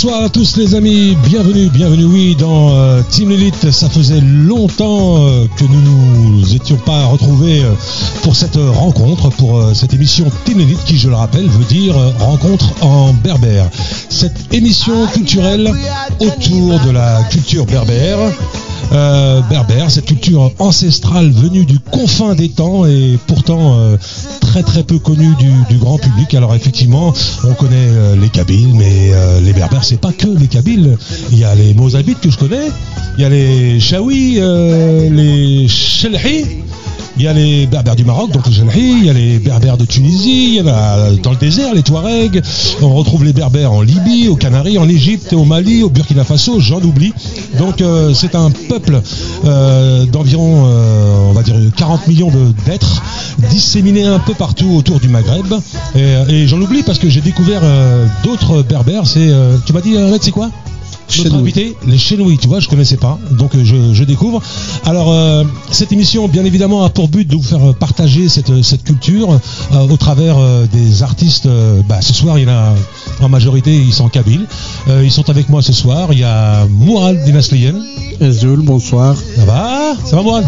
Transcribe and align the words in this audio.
Bonsoir 0.00 0.22
à 0.22 0.28
tous 0.28 0.56
les 0.56 0.76
amis, 0.76 1.16
bienvenue, 1.24 1.68
bienvenue 1.70 2.04
oui 2.04 2.36
dans 2.36 2.70
euh, 2.70 3.02
Team 3.10 3.32
Elite. 3.32 3.72
Ça 3.72 3.90
faisait 3.90 4.20
longtemps 4.20 5.26
euh, 5.26 5.46
que 5.56 5.64
nous 5.64 5.80
nous 5.80 6.54
étions 6.54 6.76
pas 6.76 7.06
retrouvés 7.06 7.64
euh, 7.64 7.72
pour 8.22 8.36
cette 8.36 8.54
rencontre, 8.54 9.28
pour 9.30 9.74
cette 9.74 9.94
émission 9.94 10.30
Team 10.44 10.60
Elite 10.60 10.84
qui, 10.84 10.96
je 10.98 11.08
le 11.08 11.16
rappelle, 11.16 11.48
veut 11.48 11.64
dire 11.64 11.96
rencontre 12.20 12.72
en 12.80 13.12
berbère. 13.12 13.68
Cette 14.08 14.54
émission 14.54 15.04
culturelle 15.08 15.68
autour 16.20 16.78
de 16.78 16.90
la 16.92 17.24
culture 17.24 17.66
berbère 17.66 18.18
euh, 18.92 19.42
berbère, 19.42 19.90
cette 19.90 20.06
culture 20.06 20.50
ancestrale 20.58 21.30
venue 21.30 21.66
du 21.66 21.78
confin 21.78 22.34
des 22.34 22.48
temps 22.48 22.86
et 22.86 23.18
pourtant 23.26 23.78
euh, 23.78 23.96
très 24.40 24.62
très 24.62 24.82
peu 24.82 24.98
connue 24.98 25.34
du, 25.38 25.76
grand 25.78 25.98
public. 25.98 26.32
Alors 26.34 26.54
effectivement, 26.54 27.12
on 27.44 27.54
connaît 27.54 27.76
euh, 27.76 28.16
les 28.16 28.28
Kabyles, 28.28 28.74
mais 28.74 29.12
les 29.42 29.52
berbères, 29.52 29.84
c'est 29.84 30.00
pas 30.00 30.12
que 30.12 30.26
les 30.26 30.46
Kabyles. 30.46 30.96
Il 31.32 31.38
y 31.38 31.44
a 31.44 31.54
les 31.54 31.74
Mozabites 31.74 32.20
que 32.20 32.30
je 32.30 32.38
connais, 32.38 32.68
il 33.16 33.22
y 33.22 33.24
a 33.24 33.28
les 33.28 33.78
Chaouis, 33.80 34.40
les 34.40 35.68
Chelhi, 35.68 36.44
il 37.18 37.24
y 37.24 37.28
a 37.28 37.32
les 37.32 37.66
berbères 37.66 37.96
du 37.96 38.04
Maroc, 38.04 38.30
donc 38.30 38.46
les 38.46 38.52
Jalhi, 38.52 38.92
il 38.98 39.04
y 39.04 39.10
a 39.10 39.12
les 39.12 39.38
berbères 39.38 39.76
de 39.76 39.84
Tunisie, 39.84 40.50
il 40.50 40.54
y 40.54 40.60
en 40.60 40.68
a 40.68 41.10
dans 41.22 41.30
le 41.30 41.36
désert, 41.36 41.74
les 41.74 41.82
Touaregs, 41.82 42.40
on 42.80 42.94
retrouve 42.94 43.24
les 43.24 43.32
berbères 43.32 43.72
en 43.72 43.82
Libye, 43.82 44.28
aux 44.28 44.36
Canaries, 44.36 44.78
en 44.78 44.88
Égypte, 44.88 45.32
au 45.32 45.44
Mali, 45.44 45.82
au 45.82 45.90
Burkina 45.90 46.24
Faso, 46.24 46.60
j'en 46.60 46.80
oublie. 46.80 47.12
Donc 47.58 47.80
euh, 47.80 48.14
c'est 48.14 48.34
un 48.34 48.50
peuple 48.50 49.00
euh, 49.44 50.06
d'environ, 50.06 50.64
euh, 50.66 51.30
on 51.30 51.32
va 51.32 51.42
dire, 51.42 51.56
40 51.76 52.06
millions 52.06 52.30
d'êtres 52.66 53.02
disséminés 53.50 54.04
un 54.04 54.20
peu 54.20 54.34
partout 54.34 54.70
autour 54.76 55.00
du 55.00 55.08
Maghreb. 55.08 55.54
Et, 55.96 56.46
j'en 56.46 56.60
oublie 56.60 56.82
parce 56.82 56.98
que 56.98 57.08
j'ai 57.08 57.20
découvert 57.20 57.62
d'autres 58.22 58.62
berbères. 58.62 59.06
C'est, 59.06 59.30
tu 59.66 59.72
m'as 59.72 59.80
dit, 59.80 59.96
c'est 60.20 60.30
quoi? 60.30 60.50
Notre 61.24 61.36
invité, 61.36 61.76
les 61.86 61.98
Chenouilles, 61.98 62.38
tu 62.38 62.48
vois, 62.48 62.60
je 62.60 62.68
connaissais 62.68 62.96
pas, 62.96 63.18
donc 63.32 63.54
euh, 63.54 63.64
je, 63.64 64.04
découvre. 64.04 64.40
Alors, 64.84 65.10
euh, 65.10 65.44
cette 65.70 65.92
émission, 65.92 66.28
bien 66.28 66.44
évidemment, 66.44 66.84
a 66.84 66.90
pour 66.90 67.08
but 67.08 67.26
de 67.26 67.36
vous 67.36 67.42
faire 67.42 67.74
partager 67.74 68.28
cette, 68.28 68.62
cette 68.62 68.84
culture 68.84 69.38
euh, 69.72 69.88
au 69.88 69.96
travers 69.96 70.36
des 70.72 71.02
artistes. 71.02 71.48
Bah, 71.88 72.00
ce 72.00 72.12
soir, 72.12 72.38
il 72.38 72.44
y 72.44 72.50
en 72.50 72.52
a 72.52 72.74
en 73.20 73.28
majorité, 73.28 73.74
ils 73.74 73.92
sont 73.92 74.08
kabyles. 74.08 74.46
ils 75.02 75.10
sont 75.10 75.28
avec 75.30 75.48
moi 75.48 75.62
ce 75.62 75.72
soir. 75.72 76.08
Il 76.12 76.18
y 76.18 76.24
a 76.24 76.66
Mourad 76.66 77.22
Dinasliyen. 77.24 77.74
Azul, 78.20 78.60
bonsoir. 78.60 79.16
Ça 79.36 79.44
va? 79.44 79.94
Ça 80.04 80.16
va, 80.16 80.22
Mourad? 80.22 80.44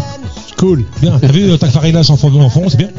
Cool. 0.57 0.83
Bien. 1.01 1.17
T'as 1.19 1.31
vu 1.31 1.57
Takfarinas 1.57 2.07
en 2.09 2.17
fond, 2.17 2.31
en 2.39 2.49
fond 2.49 2.65
c'est 2.69 2.77
bien 2.77 2.89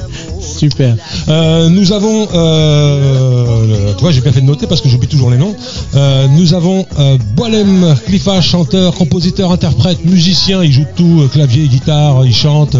Super. 0.40 0.96
Euh, 1.28 1.68
nous 1.68 1.92
avons, 1.92 2.28
euh, 2.34 3.94
tu 3.96 4.00
vois, 4.00 4.12
j'ai 4.12 4.20
bien 4.20 4.32
fait 4.32 4.40
de 4.40 4.46
noter 4.46 4.66
parce 4.66 4.80
que 4.80 4.88
j'oublie 4.88 5.08
toujours 5.08 5.30
les 5.30 5.38
noms. 5.38 5.54
Euh, 5.94 6.28
nous 6.28 6.54
avons 6.54 6.86
Boilem 7.36 7.94
Cliffa, 8.06 8.40
chanteur, 8.40 8.94
compositeur, 8.94 9.50
interprète, 9.50 10.04
musicien. 10.04 10.62
Il 10.62 10.72
joue 10.72 10.84
tout, 10.96 11.28
clavier, 11.32 11.66
guitare, 11.68 12.24
il 12.24 12.34
chante 12.34 12.76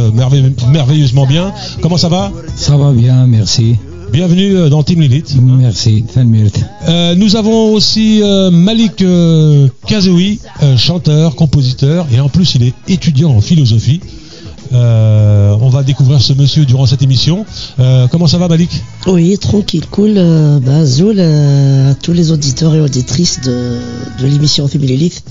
merveilleusement 0.73 1.27
bien. 1.27 1.53
Comment 1.81 1.97
ça 1.97 2.09
va? 2.09 2.31
Ça 2.57 2.77
va 2.77 2.93
bien, 2.93 3.27
merci. 3.27 3.77
Bienvenue 4.13 4.69
dans 4.69 4.83
Team 4.83 5.01
Lilith. 5.01 5.35
Merci, 5.41 6.05
euh, 6.89 7.15
Nous 7.15 7.37
avons 7.37 7.73
aussi 7.73 8.23
Malik 8.53 9.05
Kazoui, 9.87 10.41
chanteur, 10.77 11.35
compositeur, 11.35 12.07
et 12.13 12.21
en 12.21 12.29
plus 12.29 12.55
il 12.55 12.65
est 12.65 12.75
étudiant 12.89 13.31
en 13.31 13.41
philosophie. 13.41 14.01
Euh, 14.73 15.57
on 15.61 15.69
va 15.69 15.83
découvrir 15.83 16.21
ce 16.23 16.33
monsieur 16.33 16.65
durant 16.65 16.87
cette 16.87 17.03
émission. 17.03 17.45
Euh, 17.79 18.07
comment 18.09 18.27
ça 18.27 18.39
va, 18.39 18.49
Malik? 18.49 18.71
Oui, 19.07 19.37
tranquille, 19.39 19.85
cool. 19.91 20.15
Bah, 20.65 20.85
Zoul, 20.85 21.21
à 21.21 21.95
tous 21.95 22.13
les 22.13 22.31
auditeurs 22.31 22.75
et 22.75 22.81
auditrices 22.81 23.41
de, 23.41 23.79
l'émission 24.21 24.67
Family 24.69 24.97
Leaf, 24.97 25.23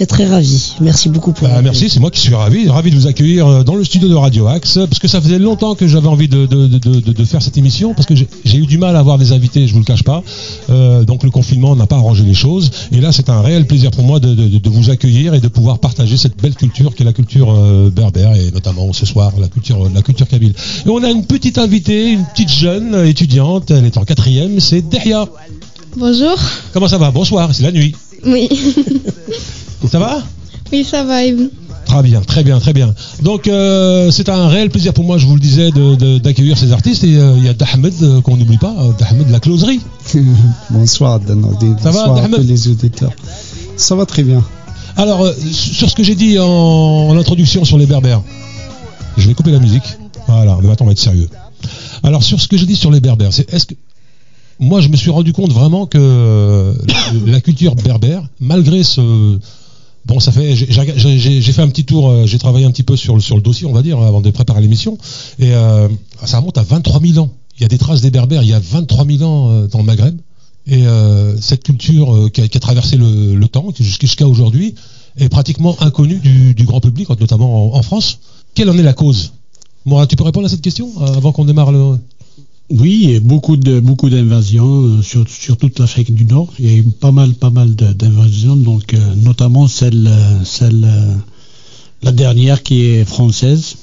est 0.00 0.06
très 0.06 0.26
ravi. 0.26 0.74
Merci 0.80 1.08
beaucoup 1.08 1.32
pour. 1.32 1.48
Bah, 1.48 1.62
merci, 1.62 1.88
c'est 1.88 2.00
moi 2.00 2.10
qui 2.10 2.20
suis 2.20 2.34
ravi, 2.34 2.68
ravi 2.68 2.90
de 2.90 2.96
vous 2.96 3.06
accueillir 3.06 3.64
dans 3.64 3.76
le 3.76 3.84
studio 3.84 4.08
de 4.08 4.14
Radio 4.14 4.46
Axe, 4.48 4.74
parce 4.74 4.98
que 4.98 5.08
ça 5.08 5.20
faisait 5.20 5.38
longtemps 5.38 5.74
que 5.74 5.86
j'avais 5.86 6.08
envie 6.08 6.28
de, 6.28 7.24
faire 7.24 7.42
cette 7.42 7.56
émission, 7.56 7.94
parce 7.94 8.06
que 8.06 8.14
j'ai 8.14 8.58
eu 8.58 8.66
du 8.66 8.78
mal 8.78 8.96
à 8.96 8.98
avoir 8.98 9.18
des 9.18 9.32
invités, 9.32 9.66
je 9.66 9.72
vous 9.72 9.78
le 9.78 9.84
cache 9.84 10.02
pas. 10.02 10.22
donc 11.06 11.22
le 11.22 11.30
confinement 11.30 11.74
n'a 11.76 11.86
pas 11.86 11.96
arrangé 11.96 12.24
les 12.24 12.34
choses, 12.34 12.70
et 12.92 13.00
là 13.00 13.12
c'est 13.12 13.30
un 13.30 13.40
réel 13.40 13.66
plaisir 13.66 13.90
pour 13.90 14.04
moi 14.04 14.20
de, 14.20 14.68
vous 14.68 14.90
accueillir 14.90 15.34
et 15.34 15.40
de 15.40 15.48
pouvoir 15.48 15.78
partager 15.78 16.16
cette 16.16 16.40
belle 16.40 16.54
culture 16.54 16.94
qui 16.94 17.02
est 17.02 17.06
la 17.06 17.12
culture 17.12 17.54
berbère 17.90 18.34
et 18.34 18.50
notamment 18.50 18.73
ce 18.92 19.06
soir, 19.06 19.32
la 19.38 19.48
culture, 19.48 19.88
la 19.92 20.02
culture 20.02 20.28
kabyle. 20.28 20.54
Et 20.86 20.88
on 20.88 21.02
a 21.02 21.10
une 21.10 21.26
petite 21.26 21.58
invitée, 21.58 22.12
une 22.12 22.24
petite 22.24 22.52
jeune 22.52 22.94
étudiante, 23.06 23.70
elle 23.70 23.84
est 23.84 23.96
en 23.96 24.04
quatrième, 24.04 24.60
c'est 24.60 24.82
Derya. 24.82 25.26
Bonjour. 25.96 26.36
Comment 26.72 26.88
ça 26.88 26.98
va? 26.98 27.10
Bonsoir, 27.10 27.54
c'est 27.54 27.62
la 27.62 27.72
nuit. 27.72 27.94
Oui. 28.26 28.48
ça 29.90 29.98
va? 29.98 30.22
Oui, 30.72 30.84
ça 30.84 31.04
va. 31.04 31.22
Très 31.84 32.02
bien, 32.02 32.20
très 32.20 32.42
bien, 32.42 32.58
très 32.58 32.72
bien. 32.72 32.94
Donc 33.22 33.46
euh, 33.46 34.10
c'est 34.10 34.28
un 34.28 34.48
réel 34.48 34.70
plaisir 34.70 34.92
pour 34.94 35.04
moi, 35.04 35.18
je 35.18 35.26
vous 35.26 35.34
le 35.34 35.40
disais, 35.40 35.70
d'accueillir 36.20 36.58
ces 36.58 36.72
artistes. 36.72 37.04
Et 37.04 37.16
euh, 37.16 37.34
il 37.36 37.44
y 37.44 37.48
a 37.48 37.54
Dahmed 37.54 37.94
euh, 38.02 38.20
qu'on 38.20 38.36
n'oublie 38.36 38.58
pas, 38.58 38.74
Dahmed 38.98 39.26
de 39.26 39.32
la 39.32 39.40
closerie. 39.40 39.80
Bonsoir 40.70 41.20
Danodi. 41.20 41.72
Ça 41.82 41.90
va, 41.90 42.14
à 42.14 42.28
tous 42.28 42.40
les 42.40 42.68
auditeurs. 42.68 43.12
Ça 43.76 43.94
va 43.94 44.06
très 44.06 44.22
bien. 44.22 44.42
Alors, 44.96 45.28
sur 45.52 45.90
ce 45.90 45.94
que 45.94 46.04
j'ai 46.04 46.14
dit 46.14 46.38
en 46.38 47.16
introduction 47.16 47.64
sur 47.64 47.78
les 47.78 47.86
berbères, 47.86 48.22
je 49.16 49.28
vais 49.28 49.34
couper 49.34 49.50
la 49.50 49.58
musique. 49.58 49.84
Voilà, 50.26 50.56
mais 50.60 50.68
maintenant 50.68 50.84
on 50.84 50.86
va 50.86 50.92
être 50.92 50.98
sérieux. 50.98 51.28
Alors 52.02 52.22
sur 52.22 52.40
ce 52.40 52.48
que 52.48 52.56
je 52.56 52.64
dis 52.64 52.76
sur 52.76 52.90
les 52.90 53.00
berbères, 53.00 53.28
est-ce 53.28 53.66
que 53.66 53.74
moi 54.58 54.80
je 54.80 54.88
me 54.88 54.96
suis 54.96 55.10
rendu 55.10 55.32
compte 55.32 55.52
vraiment 55.52 55.86
que 55.86 56.74
la 57.26 57.40
culture 57.40 57.74
berbère, 57.74 58.26
malgré 58.40 58.82
ce 58.82 59.38
bon 60.06 60.20
ça 60.20 60.32
fait 60.32 60.54
j'ai 60.54 61.52
fait 61.52 61.62
un 61.62 61.68
petit 61.68 61.84
tour, 61.84 62.10
euh, 62.10 62.26
j'ai 62.26 62.38
travaillé 62.38 62.66
un 62.66 62.70
petit 62.70 62.82
peu 62.82 62.96
sur 62.96 63.16
le 63.16 63.40
dossier 63.40 63.66
on 63.66 63.72
va 63.72 63.82
dire 63.82 63.98
avant 63.98 64.20
de 64.20 64.30
préparer 64.30 64.60
l'émission 64.60 64.98
et 65.38 65.54
euh, 65.54 65.88
ça 66.24 66.38
remonte 66.38 66.58
à 66.58 66.62
23 66.62 67.00
000 67.00 67.18
ans. 67.18 67.30
Il 67.56 67.62
y 67.62 67.64
a 67.64 67.68
des 67.68 67.78
traces 67.78 68.00
des 68.00 68.10
berbères 68.10 68.42
il 68.42 68.48
y 68.48 68.54
a 68.54 68.60
23 68.60 69.06
000 69.06 69.22
ans 69.22 69.50
euh, 69.50 69.66
dans 69.66 69.78
le 69.78 69.84
Maghreb 69.84 70.18
et 70.66 70.82
cette 71.42 71.62
culture 71.62 72.30
qui 72.32 72.40
a, 72.40 72.48
traversé 72.48 72.96
le, 72.96 73.46
temps 73.48 73.66
jusqu'à 73.78 74.26
aujourd'hui 74.26 74.74
est 75.18 75.28
pratiquement 75.28 75.76
inconnue 75.82 76.20
du, 76.20 76.64
grand 76.64 76.80
public, 76.80 77.06
notamment 77.20 77.76
en 77.76 77.82
France. 77.82 78.18
Quelle 78.54 78.70
en 78.70 78.78
est 78.78 78.82
la 78.82 78.92
cause? 78.92 79.32
Moi, 79.84 80.06
tu 80.06 80.16
peux 80.16 80.24
répondre 80.24 80.46
à 80.46 80.48
cette 80.48 80.62
question 80.62 80.90
euh, 81.00 81.06
avant 81.14 81.32
qu'on 81.32 81.44
démarre 81.44 81.72
le. 81.72 81.98
Oui, 82.70 83.20
beaucoup 83.20 83.56
de 83.56 83.80
beaucoup 83.80 84.08
d'invasions 84.08 84.84
euh, 84.84 85.02
sur, 85.02 85.28
sur, 85.28 85.58
toute 85.58 85.78
l'Afrique 85.78 86.14
du 86.14 86.24
Nord. 86.24 86.48
Il 86.58 86.66
y 86.66 86.74
a 86.74 86.78
eu 86.78 86.82
pas 86.84 87.12
mal 87.12 87.34
pas 87.34 87.50
mal 87.50 87.74
d'invasions, 87.74 88.56
donc 88.56 88.94
euh, 88.94 89.14
notamment 89.16 89.68
celle 89.68 90.10
celle 90.44 90.88
la 92.02 92.12
dernière 92.12 92.62
qui 92.62 92.82
est 92.86 93.04
française, 93.04 93.76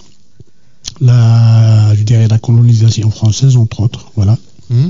la 1.00 1.94
je 1.96 2.04
dirais 2.04 2.28
la 2.28 2.40
colonisation 2.40 3.12
française 3.12 3.58
entre 3.58 3.82
autres. 3.82 4.12
Voilà. 4.16 4.38
Mmh. 4.70 4.88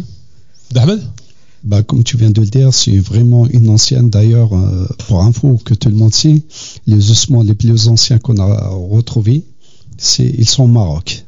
bah, 1.64 1.84
comme 1.84 2.04
tu 2.04 2.16
viens 2.18 2.30
de 2.30 2.40
le 2.40 2.48
dire, 2.48 2.74
c'est 2.74 3.00
vraiment 3.00 3.48
une 3.48 3.68
ancienne. 3.68 4.10
D'ailleurs, 4.10 4.52
pour 5.08 5.24
info, 5.24 5.60
que 5.66 5.74
tout 5.74 5.90
le 5.90 5.96
monde 5.96 6.14
sait, 6.14 6.44
les 6.88 7.12
ossements 7.12 7.42
les 7.44 7.56
plus 7.56 7.88
anciens 7.88 8.20
qu'on 8.20 8.38
a 8.38 8.70
retrouvés, 8.70 9.44
ils 10.20 10.48
sont 10.48 10.64
au 10.64 10.68
Maroc. 10.68 11.26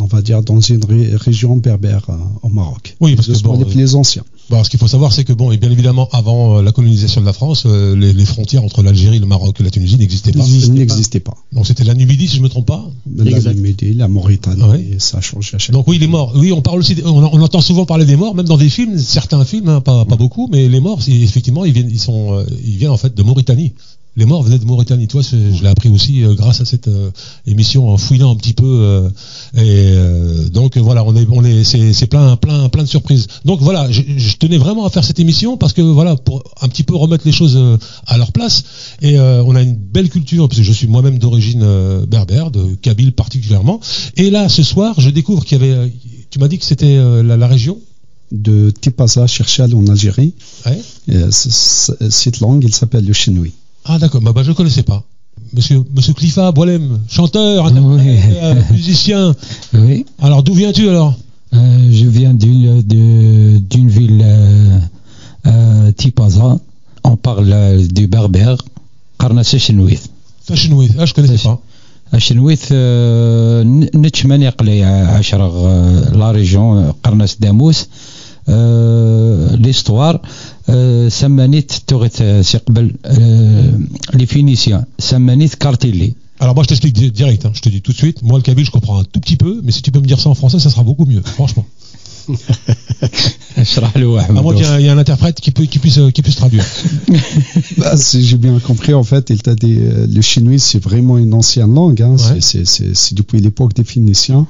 On 0.00 0.06
va 0.06 0.22
dire 0.22 0.42
dans 0.42 0.58
une 0.58 0.82
région 1.16 1.56
berbère 1.56 2.06
euh, 2.08 2.14
au 2.42 2.48
Maroc. 2.48 2.96
Oui, 3.00 3.14
parce 3.14 3.28
que 3.28 3.38
bon, 3.42 3.58
les 3.58 3.66
plus 3.66 3.94
anciens. 3.94 4.24
ce 4.50 4.70
qu'il 4.70 4.80
faut 4.80 4.88
savoir, 4.88 5.12
c'est 5.12 5.24
que 5.24 5.34
bon, 5.34 5.52
et 5.52 5.58
bien 5.58 5.70
évidemment, 5.70 6.08
avant 6.12 6.58
euh, 6.58 6.62
la 6.62 6.72
colonisation 6.72 7.20
de 7.20 7.26
la 7.26 7.34
France, 7.34 7.64
euh, 7.66 7.94
les, 7.94 8.24
frontières 8.24 8.64
entre 8.64 8.82
l'Algérie, 8.82 9.18
le 9.18 9.26
Maroc 9.26 9.60
et 9.60 9.62
la 9.62 9.68
Tunisie 9.68 9.98
n'existaient 9.98 10.32
pas. 10.32 10.46
Ils 10.46 10.72
n'existaient 10.72 11.20
pas. 11.20 11.36
Donc 11.52 11.66
c'était 11.66 11.84
la 11.84 11.92
Numidie, 11.92 12.26
si 12.26 12.36
je 12.36 12.40
ne 12.40 12.44
me 12.44 12.48
trompe 12.48 12.68
pas. 12.68 12.90
La 13.14 13.52
Numidie, 13.52 13.92
la 13.92 14.08
Mauritanie, 14.08 14.94
et 14.94 14.98
ça 14.98 15.18
a 15.18 15.20
changé 15.20 15.56
à 15.56 15.58
chaque 15.58 15.74
Donc 15.74 15.86
oui, 15.88 15.98
les 15.98 16.06
morts. 16.06 16.32
Oui, 16.36 16.52
on 16.52 16.62
parle 16.62 16.78
aussi, 16.78 16.96
on, 17.04 17.42
entend 17.42 17.60
souvent 17.60 17.84
parler 17.84 18.06
des 18.06 18.16
morts, 18.16 18.34
même 18.34 18.46
dans 18.46 18.56
des 18.56 18.70
films, 18.70 18.98
certains 18.98 19.44
films, 19.44 19.68
hein, 19.68 19.82
pas, 19.82 20.06
pas, 20.06 20.16
beaucoup, 20.16 20.48
mais 20.50 20.68
les 20.68 20.80
morts, 20.80 21.00
effectivement, 21.06 21.66
ils 21.66 21.74
viennent, 21.74 21.90
ils 21.90 22.00
sont, 22.00 22.42
ils 22.64 22.78
viennent 22.78 22.92
en 22.92 22.96
fait 22.96 23.14
de 23.14 23.22
Mauritanie 23.22 23.74
les 24.16 24.26
morts 24.26 24.42
venaient 24.42 24.58
de 24.58 24.64
Mauritanie. 24.64 25.08
Toi, 25.08 25.22
je 25.22 25.62
l'ai 25.62 25.68
appris 25.68 25.88
aussi 25.88 26.22
euh, 26.22 26.34
grâce 26.34 26.60
à 26.60 26.64
cette 26.64 26.88
euh, 26.88 27.10
émission 27.46 27.88
en 27.88 27.96
fouillant 27.96 28.30
un 28.30 28.36
petit 28.36 28.52
peu. 28.52 28.64
Euh, 28.66 29.08
et 29.56 30.50
donc 30.50 30.76
voilà, 30.76 31.04
on 31.04 31.16
est, 31.16 31.26
on 31.30 31.44
est, 31.44 31.64
c'est 31.64 32.06
plein, 32.06 32.36
plein, 32.36 32.68
plein 32.68 32.82
de 32.82 32.88
surprises. 32.88 33.26
Donc 33.44 33.60
voilà, 33.60 33.90
je, 33.90 34.36
tenais 34.36 34.58
vraiment 34.58 34.84
à 34.84 34.90
faire 34.90 35.04
cette 35.04 35.18
émission 35.18 35.56
parce 35.56 35.72
que 35.72 35.82
voilà, 35.82 36.16
pour 36.16 36.42
un 36.60 36.68
petit 36.68 36.82
peu 36.82 36.94
remettre 36.94 37.24
les 37.26 37.32
choses 37.32 37.58
à 38.06 38.18
leur 38.18 38.32
place. 38.32 38.64
Et 39.00 39.18
on 39.18 39.54
a 39.54 39.62
une 39.62 39.74
belle 39.74 40.08
culture 40.08 40.48
parce 40.48 40.58
que 40.58 40.64
je 40.64 40.72
suis 40.72 40.86
moi-même 40.86 41.18
d'origine 41.18 41.64
berbère, 42.06 42.50
de 42.50 42.74
Kabyle 42.74 43.12
particulièrement. 43.12 43.80
Et 44.16 44.30
là, 44.30 44.48
ce 44.48 44.62
soir, 44.62 44.94
je 44.98 45.10
découvre 45.10 45.44
qu'il 45.44 45.60
y 45.60 45.64
avait. 45.64 45.92
Tu 46.30 46.38
m'as 46.38 46.48
dit 46.48 46.58
que 46.58 46.64
c'était 46.64 46.96
la, 47.22 47.46
région? 47.46 47.78
De 48.30 48.70
Tipaza, 48.70 49.26
Cherchal 49.26 49.74
en 49.74 49.86
Algérie. 49.88 50.32
cette 51.30 52.40
langue, 52.40 52.64
il 52.64 52.74
s'appelle 52.74 53.04
le 53.04 53.12
chinois. 53.12 53.48
Ah 53.85 53.97
d'accord, 53.99 54.21
bah, 54.21 54.31
bah 54.33 54.43
je 54.43 54.49
ne 54.51 54.55
connaissais 54.55 54.83
pas. 54.83 55.03
Monsieur, 55.53 55.83
Monsieur 55.95 56.13
Cliffa, 56.13 56.51
Boilem, 56.51 56.99
chanteur, 57.07 57.67
euh, 57.67 58.55
musicien. 58.71 59.33
Oui. 59.73 60.05
Alors 60.19 60.43
d'où 60.43 60.53
viens-tu 60.53 60.89
alors 60.89 61.13
euh, 61.53 61.89
Je 61.91 62.05
viens 62.05 62.33
d'une 62.33 62.81
d'une 63.71 63.89
ville 63.89 64.21
euh, 64.23 64.79
Euh, 65.47 65.91
Tipaza, 65.99 66.57
on 67.11 67.15
parle 67.15 67.51
euh, 67.53 67.87
du 67.97 68.07
berbère, 68.07 68.57
Qarnas 69.19 69.49
Chenouith. 69.65 70.05
Fashion 70.47 70.77
ah 70.99 71.05
je 71.05 71.13
connaissais 71.13 71.43
pas. 71.47 71.57
الشنويث 72.13 72.63
آه، 72.71 73.63
ن- 73.63 73.89
نتشمن 73.95 74.41
يقلي 74.41 74.83
عشرة 74.83 75.67
آه، 75.67 76.09
لا 76.17 76.31
ريجون 76.31 76.91
قرناس 77.03 77.35
داموس 77.39 77.79
آه، 77.81 77.87
ليستوار 79.55 80.21
آه، 80.69 81.09
سمانيت 81.09 81.71
توغيت 81.87 82.21
آه، 82.21 82.41
سي 82.41 82.57
قبل 82.57 82.91
آه، 83.05 83.79
لي 84.13 84.25
فينيسيان 84.25 84.83
سمانيت 84.99 85.55
كارتيلي 85.55 86.13
Alors 86.39 86.53
moi 86.53 86.63
je 86.63 86.67
t'explique 86.71 86.93
di- 86.93 87.11
direct, 87.21 87.41
hein, 87.47 87.51
je 87.57 87.61
te 87.65 87.69
dis 87.75 87.81
tout 87.81 87.93
de 87.93 87.97
suite, 88.03 88.21
moi 88.21 88.37
le 88.37 88.43
kabyle 88.43 88.63
je 88.63 88.69
comprends 88.77 88.99
un 88.99 89.03
tout 89.13 89.19
petit 89.25 89.37
peu, 89.43 89.53
mais 89.63 89.71
si 89.71 89.81
tu 89.81 89.89
peux 89.93 89.99
me 89.99 90.05
dire 90.11 90.19
ça 90.23 90.29
en 90.29 90.35
français 90.41 90.59
ça 90.59 90.69
sera 90.73 90.83
beaucoup 90.89 91.05
mieux, 91.11 91.23
franchement. 91.37 91.65
اشرح 93.57 93.97
له 93.97 94.21
À 94.21 94.31
moins 94.31 94.41
واحد 94.43 94.55
qu'il 94.57 94.65
y, 94.65 94.67
ait 94.67 94.71
un- 94.73 94.79
il 94.79 94.85
y 94.85 94.87
ait 94.87 94.91
un 94.91 94.97
interprète 94.97 95.39
qui, 95.41 95.51
peut, 95.51 95.65
qui, 95.65 95.79
puisse, 95.79 95.97
euh, 95.97 96.11
qui 96.15 96.21
puisse 96.21 96.35
traduire. 96.43 96.65
Bah, 97.77 97.95
si 97.97 98.17
j'ai 98.27 98.37
bien 98.37 98.59
compris, 98.59 98.93
en 98.93 99.03
fait, 99.11 99.25
il 99.35 99.41
t'a 99.41 99.55
dit 99.55 99.77
euh, 99.79 100.05
le 100.17 100.21
chinois, 100.31 100.59
c'est 100.69 100.81
vraiment 100.89 101.17
une 101.25 101.33
ancienne 101.41 101.73
langue. 101.79 102.01
Hein, 102.07 102.15
Ouais. 102.17 102.41
c'est- 102.41 102.41
c'est- 102.49 102.65
c'est 102.73 102.91
c'est 103.01 103.15
depuis 103.21 103.39
l'époque 103.45 103.73
des 103.79 103.85
Phéniciens. 103.91 104.43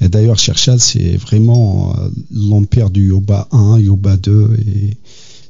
Et 0.00 0.08
d'ailleurs, 0.08 0.38
Cherchal, 0.38 0.80
c'est 0.80 1.16
vraiment 1.16 1.94
euh, 1.96 2.08
l'empire 2.32 2.90
du 2.90 3.08
Yoba 3.08 3.48
1, 3.50 3.78
Yoba 3.80 4.16
2. 4.16 4.56
Et 4.66 4.96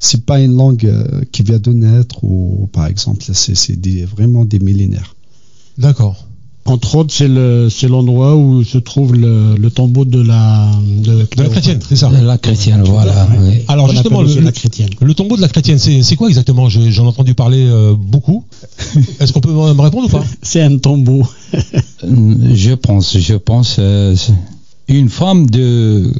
c'est 0.01 0.25
pas 0.25 0.41
une 0.41 0.57
langue 0.57 0.87
euh, 0.87 1.23
qui 1.33 1.43
vient 1.43 1.59
de 1.59 1.73
naître, 1.73 2.25
ou 2.25 2.69
par 2.73 2.87
exemple, 2.87 3.23
c'est 3.23 4.05
vraiment 4.05 4.45
des 4.45 4.59
millénaires. 4.59 5.15
D'accord. 5.77 6.28
Entre 6.69 6.97
autres, 6.97 7.15
c'est 7.15 7.89
l'endroit 7.89 8.37
où 8.37 8.63
se 8.63 8.77
trouve 8.79 9.15
le, 9.15 9.69
tombeau 9.71 10.05
de 10.05 10.21
la 10.21 10.71
de, 10.83 11.27
la 11.37 11.49
chrétienne, 11.49 11.81
c'est 11.87 11.97
ça. 11.97 12.09
De 12.09 12.25
la 12.25 12.37
chrétienne, 12.37 12.83
voilà. 12.85 13.27
Alors 13.69 13.91
justement, 13.91 14.23
le, 14.23 15.15
tombeau 15.15 15.37
de 15.37 15.41
la 15.41 15.49
chrétienne, 15.49 15.79
c'est 15.79 16.17
quoi 16.17 16.29
exactement? 16.29 16.69
J'en 16.69 16.83
ai, 16.83 16.99
entendu 16.99 17.35
parler 17.35 17.65
euh, 17.67 17.95
beaucoup. 17.99 18.45
Est-ce 19.21 19.33
qu'on 19.33 19.41
peut 19.41 19.53
me 19.53 19.81
répondre 19.81 20.07
ou 20.07 20.11
pas? 20.11 20.25
C'est 20.43 20.63
un 20.63 20.77
tombeau. 20.79 21.27
Euh, 22.05 22.55
je 22.55 22.75
pense, 22.75 23.19
je 23.19 23.35
pense, 23.35 23.79
euh, 23.81 24.15
une 24.87 25.09
femme 25.09 25.51
de 25.51 26.13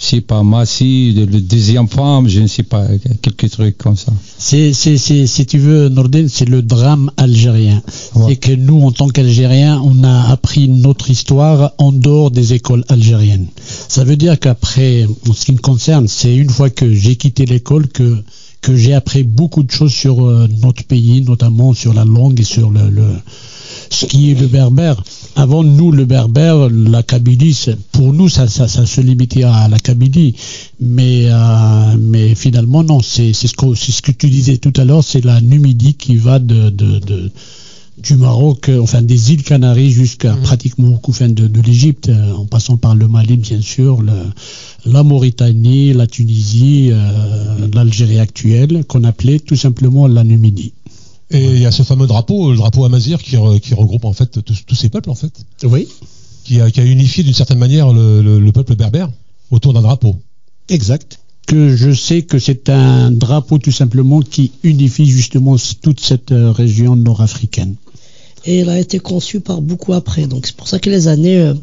je 0.00 0.06
sais 0.06 0.20
pas, 0.22 0.42
Massi, 0.42 1.12
de, 1.12 1.26
le 1.26 1.42
deuxième 1.42 1.86
femme, 1.86 2.26
je 2.26 2.40
ne 2.40 2.46
sais 2.46 2.62
pas, 2.62 2.86
quelques 3.20 3.50
trucs 3.50 3.76
comme 3.76 3.96
ça. 3.96 4.12
C'est, 4.38 4.72
c'est, 4.72 4.96
c'est, 4.96 5.26
si 5.26 5.44
tu 5.44 5.58
veux, 5.58 5.90
Nordin, 5.90 6.26
c'est 6.26 6.48
le 6.48 6.62
drame 6.62 7.10
algérien. 7.18 7.82
Ouais. 8.14 8.30
C'est 8.30 8.36
que 8.36 8.52
nous, 8.52 8.80
en 8.80 8.92
tant 8.92 9.08
qu'Algériens, 9.08 9.80
on 9.84 10.02
a 10.02 10.30
appris 10.30 10.68
notre 10.68 11.10
histoire 11.10 11.74
en 11.76 11.92
dehors 11.92 12.30
des 12.30 12.54
écoles 12.54 12.84
algériennes. 12.88 13.46
Ça 13.88 14.04
veut 14.04 14.16
dire 14.16 14.40
qu'après, 14.40 15.06
en 15.28 15.34
ce 15.34 15.44
qui 15.44 15.52
me 15.52 15.58
concerne, 15.58 16.08
c'est 16.08 16.34
une 16.34 16.50
fois 16.50 16.70
que 16.70 16.90
j'ai 16.94 17.16
quitté 17.16 17.44
l'école 17.44 17.86
que 17.88 18.22
que 18.62 18.76
j'ai 18.76 18.92
appris 18.92 19.22
beaucoup 19.22 19.62
de 19.62 19.70
choses 19.70 19.92
sur 19.92 20.22
euh, 20.22 20.46
notre 20.60 20.84
pays, 20.84 21.22
notamment 21.22 21.72
sur 21.72 21.94
la 21.94 22.04
langue 22.04 22.38
et 22.40 22.44
sur 22.44 22.70
le, 22.70 22.90
le 22.90 23.06
ce 23.90 24.06
qui 24.06 24.30
est 24.30 24.34
le 24.34 24.46
berbère. 24.46 25.02
Avant 25.36 25.62
nous, 25.62 25.90
le 25.92 26.04
berbère, 26.04 26.68
la 26.70 27.02
Kabylie, 27.02 27.56
pour 27.92 28.12
nous, 28.12 28.28
ça, 28.28 28.46
ça, 28.48 28.68
ça 28.68 28.84
se 28.84 29.00
limitait 29.00 29.44
à 29.44 29.68
la 29.68 29.78
Kabylie. 29.78 30.34
Mais, 30.80 31.26
euh, 31.30 31.96
mais 31.98 32.34
finalement, 32.34 32.82
non, 32.82 33.00
c'est 33.00 33.32
ce, 33.32 33.46
que- 33.54 33.74
c'est 33.74 33.92
ce 33.92 34.02
que 34.02 34.12
tu 34.12 34.28
disais 34.28 34.58
tout 34.58 34.72
à 34.76 34.84
l'heure, 34.84 35.04
c'est 35.04 35.24
la 35.24 35.40
Numidie 35.40 35.94
qui 35.94 36.16
va 36.16 36.38
de, 36.40 36.68
de, 36.70 36.98
de- 36.98 37.30
du 38.02 38.16
Maroc, 38.16 38.68
euh, 38.70 38.80
enfin 38.80 39.02
des 39.02 39.32
îles 39.32 39.42
Canaries 39.42 39.90
jusqu'à 39.92 40.34
Mhm. 40.34 40.42
pratiquement 40.42 41.00
au 41.06 41.12
fin 41.12 41.28
de, 41.28 41.46
de 41.46 41.60
l'Égypte, 41.60 42.08
euh, 42.08 42.32
en 42.32 42.46
passant 42.46 42.76
par 42.76 42.94
le 42.94 43.08
Mali, 43.08 43.36
bien 43.36 43.60
sûr, 43.60 44.02
le- 44.02 44.12
la 44.86 45.02
Mauritanie, 45.02 45.92
la 45.92 46.06
Tunisie, 46.06 46.88
euh, 46.92 47.68
l'Algérie 47.74 48.18
actuelle, 48.18 48.84
qu'on 48.86 49.04
appelait 49.04 49.38
tout 49.38 49.56
simplement 49.56 50.06
la 50.06 50.24
Numidie. 50.24 50.72
Et 51.30 51.44
il 51.44 51.58
y 51.60 51.66
a 51.66 51.70
ce 51.72 51.82
fameux 51.84 52.06
drapeau, 52.06 52.50
le 52.50 52.56
drapeau 52.56 52.84
Amazir, 52.84 53.22
qui, 53.22 53.36
re- 53.36 53.60
qui 53.60 53.74
regroupe 53.74 54.04
en 54.04 54.12
fait 54.12 54.42
tous, 54.44 54.64
tous 54.66 54.74
ces 54.74 54.88
peuples 54.88 55.10
en 55.10 55.14
fait, 55.14 55.32
Oui, 55.64 55.86
qui 56.44 56.60
a, 56.60 56.70
qui 56.70 56.80
a 56.80 56.84
unifié 56.84 57.22
d'une 57.22 57.34
certaine 57.34 57.58
manière 57.58 57.92
le, 57.92 58.20
le- 58.22 58.40
le 58.40 58.52
peuple 58.52 58.74
berbère 58.74 59.08
autour 59.50 59.72
d'un 59.72 59.82
drapeau. 59.82 60.16
exact. 60.68 61.18
Que 61.46 61.74
je 61.74 61.92
sais 61.92 62.22
que 62.22 62.38
c'est 62.38 62.68
un 62.68 63.10
drapeau 63.10 63.58
tout 63.58 63.72
simplement 63.72 64.20
qui 64.20 64.52
unifie 64.62 65.06
justement 65.06 65.56
toute 65.82 65.98
cette 65.98 66.30
euh, 66.30 66.52
région 66.52 66.94
nord-africaine. 66.94 67.74
Et 68.44 68.60
il 68.60 68.68
a 68.68 68.78
été 68.78 69.00
conçu 69.00 69.40
par 69.40 69.60
beaucoup 69.60 69.92
après. 69.92 70.26
Donc 70.28 70.46
c'est 70.46 70.54
pour 70.54 70.68
ça 70.68 70.78
que 70.78 70.88
les 70.90 71.08
années, 71.08 71.38
euh, 71.40 71.54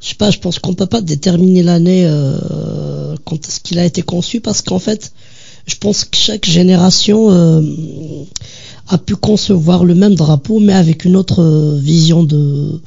je 0.00 0.08
sais 0.10 0.14
pas, 0.14 0.30
je 0.30 0.38
pense 0.38 0.60
qu'on 0.60 0.74
peut 0.74 0.86
pas 0.86 1.00
déterminer 1.00 1.64
l'année 1.64 2.04
euh, 2.06 3.16
quand 3.24 3.48
est-ce 3.48 3.58
qu'il 3.60 3.80
a 3.80 3.84
été 3.84 4.02
conçu 4.02 4.40
parce 4.40 4.62
qu'en 4.62 4.78
fait, 4.78 5.12
je 5.66 5.74
pense 5.74 6.04
que 6.04 6.16
chaque 6.16 6.44
génération 6.46 7.30
euh, 7.32 7.62
a 8.88 8.98
pu 8.98 9.16
concevoir 9.16 9.84
le 9.84 9.94
même 9.94 10.14
drapeau 10.14 10.60
mais 10.60 10.72
avec 10.72 11.04
une 11.04 11.16
autre 11.16 11.42
euh, 11.42 11.78
vision 11.80 12.22
de 12.24 12.80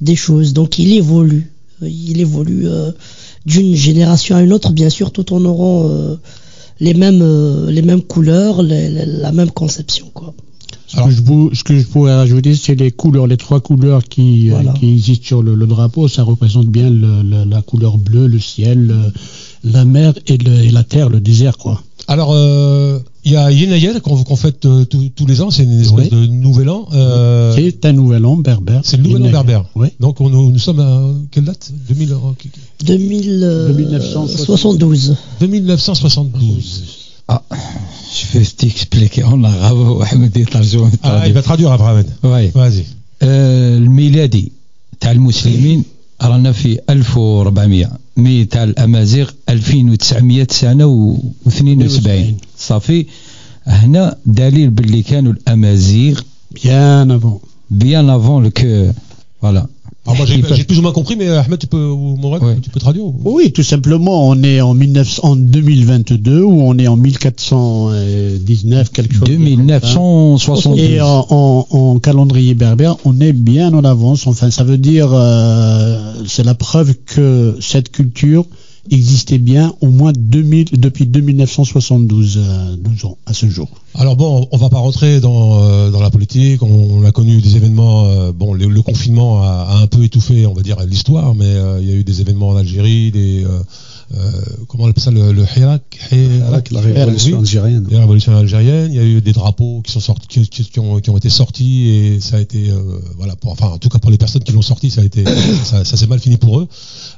des 0.00 0.16
choses. 0.16 0.52
Donc 0.52 0.78
il 0.78 0.92
évolue, 0.92 1.52
il 1.82 2.20
évolue 2.20 2.66
euh, 2.68 2.90
d'une 3.46 3.74
génération 3.74 4.36
à 4.36 4.42
une 4.42 4.52
autre, 4.52 4.72
bien 4.72 4.90
sûr, 4.90 5.12
tout 5.12 5.32
en 5.32 5.44
auront 5.44 5.88
euh, 5.88 6.16
les 6.80 6.94
mêmes 6.94 7.22
euh, 7.22 7.70
les 7.70 7.82
mêmes 7.82 8.02
couleurs, 8.02 8.62
les- 8.62 8.88
les- 8.90 9.06
la 9.06 9.32
même 9.32 9.50
conception, 9.50 10.06
quoi. 10.12 10.34
Ce, 10.88 10.96
que 11.02 11.10
je, 11.10 11.20
vous- 11.22 11.50
ce 11.52 11.64
que 11.64 11.76
je 11.76 11.84
pourrais 11.84 12.14
rajouter, 12.14 12.54
c'est 12.54 12.76
les 12.76 12.92
couleurs, 12.92 13.26
les 13.26 13.36
trois 13.36 13.60
couleurs 13.60 14.04
qui, 14.04 14.50
euh, 14.50 14.54
Voilà. 14.54 14.72
qui 14.72 14.92
existent 14.92 15.26
sur 15.26 15.42
le, 15.42 15.54
le 15.56 15.66
drapeau. 15.66 16.06
Ça 16.06 16.22
représente 16.22 16.66
bien 16.68 16.90
le- 16.90 17.22
le- 17.22 17.44
la 17.44 17.60
couleur 17.60 17.98
bleue, 17.98 18.28
le 18.28 18.38
ciel, 18.38 18.86
le- 18.86 19.12
la 19.72 19.84
mer 19.84 20.14
et, 20.28 20.36
le- 20.38 20.62
et 20.64 20.70
la 20.70 20.84
terre, 20.84 21.08
le 21.08 21.20
désert, 21.20 21.58
quoi. 21.58 21.82
Alors, 22.06 22.30
euh, 22.32 23.00
il 23.25 23.31
y 23.33 23.35
a 23.35 23.51
Yenayel 23.51 24.01
qu'on 24.01 24.23
qu'on 24.23 24.35
fête 24.35 24.65
euh, 24.65 24.85
tous- 24.85 25.09
tous 25.15 25.25
les 25.31 25.41
ans, 25.41 25.51
c'est 25.51 25.63
une 25.63 25.79
espèce 25.81 26.09
Oui. 26.11 26.17
de 26.17 26.25
nouvel 26.27 26.69
an. 26.69 26.87
euh, 26.93 27.53
C'est 27.55 27.85
un 27.85 27.93
nouvel 27.93 28.25
an 28.25 28.35
berbère. 28.37 28.81
c'est 28.83 28.97
le 28.97 29.03
nouvel 29.03 29.17
an 29.17 29.25
Inagel. 29.25 29.33
berbère. 29.33 29.63
Oui. 29.75 29.87
Donc 29.99 30.19
on, 30.21 30.29
nous 30.29 30.59
sommes 30.67 30.79
à 30.79 30.91
quelle 31.31 31.45
date 31.45 31.71
2000, 31.89 32.13
euh, 33.43 33.73
2072. 33.73 35.15
2972. 35.39 36.83
Je 37.29 38.37
vais 38.39 38.45
t'expliquer 38.45 39.23
en 39.23 39.43
arabe 39.43 39.77
وأحمد 39.77 40.37
يترجم 40.37 40.89
Ah, 41.03 41.27
il 41.27 41.33
va 41.33 41.41
traduire 41.41 41.71
après, 41.71 41.89
Ahmed. 41.91 42.07
Ouais. 42.23 42.51
Vas-y. 42.55 42.83
آه، 43.21 43.77
الميلادي 43.77 44.51
تاع 44.99 45.11
المسلمين 45.11 45.83
رانا 46.22 46.52
في 46.52 46.80
1400 46.90 47.98
مي 48.16 48.44
تاع 48.44 48.64
الامازيغ 48.64 49.30
2900 49.48 50.46
سنة 50.50 51.16
و72 51.48 52.10
صافي 52.58 53.06
هنا 53.66 54.16
دليل 54.26 54.70
باللي 54.70 55.02
كانوا 55.02 55.32
الأمازيغ. 55.32 56.20
Bien 56.54 57.10
avant. 57.10 57.46
بيان 57.70 58.10
افون 58.10 58.50
كو 58.50 58.90
فوالا 59.42 59.66
Alors 60.06 60.16
moi 60.16 60.26
j'ai 60.26 60.38
peuvent- 60.42 60.64
plus 60.64 60.78
ou 60.78 60.82
moins 60.82 60.92
compris, 60.92 61.16
mais 61.16 61.28
Ahmed, 61.28 61.58
tu 61.58 61.66
peux, 61.66 61.88
ou 61.88 62.16
Ouais. 62.22 62.56
tu 62.62 62.70
peux 62.70 62.78
traduire 62.80 63.04
ou- 63.06 63.14
Oui, 63.24 63.50
tout 63.52 63.62
simplement, 63.62 64.28
on 64.28 64.40
est 64.42 64.60
en, 64.60 64.74
19, 64.74 65.20
en 65.22 65.34
2022 65.36 66.42
ou 66.42 66.60
on 66.62 66.78
est 66.78 66.86
en 66.88 66.96
1419, 66.96 68.90
quelque 68.92 69.14
chose. 69.14 69.20
de 69.22 69.26
comme 69.26 69.36
ça. 69.36 69.98
2972 69.98 70.78
Et 70.80 71.00
en, 71.00 71.26
en- 71.30 71.66
en 71.70 71.98
calendrier 71.98 72.54
berbère, 72.54 72.96
on 73.04 73.20
est 73.20 73.32
bien 73.32 73.72
en 73.74 73.84
avance. 73.84 74.26
Enfin, 74.26 74.50
ça 74.50 74.64
veut 74.64 74.78
dire, 74.78 75.08
euh, 75.12 76.12
c'est 76.26 76.44
la 76.44 76.54
preuve 76.54 76.94
que 77.06 77.56
cette 77.60 77.90
culture 77.90 78.44
existait 78.90 79.38
bien 79.38 79.74
au 79.80 79.88
moins 79.88 80.12
2000, 80.16 80.66
depuis 80.78 81.06
2972 81.06 82.38
euh, 82.38 82.76
12 82.76 83.04
ans 83.04 83.18
à 83.26 83.32
ce 83.34 83.46
jour. 83.48 83.68
Alors 83.94 84.16
bon, 84.16 84.46
on 84.52 84.56
va 84.56 84.68
pas 84.68 84.78
rentrer 84.78 85.20
dans, 85.20 85.60
euh, 85.62 85.90
dans 85.90 86.00
la 86.00 86.10
politique. 86.10 86.62
On, 86.62 86.68
on 87.00 87.04
a 87.04 87.12
connu 87.12 87.40
des 87.40 87.56
événements. 87.56 88.06
euh, 88.08 88.32
bon, 88.32 88.52
le, 88.54 88.66
le 88.66 88.82
confinement 88.82 89.42
a, 89.42 89.46
a 89.70 89.76
un 89.82 89.86
peu 89.86 90.04
étouffé, 90.04 90.46
on 90.46 90.52
va 90.54 90.62
dire, 90.62 90.76
l'histoire, 90.86 91.34
mais 91.34 91.44
euh, 91.46 91.78
il 91.80 91.88
y 91.88 91.92
a 91.92 91.94
eu 91.94 92.04
des 92.04 92.20
événements 92.20 92.48
en 92.50 92.56
Algérie, 92.56 93.10
des 93.10 93.44
euh, 93.44 93.58
euh, 94.14 94.30
comment 94.68 94.84
on 94.84 94.88
appelle 94.88 95.02
ça, 95.02 95.10
le, 95.10 95.32
le 95.32 95.42
Hirak, 95.56 95.82
Avec 96.12 96.70
la 96.70 96.80
révolution 96.80 97.32
oui. 97.32 97.38
algérienne. 97.40 97.86
la 97.90 97.98
révolution 98.00 98.36
algérienne. 98.36 98.90
Il 98.92 98.96
y 98.96 99.00
a 99.00 99.04
eu 99.04 99.20
des 99.20 99.32
drapeaux 99.32 99.80
qui 99.84 99.90
sont 99.90 99.98
sortis, 100.00 100.28
qui, 100.28 100.48
qui- 100.48 100.64
qui 100.70 100.78
ont, 100.78 101.00
qui 101.00 101.10
ont 101.10 101.16
été 101.16 101.28
sortis 101.28 101.88
et 101.88 102.20
ça 102.20 102.36
a 102.36 102.40
été, 102.40 102.70
euh, 102.70 103.00
voilà, 103.16 103.34
pour, 103.34 103.50
enfin, 103.50 103.66
en 103.66 103.78
tout 103.78 103.88
cas 103.88 103.98
pour 103.98 104.12
les 104.12 104.16
personnes 104.18 104.44
qui 104.44 104.52
l'ont 104.52 104.62
sorti, 104.62 104.90
ça 104.90 105.00
a 105.00 105.04
été, 105.04 105.24
ça, 105.64 105.84
ça 105.84 105.96
s'est 105.96 106.06
mal 106.06 106.20
fini 106.20 106.36
pour 106.36 106.60
eux. 106.60 106.68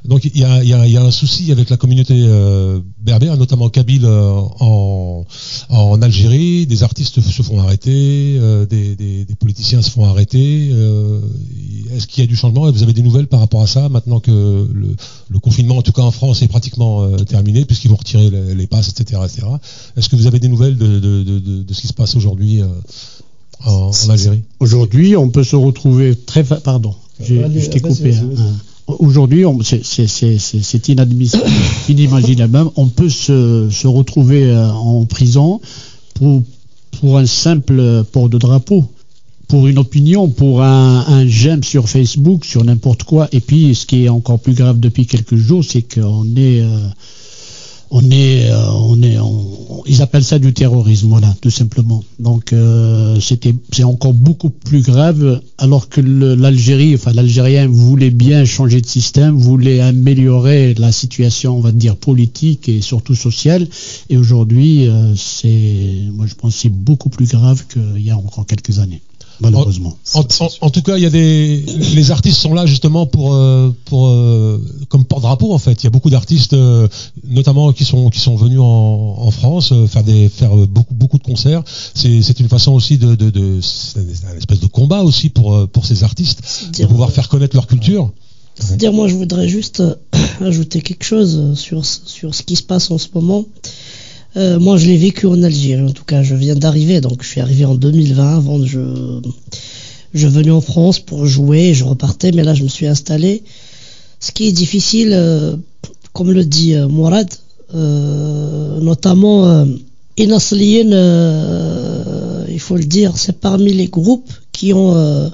Donc 0.05 0.23
il 0.25 0.37
y 0.39 0.43
a, 0.43 0.63
il 0.63 0.69
y 0.69 0.73
a- 0.73 0.85
il 0.87 0.91
y 0.93 0.97
a 0.97 1.03
un 1.03 1.11
souci 1.11 1.51
avec 1.51 1.69
la 1.69 1.77
communauté 1.77 2.13
euh, 2.17 2.79
berbère, 3.01 3.35
notamment 3.37 3.69
kabyle 3.69 4.05
euh, 4.05 4.31
en, 4.59 5.25
en 5.69 6.01
Algérie. 6.01 6.65
Des 6.67 6.83
artistes 6.83 7.19
se 7.21 7.41
font 7.41 7.59
arrêter, 7.59 8.37
euh, 8.39 8.65
des, 8.65 8.95
des- 8.95 9.25
des 9.25 9.35
politiciens 9.35 9.81
se 9.81 9.89
font 9.91 10.05
arrêter. 10.05 10.69
euh, 10.71 11.19
Est-ce 11.95 12.07
qu'il 12.07 12.23
y 12.23 12.25
a 12.25 12.27
du 12.27 12.35
changement? 12.35 12.71
Vous 12.71 12.83
avez 12.83 12.93
des 12.93 13.01
nouvelles 13.03 13.27
par 13.27 13.39
rapport 13.41 13.61
à 13.61 13.67
ça 13.67 13.89
maintenant 13.89 14.19
que 14.19 14.31
le, 14.31 14.95
le 15.29 15.39
confinement, 15.39 15.77
en 15.77 15.81
tout 15.81 15.91
cas 15.91 16.01
en 16.03 16.11
France, 16.11 16.41
est 16.41 16.47
pratiquement 16.47 17.03
euh, 17.03 17.17
terminé 17.17 17.65
puisqu'ils 17.65 17.89
vont 17.89 17.97
retirer 17.97 18.29
les, 18.29 18.55
les 18.55 18.67
passes, 18.67 18.89
etc., 18.89 19.21
etc. 19.25 19.47
Est-ce 19.97 20.07
que 20.09 20.15
vous 20.15 20.27
avez 20.27 20.39
des 20.39 20.47
nouvelles 20.49 20.77
de, 20.77 20.99
de- 20.99 21.23
de- 21.23 21.39
de- 21.39 21.63
de 21.63 21.73
ce 21.73 21.81
qui 21.81 21.87
se 21.87 21.93
passe 21.93 22.15
aujourd'hui 22.15 22.61
euh, 22.61 22.67
en, 23.65 23.91
en 24.05 24.09
Algérie? 24.09 24.43
Aujourd'hui, 24.59 25.17
on 25.17 25.29
peut 25.29 25.43
se 25.43 25.55
retrouver 25.55 26.15
très 26.15 26.43
pardon, 26.43 26.95
je 27.59 27.69
t'ai 27.69 27.79
coupé. 27.81 28.11
hein. 28.37 28.55
Aujourd'hui, 28.99 29.45
c'est- 29.63 30.87
inadmissible, 30.89 31.43
inimaginable 31.89 32.51
même. 32.53 32.69
On 32.75 32.87
peut 32.87 33.09
se, 33.09 33.69
se 33.71 33.87
retrouver 33.87 34.45
euh, 34.51 34.69
en 34.71 35.05
prison 35.05 35.61
pour, 36.15 36.43
pour 36.99 37.17
un 37.17 37.25
simple 37.25 38.03
port 38.11 38.29
de 38.29 38.37
drapeau, 38.37 38.85
pour 39.47 39.67
une 39.67 39.77
opinion, 39.79 40.27
pour 40.29 40.61
un, 40.63 41.05
un 41.07 41.27
j'aime 41.27 41.63
sur 41.63 41.87
Facebook, 41.89 42.45
sur 42.45 42.63
n'importe 42.63 43.03
quoi. 43.03 43.27
Et 43.31 43.39
puis, 43.39 43.73
ce 43.75 43.85
qui 43.85 44.05
est 44.05 44.09
encore 44.09 44.39
plus 44.39 44.53
grave 44.53 44.79
depuis 44.79 45.05
quelques 45.05 45.35
jours, 45.35 45.63
c'est 45.63 45.81
qu'on 45.81 45.99
est, 46.01 46.03
on 46.03 46.35
est, 46.35 46.61
euh, 46.61 46.87
on 47.91 48.11
est, 48.11 48.51
on- 48.51 49.83
ils 49.85 50.01
appellent 50.03 50.23
ça 50.23 50.37
du 50.39 50.53
terrorisme, 50.53 51.07
voilà, 51.09 51.35
tout 51.41 51.49
simplement. 51.49 52.03
Donc, 52.19 52.53
euh, 52.53 53.19
c'était, 53.19 53.55
c'est 53.71 53.83
encore 53.83 54.13
beaucoup 54.13 54.49
plus 54.51 54.81
grave, 54.81 55.41
alors 55.57 55.89
que 55.89 55.99
l'Algérie, 56.01 56.93
enfin, 56.93 57.11
l'Algérien 57.13 57.67
voulait 57.67 58.11
bien 58.11 58.45
changer 58.45 58.81
de 58.81 58.85
système, 58.85 59.35
voulait 59.35 59.79
améliorer 59.79 60.75
la 60.75 60.91
situation, 60.91 61.57
on 61.57 61.61
va 61.61 61.71
dire, 61.71 61.95
politique 61.95 62.69
et 62.69 62.81
surtout 62.81 63.15
sociale. 63.15 63.67
Et 64.09 64.17
aujourd'hui, 64.17 64.87
euh, 64.87 65.15
c'est, 65.15 66.03
moi, 66.13 66.27
je 66.27 66.35
pense, 66.35 66.53
que 66.55 66.59
c'est 66.61 66.69
beaucoup 66.69 67.09
plus 67.09 67.27
grave 67.29 67.63
qu'il 67.67 68.03
y 68.05 68.11
a 68.11 68.17
encore 68.17 68.45
quelques 68.45 68.77
années, 68.79 69.01
malheureusement. 69.41 69.97
En, 70.13 70.21
en- 70.21 70.49
en 70.61 70.69
tout 70.69 70.81
cas, 70.81 70.97
il 70.97 71.03
y 71.03 71.05
a 71.05 71.09
des 71.09 71.63
les 71.95 72.11
artistes 72.11 72.39
sont 72.39 72.53
là 72.53 72.65
justement 72.65 73.05
pour 73.05 73.33
euh, 73.33 73.71
pour 73.85 74.07
euh, 74.07 74.61
comme 74.89 75.05
porte-drapeau 75.05 75.53
en 75.53 75.57
fait. 75.57 75.81
Il 75.81 75.85
y 75.85 75.87
a 75.87 75.89
beaucoup 75.89 76.09
d'artistes, 76.09 76.53
euh, 76.53 76.87
notamment 77.27 77.71
qui 77.73 77.85
sont 77.85 78.09
qui 78.09 78.19
sont 78.19 78.35
venus 78.35 78.59
en, 78.59 79.15
en 79.17 79.31
France 79.31 79.71
euh, 79.71 79.87
faire 79.87 80.03
des 80.03 80.29
faire 80.29 80.55
beaucoup 80.55 80.93
beaucoup 80.93 81.17
de 81.17 81.23
concerts. 81.23 81.63
C'est 81.95 82.21
c'est 82.21 82.39
une 82.39 82.49
façon 82.49 82.73
aussi 82.73 82.97
de 82.97 83.15
de, 83.15 83.29
de 83.29 83.59
c'est 83.61 83.99
un 83.99 84.37
espèce 84.37 84.59
de 84.59 84.67
combat 84.67 85.01
aussi 85.03 85.29
pour 85.29 85.67
pour 85.69 85.85
ces 85.85 86.03
artistes 86.03 86.41
de 86.79 86.85
pouvoir 86.85 87.09
euh, 87.09 87.11
faire 87.13 87.29
connaître 87.29 87.55
leur 87.55 87.67
culture. 87.67 88.11
C'est-à-dire, 88.61 88.91
moi, 88.91 89.07
je 89.07 89.15
voudrais 89.15 89.47
juste 89.47 89.81
ajouter 90.41 90.81
quelque 90.81 91.05
chose 91.05 91.53
sur, 91.57 91.85
sur 91.85 92.35
ce 92.35 92.43
qui 92.43 92.57
se 92.57 92.63
passe 92.63 92.91
en 92.91 92.97
ce 92.97 93.07
moment. 93.15 93.45
Euh, 94.37 94.59
moi, 94.59 94.77
je 94.77 94.85
l'ai 94.87 94.97
vécu 94.97 95.25
en 95.27 95.41
Algérie. 95.43 95.81
En 95.81 95.91
tout 95.91 96.05
cas, 96.05 96.23
je 96.23 96.35
viens 96.35 96.55
d'arriver. 96.55 97.01
Donc, 97.01 97.23
je 97.23 97.27
suis 97.27 97.41
arrivé 97.41 97.65
en 97.65 97.75
2020. 97.75 98.37
Avant, 98.37 98.63
je, 98.65 98.79
je 100.13 100.27
venais 100.27 100.51
en 100.51 100.61
France 100.61 100.99
pour 100.99 101.25
jouer. 101.25 101.73
Je 101.73 101.83
repartais. 101.83 102.31
Mais 102.31 102.43
là, 102.43 102.53
je 102.53 102.63
me 102.63 102.69
suis 102.69 102.87
installé. 102.87 103.43
Ce 104.19 104.31
qui 104.31 104.47
est 104.47 104.51
difficile, 104.51 105.11
euh, 105.13 105.55
comme 106.13 106.31
le 106.31 106.45
dit 106.45 106.75
euh, 106.75 106.87
Mourad, 106.87 107.29
euh, 107.73 108.79
notamment 108.81 109.47
euh, 109.47 109.65
il 110.17 110.29
faut 112.59 112.75
le 112.75 112.83
dire, 112.83 113.13
c'est 113.15 113.39
parmi 113.39 113.71
les 113.73 113.87
groupes 113.87 114.29
qui 114.51 114.73
ont 114.73 115.31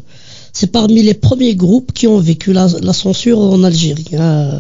c'est 0.54 0.72
parmi 0.72 1.02
les 1.02 1.16
premiers 1.16 1.56
groupes 1.56 1.92
qui 1.92 2.06
ont 2.08 2.20
vécu 2.20 2.54
la, 2.54 2.68
la 2.82 2.94
censure 2.94 3.40
en 3.40 3.64
Algérie. 3.64 4.06
hein. 4.18 4.52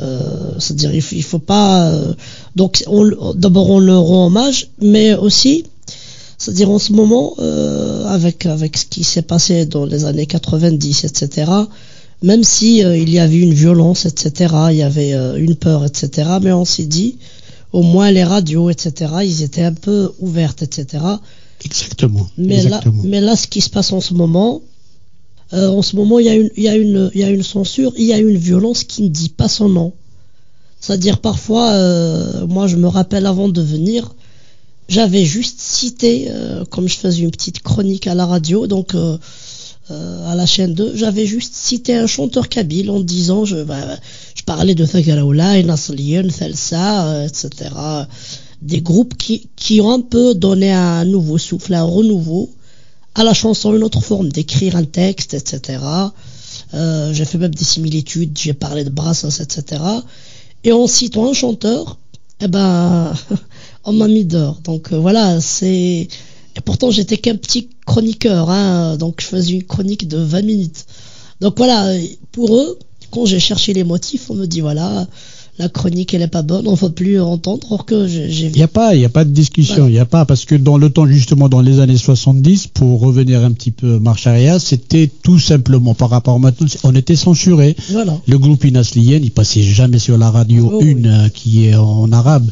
Euh, 0.00 0.20
C'est-à-dire, 0.58 0.94
il 0.94 1.02
faut, 1.02 1.14
il 1.16 1.22
faut 1.22 1.38
pas. 1.38 1.88
euh, 1.90 2.14
donc, 2.56 2.82
on- 2.86 3.34
d'abord, 3.34 3.68
on 3.70 3.78
leur 3.78 4.02
rend 4.02 4.26
hommage, 4.26 4.68
mais 4.80 5.14
aussi, 5.14 5.64
c'est-à-dire 6.38 6.70
en 6.70 6.78
ce 6.78 6.92
moment, 6.92 7.34
euh, 7.40 8.04
avec 8.06 8.46
avec 8.46 8.76
ce 8.76 8.86
qui 8.86 9.04
s'est 9.04 9.22
passé 9.22 9.66
dans 9.66 9.84
les 9.84 10.04
années 10.06 10.26
90, 10.26 11.04
etc. 11.04 11.50
Même 12.22 12.42
si 12.44 12.78
il 12.78 13.10
y 13.10 13.18
avait 13.18 13.36
une 13.38 13.52
violence, 13.52 14.06
etc. 14.06 14.54
Il 14.70 14.76
y 14.76 14.82
avait 14.82 15.12
une 15.38 15.56
peur, 15.56 15.84
etc. 15.84 16.30
Mais 16.40 16.52
on 16.52 16.64
s'est 16.64 16.86
dit, 16.86 17.18
au 17.72 17.82
moins 17.82 18.10
les 18.12 18.24
radios, 18.24 18.70
etc. 18.70 19.12
Ils 19.24 19.42
étaient 19.42 19.64
un 19.64 19.74
peu 19.74 20.10
ouvertes, 20.20 20.62
etc. 20.62 21.04
Exactement. 21.64 22.26
Mais 22.38 22.56
exactement. 22.64 23.02
là, 23.02 23.08
mais 23.08 23.20
là, 23.20 23.36
ce 23.36 23.46
qui 23.46 23.60
se 23.60 23.70
passe 23.70 23.92
en 23.92 24.00
ce 24.00 24.14
moment, 24.14 24.62
euh, 25.52 25.68
en 25.68 25.82
ce 25.82 25.96
moment, 25.96 26.18
il 26.18 26.26
y, 26.56 26.68
a 26.68 26.76
une, 26.76 27.42
censure, 27.42 27.92
il 27.96 28.06
y 28.06 28.12
a 28.12 28.18
une 28.18 28.36
violence 28.36 28.84
qui 28.84 29.02
ne 29.02 29.08
dit 29.08 29.28
pas 29.28 29.48
son 29.48 29.68
nom. 29.68 29.92
C'est-à-dire 30.80 31.18
parfois, 31.18 31.70
euh, 31.70 32.46
moi 32.46 32.66
je 32.66 32.76
me 32.76 32.88
rappelle 32.88 33.26
avant 33.26 33.48
de 33.48 33.60
venir, 33.60 34.14
j'avais 34.88 35.24
juste 35.24 35.60
cité, 35.60 36.28
euh, 36.30 36.64
comme 36.64 36.88
je 36.88 36.96
faisais 36.96 37.20
une 37.22 37.30
petite 37.30 37.60
chronique 37.60 38.06
à 38.06 38.14
la 38.14 38.26
radio, 38.26 38.66
donc 38.66 38.94
à 39.90 40.34
la 40.34 40.46
chaîne 40.46 40.72
2, 40.72 40.92
j'avais 40.94 41.26
juste 41.26 41.54
cité 41.54 41.94
un 41.94 42.06
chanteur 42.06 42.48
kabyle 42.48 42.90
en 42.90 43.00
disant, 43.00 43.44
je, 43.44 43.62
bah, 43.62 43.98
je 44.34 44.42
parlais 44.42 44.74
de 44.74 44.86
Thagaraoula, 44.86 45.62
Nasliyen, 45.62 46.28
Thelsa, 46.28 47.26
etc. 47.26 47.70
Des 48.62 48.80
groupes 48.80 49.18
qui, 49.18 49.50
qui 49.54 49.82
ont 49.82 49.90
un 49.90 50.00
peu 50.00 50.34
donné 50.34 50.72
un 50.72 51.04
nouveau 51.04 51.36
souffle, 51.36 51.74
un 51.74 51.82
renouveau 51.82 52.48
à 53.14 53.24
la 53.24 53.34
chanson, 53.34 53.74
une 53.74 53.84
autre 53.84 54.00
forme 54.00 54.30
d'écrire 54.30 54.76
un 54.76 54.84
texte, 54.84 55.34
etc. 55.34 55.78
Euh, 56.74 57.12
j'ai 57.12 57.24
fait 57.24 57.38
même 57.38 57.54
des 57.54 57.64
similitudes, 57.64 58.36
j'ai 58.38 58.54
parlé 58.54 58.84
de 58.84 58.90
Brassens, 58.90 59.40
etc. 59.40 59.82
Et 60.64 60.72
en 60.72 60.86
citant 60.86 61.28
un 61.28 61.32
chanteur, 61.32 61.98
eh 62.40 62.48
ben, 62.48 63.12
on 63.84 63.92
m'a 63.92 64.08
mis 64.08 64.24
dehors. 64.24 64.60
Donc 64.64 64.92
euh, 64.92 64.98
voilà, 64.98 65.40
c'est. 65.40 66.08
Et 66.54 66.60
pourtant, 66.64 66.90
j'étais 66.90 67.16
qu'un 67.16 67.36
petit 67.36 67.70
chroniqueur, 67.86 68.50
hein, 68.50 68.96
donc 68.98 69.20
je 69.20 69.26
faisais 69.26 69.52
une 69.52 69.64
chronique 69.64 70.06
de 70.06 70.18
20 70.18 70.42
minutes. 70.42 70.86
Donc 71.40 71.56
voilà, 71.56 71.94
pour 72.30 72.54
eux, 72.54 72.78
quand 73.10 73.24
j'ai 73.24 73.40
cherché 73.40 73.72
les 73.72 73.84
motifs, 73.84 74.30
on 74.30 74.34
me 74.34 74.46
dit 74.46 74.60
voilà, 74.60 75.06
la 75.58 75.68
chronique 75.68 76.14
elle 76.14 76.22
est 76.22 76.28
pas 76.28 76.42
bonne, 76.42 76.66
on 76.66 76.72
ne 76.72 76.76
veut 76.76 76.90
plus 76.90 77.20
entendre. 77.20 77.70
Or 77.70 77.84
que 77.84 78.06
j'ai 78.08 78.46
Il 78.46 78.52
n'y 78.52 78.62
a 78.62 78.68
pas, 78.68 78.94
il 78.94 79.00
y 79.02 79.04
a 79.04 79.08
pas 79.10 79.24
de 79.24 79.30
discussion, 79.30 79.86
il 79.86 79.92
y 79.94 79.98
a 79.98 80.06
pas 80.06 80.24
parce 80.24 80.44
que 80.46 80.54
dans 80.54 80.78
le 80.78 80.88
temps 80.90 81.06
justement 81.06 81.48
dans 81.48 81.60
les 81.60 81.78
années 81.80 81.98
70, 81.98 82.68
pour 82.68 83.00
revenir 83.00 83.44
un 83.44 83.52
petit 83.52 83.70
peu 83.70 83.98
marche 83.98 84.26
arrière, 84.26 84.60
c'était 84.60 85.10
tout 85.22 85.38
simplement 85.38 85.94
par 85.94 86.10
rapport 86.10 86.34
à 86.36 86.38
maintenant, 86.38 86.66
on 86.84 86.94
était 86.94 87.16
censuré. 87.16 87.76
voilà. 87.90 88.16
Le 88.26 88.38
groupe 88.38 88.64
Inasliyen, 88.64 89.18
il 89.22 89.30
passait 89.30 89.62
jamais 89.62 89.98
sur 89.98 90.16
la 90.16 90.30
radio 90.30 90.70
Oh, 90.74 90.80
une 90.82 91.06
euh, 91.06 91.28
qui 91.28 91.66
est 91.66 91.74
en 91.76 92.10
arabe. 92.12 92.48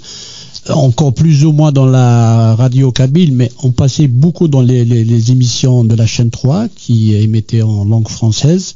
Encore 0.69 1.15
plus 1.15 1.45
ou 1.47 1.53
moins 1.53 1.73
dans 1.73 1.87
la 1.87 2.55
radio 2.55 2.93
kabyle, 2.93 3.33
mais 3.33 3.51
on 3.63 3.71
passait 3.71 4.09
beaucoup 4.09 4.47
dans 4.47 4.61
les, 4.61 4.85
les- 4.85 5.05
les 5.05 5.31
émissions 5.33 5.85
de 5.85 5.95
la 5.95 6.07
chaîne 6.07 6.29
3 6.31 6.69
qui 6.77 7.15
émettaient 7.15 7.63
en 7.63 7.85
langue 7.87 8.09
française. 8.09 8.75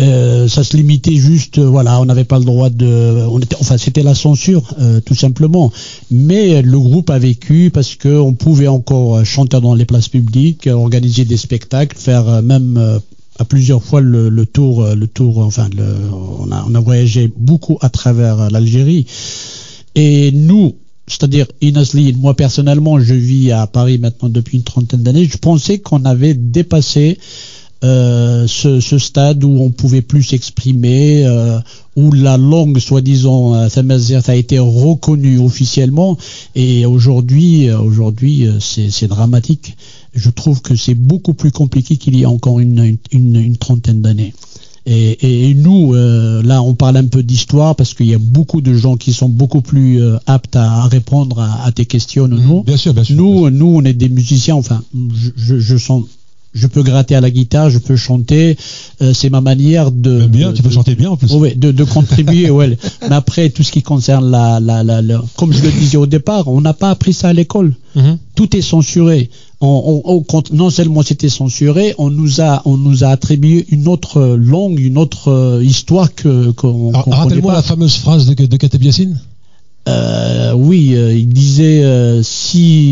Euh, 0.00 0.48
ça 0.48 0.64
se 0.64 0.76
limitait 0.76 1.16
juste, 1.16 1.58
euh, 1.58 1.68
voilà, 1.68 2.00
on 2.00 2.06
n'avait 2.06 2.24
pas 2.24 2.38
le 2.38 2.44
droit 2.44 2.70
de, 2.70 3.26
enfin 3.60 3.76
c'était 3.76 4.02
la 4.02 4.14
censure 4.14 4.74
euh, 4.78 5.00
tout 5.00 5.14
simplement. 5.14 5.70
Mais 6.10 6.62
le 6.62 6.78
groupe 6.78 7.10
a 7.10 7.18
vécu 7.18 7.70
parce 7.72 7.96
que 7.96 8.08
on 8.08 8.32
pouvait 8.32 8.68
encore 8.68 9.24
chanter 9.24 9.60
dans 9.60 9.74
les 9.74 9.84
places 9.84 10.08
publiques, 10.08 10.68
organiser 10.68 11.24
des 11.24 11.36
spectacles, 11.36 11.98
faire 11.98 12.42
même 12.42 13.00
à 13.38 13.44
plusieurs 13.44 13.82
fois 13.82 14.00
le, 14.00 14.46
tour, 14.46 14.86
le 14.86 15.06
tour, 15.06 15.38
enfin, 15.38 15.68
on, 15.78 16.50
a, 16.50 16.64
on 16.68 16.74
a 16.74 16.80
voyagé 16.80 17.30
beaucoup 17.36 17.78
à 17.80 17.88
travers 17.88 18.50
l'Algérie. 18.50 19.06
Et 19.94 20.30
nous, 20.32 20.76
c'est-à-dire 21.06 21.46
Inasli, 21.60 22.14
moi 22.14 22.34
personnellement, 22.34 23.00
je 23.00 23.14
vis 23.14 23.50
à 23.50 23.66
Paris 23.66 23.98
maintenant 23.98 24.28
depuis 24.28 24.58
une 24.58 24.64
trentaine 24.64 25.02
d'années. 25.02 25.24
Je 25.24 25.38
pensais 25.38 25.78
qu'on 25.78 26.04
avait 26.04 26.34
dépassé 26.34 27.18
euh, 27.82 28.46
ce, 28.46 28.80
ce 28.80 28.98
stade 28.98 29.42
où 29.44 29.58
on 29.60 29.70
pouvait 29.70 30.02
plus 30.02 30.22
s'exprimer, 30.22 31.24
euh, 31.26 31.58
où 31.96 32.12
la 32.12 32.36
langue, 32.36 32.78
soi-disant, 32.78 33.54
euh, 33.54 33.68
a 34.26 34.34
été 34.34 34.58
reconnue 34.58 35.38
officiellement. 35.38 36.16
Et 36.54 36.86
aujourd'hui, 36.86 37.70
aujourd'hui, 37.70 38.46
c'est 38.60 39.06
dramatique. 39.08 39.76
Je 40.14 40.30
trouve 40.30 40.60
que 40.60 40.76
c'est 40.76 40.94
beaucoup 40.94 41.34
plus 41.34 41.52
compliqué 41.52 41.96
qu'il 41.96 42.18
y 42.18 42.24
a 42.24 42.30
encore 42.30 42.60
une, 42.60 42.96
une, 43.12 43.36
une 43.36 43.56
trentaine 43.56 44.02
d'années. 44.02 44.34
Et, 44.86 45.50
et- 45.50 45.54
nous, 45.54 45.94
euh, 45.94 46.42
là, 46.42 46.62
on 46.62 46.74
parle 46.74 46.96
un 46.96 47.06
peu 47.06 47.22
d'histoire 47.22 47.76
parce 47.76 47.92
qu'il 47.94 48.06
y 48.06 48.14
a 48.14 48.18
beaucoup 48.18 48.60
de 48.62 48.74
gens 48.74 48.96
qui 48.96 49.12
sont 49.12 49.28
beaucoup 49.28 49.60
plus 49.60 50.02
euh, 50.02 50.16
aptes 50.26 50.56
à, 50.56 50.82
à 50.82 50.86
répondre 50.88 51.38
à, 51.38 51.64
à 51.64 51.70
tes 51.70 51.84
questions. 51.84 52.26
Nous, 52.28 52.62
Bien 52.64 52.76
sûr, 52.78 52.94
bien 52.94 53.04
sûr. 53.04 53.14
nous, 53.16 53.50
nous, 53.50 53.66
on 53.66 53.84
est 53.84 53.92
des 53.92 54.08
musiciens. 54.08 54.54
Enfin, 54.56 54.82
je 55.36 55.76
sens, 55.76 56.04
je 56.52 56.66
peux 56.66 56.82
gratter 56.82 57.14
à 57.14 57.20
la 57.20 57.30
guitare, 57.30 57.70
je 57.70 57.78
peux 57.78 57.96
chanter. 57.96 58.56
euh, 59.02 59.12
c'est 59.14 59.30
ma 59.30 59.40
manière 59.40 59.90
de. 59.92 60.26
bien, 60.26 60.50
de- 60.50 60.56
tu 60.56 60.62
peux 60.62 60.68
de- 60.68 60.74
chanter 60.74 60.94
bien 60.94 61.10
en 61.10 61.16
plus. 61.16 61.32
Ouais, 61.34 61.54
de, 61.54 61.70
de 61.70 61.84
contribuer, 61.84 62.50
ouais. 62.58 62.76
Mais 63.08 63.14
après, 63.14 63.50
tout 63.50 63.62
ce 63.62 63.70
qui 63.70 63.82
concerne 63.82 64.30
la, 64.30 64.58
la, 64.60 64.82
la, 64.82 65.00
la- 65.02 65.22
comme 65.36 65.52
je 65.52 65.62
le 65.62 65.70
disais 65.70 65.96
au 65.96 66.06
départ, 66.06 66.48
on 66.48 66.60
n'a 66.60 66.74
pas 66.74 66.90
appris 66.90 67.12
ça 67.12 67.28
à 67.28 67.32
l'école. 67.32 67.74
Mhm. 67.94 68.18
Tout 68.34 68.56
est 68.56 68.62
censuré. 68.62 69.30
On, 69.60 70.02
on- 70.06 70.10
on 70.16 70.20
compte- 70.22 70.52
non 70.52 70.70
seulement 70.70 71.02
c'était 71.02 71.28
censuré, 71.28 71.94
on 71.98 72.08
nous 72.10 72.40
a, 72.40 72.62
on 72.64 72.76
nous 72.78 73.04
a 73.04 73.08
attribué 73.08 73.66
une 73.70 73.86
autre 73.88 74.20
langue, 74.36 74.80
une 74.80 74.96
autre 74.98 75.28
euh, 75.28 75.62
histoire 75.62 76.14
que 76.14 76.50
qu'on 76.52 76.90
qu'on 76.92 77.02
connaît 77.02 77.16
Rappelle-moi 77.16 77.52
la 77.52 77.62
fameuse 77.62 77.94
phrase 77.96 78.26
de, 78.26 78.34
de 78.46 78.56
Kateb 78.56 78.82
Yassine. 78.82 79.20
Euh, 79.88 80.52
oui, 80.52 80.94
euh, 80.94 81.14
il 81.16 81.28
disait 81.28 81.82
euh, 81.84 82.22
si 82.22 82.89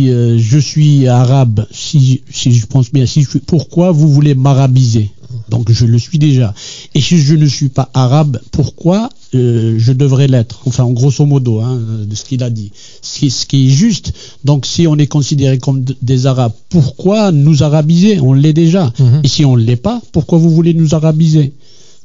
je 0.48 0.58
suis 0.58 1.08
arabe, 1.08 1.66
si, 1.70 2.22
si 2.30 2.52
je 2.52 2.66
pense 2.66 2.90
bien, 2.90 3.04
si 3.04 3.22
je 3.22 3.28
suis, 3.28 3.40
pourquoi 3.40 3.92
vous 3.92 4.08
voulez 4.08 4.34
m'arabiser? 4.34 5.10
Donc 5.50 5.70
je 5.70 5.84
le 5.84 5.98
suis 5.98 6.18
déjà. 6.18 6.54
Et 6.94 7.02
si 7.02 7.18
je 7.18 7.34
ne 7.34 7.46
suis 7.46 7.68
pas 7.68 7.90
arabe, 7.92 8.40
pourquoi 8.50 9.10
euh, 9.34 9.76
je 9.78 9.92
devrais 9.92 10.26
l'être? 10.26 10.60
Enfin, 10.64 10.84
en 10.84 10.92
grosso 10.92 11.26
modo, 11.26 11.60
hein, 11.60 11.78
de 12.08 12.14
ce 12.14 12.24
qu'il 12.24 12.42
a 12.42 12.48
dit. 12.48 12.72
Ce 13.02 13.18
qui, 13.18 13.30
ce 13.30 13.44
qui 13.44 13.66
est 13.66 13.70
juste. 13.70 14.14
Donc 14.44 14.64
si 14.64 14.86
on 14.86 14.96
est 14.96 15.06
considéré 15.06 15.58
comme 15.58 15.84
des 16.00 16.24
arabes, 16.24 16.54
pourquoi 16.70 17.30
nous 17.30 17.62
arabiser? 17.62 18.18
On 18.20 18.32
l'est 18.32 18.54
déjà. 18.54 18.90
Mhm. 18.98 19.20
Et 19.24 19.28
si 19.28 19.44
on 19.44 19.56
ne 19.56 19.62
l'est 19.62 19.76
pas, 19.76 20.00
pourquoi 20.12 20.38
vous 20.38 20.50
voulez 20.50 20.72
nous 20.72 20.94
arabiser? 20.94 21.52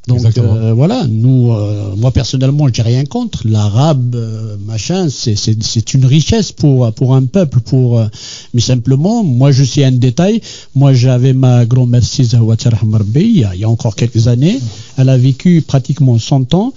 Donc 0.08 0.20
euh, 0.54 0.74
voilà, 0.74 1.06
nous, 1.10 1.52
euh, 1.54 1.96
moi 1.96 2.12
personnellement, 2.12 2.68
j'ai 2.74 2.82
rien 2.82 3.06
contre. 3.06 3.48
L'arabe, 3.48 4.16
euh, 4.16 4.58
machin, 4.68 5.08
c'est- 5.10 5.36
c'est 5.38 5.62
c'est 5.64 5.94
une 5.94 6.06
richesse 6.06 6.52
pour 6.52 6.92
pour 6.94 7.16
un 7.16 7.24
peuple. 7.24 7.60
Pour 7.62 8.00
euh, 8.00 8.08
mais 8.54 8.60
simplement, 8.62 9.24
moi 9.24 9.52
je 9.54 9.64
suis 9.64 9.84
un 9.84 9.94
détail. 9.94 10.42
Moi 10.76 10.94
j'avais 10.94 11.32
ma 11.34 11.66
grand-mère 11.66 12.04
Siza 12.04 12.44
Ouattara 12.44 12.86
Marbi, 12.86 13.22
il 13.22 13.38
y, 13.40 13.44
a, 13.46 13.56
il 13.56 13.62
y 13.62 13.64
a 13.64 13.70
encore 13.70 13.96
quelques 13.96 14.28
années. 14.28 14.60
Elle 14.98 15.08
a 15.10 15.18
vécu 15.18 15.62
pratiquement 15.62 16.20
100 16.20 16.54
ans. 16.54 16.74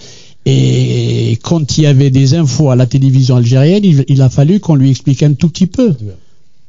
Et 0.49 1.37
quand 1.43 1.77
il 1.79 1.83
y 1.83 1.87
avait 1.89 2.11
des 2.11 2.35
infos 2.35 2.71
à 2.71 2.77
la 2.77 2.87
télévision 2.87 3.35
algérienne, 3.35 3.85
il, 3.85 4.05
il 4.07 4.23
a 4.23 4.29
fallu 4.31 4.61
qu'on 4.61 4.77
lui 4.77 4.91
explique 4.91 5.25
un 5.25 5.33
tout 5.33 5.49
petit 5.49 5.67
peu. 5.67 5.89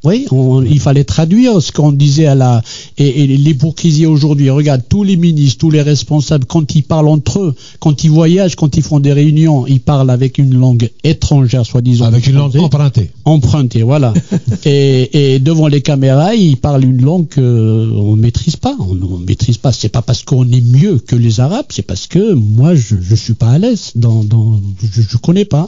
Oui, 0.04 0.25
on- 0.32 0.62
il 0.63 0.80
fallait 0.80 1.04
traduire 1.04 1.60
ce 1.62 1.72
qu'on 1.72 1.92
disait 1.92 2.27
à 2.27 2.36
la 2.36 2.62
et, 3.00 3.24
et 3.24 3.27
l'hypocrisie 3.27 4.06
aujourd'hui. 4.06 4.50
Regarde 4.51 4.84
tous 4.88 5.04
les 5.04 5.18
ministres, 5.18 5.58
tous 5.60 5.72
les 5.72 5.82
responsables 5.82 6.46
quand 6.46 6.75
ils 6.75 6.84
parlent 6.84 7.08
entre 7.08 7.39
eux, 7.39 7.56
quand 7.80 8.04
ils 8.04 8.12
voyagent, 8.12 8.56
quand 8.56 8.77
ils 8.77 8.84
font 8.84 9.00
des 9.00 9.12
réunions, 9.12 9.66
ils 9.66 9.80
parlent 9.82 10.12
avec 10.12 10.38
une 10.38 10.54
langue 10.54 10.89
étrangère, 11.04 11.66
soi-disant 11.66 12.06
Avec 12.06 12.27
une 12.27 12.36
langue 12.36 12.56
empruntée. 12.58 13.10
empruntée. 13.25 13.82
voilà. 13.84 14.13
et, 14.66 15.34
et 15.36 15.39
devant 15.39 15.68
les 15.68 15.82
caméras, 15.82 16.36
ils 16.36 16.58
parlent 16.58 16.86
une 16.86 17.01
langue 17.01 17.27
qu'on 17.34 18.16
ne 18.16 18.22
maîtrise 18.22 18.56
pas. 18.56 18.75
On 18.80 18.94
ne 18.94 19.25
maîtrise 19.25 19.58
pas. 19.58 19.72
C'est 19.72 19.89
pas 19.89 20.04
parce 20.04 20.22
qu'on 20.24 20.48
est 20.51 20.62
mieux 20.62 21.00
que 21.00 21.16
les 21.16 21.39
Arabes, 21.39 21.66
c'est 21.70 21.82
parce 21.82 22.06
que 22.08 22.34
moi 22.34 22.75
je 22.75 22.96
je 23.01 23.16
suis 23.16 23.34
pas 23.34 23.50
à 23.50 23.58
l'aise. 23.58 23.92
Dans, 23.96 24.24
dans 24.24 24.60
je, 24.94 25.01
je 25.01 25.18
connais 25.18 25.46
pas. 25.46 25.68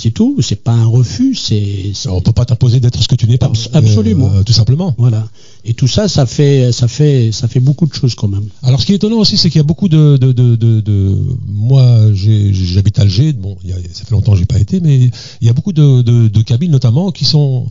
C'est 0.00 0.12
tout. 0.12 0.36
C'est 0.40 0.62
pas 0.62 0.70
un 0.72 0.86
refus. 0.86 1.34
C'est 1.34 1.92
On 2.08 2.20
peut 2.20 2.32
pas 2.32 2.44
t'imposer 2.44 2.78
d'être 2.78 3.02
ce 3.02 3.08
que 3.08 3.16
tu 3.16 3.26
n'es 3.26 3.36
pas. 3.36 3.46
Abs- 3.46 3.68
absolument. 3.72 4.30
Euh, 4.32 4.44
tout 4.44 4.52
simplement. 4.52 4.94
Voilà. 4.96 5.26
Et 5.64 5.74
tout 5.74 5.88
ça, 5.88 6.06
ça 6.06 6.24
fait, 6.24 6.70
ça 6.70 6.86
fait, 6.86 7.32
ça 7.32 7.48
fait 7.48 7.58
beaucoup 7.58 7.84
de 7.84 7.92
choses 7.92 8.14
quand 8.14 8.28
même. 8.28 8.46
Alors, 8.62 8.80
ce 8.80 8.86
qui 8.86 8.92
est 8.92 8.96
étonnant 8.96 9.18
aussi, 9.18 9.36
c'est 9.36 9.50
qu'il 9.50 9.58
y 9.58 9.60
a 9.60 9.64
beaucoup 9.64 9.88
de, 9.88 10.16
de, 10.16 10.30
de, 10.32 10.54
de, 10.54 11.18
moi, 11.48 12.12
j'habite 12.14 13.00
Alger. 13.00 13.32
Bon, 13.32 13.56
il 13.64 13.70
y 13.70 13.72
a- 13.72 13.76
ça 13.92 14.04
fait 14.04 14.12
longtemps 14.12 14.32
que 14.32 14.38
j'ai 14.38 14.46
pas 14.46 14.60
été, 14.60 14.78
mais 14.80 15.10
il 15.40 15.46
y 15.46 15.50
a 15.50 15.52
beaucoup 15.52 15.72
de, 15.72 16.02
de, 16.02 16.42
Kabyles 16.42 16.70
notamment 16.70 17.10
qui 17.10 17.24
sont 17.24 17.66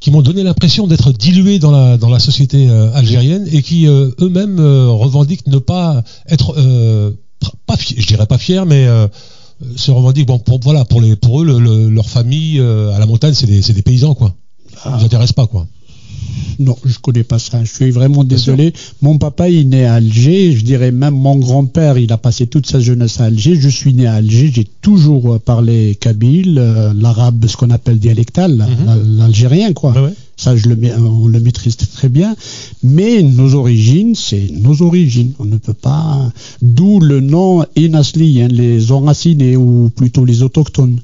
qui 0.00 0.10
m'ont 0.12 0.22
donné 0.22 0.42
l'impression 0.44 0.86
d'être 0.86 1.12
dilués 1.12 1.58
dans 1.58 1.70
la 1.72 1.96
dans 1.98 2.08
la 2.08 2.18
société 2.20 2.68
euh, 2.70 2.92
algérienne 2.94 3.46
et 3.52 3.62
qui 3.62 3.86
euh, 3.88 4.10
eux-mêmes 4.20 4.58
euh, 4.60 4.88
revendiquent 4.90 5.46
ne 5.48 5.58
pas 5.58 6.02
être 6.28 6.54
euh, 6.56 7.10
pas 7.66 7.76
je 7.78 8.06
dirais 8.06 8.26
pas 8.26 8.38
fiers, 8.38 8.64
mais 8.66 8.86
euh, 8.86 9.06
se 9.76 9.90
revendiquent 9.90 10.26
bon 10.26 10.38
pour 10.38 10.60
voilà 10.60 10.84
pour 10.84 11.00
les 11.00 11.16
pour 11.16 11.42
eux 11.42 11.44
le- 11.44 11.58
le- 11.60 11.88
leur 11.90 12.08
famille 12.08 12.58
euh, 12.60 12.92
à 12.94 12.98
la 12.98 13.06
montagne 13.06 13.34
c'est 13.34 13.46
des 13.72 13.82
paysans 13.82 14.14
quoi. 14.14 14.34
Ça 14.74 14.80
Ah. 14.92 14.96
nous 14.98 15.04
intéresse 15.04 15.32
pas 15.32 15.46
quoi. 15.46 15.66
Non, 16.58 16.76
je 16.84 16.98
connais 16.98 17.24
pas 17.24 17.38
ça. 17.38 17.64
Je 17.64 17.72
suis 17.72 17.90
vraiment 17.90 18.24
désolé. 18.24 18.72
Mon 19.00 19.18
papa, 19.18 19.48
il 19.48 19.58
est 19.60 19.64
né 19.64 19.84
à 19.86 19.94
Alger. 19.94 20.52
Je 20.52 20.64
dirais 20.64 20.92
même 20.92 21.14
mon 21.14 21.36
grand-père, 21.36 21.98
il 21.98 22.12
a 22.12 22.18
passé 22.18 22.46
toute 22.46 22.66
sa 22.66 22.78
jeunesse 22.78 23.20
à 23.20 23.24
Alger. 23.24 23.56
Je 23.56 23.68
suis 23.68 23.92
né 23.94 24.06
à 24.06 24.14
Alger. 24.14 24.50
J'ai 24.54 24.66
toujours 24.82 25.34
euh, 25.34 25.38
parlé 25.38 25.96
kabyle, 25.98 26.58
euh, 26.58 26.92
l'arabe, 26.94 27.46
ce 27.48 27.56
qu'on 27.56 27.70
appelle 27.70 27.98
dialectal, 27.98 28.52
Mhm. 28.52 28.86
la- 28.86 28.96
l'algérien, 29.24 29.72
quoi. 29.72 29.92
Ouais. 29.92 30.12
Ça, 30.42 30.56
je 30.56 30.68
le, 30.68 30.76
on 30.98 31.28
le 31.28 31.38
maîtrise 31.38 31.76
très 31.76 32.08
bien. 32.08 32.34
Mais 32.82 33.22
nos 33.22 33.54
origines, 33.54 34.16
c'est 34.16 34.50
nos 34.50 34.82
origines. 34.82 35.34
On 35.38 35.44
ne 35.44 35.56
peut 35.56 35.72
pas. 35.72 36.32
D'où 36.60 36.98
le 36.98 37.20
nom 37.20 37.64
Inasli, 37.76 38.42
hein, 38.42 38.48
les 38.48 38.90
enracinés 38.90 39.56
ou 39.56 39.88
plutôt 39.94 40.24
les 40.24 40.42
autochtones. 40.42 40.98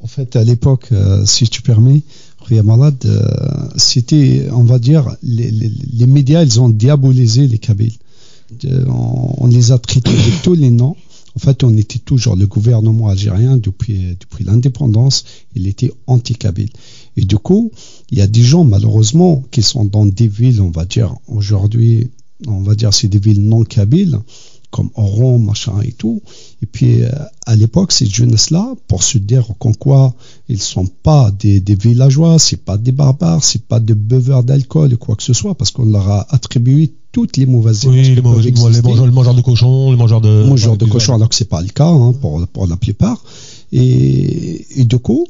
En 0.00 0.06
fait, 0.06 0.36
à 0.36 0.44
l'époque, 0.44 0.90
euh, 0.92 1.26
si 1.26 1.48
tu 1.48 1.60
permets, 1.60 2.02
Ria 2.42 2.62
Malade, 2.62 3.04
euh, 3.06 3.26
c'était, 3.74 4.46
on 4.52 4.62
va 4.62 4.78
dire, 4.78 5.16
les, 5.24 6.06
médias, 6.06 6.44
ils 6.44 6.60
ont 6.60 6.68
diabolisé 6.68 7.48
les 7.48 7.58
Kabyles. 7.58 7.98
On, 8.64 9.34
on 9.38 9.46
les 9.48 9.72
a 9.72 9.78
traités 9.78 10.12
de 10.12 10.42
tous 10.44 10.54
les 10.54 10.70
noms. 10.70 10.94
En 11.34 11.40
fait, 11.40 11.64
on 11.64 11.76
était 11.76 11.98
toujours 11.98 12.36
le 12.36 12.46
gouvernement 12.46 13.08
algérien 13.08 13.56
depuis, 13.56 14.16
depuis 14.20 14.44
l'indépendance, 14.44 15.24
il 15.56 15.66
était 15.66 15.92
anti-kabyle. 16.06 16.70
Et 17.16 17.24
du 17.24 17.36
coup, 17.38 17.70
il 18.10 18.18
y 18.18 18.22
a 18.22 18.26
des 18.26 18.42
gens, 18.42 18.64
malheureusement, 18.64 19.42
qui 19.50 19.62
sont 19.62 19.84
dans 19.84 20.06
des 20.06 20.28
villes, 20.28 20.60
on 20.60 20.70
va 20.70 20.84
dire, 20.84 21.14
aujourd'hui, 21.28 22.10
on 22.46 22.60
va 22.62 22.74
dire, 22.74 22.92
c'est 22.92 23.08
des 23.08 23.18
villes 23.18 23.42
non 23.42 23.64
kabyles, 23.64 24.18
comme 24.70 24.90
Oran, 24.96 25.38
machin 25.38 25.74
et 25.84 25.92
tout. 25.92 26.20
Et 26.60 26.66
puis, 26.66 27.02
euh, 27.04 27.08
à 27.46 27.54
l'époque, 27.54 27.92
ces 27.92 28.06
jeunesses-là, 28.06 28.74
pour 28.88 29.04
se 29.04 29.18
dire 29.18 29.46
qu'en 29.60 29.72
quoi 29.72 30.14
ils 30.48 30.60
sont 30.60 30.86
pas 30.86 31.30
des, 31.30 31.60
des 31.60 31.76
villageois, 31.76 32.40
c'est 32.40 32.56
pas 32.64 32.76
des 32.76 32.90
barbares, 32.90 33.44
c'est 33.44 33.62
pas 33.62 33.78
des 33.78 33.94
buveurs 33.94 34.42
d'alcool 34.42 34.94
ou 34.94 34.96
quoi 34.96 35.14
que 35.14 35.22
ce 35.22 35.32
soit, 35.32 35.54
parce 35.54 35.70
qu'on 35.70 35.84
leur 35.84 36.08
a 36.10 36.26
attribué 36.34 36.92
toutes 37.12 37.36
les 37.36 37.46
mauvaises 37.46 37.86
Oui, 37.86 38.16
les, 38.16 38.20
mauvais- 38.20 38.50
peuvent 38.50 38.72
les, 38.72 39.12
mangeurs, 39.12 39.34
de 39.36 39.42
cochons, 39.42 39.92
les 39.92 39.96
mangeurs 39.96 40.20
de. 40.20 40.42
mon 40.44 40.56
genre 40.56 40.76
de 40.76 40.84
cochon, 40.86 41.14
alors 41.14 41.28
que 41.28 41.36
c'est 41.36 41.48
pas 41.48 41.62
le 41.62 41.68
cas 41.68 41.86
hein, 41.86 42.12
pour, 42.20 42.44
pour 42.48 42.66
la 42.66 42.76
plupart. 42.76 43.22
Et, 43.70 44.80
et 44.80 44.84
du 44.84 44.98
coup, 44.98 45.26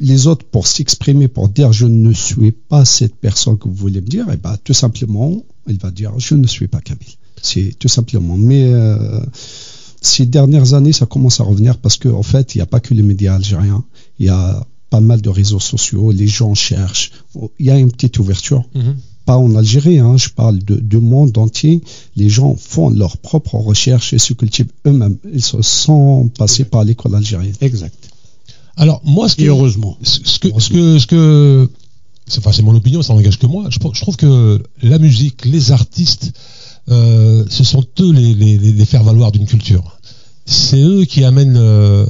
les 0.00 0.26
autres, 0.26 0.44
pour 0.44 0.66
s'exprimer, 0.66 1.28
pour 1.28 1.48
dire 1.48 1.72
je 1.72 1.86
ne 1.86 2.12
suis 2.12 2.52
pas 2.52 2.84
cette 2.84 3.14
personne 3.16 3.58
que 3.58 3.68
vous 3.68 3.74
voulez 3.74 4.00
me 4.00 4.06
dire, 4.06 4.30
et 4.30 4.36
ben, 4.36 4.56
tout 4.62 4.74
simplement, 4.74 5.42
il 5.68 5.78
va 5.78 5.90
dire 5.90 6.12
je 6.18 6.34
ne 6.34 6.46
suis 6.46 6.68
pas 6.68 6.80
kabyle. 6.80 7.14
C'est 7.42 7.74
tout 7.78 7.88
simplement. 7.88 8.36
Mais 8.36 8.64
euh, 8.64 9.20
ces 10.00 10.26
dernières 10.26 10.74
années, 10.74 10.92
ça 10.92 11.06
commence 11.06 11.40
à 11.40 11.44
revenir 11.44 11.78
parce 11.78 11.96
qu'en 11.96 12.18
en 12.18 12.22
fait, 12.22 12.54
il 12.54 12.58
n'y 12.58 12.62
a 12.62 12.66
pas 12.66 12.80
que 12.80 12.94
les 12.94 13.02
médias 13.02 13.34
algériens. 13.34 13.84
Il 14.18 14.26
y 14.26 14.28
a 14.28 14.66
pas 14.90 15.00
mal 15.00 15.20
de 15.20 15.28
réseaux 15.28 15.60
sociaux, 15.60 16.12
les 16.12 16.26
gens 16.26 16.54
cherchent. 16.54 17.12
Il 17.58 17.66
y 17.66 17.70
a 17.70 17.78
une 17.78 17.92
petite 17.92 18.18
ouverture 18.18 18.64
Mhm. 18.74 18.96
pas 19.26 19.36
en 19.36 19.54
Algérie, 19.54 19.98
hein, 19.98 20.16
je 20.16 20.30
parle 20.30 20.58
de, 20.60 20.76
du 20.76 20.96
monde 20.98 21.36
entier. 21.36 21.82
Les 22.16 22.30
gens 22.30 22.56
font 22.56 22.88
leurs 22.88 23.18
propres 23.18 23.56
recherches 23.56 24.14
et 24.14 24.18
se 24.18 24.32
cultivent 24.32 24.72
eux-mêmes. 24.86 25.18
Ils 25.30 25.42
se 25.42 25.60
sont 25.60 26.30
passés 26.38 26.64
par 26.64 26.84
l'école 26.84 27.14
algérienne. 27.14 27.54
Exact. 27.60 28.07
Alors, 28.78 29.00
moi, 29.04 29.28
ce 29.28 29.34
Et 29.34 29.44
que. 29.44 29.48
heureusement. 29.48 29.98
ce 30.02 30.20
ce 30.24 30.38
que, 30.38 30.48
ce 30.60 30.70
que, 30.70 30.98
ce 30.98 31.06
que, 31.06 31.70
c'est, 32.26 32.44
enfin, 32.46 32.62
mon 32.62 32.74
opinion, 32.74 33.02
ça 33.02 33.12
n'engage 33.12 33.38
que 33.38 33.46
moi. 33.46 33.64
Je, 33.70 33.78
je 33.92 34.00
trouve 34.00 34.16
que 34.16 34.62
la 34.82 34.98
musique, 34.98 35.44
les 35.44 35.72
artistes, 35.72 36.32
euh, 36.88 37.44
ce 37.50 37.64
sont 37.64 37.84
eux 38.00 38.12
les, 38.12 38.34
les, 38.34 38.56
les, 38.56 38.72
les 38.72 38.84
faire 38.84 39.02
valoir 39.02 39.32
d'une 39.32 39.46
culture. 39.46 39.98
C'est 40.46 40.80
eux 40.80 41.04
qui 41.04 41.24
amènent 41.24 41.56
euh, 41.58 42.06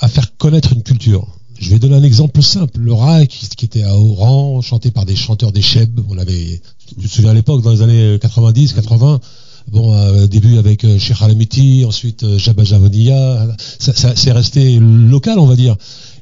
à 0.00 0.08
faire 0.08 0.36
connaître 0.36 0.72
une 0.72 0.82
culture. 0.82 1.26
Je 1.58 1.70
vais 1.70 1.78
donner 1.78 1.96
un 1.96 2.02
exemple 2.02 2.40
simple. 2.42 2.78
Le 2.78 2.92
rail 2.92 3.26
qui, 3.28 3.48
qui 3.48 3.64
était 3.64 3.82
à 3.82 3.96
Oran, 3.96 4.60
chanté 4.60 4.90
par 4.90 5.06
des 5.06 5.16
chanteurs 5.16 5.52
des 5.52 5.62
Cheb. 5.62 6.00
On 6.08 6.18
avait, 6.18 6.60
tu 6.86 6.94
te 6.94 7.08
souviens 7.08 7.30
à 7.30 7.34
l'époque, 7.34 7.62
dans 7.62 7.72
les 7.72 7.82
années 7.82 8.18
90, 8.20 8.74
80. 8.74 9.20
Bon, 9.68 9.92
euh, 9.92 10.28
début 10.28 10.58
avec 10.58 10.84
euh, 10.84 10.96
Cheikh 10.96 11.20
Alamiti, 11.20 11.84
ensuite 11.84 12.22
euh, 12.22 12.38
Jabba 12.38 12.62
Javonia. 12.62 13.48
Ça, 13.58 14.14
c'est 14.14 14.32
resté 14.32 14.78
local, 14.78 15.40
on 15.40 15.46
va 15.46 15.56
dire. 15.56 15.76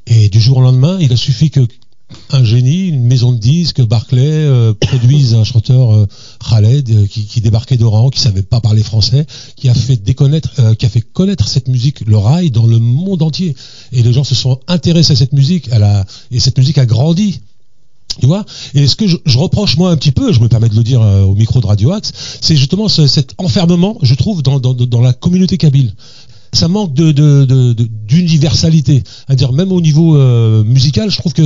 Et 0.07 0.31
du 0.31 0.41
jour 0.41 0.59
au 0.59 0.61
lendemain, 0.63 0.97
il 1.01 1.13
a 1.13 1.17
suffi 1.17 1.51
que 1.51 1.61
un 2.31 2.45
génie, 2.45 2.89
une 2.89 3.05
maison 3.05 3.33
de 3.33 3.39
disques, 3.39 3.83
Barclay, 3.83 4.23
euh, 4.23 4.73
produise 4.73 5.35
un 5.35 5.45
chanteur 5.45 6.07
Khaled 6.49 7.09
qui, 7.09 7.41
débarquait 7.41 7.77
d'Oran, 7.77 8.09
qui 8.09 8.21
savait 8.21 8.43
pas 8.43 8.61
parler 8.61 8.83
français, 8.83 9.27
qui 9.57 9.69
a 9.69 9.75
fait 9.75 9.99
connaître 11.13 11.49
cette 11.49 11.69
musique, 11.69 12.01
le 12.07 12.17
rail, 12.17 12.51
dans 12.51 12.67
le 12.67 12.79
monde 12.79 13.23
entier. 13.23 13.57
Et 13.93 14.03
les 14.03 14.13
gens 14.13 14.25
se 14.25 14.35
sont 14.35 14.61
intéressés 14.69 15.15
à 15.15 15.17
cette 15.17 15.33
musique, 15.33 15.69
et 16.31 16.41
cette 16.41 16.57
musique 16.57 16.79
a 16.79 16.87
grandi. 16.87 17.41
Tu 18.21 18.27
vois 18.27 18.45
Et 18.75 18.87
ce 18.87 18.95
que 18.97 19.07
je, 19.09 19.17
reproche 19.39 19.77
moi 19.77 19.91
un 19.91 19.97
petit 19.97 20.13
peu, 20.13 20.33
je 20.33 20.39
me 20.41 20.49
permets 20.49 20.69
de 20.69 20.77
le 20.77 20.85
dire 20.85 21.03
euh, 21.03 21.25
au 21.25 21.35
micro 21.35 21.61
de 21.61 21.67
Radio 21.67 21.91
Axe, 21.93 22.13
c'est 22.41 22.57
justement 22.57 22.89
ce- 22.89 23.07
cet 23.09 23.35
enfermement, 23.39 23.99
je 24.03 24.15
trouve, 24.15 24.43
dans, 24.43 25.01
la 25.01 25.13
communauté 25.13 25.59
kabyle. 25.59 25.93
Ça 26.53 26.69
manque 26.69 26.95
d'universalité. 26.95 29.03
À 29.27 29.35
dire 29.35 29.53
même 29.53 29.73
au 29.73 29.81
niveau 29.81 30.17
euh, 30.17 30.63
musical, 30.63 31.11
je 31.11 31.19
trouve 31.19 31.33
que 31.33 31.43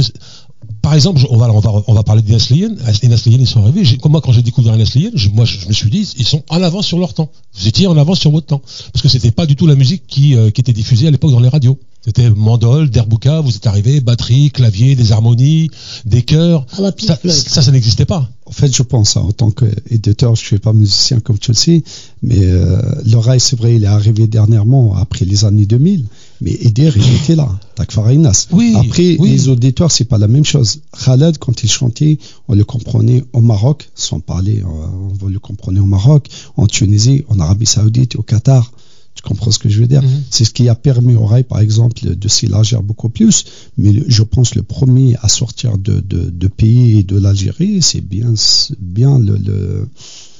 par 0.82 0.94
exemple, 0.94 1.20
on 1.30 1.36
va, 1.36 2.02
parler 2.02 2.22
des 2.22 2.32
Nasliyen. 2.32 2.74
Les 3.02 3.08
ils 3.26 3.46
sont 3.46 3.62
arrivés. 3.62 3.84
J'ai- 3.84 3.98
moi, 4.08 4.20
quand 4.20 4.32
j'ai 4.32 4.42
découvert 4.42 4.76
les 4.76 4.84
moi, 5.32 5.44
je, 5.44 5.66
me 5.66 5.72
suis 5.72 5.90
dit, 5.90 6.08
ils 6.16 6.26
sont 6.26 6.42
en 6.48 6.62
avance 6.62 6.86
sur 6.86 6.98
leur 6.98 7.14
temps. 7.14 7.30
Vous 7.54 7.68
étiez 7.68 7.86
en 7.86 7.96
avance 7.96 8.20
sur 8.20 8.30
votre 8.30 8.46
temps. 8.46 8.62
Parce 8.92 9.02
que 9.02 9.08
c'était 9.08 9.30
pas 9.30 9.46
du 9.46 9.56
tout 9.56 9.66
la 9.66 9.74
musique 9.74 10.04
qui, 10.06 10.34
euh, 10.34 10.50
qui 10.50 10.60
était 10.60 10.72
diffusée 10.72 11.08
à 11.08 11.10
l'époque 11.10 11.32
dans 11.32 11.40
les 11.40 11.48
radios. 11.48 11.78
C'était 12.04 12.30
mandol, 12.30 12.88
derbouka, 12.90 13.40
vous 13.40 13.54
êtes 13.56 13.66
arrivé, 13.66 14.00
batterie, 14.00 14.50
clavier, 14.50 14.94
des 14.94 15.12
harmonies, 15.12 15.68
des 16.04 16.22
chœurs. 16.22 16.64
À 16.78 16.80
la 16.80 16.92
Pink 16.92 17.08
Ça, 17.08 17.18
ça, 17.28 17.62
ça 17.62 17.72
n'existait 17.72 18.04
pas. 18.04 18.28
En 18.46 18.52
fait, 18.52 18.74
je 18.74 18.82
pense, 18.82 19.16
hein, 19.16 19.22
en 19.26 19.32
tant 19.32 19.50
qu'éditeur, 19.50 20.34
je 20.36 20.42
ne 20.42 20.46
suis 20.46 20.58
pas 20.58 20.72
musicien 20.72 21.20
comme 21.20 21.38
tu 21.38 21.50
le 21.50 21.56
sais, 21.56 21.82
mais 22.22 22.38
euh, 22.40 22.80
le 23.04 23.16
rail, 23.18 23.40
c'est 23.40 23.58
vrai, 23.58 23.74
il 23.74 23.84
est 23.84 23.88
arrivé 23.88 24.26
dernièrement, 24.26 24.94
après 24.94 25.24
les 25.24 25.44
années 25.44 25.66
2000, 25.66 26.06
mais 26.40 26.52
Eder, 26.62 26.92
il 26.94 27.14
était 27.16 27.34
là, 27.34 27.48
Takfarinas. 27.74 28.46
Oui, 28.52 28.74
Après, 28.76 29.16
oui. 29.18 29.30
les 29.30 29.48
auditeurs, 29.48 29.90
c'est 29.90 30.04
pas 30.04 30.18
la 30.18 30.28
même 30.28 30.44
chose. 30.44 30.80
Khaled, 31.04 31.36
quand 31.38 31.62
il 31.62 31.68
chantait, 31.68 32.18
on 32.46 32.54
le 32.54 32.64
comprenait 32.64 33.24
au 33.32 33.40
Maroc, 33.40 33.90
sans 33.94 34.20
parler, 34.20 34.62
euh, 34.62 35.16
on 35.20 35.26
le 35.26 35.38
comprenait 35.40 35.80
au 35.80 35.86
Maroc, 35.86 36.28
en 36.56 36.66
Tunisie, 36.66 37.24
en 37.28 37.40
Arabie 37.40 37.66
Saoudite, 37.66 38.16
au 38.16 38.22
Qatar. 38.22 38.70
Tu 39.18 39.22
comprends 39.22 39.50
ce 39.50 39.58
que 39.58 39.68
je 39.68 39.80
veux 39.80 39.88
dire? 39.88 40.02
Mhm. 40.02 40.22
C'est 40.30 40.44
ce 40.44 40.52
qui 40.52 40.68
a 40.68 40.76
permis 40.76 41.16
au 41.16 41.26
rail, 41.26 41.42
par 41.42 41.58
exemple, 41.58 41.98
de 42.14 42.28
s'élargir 42.28 42.84
beaucoup 42.84 43.08
plus. 43.08 43.46
Mais 43.76 43.92
je 44.06 44.22
pense 44.22 44.54
le 44.54 44.62
premier 44.62 45.16
à 45.22 45.28
sortir 45.28 45.76
de, 45.76 45.98
de, 45.98 46.30
de 46.30 46.46
pays 46.46 47.00
et 47.00 47.02
de 47.02 47.18
l'Algérie, 47.18 47.82
c'est 47.82 48.00
bien, 48.00 48.32
bien 48.78 49.18
le, 49.18 49.36
le, 49.36 49.88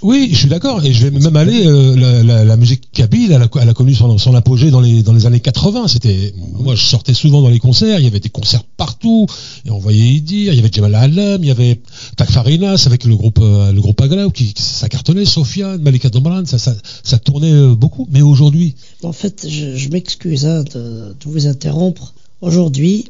Oui, 0.01 0.29
je 0.33 0.37
suis 0.39 0.49
d'accord. 0.49 0.85
Et 0.85 0.93
je 0.93 1.07
vais 1.07 1.19
même 1.19 1.35
aller. 1.37 1.67
euh, 1.67 2.23
la, 2.23 2.45
la- 2.45 2.57
musique 2.57 2.91
kabyle, 2.93 3.33
elle 3.33 3.69
a, 3.69 3.75
connu 3.75 3.95
son, 3.95 4.35
apogée 4.35 4.71
dans 4.71 4.81
les, 4.81 5.03
dans 5.03 5.13
les 5.13 5.27
années 5.27 5.41
80. 5.41 5.89
C'était, 5.89 6.33
moi, 6.37 6.75
je 6.75 6.85
sortais 6.85 7.15
souvent 7.15 7.43
dans 7.43 7.49
les 7.49 7.59
concerts. 7.59 7.99
Il 7.99 8.05
y 8.05 8.07
avait 8.07 8.21
des 8.21 8.29
concerts 8.29 8.63
partout. 8.65 9.27
Et 9.65 9.71
on 9.71 9.79
voyait 9.79 10.05
Idir. 10.15 10.53
Il 10.53 10.57
y 10.57 10.59
avait 10.61 10.71
Jamal 10.73 10.95
Alam. 10.95 11.43
Il 11.43 11.49
y 11.49 11.51
avait 11.51 11.81
Takfarinas 12.17 12.85
avec 12.87 13.05
le 13.05 13.17
groupe, 13.17 13.41
euh, 13.43 13.73
le 13.73 13.81
groupe 13.81 14.01
Aglaou 14.01 14.31
qui, 14.31 14.55
ça 14.57 14.89
cartonnait. 14.89 15.25
Sofiane, 15.25 15.83
Malika 15.83 16.11
Domran, 16.11 16.45
ça, 16.47 16.59
ça, 16.59 17.19
tournait 17.19 17.53
euh, 17.53 17.75
beaucoup. 17.75 18.07
Mais 18.11 18.23
aujourd'hui, 18.23 18.77
En 19.03 19.13
fait, 19.13 19.47
je, 19.49 19.89
m'excuse 19.89 20.47
hein, 20.47 20.63
de, 20.63 20.79
de 20.79 21.15
vous 21.27 21.47
interrompre. 21.49 22.15
Aujourd'hui, 22.41 23.07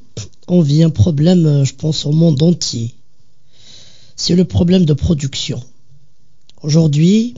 on 0.46 0.62
vit 0.62 0.82
un 0.82 0.90
problème, 0.90 1.44
euh, 1.44 1.64
je 1.64 1.74
pense, 1.74 2.06
au 2.06 2.12
monde 2.12 2.42
entier. 2.42 2.94
C'est 4.16 4.34
le 4.34 4.44
problème 4.44 4.84
de 4.86 4.94
production. 4.94 5.62
Aujourd'hui, 6.62 7.34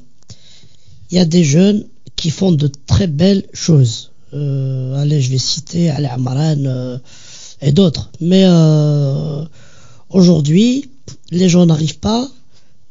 il 1.11 1.17
y 1.17 1.21
a 1.21 1.25
des 1.25 1.45
jeunes 1.45 1.85
qui 2.17 2.31
font 2.31 2.53
de 2.53 2.71
très 2.87 3.07
belles 3.07 3.47
choses. 3.53 4.11
Euh, 4.33 4.95
allez, 4.95 5.21
je 5.21 5.31
vais 5.31 5.39
citer 5.39 5.91
Ali 5.91 6.07
Amran 6.07 6.57
euh, 6.65 6.99
et 7.61 7.73
d'autres. 7.73 8.11
Mais 8.21 8.45
euh, 8.47 9.45
aujourd'hui, 10.09 10.91
les 11.31 11.49
gens 11.49 11.67
n'arrivent 11.67 11.99
pas 11.99 12.29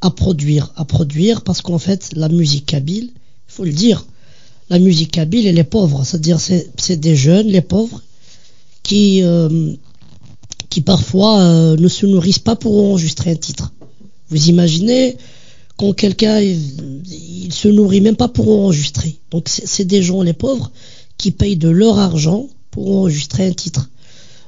à 0.02 0.12
produire, 0.12 0.72
à 0.76 0.86
produire 0.86 1.42
parce 1.42 1.62
qu'en 1.62 1.80
fait, 1.80 2.10
la 2.14 2.30
musique 2.30 2.66
kabyle, 2.66 3.12
il 3.14 3.54
faut 3.54 3.66
le 3.66 3.74
dire, 3.74 4.06
la 4.70 4.80
musique 4.80 5.12
kabyle, 5.12 5.48
elle 5.48 5.58
est 5.58 5.64
pauvre. 5.64 6.04
C'est-à-dire, 6.06 6.40
c'est 6.40 7.00
des 7.00 7.16
jeunes, 7.16 7.48
les 7.48 7.62
pauvres, 7.62 8.02
qui, 8.84 9.24
qui 10.70 10.82
parfois 10.82 11.76
ne 11.76 11.88
se 11.88 12.06
nourrissent 12.06 12.40
pas 12.40 12.56
pour 12.56 12.78
enregistrer 12.78 13.32
un 13.32 13.36
titre. 13.36 13.74
Vous 14.30 14.50
imaginez 14.50 15.18
quand 15.80 15.94
quelqu'un 15.94 16.42
il, 16.42 17.54
se 17.54 17.70
nourrit 17.70 18.02
même 18.02 18.18
pas 18.18 18.28
pour 18.28 18.50
enregistrer. 18.50 19.16
Donc 19.32 19.48
c'est 19.48 19.86
des 19.86 20.04
gens 20.04 20.22
les 20.22 20.34
pauvres 20.34 20.72
qui 21.18 21.32
payent 21.32 21.56
de 21.56 21.70
leur 21.70 21.98
argent 21.98 22.48
pour 22.70 22.98
enregistrer 22.98 23.48
un 23.48 23.54
titre. 23.54 23.90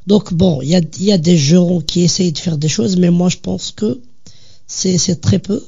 Donc 0.08 0.34
bon, 0.34 0.62
il 0.62 0.68
y 0.68 0.76
a, 0.76 0.82
y 1.00 1.12
a 1.14 1.18
des 1.18 1.38
gens 1.38 1.80
qui 1.80 2.02
essayent 2.02 2.34
de 2.34 2.38
faire 2.38 2.58
des 2.58 2.68
choses, 2.68 2.98
mais 2.98 3.12
moi 3.12 3.30
je 3.30 3.38
pense 3.38 3.72
que 3.72 4.02
c'est 4.68 5.22
très 5.22 5.40
peu. 5.40 5.64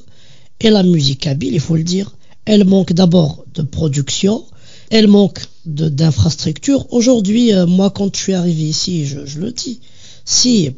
Et 0.60 0.68
la 0.68 0.82
musique 0.82 1.20
kabyle, 1.20 1.54
il 1.54 1.60
faut 1.60 1.76
le 1.76 1.82
dire, 1.82 2.14
elle 2.44 2.64
manque 2.64 2.92
d'abord 2.92 3.46
de 3.54 3.62
production, 3.62 4.44
elle 4.90 5.08
manque 5.08 5.40
d'infrastructures. 5.64 6.92
Aujourd'hui, 6.92 7.54
euh, 7.54 7.66
moi 7.66 7.88
quand 7.88 8.14
je 8.14 8.20
suis 8.20 8.34
arrivé 8.34 8.64
ici, 8.64 9.06
je, 9.06 9.24
je 9.24 9.38
le 9.40 9.50
dis, 9.50 9.80
si 10.26 10.72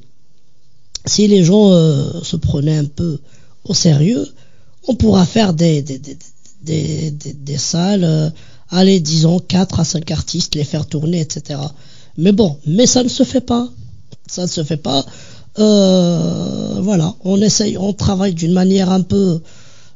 si 1.06 1.26
les 1.26 1.42
gens 1.42 1.72
euh, 1.72 2.22
se 2.22 2.36
prenaient 2.36 2.78
un 2.78 2.84
peu 2.84 3.18
au 3.64 3.74
sérieux, 3.74 4.28
on 4.86 4.94
pourra 4.94 5.26
faire 5.26 5.52
des, 5.52 5.82
des, 5.82 6.00
des, 6.62 7.10
des, 7.10 7.58
salles, 7.58 8.04
euh, 8.04 8.30
allez, 8.70 9.00
disons, 9.00 9.38
4 9.38 9.80
à 9.80 9.84
5 9.84 10.10
artistes, 10.10 10.54
les 10.54 10.64
faire 10.64 10.86
tourner, 10.86 11.20
etc. 11.20 11.60
Mais 12.16 12.32
bon, 12.32 12.58
mais 12.66 12.86
ça 12.86 13.02
ne 13.02 13.08
se 13.08 13.22
fait 13.22 13.40
pas. 13.40 13.68
Ça 14.26 14.42
ne 14.42 14.46
se 14.48 14.64
fait 14.64 14.76
pas. 14.76 15.04
Euh, 15.58 16.80
voilà, 16.80 17.14
on 17.24 17.40
essaye, 17.40 17.78
on 17.78 17.92
travaille 17.92 18.34
d'une 18.34 18.52
manière 18.52 18.90
un 18.90 19.02
peu 19.02 19.40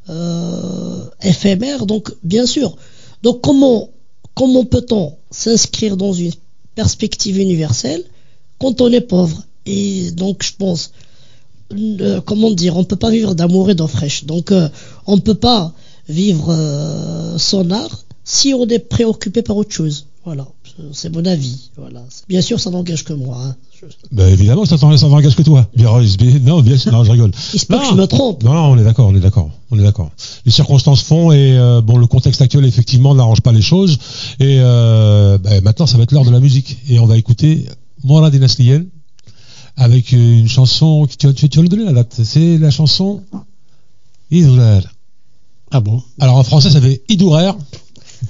euh, 0.09 1.05
éphémère, 1.23 1.87
donc 1.87 2.13
bien 2.23 2.47
sûr. 2.47 2.77
Donc 3.23 3.43
comment, 3.43 3.91
comment 4.35 4.65
peut-on 4.65 5.17
s'inscrire 5.31 5.97
dans 5.97 6.13
une 6.13 6.33
perspective 6.75 7.39
universelle 7.39 8.03
quand 8.59 8.81
on 8.81 8.91
est 8.91 9.03
pauvre? 9.03 9.43
Et 9.67 10.11
donc 10.13 10.43
je 10.43 10.53
pense, 10.57 10.93
euh, 11.73 12.21
comment 12.21 12.51
dire, 12.51 12.77
on 12.77 12.85
peut 12.85 12.97
pas 12.97 13.11
vivre 13.11 13.35
d'amour 13.35 13.71
et 13.71 13.75
d'eau 13.75 13.87
fraîche. 13.87 14.25
Donc 14.25 14.53
euh, 14.53 14.69
on 15.07 15.19
peut 15.19 15.35
pas 15.35 15.73
vivre 16.09 16.49
euh, 16.51 17.39
son 17.39 17.71
art 17.71 18.05
si 18.25 18.55
on 18.55 18.67
est 18.69 18.79
préoccupé 18.79 19.43
par 19.43 19.57
autre 19.57 19.73
chose. 19.73 20.07
Voilà, 20.25 20.47
c'est 20.93 21.09
mon 21.15 21.25
avis. 21.25 21.71
Voilà. 21.79 22.03
Bien 22.29 22.43
sûr, 22.43 22.61
ça 22.61 22.71
n'engage 22.71 23.05
que 23.05 23.15
moi. 23.15 23.39
hein. 23.43 23.57
Ben, 24.13 24.29
évidemment, 24.29 24.67
ça 24.67 24.77
n'engage 25.09 25.35
que 25.35 25.43
toi. 25.43 25.67
Bien, 25.75 25.89
non, 26.45 26.61
bien, 26.61 26.77
non, 26.93 27.03
je 27.05 27.11
rigole. 27.11 27.31
Il 27.55 27.59
se 27.59 27.65
peut 27.65 27.75
Non. 27.77 27.81
que 27.81 27.87
je 27.87 27.95
me 27.95 28.07
trompe. 28.07 28.43
Non, 28.45 28.53
non, 28.53 28.65
on 28.73 28.79
est 28.79 28.85
d'accord, 28.85 29.09
on 29.09 29.17
est 29.17 29.21
d'accord, 29.21 29.51
on 29.71 29.79
est 29.79 29.83
d'accord. 29.83 30.11
Les 30.45 30.53
circonstances 30.53 31.01
font 31.03 31.33
et 31.33 31.57
euh, 31.57 31.81
bon, 31.81 31.97
le 31.97 32.07
contexte 32.07 32.43
actuel 32.43 32.67
effectivement 32.67 33.15
n'arrange 33.15 33.41
pas 33.41 33.53
les 33.53 33.63
choses. 33.63 33.97
Et 34.39 34.59
euh, 34.61 35.39
ben, 35.39 35.65
maintenant, 35.65 35.87
ça 35.87 35.97
va 35.97 36.03
être 36.03 36.13
l'heure 36.13 36.27
de 36.27 36.31
la 36.31 36.41
musique 36.41 36.77
et 36.91 36.99
on 37.01 37.07
va 37.07 37.17
écouter 37.17 37.65
Mourad 38.05 38.35
Nasliyen 38.35 38.85
avec 39.77 40.13
une 40.13 40.49
chanson. 40.49 41.07
Tu, 41.07 41.33
tu, 41.35 41.49
tu 41.49 41.57
vas 41.59 41.63
le 41.63 41.69
donner 41.69 41.85
la 41.85 41.93
date 41.93 42.21
C'est 42.25 42.59
la 42.59 42.71
chanson 42.71 43.23
Idourer. 44.31 44.81
Ah 45.71 45.81
bon 45.81 46.03
Alors 46.21 46.37
en 46.37 46.45
français, 46.45 46.71
ça 46.71 46.81
fait 46.81 47.03
Idourer. 47.09 47.53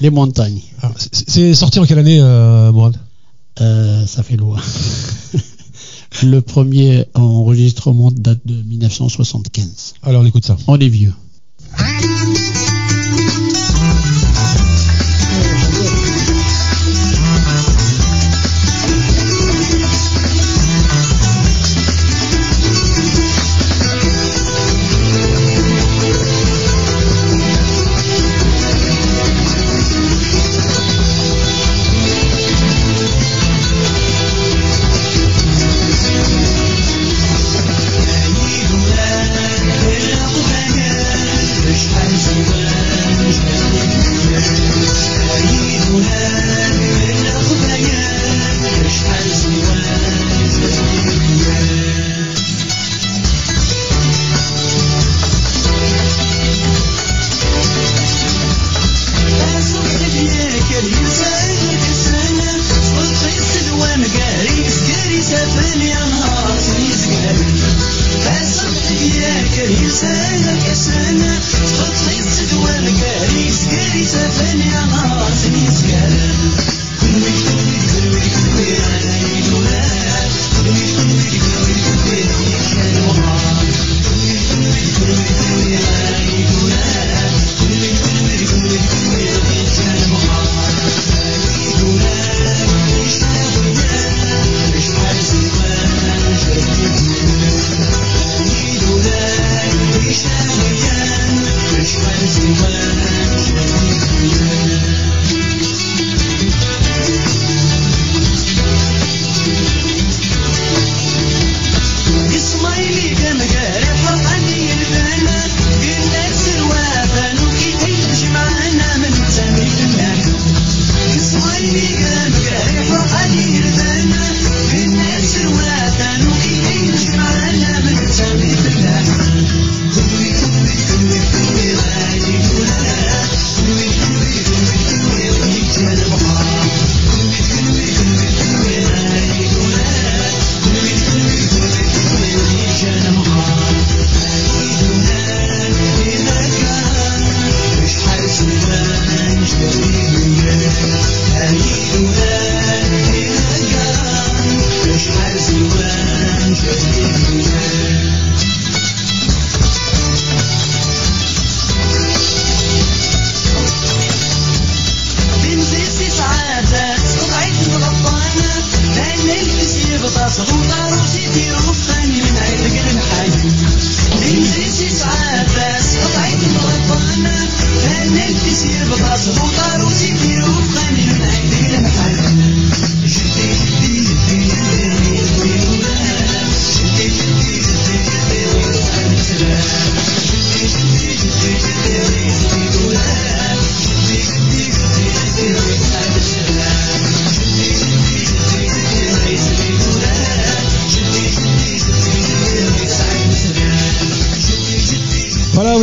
Les 0.01 0.11
montagnes. 0.11 0.61
C'est- 0.97 1.29
C'est 1.31 1.55
sorti 1.55 1.79
en 1.81 1.85
quelle 1.87 1.99
année, 1.99 2.19
euh, 2.21 2.71
Mourad 2.73 2.97
Euh, 3.61 4.07
ça 4.07 4.23
fait 4.23 4.37
loin. 4.37 4.59
Le 6.23 6.41
premier 6.41 7.05
enregistrement 7.15 8.11
date 8.11 8.41
de 8.45 8.63
1975. 8.63 9.95
Alors 10.03 10.23
on 10.23 10.27
écoute 10.27 10.45
ça. 10.45 10.57
On 10.67 10.79
est 10.79 10.89
vieux. 10.89 11.15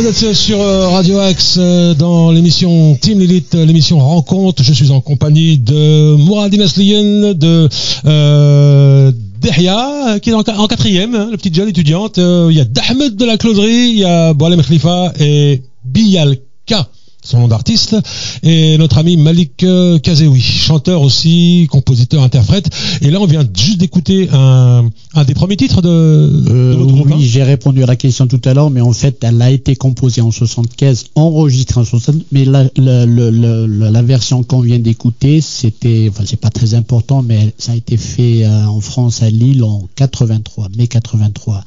Vous 0.00 0.06
êtes 0.06 0.32
sur 0.32 0.60
euh, 0.60 0.86
Radio 0.90 1.18
Axe 1.18 1.56
euh, 1.58 1.92
dans 1.92 2.30
l'émission 2.30 2.96
Team 3.00 3.18
Lilith, 3.18 3.56
euh, 3.56 3.64
l'émission 3.64 3.98
Rencontre. 3.98 4.62
Je 4.62 4.72
suis 4.72 4.92
en 4.92 5.00
compagnie 5.00 5.58
de 5.58 6.14
Mourad 6.14 6.54
Inasliyen, 6.54 7.34
de 7.34 7.68
euh, 8.06 9.10
qui 9.42 10.30
est 10.30 10.34
en, 10.34 10.68
quatrième, 10.68 11.16
hein, 11.16 11.28
la 11.32 11.36
petite 11.36 11.56
jeune 11.56 11.68
étudiante. 11.68 12.18
Il 12.18 12.52
y 12.52 12.60
a 12.60 12.64
Dahmed 12.64 13.16
de 13.16 13.24
la 13.24 13.36
Closerie, 13.38 13.90
il 13.90 13.98
y 13.98 14.04
a 14.04 14.34
Boalem 14.34 14.62
Khalifa 14.62 15.12
et 15.18 15.62
Bialka 15.84 16.88
son 17.28 17.40
nom 17.40 17.48
d'artiste, 17.48 17.96
et 18.42 18.78
notre 18.78 18.98
ami 18.98 19.16
Malik 19.16 19.62
euh, 19.62 19.98
Kazeoui, 19.98 20.40
chanteur 20.40 21.02
aussi, 21.02 21.66
compositeur, 21.70 22.22
interprète. 22.22 22.68
Et 23.02 23.10
là, 23.10 23.20
on 23.20 23.26
vient 23.26 23.44
juste 23.54 23.78
d'écouter 23.78 24.28
un, 24.32 24.88
un 25.14 25.24
des 25.24 25.34
premiers 25.34 25.56
titres 25.56 25.82
de, 25.82 25.88
Euh, 25.88 26.72
de 26.72 26.76
votre 26.78 26.92
groupe. 26.94 27.08
hein. 27.12 27.16
oui, 27.18 27.26
j'ai 27.28 27.42
répondu 27.42 27.82
à 27.82 27.86
la 27.86 27.96
question 27.96 28.26
tout 28.26 28.40
à 28.44 28.54
l'heure, 28.54 28.70
mais 28.70 28.80
en 28.80 28.92
fait, 28.92 29.18
elle 29.22 29.40
a 29.42 29.50
été 29.50 29.76
composée 29.76 30.20
en 30.22 30.30
75, 30.30 31.06
enregistrée 31.14 31.80
en 31.80 31.84
60, 31.84 32.16
mais 32.32 32.44
la, 32.44 32.64
la, 32.76 33.06
la, 33.06 34.02
version 34.02 34.42
qu'on 34.42 34.60
vient 34.60 34.78
d'écouter, 34.78 35.40
c'était, 35.40 36.08
enfin, 36.10 36.24
c'est 36.26 36.40
pas 36.40 36.50
très 36.50 36.74
important, 36.74 37.22
mais 37.22 37.52
ça 37.58 37.72
a 37.72 37.76
été 37.76 37.96
fait 37.96 38.44
euh, 38.44 38.66
en 38.66 38.80
France, 38.80 39.22
à 39.22 39.30
Lille, 39.30 39.62
en 39.62 39.82
83, 39.96 40.68
mai 40.76 40.86
83. 40.86 41.62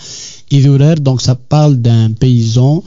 Idurer, 0.52 0.96
donc 0.96 1.22
ça 1.22 1.36
parle 1.36 1.78
d'un 1.78 2.12
paysan, 2.12 2.84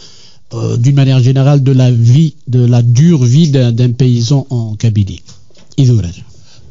euh, 0.55 0.77
d'une 0.77 0.95
manière 0.95 1.21
générale, 1.23 1.63
de 1.63 1.73
la 1.73 1.91
vie, 1.91 2.35
de 2.49 2.65
la 2.65 2.83
dure 2.83 3.25
vie 3.25 3.49
d'un 3.51 3.91
paysan 3.93 4.47
en 4.51 4.75
Kabylie. 4.75 5.23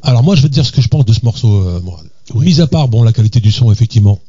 Alors 0.02 0.24
moi, 0.24 0.36
je 0.36 0.42
vais 0.42 0.50
te 0.50 0.54
dire 0.54 0.66
ce 0.66 0.72
que 0.72 0.82
je 0.82 0.88
pense 0.88 1.06
de 1.06 1.14
ce 1.14 1.20
morceau, 1.24 1.48
euh, 1.68 1.80
Mourad. 1.82 2.06
Oui. 2.34 2.46
Mis 2.46 2.62
à 2.62 2.68
part, 2.68 2.88
bon, 2.88 3.04
la 3.04 3.12
qualité 3.14 3.40
du 3.40 3.52
son, 3.52 3.72
effectivement, 3.72 4.20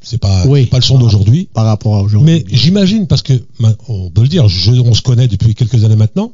c'est 0.00 0.18
pas, 0.18 0.46
Oui. 0.46 0.62
c'est 0.64 0.70
pas 0.70 0.78
le 0.78 0.82
son 0.84 0.98
d'aujourd'hui. 0.98 1.48
Par 1.52 1.64
rapport 1.64 1.96
à 1.96 2.02
aujourd'hui. 2.02 2.32
Mais 2.32 2.44
j'imagine, 2.56 3.06
parce 3.06 3.22
que, 3.22 3.32
on 3.88 4.10
peut 4.10 4.22
le 4.22 4.28
dire, 4.28 4.48
je- 4.48 4.72
on 4.72 4.94
se 4.94 5.02
connaît 5.02 5.26
depuis 5.28 5.54
quelques 5.54 5.84
années 5.84 5.96
maintenant, 5.96 6.32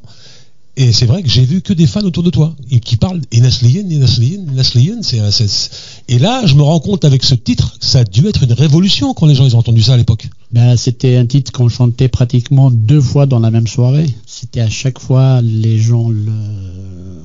et 0.75 0.91
c'est 0.91 1.05
vrai 1.05 1.21
que 1.23 1.29
j'ai 1.29 1.45
vu 1.45 1.61
que 1.61 1.71
des 1.73 1.85
fans 1.87 2.01
autour 2.01 2.23
de 2.23 2.29
toi, 2.31 2.55
qui 2.83 2.95
parlent 2.97 3.21
Inasliyen, 3.31 3.89
Inasliyen, 3.89 4.45
Inasliyen, 4.51 5.03
c'est, 5.03 5.19
c'est- 5.31 5.47
c'est- 5.47 5.69
et 6.07 6.17
là, 6.19 6.45
je 6.45 6.55
me 6.55 6.63
rends 6.63 6.79
compte 6.79 7.05
avec 7.05 7.23
ce 7.23 7.35
titre, 7.35 7.75
ça 7.79 7.99
a 7.99 8.03
dû 8.03 8.27
être 8.27 8.43
une 8.43 8.53
révolution 8.53 9.13
quand 9.13 9.27
les 9.27 9.35
gens 9.35 9.45
ils 9.45 9.55
ont 9.55 9.59
entendu 9.59 9.83
ça 9.83 9.93
à 9.93 9.97
l'époque. 9.97 10.27
Ben, 10.51 10.75
c'était 10.77 11.15
un 11.15 11.25
titre 11.25 11.51
qu'on 11.51 11.69
chantait 11.69 12.07
pratiquement 12.07 12.69
deux 12.71 13.01
fois 13.01 13.25
dans 13.25 13.39
la 13.39 13.51
même 13.51 13.67
soirée. 13.67 14.07
C'était 14.25 14.61
à 14.61 14.69
chaque 14.69 14.99
fois 14.99 15.41
les 15.41 15.79
gens 15.79 16.09
le 16.09 16.31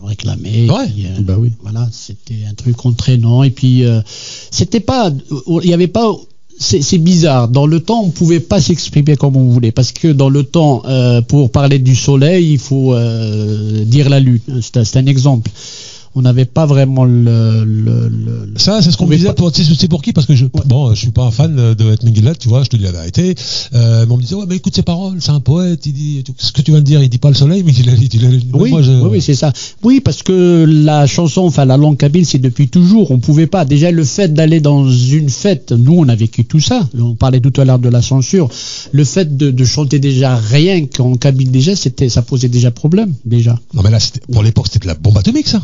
réclamaient. 0.03 0.71
Ouais. 0.71 0.87
Puis, 0.89 1.07
euh, 1.07 1.21
Bah 1.21 1.37
oui. 1.39 1.53
Voilà, 1.63 1.89
c'était 1.93 2.45
un 2.51 2.55
truc 2.55 2.85
entraînant. 2.87 3.43
Et 3.43 3.51
puis, 3.51 3.85
euh, 3.85 4.01
c'était 4.51 4.81
pas, 4.81 5.11
il 5.63 5.67
n'y 5.67 5.75
avait 5.75 5.89
pas. 5.89 6.11
C'est 6.61 6.99
bizarre. 6.99 7.49
Dans 7.49 7.67
le 7.67 7.79
temps, 7.81 8.03
on 8.03 8.11
pouvait 8.11 8.41
pas 8.41 8.61
s'exprimer 8.61 9.17
comme 9.17 9.37
on 9.37 9.45
voulait, 9.49 9.71
parce 9.71 9.93
que 9.93 10.09
dans 10.09 10.29
le 10.29 10.43
temps, 10.43 10.83
euh, 10.87 11.23
pour 11.23 11.53
parler 11.53 11.79
du 11.79 11.95
soleil, 11.95 12.53
il 12.55 12.59
faut 12.59 12.95
euh, 12.95 13.85
dire 13.85 14.09
la 14.11 14.19
lune. 14.19 14.41
C'est 14.61 14.77
un- 14.79 14.85
c'est 14.85 14.99
un 14.99 15.07
exemple. 15.07 15.51
On 16.15 16.23
n'avait 16.23 16.45
pas 16.45 16.67
vraiment 16.67 17.05
le. 17.05 17.65
le, 17.65 18.09
le- 18.09 18.47
le- 18.53 18.59
Ça, 18.59 18.83
c'est 18.83 18.91
ce 18.91 18.97
qu'on 18.97 19.07
disait. 19.07 19.29
pas- 19.29 19.35
Pour, 19.35 19.53
tu 19.53 19.65
sais, 19.65 19.89
pour 19.89 20.03
qui? 20.03 20.13
Parce 20.13 20.27
que 20.27 20.35
je, 20.35 20.47
bon, 20.67 20.95
je 20.95 20.99
suis 21.01 21.11
pas 21.11 21.23
un 21.25 21.31
fan 21.31 21.55
de 21.75 21.93
Ed 21.93 22.03
Mingillat, 22.05 22.35
tu 22.35 22.49
vois, 22.49 22.63
je 22.65 22.69
te 22.69 22.77
dis 22.77 22.83
la 22.85 22.93
vérité. 22.93 23.35
Euh, 23.75 24.05
mais 24.07 24.13
on 24.13 24.17
me 24.17 24.23
disait, 24.23 24.35
ouais, 24.35 24.45
mais 24.49 24.57
écoute 24.57 24.75
ses 24.75 24.83
paroles, 24.83 25.19
c'est 25.21 25.31
un 25.31 25.41
poète. 25.41 25.87
Il 25.87 25.93
dit, 25.93 26.25
ce 26.39 26.53
que 26.53 26.63
tu 26.63 26.71
viens 26.73 26.81
de 26.81 26.85
dire, 26.85 27.03
il 27.03 27.09
dit 27.09 27.19
pas 27.19 27.29
le 27.29 27.35
soleil, 27.35 27.63
mais 27.65 27.73
il 27.73 27.87
il 27.89 28.09
dit. 28.09 28.21
Oui, 28.53 28.71
Moi, 28.71 28.83
je- 28.83 28.91
oui, 28.93 29.09
oui, 29.13 29.23
c'est 29.23 29.35
ça. 29.35 29.53
Oui, 29.83 30.01
parce 30.01 30.23
que 30.23 30.65
la 30.69 31.07
chanson, 31.07 31.43
enfin 31.43 31.65
la 31.65 31.77
langue 31.77 31.97
kabyle, 31.97 32.27
c'est 32.27 32.39
depuis 32.39 32.69
toujours. 32.69 33.11
On 33.11 33.19
pouvait 33.19 33.47
pas. 33.47 33.65
Déjà 33.65 33.91
le 33.91 34.05
fait 34.05 34.33
d'aller 34.33 34.61
dans 34.61 34.91
une 34.91 35.29
fête, 35.31 35.73
nous 35.73 35.95
on 35.99 36.09
a 36.09 36.15
vécu 36.15 36.45
tout 36.45 36.61
ça. 36.61 36.89
On 36.99 37.15
parlait 37.15 37.41
tout 37.41 37.59
à 37.61 37.65
l'heure 37.65 37.79
de 37.79 37.89
la 37.89 38.03
censure. 38.03 38.49
Le 38.93 39.05
fait 39.05 39.37
de, 39.37 39.51
de 39.51 39.65
chanter 39.65 39.99
déjà 39.99 40.37
rien 40.37 40.87
qu'en 40.87 41.15
kabyle 41.17 41.51
déjà, 41.51 41.77
c'était, 41.77 42.09
ça 42.09 42.23
posait 42.23 42.49
déjà 42.49 42.71
problème 42.71 43.13
déjà. 43.25 43.59
Non, 43.75 43.83
mais 43.83 43.91
là, 43.91 44.01
c'était- 44.01 44.21
pour 44.33 44.43
l'époque, 44.43 44.67
c'était 44.67 44.81
de 44.81 44.87
la 44.87 44.95
bombe 44.95 45.17
atomique, 45.19 45.49
ça. 45.49 45.61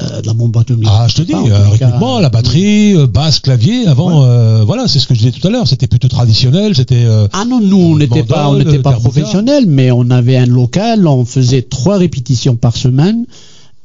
Euh, 0.00 0.22
la 0.24 0.32
bombe 0.32 0.56
atomique. 0.56 0.88
Ah, 0.90 1.06
je 1.06 1.16
te 1.16 1.22
dis, 1.22 1.34
en 1.34 1.46
euh, 1.46 1.68
rythmiquement, 1.68 2.18
la 2.18 2.30
batterie, 2.30 2.96
euh, 2.96 3.06
basse, 3.06 3.40
clavier, 3.40 3.86
avant, 3.86 4.24
euh, 4.24 4.64
voilà, 4.64 4.88
c'est 4.88 4.98
ce 4.98 5.06
que 5.06 5.12
je 5.12 5.18
disais 5.18 5.32
tout 5.32 5.46
à 5.46 5.50
l'heure, 5.50 5.68
c'était 5.68 5.86
plutôt 5.86 6.08
traditionnel, 6.08 6.74
c'était... 6.74 7.04
euh, 7.04 7.28
Ah 7.34 7.44
non, 7.44 7.60
nous 7.60 7.76
on 7.76 7.96
n'était 7.98 8.22
pas, 8.22 8.48
on 8.48 8.54
n'était 8.54 8.78
pas 8.78 8.92
professionnels, 8.92 9.64
mais 9.66 9.90
on 9.90 10.08
avait 10.08 10.38
un 10.38 10.46
local, 10.46 11.06
on 11.06 11.26
faisait 11.26 11.60
trois 11.60 11.98
répétitions 11.98 12.56
par 12.56 12.74
semaine. 12.74 13.26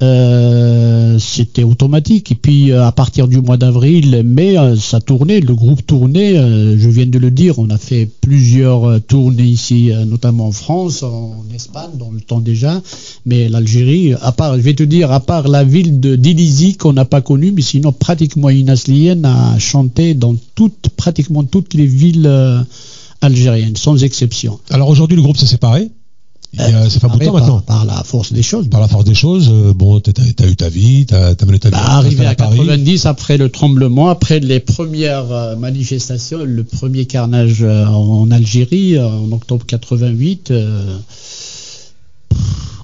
Euh, 0.00 1.18
c'était 1.18 1.64
automatique. 1.64 2.30
Et 2.30 2.36
puis 2.36 2.70
euh, 2.70 2.86
à 2.86 2.92
partir 2.92 3.26
du 3.26 3.40
mois 3.40 3.56
d'avril 3.56 4.22
mai 4.24 4.56
euh, 4.56 4.76
ça 4.76 5.00
tournait 5.00 5.40
le 5.40 5.56
groupe 5.56 5.84
tournait 5.84 6.36
je 6.36 6.88
viens 6.88 7.06
de 7.06 7.18
le 7.18 7.32
dire 7.32 7.58
on 7.58 7.68
a 7.70 7.78
fait 7.78 8.08
plusieurs 8.20 9.00
tournées 9.02 9.42
ici 9.42 9.90
notamment 10.06 10.46
en 10.46 10.52
France 10.52 11.02
en 11.02 11.42
Espagne 11.52 11.90
dans 11.98 12.12
le 12.12 12.20
temps 12.20 12.38
déjà. 12.40 12.80
Mais 13.26 13.48
l'Algérie 13.48 14.14
à 14.22 14.30
part 14.30 14.54
je 14.54 14.60
vais 14.60 14.74
te 14.74 14.84
dire 14.84 15.10
à 15.10 15.18
part 15.18 15.48
la 15.48 15.64
ville 15.64 15.98
de 15.98 16.14
d'Ilizi 16.14 16.76
qu'on 16.76 16.92
n'a 16.92 17.04
pas 17.04 17.20
connue 17.20 17.50
mais 17.50 17.62
sinon 17.62 17.90
pratiquement 17.90 18.50
Inasliyen 18.50 19.24
a 19.24 19.58
chanté 19.58 20.14
dans 20.14 20.36
toutes 20.54 20.90
pratiquement 20.96 21.42
toutes 21.42 21.74
les 21.74 21.86
villes 21.86 22.30
algériennes 23.20 23.76
sans 23.76 24.04
exception. 24.04 24.60
Alors 24.70 24.88
aujourd'hui, 24.88 25.16
le 25.16 25.22
groupe 25.22 25.36
s'est 25.36 25.46
séparé. 25.46 25.90
Il 26.58 26.70
y 26.72 26.74
a- 26.74 26.90
C'est 26.90 27.00
pas 27.00 27.08
beaucoup 27.08 27.20
de 27.20 27.24
temps 27.26 27.32
Par- 27.32 27.40
maintenant. 27.40 27.60
par 27.60 27.84
la 27.84 28.02
force 28.04 28.32
des 28.32 28.42
choses 28.42 28.68
Par 28.68 28.80
la 28.80 28.88
force 28.88 29.04
des 29.04 29.14
choses, 29.14 29.48
euh, 29.52 29.72
bon, 29.74 30.00
t'as 30.00 30.12
t'as 30.12 30.46
eu 30.46 30.56
ta 30.56 30.68
vie, 30.68 31.06
t'as 31.06 31.34
t'as 31.34 31.46
mené 31.46 31.58
ta 31.58 31.68
vie. 31.68 31.74
Bah, 31.74 31.82
arrivé 31.86 32.16
fait 32.16 32.26
à 32.26 32.34
Paris. 32.34 32.56
90 32.58 33.06
après 33.06 33.36
le 33.36 33.48
tremblement, 33.48 34.08
après 34.08 34.40
les 34.40 34.60
premières 34.60 35.30
euh, 35.30 35.56
manifestations, 35.56 36.38
le 36.44 36.64
premier 36.64 37.04
carnage 37.06 37.58
euh, 37.62 37.86
en 37.86 38.30
Algérie 38.30 38.96
euh, 38.96 39.06
en 39.08 39.30
octobre 39.32 39.64
88. 39.66 40.50
euh, 40.50 40.96
pff, 41.08 41.92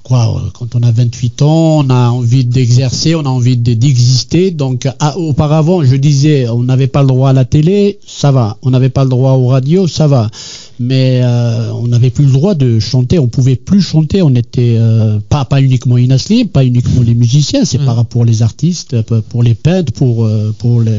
quoi, 0.03 0.37
euh, 0.37 0.51
quand 0.53 0.75
on 0.75 0.83
a 0.83 0.93
28 0.93 1.43
ans, 1.43 1.79
on 1.85 1.91
a 1.91 2.11
envie 2.11 2.45
d'exercer, 2.45 3.15
on 3.15 3.21
a 3.25 3.29
envie 3.29 3.57
de- 3.57 3.75
d'exister. 3.75 4.51
Donc, 4.51 4.87
à- 4.99 5.17
auparavant, 5.19 5.83
je 5.83 5.97
disais, 5.97 6.49
on 6.49 6.63
n'avait 6.63 6.87
pas 6.89 7.01
le 7.03 7.09
droit 7.09 7.31
à 7.31 7.33
la 7.33 7.45
télé, 7.45 7.99
ça 8.07 8.31
va. 8.31 8.57
On 8.63 8.71
n'avait 8.71 8.91
pas 8.91 9.05
le 9.05 9.11
droit 9.11 9.33
aux 9.33 9.47
radios, 9.49 9.87
ça 9.89 10.07
va. 10.07 10.31
Mais 10.81 11.21
euh, 11.23 11.73
on 11.73 11.87
n'avait 11.89 12.11
plus 12.11 12.25
le 12.25 12.33
droit 12.33 12.55
de 12.55 12.81
chanter, 12.81 13.19
on 13.19 13.29
pouvait 13.29 13.55
plus 13.57 13.81
chanter. 13.81 14.23
On 14.23 14.35
était 14.35 14.75
euh, 14.79 15.19
pas 15.29 15.45
pas 15.45 15.61
uniquement 15.63 15.97
Inasli, 15.99 16.47
pas 16.47 16.65
uniquement 16.65 17.03
les 17.03 17.15
musiciens, 17.15 17.65
c'est 17.65 17.81
Mm. 17.81 17.85
par 17.87 17.97
rapport 17.97 18.25
les 18.25 18.43
artistes, 18.43 18.95
euh, 18.95 19.21
pour 19.29 19.43
les 19.43 19.55
peintres, 19.55 19.93
pour 19.93 20.25
euh, 20.25 20.53
pour 20.59 20.81
les, 20.81 20.99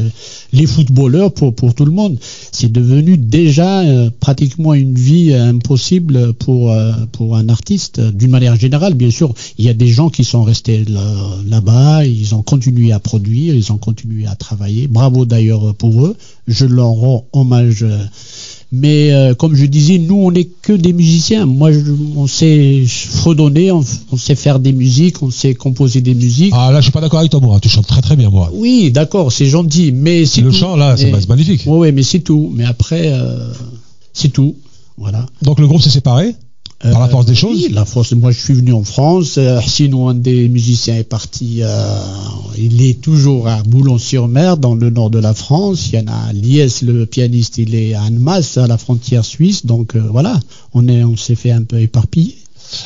les 0.52 0.66
footballeurs, 0.66 1.32
pour 1.32 1.54
pour 1.54 1.74
tout 1.74 1.84
le 1.84 1.90
monde. 1.90 2.16
C'est 2.52 2.72
devenu 2.72 3.18
déjà 3.18 3.80
euh, 3.82 4.10
pratiquement 4.20 4.72
une 4.74 4.94
vie 4.94 5.34
impossible 5.34 6.32
pour 6.34 6.74
pour 7.12 7.36
un 7.36 7.48
artiste. 7.48 8.00
D'une 8.00 8.30
manière 8.30 8.56
générale, 8.56 8.94
bien 8.94 9.10
sûr, 9.10 9.34
il 9.58 9.64
y 9.64 9.68
a 9.68 9.74
des 9.74 9.88
gens 9.88 10.08
qui 10.10 10.24
sont 10.24 10.42
restés 10.42 10.84
là- 10.86 11.02
là-bas, 11.48 12.04
ils 12.06 12.34
ont 12.34 12.42
continué 12.42 12.92
à 12.92 12.98
produire, 12.98 13.54
ils 13.54 13.72
ont 13.72 13.78
continué 13.78 14.26
à 14.26 14.34
travailler. 14.36 14.86
Bravo 14.88 15.24
d'ailleurs 15.26 15.74
pour 15.74 16.06
eux. 16.06 16.16
Je 16.48 16.64
leur 16.64 16.88
rends 16.88 17.26
hommage. 17.32 17.84
Mais 18.80 19.12
euh, 19.12 19.34
comme 19.34 19.54
je 19.54 19.64
disais, 19.66 19.98
nous, 19.98 20.16
on 20.16 20.30
n'est 20.30 20.44
que 20.44 20.72
des 20.72 20.92
musiciens. 20.92 21.46
Moi, 21.46 21.72
je- 21.72 21.80
on 22.16 22.26
sait 22.26 22.84
fredonner, 22.86 23.72
on, 23.72 23.84
on 24.12 24.16
sait 24.16 24.34
faire 24.34 24.58
des 24.60 24.72
musiques, 24.72 25.22
on 25.22 25.30
sait 25.30 25.54
composer 25.54 26.00
des 26.00 26.14
musiques. 26.14 26.52
Ah 26.54 26.70
là, 26.70 26.80
je 26.80 26.84
suis 26.84 26.92
pas 26.92 27.00
d'accord 27.00 27.20
avec 27.20 27.30
toi, 27.30 27.40
moi. 27.40 27.58
Tu 27.60 27.68
chantes 27.68 27.86
très 27.86 28.02
très 28.02 28.16
bien, 28.16 28.30
moi. 28.30 28.50
Oui, 28.52 28.90
d'accord, 28.90 29.32
c'est 29.32 29.46
gentil, 29.46 29.92
mais 29.92 30.26
c'est 30.26 30.40
Le 30.42 30.50
tout. 30.50 30.56
chant, 30.56 30.76
là, 30.76 30.96
c'est 30.96 31.10
magnifique. 31.28 31.62
Ouais, 31.66 31.92
mais 31.92 32.02
c'est 32.02 32.20
tout. 32.20 32.50
Mais 32.54 32.64
après, 32.64 33.08
euh, 33.12 33.48
c'est 34.12 34.32
tout. 34.32 34.54
Voilà. 34.98 35.26
Donc 35.42 35.58
le 35.60 35.66
groupe 35.66 35.82
s'est 35.82 35.90
séparé 35.90 36.34
par 36.80 37.00
la 37.00 37.06
Euh, 37.06 37.08
force 37.08 37.26
des 37.26 37.34
choses. 37.34 37.56
Oui, 37.66 37.72
la 37.72 37.84
force. 37.84 38.12
Moi, 38.12 38.30
je 38.32 38.38
suis 38.38 38.54
venu 38.54 38.72
en 38.72 38.84
France. 38.84 39.36
Euh, 39.38 39.60
Sinon, 39.66 40.08
un 40.08 40.14
des 40.14 40.48
musiciens 40.48 40.96
est 40.96 41.04
parti. 41.04 41.58
euh, 41.62 41.98
il 42.58 42.82
est 42.82 43.00
toujours 43.00 43.48
à 43.48 43.62
Boulogne-sur-Mer, 43.62 44.56
dans 44.56 44.74
le 44.74 44.90
nord 44.90 45.10
de 45.10 45.18
la 45.18 45.34
France. 45.34 45.88
Il 45.92 45.98
y 45.98 46.02
en 46.02 46.06
a 46.08 46.32
Liès, 46.32 46.82
le 46.82 47.06
pianiste, 47.06 47.58
il 47.58 47.74
est 47.74 47.94
à 47.94 48.02
Annemasse, 48.02 48.58
à 48.58 48.66
la 48.66 48.78
frontière 48.78 49.24
suisse. 49.24 49.64
Donc 49.66 49.96
voilà, 49.96 50.38
on 50.74 50.86
est, 50.88 51.02
on 51.04 51.16
s'est 51.16 51.34
fait 51.34 51.52
un 51.52 51.62
peu 51.62 51.80
éparpiller. 51.80 52.36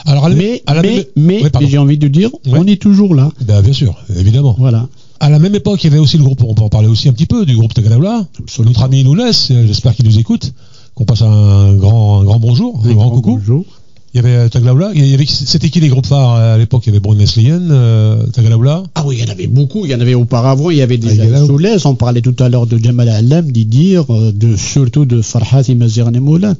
Alors, 0.04 0.26
à 0.26 0.28
la, 0.28 0.34
Mais, 0.34 0.62
à 0.66 0.74
la 0.74 0.82
mais, 0.82 1.08
mais, 1.16 1.42
Oui, 1.42 1.66
j'ai 1.68 1.78
envie 1.78 1.96
de 1.98 2.06
dire, 2.08 2.30
on 2.46 2.66
est 2.66 2.80
toujours 2.80 3.14
là. 3.14 3.30
Ben, 3.40 3.62
bien 3.62 3.72
sûr, 3.72 3.94
évidemment. 4.14 4.54
Voilà. 4.58 4.88
À 5.20 5.30
la 5.30 5.38
même 5.38 5.54
époque, 5.54 5.82
il 5.84 5.88
y 5.88 5.90
avait 5.90 5.98
aussi 5.98 6.16
le 6.18 6.24
groupe, 6.24 6.42
on 6.46 6.54
peut 6.54 6.62
en 6.62 6.68
parler 6.68 6.88
aussi 6.88 7.08
un 7.08 7.12
petit 7.12 7.26
peu, 7.26 7.44
du 7.46 7.56
groupe. 7.56 7.72
Absolument. 7.76 8.26
Notre 8.70 8.82
ami 8.82 9.04
Nounes, 9.04 9.20
euh, 9.20 9.66
j'espère 9.66 9.94
qu'il 9.94 10.04
nous 10.06 10.18
écoute. 10.18 10.52
Qu'on 10.94 11.04
passe 11.04 11.22
un 11.22 11.74
grand, 11.74 12.20
un 12.20 12.24
grand 12.24 12.38
bonjour, 12.40 12.80
un 12.84 12.92
grand 12.92 13.10
coucou. 13.10 13.36
Bonjour. 13.38 13.64
Il 14.12 14.16
y 14.16 14.20
avait 14.20 14.36
euh, 14.36 14.48
Tagalaoula. 14.48 14.90
Il 14.94 15.06
y 15.06 15.14
avait, 15.14 15.26
c'était 15.26 15.70
qui 15.70 15.80
les 15.80 15.88
groupes 15.88 16.06
phares 16.06 16.34
euh, 16.34 16.54
à 16.54 16.58
l'époque? 16.58 16.82
Il 16.86 16.88
y 16.88 16.90
avait 16.90 17.00
Brun 17.00 17.14
Neslian, 17.14 17.60
euh, 17.70 18.26
Tagalaoula. 18.26 18.82
Ah 18.94 19.04
oui, 19.06 19.16
il 19.18 19.24
y 19.24 19.28
en 19.28 19.32
avait 19.32 19.46
beaucoup. 19.46 19.84
Il 19.84 19.90
y 19.92 19.94
en 19.94 20.00
avait 20.00 20.14
auparavant. 20.14 20.70
Il 20.70 20.78
y 20.78 20.82
avait 20.82 20.98
Aïe, 21.06 21.46
Soulez. 21.46 21.76
On 21.86 21.94
parlait 21.94 22.20
tout 22.20 22.34
à 22.40 22.48
l'heure 22.48 22.66
de 22.66 22.76
Jamal 22.78 23.08
Alam, 23.08 23.50
d'Idir, 23.52 24.06
de, 24.06 24.56
surtout 24.56 25.04
de 25.04 25.22
Farhat 25.22 25.62
Nemoula. 25.68 26.54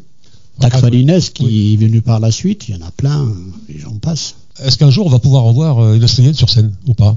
Takfarines 0.61 1.21
qui 1.35 1.75
est 1.75 1.77
venu 1.77 2.03
par 2.03 2.21
la 2.21 2.31
suite. 2.31 2.69
Il 2.69 2.77
y 2.77 2.79
en 2.79 2.87
a 2.87 2.91
plein. 2.91 3.27
Et 3.69 3.79
j'en 3.79 3.95
passe. 3.95 4.37
Est-ce 4.63 4.77
qu'un 4.79 4.91
jour 4.91 5.07
on 5.07 5.11
va 5.11 5.19
pouvoir 5.19 5.45
revoir 5.45 5.83
euh, 5.83 6.07
sur 6.35 6.51
scène 6.51 6.73
ou 6.87 6.95
pas? 6.95 7.17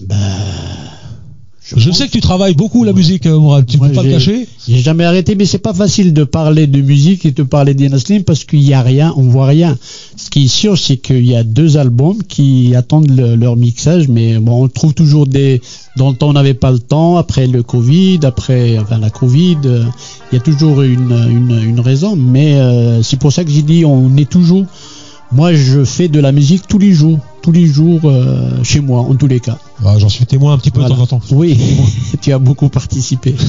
Ben, 0.00 0.16
Je 1.74 1.90
sais 1.90 2.06
que 2.06 2.12
tu 2.12 2.20
travailles 2.20 2.54
beaucoup 2.54 2.84
la 2.84 2.92
musique, 2.92 3.26
euh, 3.26 3.38
Mourad. 3.40 3.66
Tu 3.66 3.76
Moi, 3.78 3.88
peux 3.88 3.94
pas 3.96 4.02
le 4.04 4.10
cacher 4.12 4.46
J'ai 4.68 4.78
jamais 4.78 5.04
arrêté, 5.04 5.34
mais 5.34 5.46
c'est 5.46 5.58
pas 5.58 5.74
facile 5.74 6.12
de 6.12 6.22
parler 6.22 6.68
de 6.68 6.80
musique 6.80 7.26
et 7.26 7.32
de 7.32 7.42
parler 7.42 7.74
d'Inaslim 7.74 8.22
parce 8.22 8.44
qu'il 8.44 8.62
y 8.62 8.72
a 8.72 8.82
rien, 8.82 9.12
on 9.16 9.22
voit 9.22 9.46
rien. 9.46 9.76
Ce 10.16 10.30
qui 10.30 10.44
est 10.44 10.48
sûr, 10.48 10.78
c'est 10.78 10.96
qu'il 10.98 11.26
y 11.26 11.34
a 11.34 11.42
deux 11.42 11.76
albums 11.76 12.22
qui 12.28 12.74
attendent 12.76 13.10
le- 13.10 13.34
leur 13.34 13.56
mixage, 13.56 14.06
mais 14.06 14.38
bon, 14.38 14.62
on 14.64 14.68
trouve 14.68 14.94
toujours 14.94 15.26
des. 15.26 15.60
Dans 15.96 16.10
le 16.10 16.14
temps, 16.16 16.28
on 16.28 16.34
n'avait 16.34 16.54
pas 16.54 16.70
le 16.70 16.78
temps. 16.78 17.16
Après 17.16 17.46
le 17.48 17.62
Covid, 17.64 18.20
après 18.22 18.78
enfin 18.78 18.98
la 18.98 19.10
Covid, 19.10 19.56
euh, 19.64 19.82
il 20.30 20.36
y 20.36 20.38
a 20.38 20.42
toujours 20.42 20.82
une, 20.82 21.10
une, 21.30 21.58
une 21.68 21.80
raison. 21.80 22.14
Mais 22.14 22.54
euh, 22.54 23.02
c'est 23.02 23.18
pour 23.18 23.32
ça 23.32 23.42
que 23.44 23.50
j'ai 23.50 23.62
dit, 23.62 23.84
on 23.84 24.16
est 24.16 24.28
toujours. 24.30 24.66
Moi, 25.32 25.54
je 25.54 25.84
fais 25.84 26.08
de 26.08 26.20
la 26.20 26.30
musique 26.32 26.66
tous 26.68 26.78
les 26.78 26.92
jours, 26.92 27.18
tous 27.42 27.50
les 27.52 27.66
jours 27.66 28.00
euh, 28.04 28.62
chez 28.62 28.80
moi, 28.80 29.00
en 29.00 29.14
tous 29.16 29.26
les 29.26 29.40
cas. 29.40 29.58
Bah, 29.82 29.94
J'en 29.98 30.08
suis 30.08 30.24
témoin 30.24 30.52
un 30.54 30.58
petit 30.58 30.70
peu 30.70 30.80
Voilà. 30.80 30.94
de 30.94 30.98
temps 30.98 31.02
en 31.16 31.18
temps. 31.18 31.20
Oui, 31.32 31.58
tu 32.20 32.32
as 32.32 32.38
beaucoup 32.38 32.68
participé. 32.68 33.34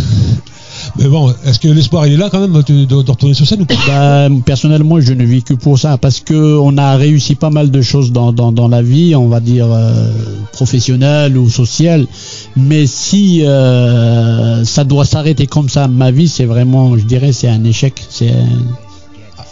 Mais 0.99 1.07
bon, 1.07 1.33
est-ce 1.45 1.59
que 1.59 1.67
l'espoir 1.67 2.05
il 2.07 2.13
est 2.13 2.17
là 2.17 2.29
quand 2.31 2.39
même 2.39 2.51
de, 2.53 2.61
de- 2.61 2.85
de 2.85 2.95
retourner 2.95 3.33
sur 3.33 3.47
scène 3.47 3.61
ou 3.61 3.65
pas? 3.65 3.75
Bah, 3.87 4.27
personnellement, 4.45 4.99
je 4.99 5.13
ne 5.13 5.23
vis 5.23 5.43
que 5.43 5.53
pour 5.53 5.77
ça, 5.79 5.97
parce 5.97 6.19
que 6.19 6.57
on 6.59 6.77
a 6.77 6.95
réussi 6.97 7.35
pas 7.35 7.49
mal 7.51 7.69
de 7.71 7.81
choses 7.81 8.11
dans, 8.11 8.31
dans, 8.33 8.51
dans 8.51 8.67
la 8.67 8.81
vie, 8.81 9.15
on 9.15 9.27
va 9.27 9.39
dire 9.39 9.67
euh, 9.71 10.11
professionnelle 10.53 11.37
ou 11.37 11.49
sociale. 11.49 12.07
Mais 12.55 12.85
si 12.87 13.43
euh, 13.45 14.63
ça 14.65 14.83
doit 14.83 15.05
s'arrêter 15.05 15.45
comme 15.47 15.69
ça, 15.69 15.87
ma 15.87 16.11
vie, 16.11 16.27
c'est 16.27 16.45
vraiment, 16.45 16.97
je 16.97 17.03
dirais, 17.05 17.31
c'est 17.33 17.47
un 17.49 17.63
échec. 17.63 18.03
C'est 18.09 18.29
un- 18.29 18.86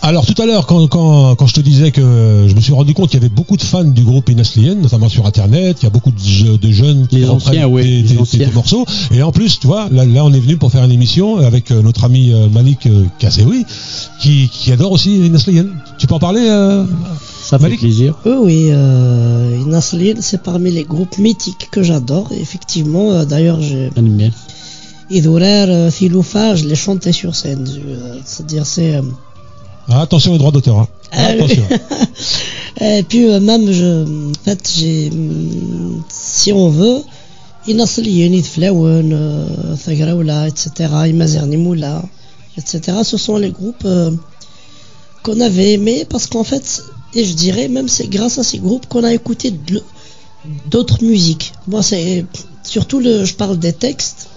Alors 0.07 0.23
tout 0.23 0.39
à 0.39 0.45
l'heure, 0.45 0.67
quand, 0.67 0.87
quand, 0.87 1.33
quand 1.35 1.47
je 1.47 1.55
te 1.55 1.61
disais 1.61 1.89
que 1.89 2.45
je 2.47 2.53
me 2.53 2.61
suis 2.61 2.73
rendu 2.73 2.93
compte 2.93 3.09
qu'il 3.09 3.19
y 3.19 3.23
avait 3.25 3.33
beaucoup 3.33 3.57
de 3.57 3.63
fans 3.63 3.83
du 3.83 4.03
groupe 4.03 4.29
Inaslien, 4.29 4.75
notamment 4.75 5.09
sur 5.09 5.25
Internet, 5.25 5.77
il 5.81 5.85
y 5.85 5.87
a 5.87 5.89
beaucoup 5.89 6.11
de, 6.11 6.19
je- 6.19 6.57
de 6.57 6.71
jeunes 6.71 7.07
qui 7.07 7.15
Les 7.17 7.25
reprennent 7.25 7.63
anciens, 7.63 7.67
oui, 7.67 7.81
tes, 7.81 7.87
les 7.87 8.03
tes- 8.03 8.13
tes- 8.13 8.19
anciens. 8.21 8.47
tes 8.47 8.53
morceaux. 8.53 8.85
Et 9.11 9.23
en 9.23 9.31
plus, 9.31 9.59
tu 9.59 9.65
vois, 9.65 9.89
là, 9.91 10.05
là, 10.05 10.23
on 10.23 10.31
est 10.31 10.39
venu 10.39 10.57
pour 10.57 10.71
faire 10.71 10.83
une 10.83 10.91
émission 10.91 11.37
avec 11.37 11.71
euh, 11.71 11.81
notre 11.81 12.03
ami 12.03 12.31
euh, 12.31 12.47
Malik 12.49 12.85
euh, 12.85 13.05
Kasseoui, 13.17 13.65
qui, 14.21 14.47
qui 14.53 14.71
adore 14.71 14.91
aussi 14.91 15.25
Inaslien. 15.25 15.65
Tu 15.97 16.05
peux 16.05 16.13
en 16.13 16.19
parler 16.19 16.45
euh, 16.47 16.85
ça 17.41 17.57
fait 17.57 17.63
Malik? 17.63 17.79
plaisir. 17.79 18.13
Oui, 18.27 18.33
oui, 18.39 18.67
euh, 18.69 19.57
Inaslil, 19.65 20.17
c'est 20.21 20.43
parmi 20.43 20.69
les 20.69 20.83
groupes 20.83 21.17
mythiques 21.17 21.69
que 21.71 21.81
j'adore. 21.81 22.29
Effectivement, 22.39 23.09
euh, 23.11 23.25
d'ailleurs, 23.25 23.59
j'ai 23.59 23.89
bien. 23.99 24.29
Idourer, 25.09 25.89
Filoufa, 25.89 26.55
je 26.55 26.65
l'ai 26.67 26.75
chanté 26.75 27.11
sur 27.11 27.35
scène. 27.35 27.67
Euh, 27.67 28.17
C'est-à-dire, 28.23 28.67
c'est. 28.67 29.01
Ah, 29.89 30.01
Attention 30.01 30.33
aux 30.33 30.37
droits 30.37 30.51
d'auteur. 30.51 30.79
Hein. 30.79 30.87
Ah, 31.11 31.25
attention. 31.27 31.63
Et 32.81 33.03
puis 33.03 33.25
euh, 33.25 33.39
même, 33.39 33.71
je, 33.71 34.29
en 34.31 34.43
fait, 34.43 34.71
j'ai, 34.77 35.09
hum, 35.11 36.03
si 36.09 36.51
on 36.51 36.69
veut, 36.69 37.01
Idflawen, 37.67 39.13
euh, 39.13 39.75
Thagraoula, 39.83 40.47
etc., 40.47 40.71
Imazerni 41.07 41.57
Moula, 41.57 42.03
etc., 42.57 42.99
ce 43.03 43.17
sont 43.17 43.37
les 43.37 43.51
groupes 43.51 43.85
euh, 43.85 44.11
qu'on 45.23 45.39
avait 45.41 45.73
aimés 45.73 46.05
parce 46.07 46.27
qu'en 46.27 46.43
fait, 46.43 46.83
et 47.13 47.23
je 47.23 47.33
dirais 47.33 47.67
même 47.67 47.87
c'est 47.87 48.07
grâce 48.07 48.37
à 48.37 48.43
ces 48.43 48.59
groupes 48.59 48.87
qu'on 48.87 49.03
a 49.03 49.13
écouté 49.13 49.53
d'autres 50.69 51.03
musiques. 51.03 51.53
Moi, 51.67 51.81
c'est 51.81 52.25
surtout 52.63 52.99
le, 52.99 53.25
je 53.25 53.35
parle 53.35 53.57
des 53.57 53.73
textes. 53.73 54.29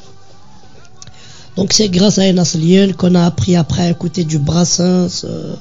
Donc 1.59 1.73
c'est 1.73 1.89
grâce 1.89 2.19
à 2.19 2.29
Inaslien 2.29 2.93
qu'on 2.93 3.17
a 3.17 3.25
appris 3.27 3.57
après 3.57 3.83
à 3.83 3.91
écouter 3.91 4.23
du 4.23 4.39
Brassens, 4.39 5.25
euh, 5.25 5.57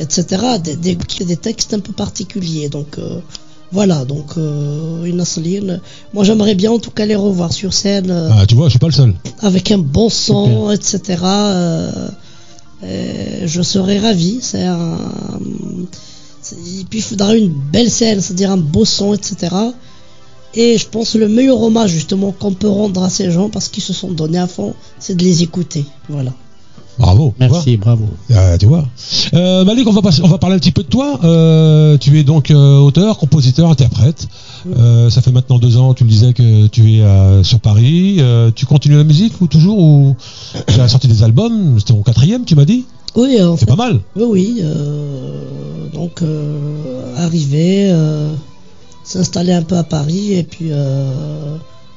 etc. 0.00 0.24
Des, 0.64 0.74
des, 0.74 0.96
des 0.96 1.36
textes 1.36 1.72
un 1.74 1.78
peu 1.78 1.92
particuliers. 1.92 2.68
Donc 2.68 2.98
euh, 2.98 3.20
voilà, 3.70 4.04
donc 4.04 4.36
euh, 4.36 5.06
Inaslien. 5.06 5.78
Moi 6.12 6.24
j'aimerais 6.24 6.56
bien 6.56 6.72
en 6.72 6.80
tout 6.80 6.90
cas 6.90 7.06
les 7.06 7.14
revoir 7.14 7.52
sur 7.52 7.72
scène 7.72 8.10
Ah, 8.32 8.46
tu 8.48 8.56
vois, 8.56 8.66
je 8.66 8.70
suis 8.70 8.78
pas 8.80 8.88
le 8.88 8.92
seul. 8.92 9.14
avec 9.38 9.70
un 9.70 9.78
bon 9.78 10.08
son, 10.08 10.72
etc. 10.72 11.22
je 12.82 13.62
serais 13.62 14.00
ravi. 14.00 14.40
C'est 14.42 14.64
un. 14.64 14.98
Et 16.52 16.84
puis 16.90 16.98
il 16.98 17.02
faudra 17.02 17.36
une 17.36 17.52
belle 17.52 17.92
scène, 17.92 18.20
c'est-à-dire 18.20 18.50
un 18.50 18.56
beau 18.56 18.84
son, 18.84 19.14
etc. 19.14 19.54
Et 20.60 20.76
je 20.76 20.88
pense 20.88 21.14
le 21.14 21.28
meilleur 21.28 21.62
hommage 21.62 21.90
justement 21.90 22.32
qu'on 22.32 22.52
peut 22.52 22.68
rendre 22.68 23.02
à 23.04 23.10
ces 23.10 23.30
gens 23.30 23.48
parce 23.48 23.68
qu'ils 23.68 23.82
se 23.84 23.92
sont 23.92 24.10
donnés 24.10 24.38
à 24.38 24.48
fond, 24.48 24.74
c'est 24.98 25.14
de 25.16 25.22
les 25.22 25.42
écouter. 25.44 25.84
Voilà. 26.08 26.32
Bravo. 26.98 27.32
Merci, 27.38 27.76
bravo. 27.76 28.06
Euh, 28.32 28.58
tu 28.58 28.66
vois. 28.66 28.84
Euh, 29.32 29.64
Malik, 29.64 29.86
on 29.86 29.92
va, 29.92 30.02
passer- 30.02 30.20
on 30.24 30.26
va 30.26 30.38
parler 30.38 30.56
un 30.56 30.58
petit 30.58 30.72
peu 30.72 30.82
de 30.82 30.88
toi. 30.88 31.20
Euh, 31.22 31.96
tu 31.96 32.18
es 32.18 32.24
donc 32.24 32.50
euh, 32.50 32.78
auteur, 32.80 33.18
compositeur, 33.18 33.70
interprète. 33.70 34.26
Euh, 34.76 35.08
ça 35.08 35.22
fait 35.22 35.30
maintenant 35.30 35.60
deux 35.60 35.76
ans, 35.76 35.94
tu 35.94 36.02
le 36.02 36.10
disais, 36.10 36.32
que 36.32 36.66
tu 36.66 36.94
es 36.96 37.02
euh, 37.02 37.44
sur 37.44 37.60
Paris. 37.60 38.16
Euh, 38.18 38.50
tu 38.52 38.66
continues 38.66 38.96
la 38.96 39.04
musique 39.04 39.40
ou 39.40 39.46
toujours 39.46 39.78
ou 39.78 40.16
tu 40.66 40.80
as 40.80 40.88
sorti 40.88 41.06
des 41.06 41.22
albums? 41.22 41.78
C'était 41.78 41.92
ton 41.92 42.02
quatrième, 42.02 42.44
tu 42.44 42.56
m'as 42.56 42.64
dit 42.64 42.84
Oui, 43.14 43.40
en 43.40 43.56
C'est 43.56 43.66
pas 43.66 43.76
mal. 43.76 44.00
oui, 44.16 44.24
oui. 44.28 44.60
euh, 44.64 45.44
donc 45.94 46.22
euh, 46.22 47.14
arriver, 47.16 47.90
euh, 47.92 48.32
s'installer 49.08 49.52
un 49.52 49.62
peu 49.62 49.76
à 49.76 49.84
Paris 49.84 50.34
et 50.34 50.42
puis 50.42 50.68
euh, 50.70 51.56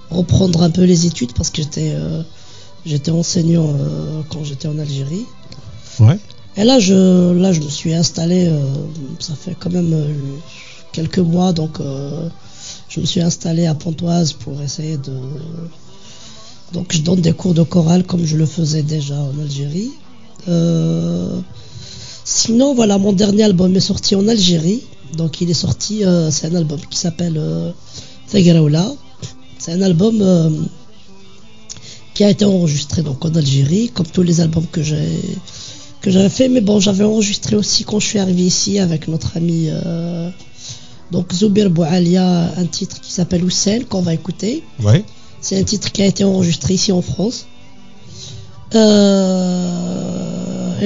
reprendre 0.09 0.63
un 0.63 0.69
peu 0.69 0.83
les 0.83 1.05
études 1.05 1.33
parce 1.33 1.49
que 1.49 1.61
j'étais 1.61 1.93
euh, 1.93 2.23
j'étais 2.85 3.11
enseignant 3.11 3.67
euh, 3.67 4.21
quand 4.29 4.43
j'étais 4.43 4.67
en 4.67 4.77
Algérie. 4.79 5.25
Ouais. 5.99 6.17
Et 6.57 6.63
là, 6.63 6.79
je, 6.79 7.33
là, 7.33 7.53
je 7.53 7.61
me 7.61 7.69
suis 7.69 7.93
installé, 7.93 8.51
ça 9.19 9.35
fait 9.35 9.55
quand 9.57 9.69
même 9.69 9.95
quelques 10.91 11.19
mois, 11.19 11.53
donc 11.53 11.79
je 12.89 12.99
me 12.99 13.05
suis 13.05 13.21
installé 13.21 13.67
à 13.67 13.73
Pontoise 13.73 14.33
pour 14.33 14.61
essayer 14.61 14.97
de. 14.97 15.13
Donc, 16.73 16.91
je 16.91 17.01
donne 17.01 17.21
des 17.21 17.31
cours 17.31 17.53
de 17.53 17.63
chorale 17.63 18.03
comme 18.03 18.25
je 18.25 18.35
le 18.35 18.45
faisais 18.45 18.83
déjà 18.83 19.15
en 19.15 19.39
Algérie. 19.39 19.91
Euh, 20.49 21.39
sinon, 22.25 22.73
voilà, 22.73 22.97
mon 22.97 23.13
dernier 23.13 23.43
album 23.43 23.73
est 23.75 23.79
sorti 23.79 24.15
en 24.15 24.27
Algérie. 24.27 24.81
Donc, 25.15 25.41
il 25.41 25.49
est 25.49 25.55
sorti, 25.55 26.05
euh, 26.05 26.31
c'est 26.31 26.47
un 26.47 26.55
album 26.55 26.79
qui 26.89 26.97
s'appelle 26.97 27.37
euh. 27.37 27.71
C'est 28.27 29.73
un 29.73 29.81
album 29.81 30.21
euh, 30.21 30.49
qui 32.13 32.23
a 32.23 32.29
été 32.29 32.45
enregistré 32.45 33.01
donc 33.01 33.25
en 33.25 33.35
Algérie, 33.35 33.89
comme 33.89 34.05
tous 34.05 34.23
les 34.23 34.39
albums 34.39 34.67
que 34.71 34.81
j'ai 34.81 35.19
que 35.99 36.09
j'avais 36.09 36.29
fait, 36.29 36.47
mais 36.47 36.61
bon, 36.61 36.79
j'avais 36.79 37.03
enregistré 37.03 37.57
aussi 37.57 37.83
quand 37.83 37.99
je 37.99 38.07
suis 38.07 38.19
arrivé 38.19 38.43
ici 38.43 38.79
avec 38.79 39.07
notre 39.07 39.37
ami 39.37 39.67
euh, 39.67 40.31
donc 41.11 41.31
Zoubir 41.33 41.69
Boualia, 41.69 42.53
un 42.57 42.65
titre 42.65 43.01
qui 43.01 43.11
s'appelle 43.11 43.43
Hussein 43.45 43.81
qu'on 43.87 44.01
va 44.01 44.13
écouter. 44.13 44.63
Ouais. 44.81 45.03
C'est 45.41 45.59
un 45.59 45.63
titre 45.63 45.91
qui 45.91 46.01
a 46.01 46.05
été 46.05 46.23
enregistré 46.23 46.75
ici 46.75 46.91
en 46.93 47.01
France. 47.01 47.47
Et 48.73 48.77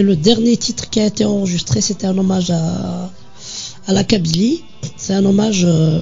le 0.01 0.15
dernier 0.15 0.57
titre 0.57 0.89
qui 0.89 0.99
a 0.99 1.05
été 1.05 1.23
enregistré, 1.23 1.79
c'était 1.79 2.07
un 2.07 2.17
hommage 2.17 2.49
à, 2.49 3.11
à 3.87 3.93
la 3.93 4.03
Kabylie. 4.03 4.63
C'est 4.97 5.13
un 5.13 5.25
hommage. 5.25 5.63
euh, 5.65 5.99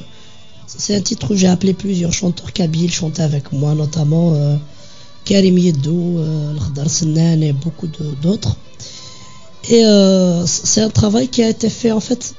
c'est 0.77 0.95
un 0.95 1.01
titre 1.01 1.31
où 1.33 1.35
j'ai 1.35 1.47
appelé 1.47 1.73
plusieurs 1.73 2.13
chanteurs 2.13 2.51
kabyles 2.51 2.91
chanter 2.91 3.21
avec 3.21 3.51
moi, 3.51 3.75
notamment 3.75 4.33
euh, 4.33 4.55
Karim 5.25 5.57
Yeddou, 5.57 6.17
euh, 6.19 6.51
Al-Khdar 6.51 6.89
Sennan 6.89 7.41
et 7.43 7.53
beaucoup 7.53 7.87
d'autres. 8.21 8.55
Et 9.69 9.85
euh, 9.85 10.45
c'est 10.45 10.81
un 10.81 10.89
travail 10.89 11.27
qui 11.29 11.43
a 11.43 11.49
été 11.49 11.69
fait 11.69 11.91
en 11.91 11.99
fait 11.99 12.35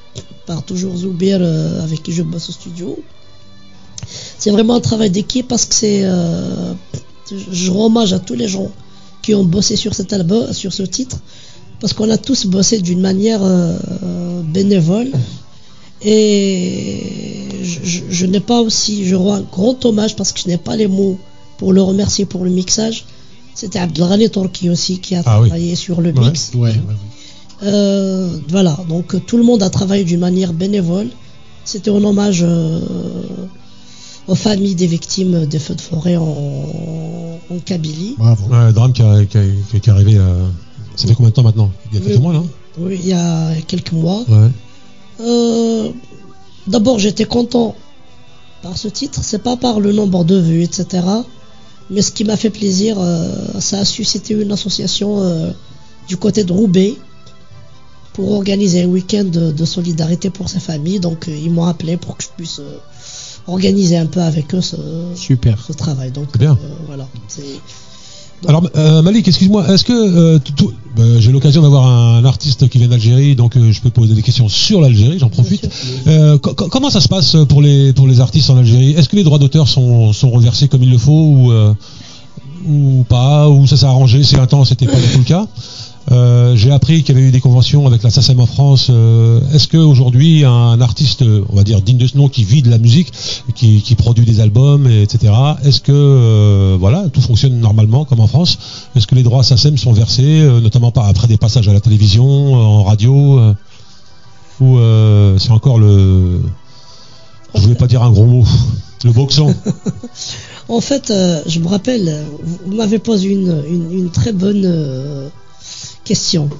par 0.46 0.62
toujours 0.62 0.94
Zoubir 0.96 1.40
avec 1.82 2.02
qui 2.02 2.12
je 2.12 2.22
bosse 2.22 2.50
au 2.50 2.52
studio. 2.52 2.98
C'est 4.38 4.50
vraiment 4.50 4.74
un 4.74 4.80
travail 4.80 5.10
d'équipe 5.10 5.48
parce 5.48 5.64
que 5.64 5.74
c'est. 5.74 6.02
je 7.30 7.70
rends 7.70 7.86
hommage 7.86 8.12
à 8.12 8.18
tous 8.18 8.34
les 8.34 8.48
gens 8.48 8.70
qui 9.22 9.34
ont 9.34 9.44
bossé 9.44 9.76
sur 9.76 9.94
cet 9.94 10.12
album, 10.12 10.52
sur 10.52 10.74
ce 10.74 10.82
titre, 10.82 11.16
parce 11.84 11.92
qu'on 11.92 12.08
a 12.08 12.16
tous 12.16 12.46
bossé 12.46 12.80
d'une 12.80 13.02
manière 13.02 13.40
euh, 13.42 13.76
bénévole. 14.42 15.10
Et 16.00 17.02
je, 17.62 17.78
je- 17.82 18.00
je 18.08 18.24
n'ai 18.24 18.40
pas 18.40 18.62
aussi, 18.62 19.04
je 19.06 19.14
rends 19.14 19.34
un 19.34 19.42
grand 19.42 19.84
hommage 19.84 20.16
parce 20.16 20.32
que 20.32 20.40
je 20.40 20.48
n'ai 20.48 20.56
pas 20.56 20.76
les 20.76 20.86
mots 20.86 21.18
pour 21.58 21.74
le 21.74 21.82
remercier 21.82 22.24
pour 22.24 22.42
le 22.44 22.50
mixage. 22.50 23.04
C'était 23.54 23.80
Abdelghani 23.80 24.30
Torki 24.30 24.70
aussi 24.70 24.98
qui 24.98 25.14
a 25.14 25.22
Ah 25.26 25.42
oui. 25.42 25.48
travaillé 25.48 25.76
sur 25.76 26.00
le 26.00 26.12
mix. 26.12 26.52
Ouais, 26.54 26.60
ouais, 26.60 26.68
ouais. 26.68 26.94
Euh, 27.64 28.30
voilà, 28.48 28.78
donc 28.88 29.26
tout 29.26 29.36
le 29.36 29.42
monde 29.44 29.62
a 29.62 29.68
travaillé 29.68 30.04
d'une 30.04 30.20
manière 30.20 30.54
bénévole. 30.54 31.08
C'était 31.66 31.90
un 31.90 32.02
hommage 32.02 32.40
euh, 32.46 32.80
aux 34.26 34.34
familles 34.34 34.74
des 34.74 34.86
victimes 34.86 35.44
des 35.44 35.58
feux 35.58 35.74
de 35.74 35.80
forêt 35.82 36.16
en, 36.16 36.24
en 37.50 37.58
Kabylie. 37.62 38.14
Bravo. 38.16 38.44
Ouais, 38.48 38.66
le 38.68 38.72
drame 38.72 38.92
qui, 38.94 39.02
est- 39.02 39.88
arrivé. 39.88 40.16
Ça 40.96 41.08
fait 41.08 41.14
combien 41.14 41.30
de 41.30 41.34
temps 41.34 41.42
maintenant 41.42 41.70
Il 41.92 41.98
y 41.98 42.02
a 42.02 42.06
quelques 42.06 42.20
mois, 42.20 42.32
là 42.32 42.42
Oui, 42.78 42.98
il 43.02 43.08
y 43.08 43.12
a 43.12 43.54
quelques 43.66 43.92
mois. 43.92 44.24
Ouais. 44.28 44.50
Euh, 45.20 45.90
D'abord, 46.66 46.98
j'étais 46.98 47.24
content 47.26 47.74
par 48.62 48.76
ce 48.78 48.88
titre. 48.88 49.20
C'est 49.22 49.42
pas 49.42 49.56
par 49.56 49.80
le 49.80 49.92
nombre 49.92 50.24
de 50.24 50.36
vues, 50.38 50.62
etc. 50.62 51.04
Mais 51.90 52.00
ce 52.00 52.10
qui 52.10 52.24
m'a 52.24 52.36
fait 52.36 52.50
plaisir, 52.50 52.96
euh, 52.98 53.60
ça 53.60 53.80
a 53.80 53.84
suscité 53.84 54.34
une 54.34 54.50
association 54.52 55.20
euh, 55.20 55.50
du 56.08 56.16
côté 56.16 56.42
de 56.44 56.52
Roubaix 56.52 56.94
pour 58.14 58.32
organiser 58.32 58.84
un 58.84 58.86
week-end 58.86 59.24
de, 59.24 59.52
de 59.52 59.64
solidarité 59.64 60.30
pour 60.30 60.48
ces 60.48 60.60
familles. 60.60 61.00
Donc, 61.00 61.26
ils 61.28 61.50
m'ont 61.50 61.66
appelé 61.66 61.96
pour 61.98 62.16
que 62.16 62.24
je 62.24 62.28
puisse 62.34 62.60
organiser 63.46 63.96
un 63.96 64.06
peu 64.06 64.20
avec 64.20 64.54
eux 64.54 64.60
ce, 64.60 64.76
Super. 65.14 65.62
ce 65.62 65.72
travail. 65.72 66.10
Donc 66.10 66.36
bien. 66.38 66.58
voilà. 66.86 67.06
Alors 68.46 68.62
euh, 68.76 69.00
Malik, 69.02 69.26
excuse-moi, 69.26 69.66
est-ce 69.72 69.84
que 69.84 69.92
euh, 69.92 70.38
bah, 70.96 71.02
j'ai 71.18 71.32
l'occasion 71.32 71.62
d'avoir 71.62 71.86
un 71.86 72.24
artiste 72.24 72.68
qui 72.68 72.78
vient 72.78 72.88
d'Algérie, 72.88 73.34
donc 73.36 73.56
euh, 73.56 73.72
je 73.72 73.80
peux 73.80 73.90
poser 73.90 74.14
des 74.14 74.22
questions 74.22 74.48
sur 74.48 74.80
l'Algérie, 74.80 75.18
j'en 75.18 75.28
profite. 75.30 75.68
Co- 76.42 76.54
co- 76.54 76.68
comment 76.68 76.90
ça 76.90 77.00
se 77.00 77.08
passe 77.08 77.36
pour 77.48 77.62
les 77.62 77.92
pour 77.94 78.06
les 78.06 78.20
artistes 78.20 78.50
en 78.50 78.56
Algérie? 78.58 78.90
Est-ce 78.92 79.08
que 79.08 79.16
les 79.16 79.24
droits 79.24 79.38
d'auteur 79.38 79.66
sont 79.68 80.12
sont 80.12 80.30
reversés 80.30 80.68
comme 80.68 80.82
il 80.82 80.90
le 80.90 80.98
faut 80.98 81.12
ou 81.12 81.52
ou 82.66 83.04
pas 83.08 83.48
ou 83.48 83.66
ça 83.66 83.76
s'est 83.76 83.86
arrangé 83.86 84.22
C'est 84.24 84.38
un 84.38 84.46
temps, 84.46 84.64
c'était 84.64 84.86
pas 84.86 84.96
du 85.00 85.08
tout 85.12 85.18
le 85.18 85.24
cas? 85.24 85.46
Euh, 86.12 86.54
j'ai 86.54 86.70
appris 86.70 87.02
qu'il 87.02 87.14
y 87.14 87.18
avait 87.18 87.28
eu 87.28 87.30
des 87.30 87.40
conventions 87.40 87.86
avec 87.86 88.02
la 88.02 88.10
SACEM 88.10 88.40
en 88.40 88.46
France. 88.46 88.88
Euh, 88.90 89.40
Est-ce 89.52 89.68
qu'aujourd'hui, 89.68 90.44
un 90.44 90.80
artiste, 90.80 91.22
on 91.22 91.56
va 91.56 91.64
dire 91.64 91.80
digne 91.80 91.96
de 91.96 92.06
ce 92.06 92.16
nom, 92.16 92.28
qui 92.28 92.44
vit 92.44 92.62
de 92.62 92.70
la 92.70 92.78
musique, 92.78 93.12
qui, 93.54 93.94
produit 93.96 94.24
des 94.24 94.40
albums, 94.40 94.86
et 94.86 95.02
etc., 95.02 95.32
est-ce 95.64 95.80
que 95.80 95.92
euh, 95.92 96.76
voilà, 96.78 97.08
tout 97.08 97.20
fonctionne 97.20 97.58
normalement 97.58 98.04
comme 98.04 98.20
en 98.20 98.26
France? 98.26 98.58
Est-ce 98.96 99.06
que 99.06 99.14
les 99.14 99.22
droits 99.22 99.42
SACEM 99.42 99.78
sont 99.78 99.92
versés, 99.92 100.46
notamment 100.62 100.90
par, 100.90 101.08
après 101.08 101.26
des 101.26 101.38
passages 101.38 101.68
à 101.68 101.72
la 101.72 101.80
télévision, 101.80 102.54
en 102.54 102.84
radio 102.84 103.40
Ou 104.60 104.78
c'est 105.38 105.50
encore 105.50 105.78
le... 105.78 106.40
Je 107.54 107.60
voulais 107.60 107.76
pas 107.76 107.86
dire 107.86 108.02
un 108.02 108.10
gros 108.10 108.26
mot. 108.26 108.44
Le 109.04 109.12
boxon. 109.12 109.54
En 110.66 110.80
fait, 110.80 111.12
je 111.46 111.60
me 111.60 111.68
rappelle, 111.68 112.24
vous, 112.64 112.74
m'avez 112.74 112.98
posé 112.98 113.28
une, 113.28 114.08
très 114.10 114.32
bonne 114.32 115.30
question. 116.04 116.50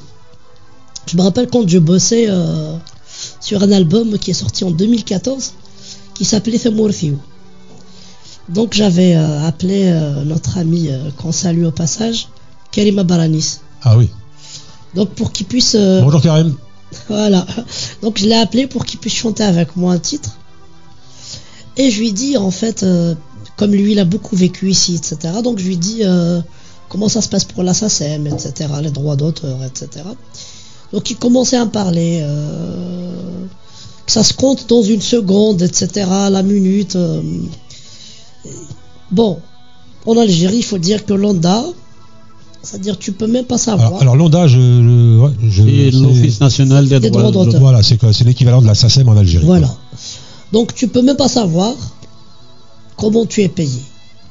Je 1.06 1.16
me 1.16 1.22
rappelle 1.22 1.48
quand 1.48 1.68
je 1.68 1.78
bossais 1.78 2.26
euh, 2.28 2.76
sur 3.40 3.62
un 3.62 3.72
album 3.72 4.18
qui 4.18 4.30
est 4.30 4.34
sorti 4.34 4.64
en 4.64 4.70
2014 4.70 5.54
qui 6.14 6.24
s'appelait 6.24 6.58
Themorthiou. 6.58 7.18
Donc 8.48 8.72
j'avais 8.72 9.14
euh, 9.14 9.46
appelé 9.46 9.84
euh, 9.86 10.24
notre 10.24 10.58
ami 10.58 10.90
qu'on 11.16 11.32
salue 11.32 11.64
au 11.64 11.70
passage, 11.70 12.28
Karima 12.72 13.04
Baranis. 13.04 13.58
Ah 13.82 13.96
oui. 13.98 14.10
Donc 14.94 15.10
pour 15.10 15.32
qu'il 15.32 15.46
puisse... 15.46 15.76
Bonjour 15.76 16.22
Karim. 16.22 16.54
voilà. 17.08 17.46
Donc 18.02 18.18
je 18.18 18.26
l'ai 18.26 18.36
appelé 18.36 18.66
pour 18.66 18.86
qu'il 18.86 18.98
puisse 19.00 19.14
chanter 19.14 19.44
avec 19.44 19.76
moi 19.76 19.92
un 19.92 19.98
titre. 19.98 20.30
Et 21.76 21.90
je 21.90 21.98
lui 21.98 22.12
dis 22.12 22.36
en 22.36 22.50
fait, 22.50 22.86
comme 23.56 23.72
lui 23.72 23.92
il 23.92 23.98
a 23.98 24.04
beaucoup 24.04 24.36
vécu 24.36 24.70
ici, 24.70 24.94
etc. 24.94 25.34
Donc 25.42 25.58
je 25.58 25.64
lui 25.64 25.76
dis 25.76 26.02
comment 26.88 27.08
ça 27.08 27.20
se 27.22 27.28
passe 27.28 27.44
pour 27.44 27.62
la 27.62 27.74
SACEM, 27.74 28.26
etc. 28.26 28.52
Les 28.82 28.90
droits 28.90 29.16
d'auteur, 29.16 29.58
etc. 29.64 30.04
Donc 30.92 31.10
il 31.10 31.16
commençait 31.16 31.56
à 31.56 31.64
me 31.64 31.70
parler. 31.70 32.20
euh, 32.22 33.12
que 34.06 34.12
ça 34.12 34.22
se 34.22 34.34
compte 34.34 34.68
dans 34.68 34.82
une 34.82 35.00
seconde, 35.00 35.62
etc. 35.62 36.06
La 36.30 36.42
minute. 36.42 36.94
euh. 36.96 37.22
Bon, 39.10 39.38
en 40.06 40.16
Algérie, 40.18 40.58
il 40.58 40.62
faut 40.64 40.78
dire 40.78 41.04
que 41.06 41.14
l'ONDA, 41.14 41.64
c'est-à-dire 42.62 42.98
tu 42.98 43.12
peux 43.12 43.26
même 43.26 43.44
pas 43.46 43.58
savoir. 43.58 43.88
Alors, 43.88 44.02
alors 44.02 44.16
Londa, 44.16 44.46
je, 44.46 45.30
c'est- 45.50 45.90
l'Office 45.92 46.40
national 46.40 46.88
des 46.88 47.00
Des 47.00 47.10
droits 47.10 47.30
droits 47.30 47.44
d'auteur. 47.46 47.60
Voilà, 47.60 47.82
c'est 47.82 47.96
quoi 47.96 48.12
C'est 48.12 48.24
l'équivalent 48.24 48.60
de 48.60 48.66
la 48.66 48.74
SACEM 48.74 49.08
en 49.08 49.16
Algérie. 49.16 49.44
Voilà. 49.46 49.74
Donc 50.52 50.74
tu 50.74 50.88
peux 50.88 51.02
même 51.02 51.16
pas 51.16 51.28
savoir 51.28 51.74
comment 52.96 53.24
tu 53.26 53.42
es 53.42 53.48
payé. 53.48 53.80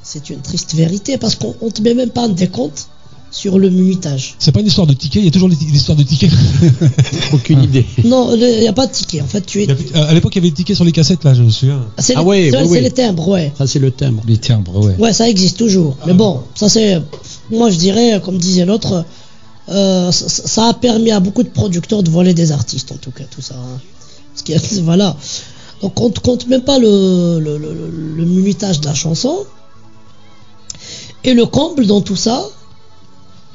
C'est 0.04 0.30
une 0.30 0.42
triste 0.42 0.74
vérité 0.76 1.18
parce 1.18 1.36
qu'on 1.36 1.56
on 1.62 1.70
te 1.72 1.82
met 1.82 1.94
même 1.94 2.10
pas 2.10 2.26
un 2.26 2.30
décompte 2.30 2.88
sur 3.32 3.58
le 3.58 3.70
minutage. 3.70 4.36
C'est 4.38 4.52
pas 4.52 4.60
une 4.60 4.68
histoire 4.68 4.86
de 4.86 4.94
ticket, 4.94 5.20
il 5.20 5.26
y 5.26 5.28
a 5.28 5.32
toujours 5.32 5.50
l'histoire 5.50 5.98
de 5.98 6.04
ticket. 6.04 6.30
Aucune 7.34 7.64
idée. 7.64 7.86
Non, 8.04 8.36
il 8.36 8.60
n'y 8.60 8.68
a 8.68 8.74
pas 8.74 8.86
de 8.86 8.92
ticket. 8.92 9.22
En 9.22 9.28
fait, 9.28 9.42
tu 9.46 9.64
es. 9.64 9.70
avait- 9.72 9.96
euh, 9.96 10.08
à 10.10 10.14
l'époque, 10.14 10.36
il 10.36 10.40
y 10.40 10.42
avait 10.42 10.50
des 10.50 10.56
tickets 10.56 10.76
sur 10.76 10.86
les 10.86 10.92
cassettes, 10.92 11.24
là, 11.24 11.34
je 11.34 11.42
me 11.44 11.50
souviens. 11.50 11.86
C'est 11.98 12.14
Ah 12.16 12.22
les, 12.22 12.52
ouais, 12.52 12.82
les 12.82 12.92
timbres, 12.92 13.28
ouais. 13.30 13.52
Ça, 13.58 13.66
c'est 13.66 13.80
le 13.80 13.92
thème. 13.92 14.20
Les 14.28 14.38
timbres, 14.38 14.86
ouais. 14.86 14.96
Ouais, 15.00 15.14
ça 15.14 15.28
existe 15.30 15.58
toujours. 15.58 15.98
Mais 16.06 16.14
bon, 16.14 16.42
ça 16.56 16.70
c'est. 16.70 17.02
Moi, 17.50 17.70
je 17.72 17.78
dirais, 17.78 18.22
comme 18.24 18.38
disait 18.38 18.66
l'autre, 18.66 19.04
euh, 19.70 20.12
ça, 20.12 20.30
ça 20.30 20.68
a 20.68 20.74
permis 20.74 21.12
à 21.12 21.20
beaucoup 21.20 21.44
de 21.44 21.50
producteurs 21.50 22.04
de 22.04 22.10
voler 22.12 22.34
des 22.34 22.52
artistes, 22.52 22.92
en 22.92 22.98
tout 22.98 23.12
cas, 23.12 23.24
tout 23.32 23.42
ça. 23.42 23.56
hein. 23.56 23.80
Parce 24.34 24.44
qu'il 24.44 24.56
y 24.56 24.58
a- 24.58 24.82
voilà. 24.84 25.16
Donc, 25.82 26.00
on 26.00 26.10
ne 26.10 26.14
compte 26.14 26.48
même 26.48 26.62
pas 26.62 26.78
le, 26.78 27.40
le, 27.40 27.58
le, 27.58 27.74
le- 27.74 28.16
le 28.18 28.26
minutage 28.26 28.80
de 28.80 28.86
la 28.86 28.94
chanson. 28.94 29.38
Et 31.24 31.34
le 31.34 31.46
comble 31.46 31.86
dans 31.86 32.02
tout 32.02 32.16
ça, 32.16 32.44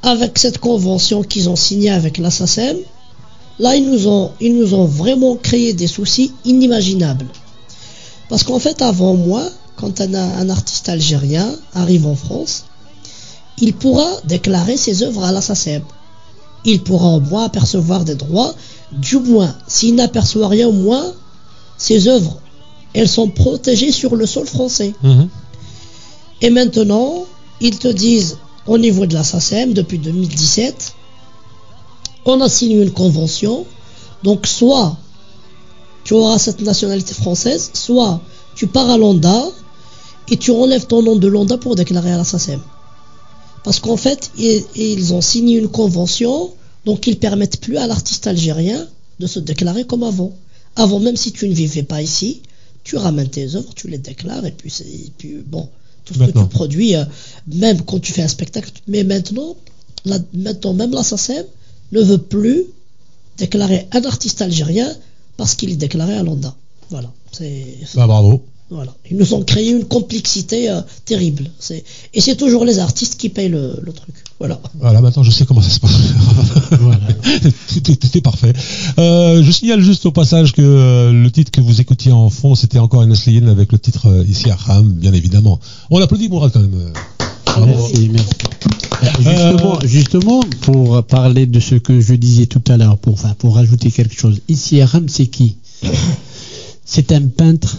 avec 0.02 0.38
cette 0.38 0.58
convention 0.58 1.22
qu'ils 1.22 1.48
ont 1.48 1.56
signée 1.56 1.90
avec 1.90 2.18
la 2.18 2.30
SACEM, 2.30 2.76
là, 3.58 3.76
ils 3.76 3.90
nous, 3.90 4.06
ont, 4.06 4.30
ils 4.40 4.56
nous 4.56 4.74
ont 4.74 4.84
vraiment 4.84 5.36
créé 5.36 5.74
des 5.74 5.86
soucis 5.86 6.32
inimaginables. 6.44 7.26
Parce 8.28 8.42
qu'en 8.42 8.58
fait, 8.58 8.80
avant 8.82 9.14
moi, 9.14 9.42
quand 9.76 10.00
un, 10.00 10.14
un 10.14 10.48
artiste 10.48 10.88
algérien 10.88 11.54
arrive 11.74 12.06
en 12.06 12.16
France, 12.16 12.64
il 13.60 13.74
pourra 13.74 14.06
déclarer 14.24 14.76
ses 14.76 15.02
œuvres 15.02 15.24
à 15.24 15.32
la 15.32 15.40
SACEM. 15.40 15.82
Il 16.64 16.82
pourra 16.82 17.08
au 17.08 17.20
moins 17.20 17.44
apercevoir 17.44 18.04
des 18.04 18.14
droits, 18.14 18.54
du 18.92 19.18
moins, 19.18 19.54
s'il 19.66 19.94
n'aperçoit 19.94 20.48
rien 20.48 20.68
au 20.68 20.72
moins, 20.72 21.12
ses 21.76 22.08
œuvres, 22.08 22.40
elles 22.94 23.08
sont 23.08 23.28
protégées 23.28 23.92
sur 23.92 24.16
le 24.16 24.26
sol 24.26 24.46
français. 24.46 24.94
Mhm. 25.02 25.28
Et 26.42 26.50
maintenant, 26.50 27.26
ils 27.60 27.78
te 27.78 27.88
disent, 27.88 28.38
au 28.66 28.78
niveau 28.78 29.06
de 29.06 29.14
la 29.14 29.24
SACEM, 29.24 29.72
depuis 29.72 29.98
2017, 29.98 30.94
on 32.26 32.40
a 32.40 32.48
signé 32.48 32.82
une 32.82 32.92
convention, 32.92 33.66
donc 34.22 34.46
soit 34.46 34.96
tu 36.04 36.14
auras 36.14 36.38
cette 36.38 36.60
nationalité 36.60 37.14
française, 37.14 37.70
soit 37.74 38.20
tu 38.54 38.66
pars 38.66 38.90
à 38.90 38.98
Landa 38.98 39.46
et 40.30 40.36
tu 40.36 40.50
enlèves 40.50 40.86
ton 40.86 41.02
nom 41.02 41.16
de 41.16 41.28
Landa 41.28 41.58
pour 41.58 41.76
déclarer 41.76 42.12
à 42.12 42.18
la 42.18 42.24
SACEM. 42.24 42.60
Parce 43.64 43.80
qu'en 43.80 43.96
fait, 43.96 44.30
ils, 44.36 45.12
ont 45.12 45.20
signé 45.20 45.58
une 45.58 45.68
convention, 45.68 46.50
donc 46.84 47.06
ils 47.06 47.18
permettent 47.18 47.60
plus 47.60 47.76
à 47.76 47.86
l'artiste 47.86 48.26
algérien 48.26 48.86
de 49.20 49.26
se 49.26 49.38
déclarer 49.38 49.84
comme 49.84 50.02
avant. 50.02 50.32
Avant, 50.76 51.00
même 51.00 51.16
si 51.16 51.32
tu 51.32 51.48
ne 51.48 51.54
vivais 51.54 51.82
pas 51.82 52.02
ici, 52.02 52.42
tu 52.84 52.96
ramènes 52.96 53.28
tes 53.28 53.56
œuvres, 53.56 53.74
tu 53.74 53.88
les 53.88 53.98
déclares, 53.98 54.46
et 54.46 54.52
puis, 54.52 54.72
et 54.80 55.12
puis 55.18 55.42
bon, 55.44 55.68
tout 56.08 56.14
ce 56.14 56.18
Maintenant. 56.20 56.44
que 56.46 56.48
tu 56.50 56.54
produis, 56.54 56.96
euh, 56.96 57.04
même 57.46 57.82
quand 57.82 58.00
tu 58.00 58.12
fais 58.12 58.22
un 58.22 58.28
spectacle, 58.28 58.70
mais 58.88 59.04
maintenant, 59.04 59.56
la- 60.04 60.18
maintenant 60.32 60.72
même 60.72 60.92
la 60.92 61.02
SACEM 61.04 61.44
ne 61.92 62.00
veut 62.00 62.18
plus 62.18 62.64
déclarer 63.36 63.86
un 63.92 64.02
artiste 64.04 64.40
algérien 64.42 64.90
parce 65.36 65.54
qu'il 65.54 65.70
est 65.70 65.76
déclaré 65.76 66.14
à 66.14 66.22
Londres. 66.22 66.56
Voilà. 66.90 67.12
C'est, 67.32 67.66
Bah, 67.94 68.06
bravo. 68.06 68.42
Voilà. 68.70 68.94
Ils 69.10 69.16
nous 69.16 69.32
ont 69.34 69.42
créé 69.42 69.70
une 69.70 69.84
complexité 69.84 70.70
euh, 70.70 70.80
terrible. 71.06 71.50
C'est, 71.58 71.84
et 72.12 72.20
c'est 72.20 72.36
toujours 72.36 72.64
les 72.64 72.78
artistes 72.78 73.18
qui 73.18 73.30
payent 73.30 73.48
le, 73.48 73.78
le 73.82 73.92
truc. 73.92 74.14
Voilà. 74.38 74.60
Voilà, 74.78 75.00
maintenant 75.00 75.22
je 75.22 75.30
sais 75.30 75.44
comment 75.46 75.62
ça 75.62 75.70
se 75.70 75.80
passe. 75.80 75.90
Voilà. 76.80 76.98
Tout 77.82 78.18
est 78.18 78.20
parfait. 78.20 78.52
Euh, 78.98 79.42
je 79.42 79.50
signale 79.50 79.80
juste 79.80 80.06
au 80.06 80.12
passage 80.12 80.52
que 80.52 80.62
euh, 80.62 81.12
le 81.12 81.30
titre 81.30 81.50
que 81.50 81.60
vous 81.60 81.80
écoutiez 81.80 82.12
en 82.12 82.28
fond, 82.30 82.54
c'était 82.54 82.78
encore 82.78 83.02
une 83.02 83.12
Asliyin 83.12 83.48
avec 83.48 83.72
le 83.72 83.78
titre 83.78 84.06
euh, 84.08 84.24
ici 84.28 84.50
à 84.50 84.56
Ham, 84.68 84.88
bien 84.92 85.12
évidemment. 85.12 85.58
On 85.90 86.00
applaudit 86.00 86.28
Mourad 86.28 86.52
quand 86.52 86.60
même. 86.60 86.92
Merci, 87.66 88.10
merci. 88.10 88.30
Justement, 89.18 89.80
justement, 89.82 90.40
pour 90.60 91.02
parler 91.04 91.46
de 91.46 91.58
ce 91.58 91.74
que 91.74 92.00
je 92.00 92.14
disais 92.14 92.46
tout 92.46 92.62
à 92.68 92.76
l'heure, 92.76 92.98
pour, 92.98 93.14
enfin, 93.14 93.34
pour 93.38 93.56
rajouter 93.56 93.90
quelque 93.90 94.14
chose, 94.14 94.40
ici 94.48 94.80
Aram, 94.80 95.08
c'est 95.08 95.26
qui? 95.26 95.56
C'est 96.84 97.12
un 97.12 97.22
peintre 97.22 97.76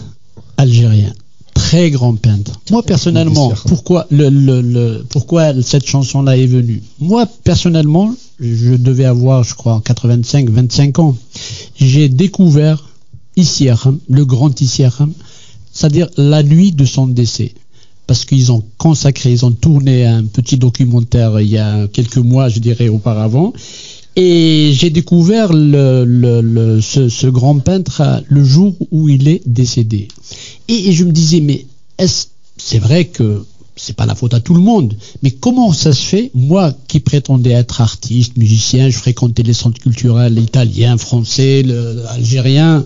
algérien, 0.60 1.12
très 1.54 1.90
grand 1.90 2.14
peintre. 2.16 2.60
Moi 2.70 2.82
personnellement, 2.82 3.48
pourquoi, 3.66 4.06
le, 4.10 4.28
le- 4.28 4.60
le- 4.60 5.04
pourquoi 5.08 5.52
cette 5.62 5.86
chanson-là 5.86 6.36
est 6.36 6.46
venue? 6.46 6.82
Moi 6.98 7.26
personnellement, 7.44 8.14
je 8.40 8.74
devais 8.74 9.04
avoir, 9.04 9.42
je 9.44 9.54
crois, 9.54 9.80
85, 9.84 10.50
25 10.50 10.98
ans. 10.98 11.16
J'ai 11.76 12.08
découvert 12.08 12.86
Aram, 13.70 13.98
le 14.10 14.24
grand 14.26 14.52
Aram, 14.84 15.12
c'est-à-dire 15.72 16.08
la 16.16 16.42
nuit 16.42 16.72
de 16.72 16.84
son 16.84 17.06
décès 17.06 17.52
parce 18.06 18.24
qu'ils 18.24 18.50
ont 18.50 18.64
consacré, 18.76 19.30
ils 19.30 19.46
ont 19.46 19.52
tourné 19.52 20.04
un 20.04 20.24
petit 20.24 20.56
documentaire 20.58 21.40
il 21.40 21.48
y 21.48 21.58
a 21.58 21.86
quelques 21.88 22.18
mois, 22.18 22.48
je 22.48 22.58
dirais, 22.58 22.88
auparavant. 22.88 23.52
Et 24.16 24.72
j'ai 24.74 24.90
découvert 24.90 25.52
le, 25.52 26.04
le- 26.04 26.40
le- 26.40 26.80
ce, 26.80 27.08
ce 27.08 27.28
grand 27.28 27.60
peintre 27.60 28.02
le 28.28 28.42
jour 28.44 28.74
où 28.90 29.08
il 29.08 29.28
est 29.28 29.40
décédé. 29.46 30.08
Et, 30.70 30.92
je 30.92 31.04
me 31.04 31.10
disais, 31.10 31.40
mais 31.40 31.66
est-ce, 31.98 32.26
c'est 32.56 32.78
vrai 32.78 33.06
que 33.06 33.44
c'est 33.74 33.96
pas 33.96 34.06
la 34.06 34.14
faute 34.14 34.34
à 34.34 34.40
tout 34.40 34.54
le 34.54 34.60
monde, 34.60 34.94
mais 35.22 35.32
comment 35.32 35.72
ça 35.72 35.92
se 35.92 36.02
fait, 36.02 36.30
moi 36.34 36.72
qui 36.86 37.00
prétendais 37.00 37.50
être 37.50 37.80
artiste, 37.80 38.36
musicien, 38.36 38.88
je 38.88 38.96
fréquentais 38.96 39.42
les 39.42 39.52
centres 39.52 39.80
culturels 39.80 40.38
italiens, 40.38 40.96
français, 40.96 41.64
algériens, 42.10 42.84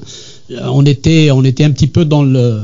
euh, 0.51 0.61
on 0.72 0.87
était, 0.87 1.30
on 1.30 1.45
était 1.45 1.64
un 1.64 1.72
petit 1.72 1.89
peu 1.89 2.07
dans 2.07 2.22
le, 2.22 2.62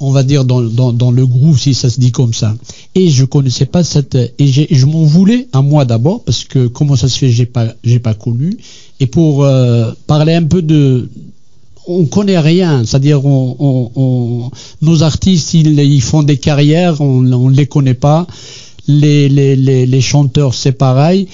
on 0.00 0.10
va 0.10 0.24
dire 0.24 0.44
dans, 0.44 0.60
dans, 0.92 1.10
le 1.10 1.26
groupe 1.26 1.58
si 1.58 1.72
ça 1.72 1.88
se 1.88 2.00
dit 2.00 2.10
comme 2.10 2.34
ça. 2.34 2.54
Et 2.94 3.08
je 3.08 3.24
connaissais 3.24 3.66
pas 3.66 3.84
cette 3.84 4.14
et, 4.14 4.46
je 4.46 4.86
m'en 4.86 5.04
voulais 5.04 5.48
à 5.52 5.62
moi 5.62 5.84
d'abord 5.84 6.22
parce 6.24 6.44
que 6.44 6.66
comment 6.66 6.96
ça 6.96 7.08
se 7.08 7.16
fait 7.18 7.30
j'ai 7.30 7.46
pas 7.46 7.68
j'ai 7.84 8.00
pas 8.00 8.14
connu 8.14 8.56
et 9.00 9.06
pour 9.06 9.44
euh, 9.44 9.92
parler 10.06 10.34
un 10.34 10.42
peu 10.42 10.60
de 10.60 11.08
on 11.86 12.06
connaît 12.06 12.38
rien. 12.38 12.84
C'est-à-dire, 12.84 13.24
on, 13.24 14.50
nos 14.80 15.02
artistes, 15.02 15.54
ils, 15.54 16.02
font 16.02 16.22
des 16.22 16.36
carrières, 16.36 17.00
on 17.00 17.22
ne 17.22 17.54
les 17.54 17.66
connaît 17.66 17.94
pas. 17.94 18.26
Les, 18.88 19.28
les, 19.28 19.56
les, 19.56 20.00
chanteurs, 20.00 20.54
c'est 20.54 20.72
pareil. 20.72 21.28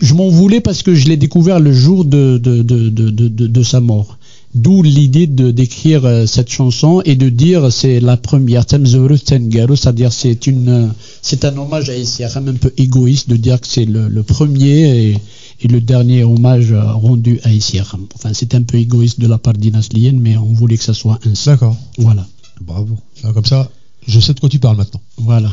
Je 0.00 0.14
m'en 0.14 0.28
voulais 0.28 0.60
parce 0.60 0.82
que 0.82 0.94
je 0.94 1.08
l'ai 1.08 1.16
découvert 1.16 1.58
le 1.60 1.72
jour 1.72 2.04
de, 2.04 2.38
de, 2.38 2.62
de, 2.62 2.88
de, 2.88 3.28
de, 3.28 3.62
sa 3.62 3.80
mort. 3.80 4.18
D'où 4.54 4.82
l'idée 4.82 5.26
de 5.28 5.52
d'écrire 5.52 6.04
euh, 6.04 6.26
cette 6.26 6.50
chanson 6.50 7.02
et 7.04 7.14
de 7.14 7.28
dire 7.28 7.70
c'est 7.70 8.00
la 8.00 8.16
première 8.16 8.64
c'est-à-dire 8.68 10.12
c'est 10.12 10.48
euh, 10.48 10.88
c'est 11.22 11.44
un 11.44 11.56
hommage 11.56 11.88
à 11.88 11.94
un 12.36 12.54
peu 12.54 12.72
égoïste 12.76 13.30
de 13.30 13.36
dire 13.36 13.60
que 13.60 13.68
c'est 13.68 13.84
le, 13.84 14.22
premier 14.24 15.14
et 15.62 15.68
le 15.68 15.80
dernier 15.80 16.24
hommage 16.24 16.72
euh, 16.72 16.92
rendu 16.92 17.40
à 17.44 17.50
SRM. 17.58 18.06
Enfin 18.14 18.30
c'est 18.32 18.54
un 18.54 18.62
peu 18.62 18.78
égoïste 18.78 19.20
de 19.20 19.26
la 19.26 19.38
part 19.38 19.52
d'Inas 19.54 19.88
Lien, 19.92 20.12
mais 20.14 20.36
on 20.36 20.44
voulait 20.52 20.76
que 20.78 20.84
ça 20.84 20.94
soit 20.94 21.18
ainsi. 21.26 21.46
D'accord. 21.48 21.76
Voilà, 21.98 22.26
Bravo. 22.60 22.96
Alors, 23.22 23.34
Comme 23.34 23.44
ça, 23.44 23.70
je 24.06 24.18
sais 24.20 24.34
de 24.34 24.40
quoi 24.40 24.48
tu 24.48 24.58
parles 24.58 24.76
maintenant. 24.76 25.00
voilà. 25.18 25.50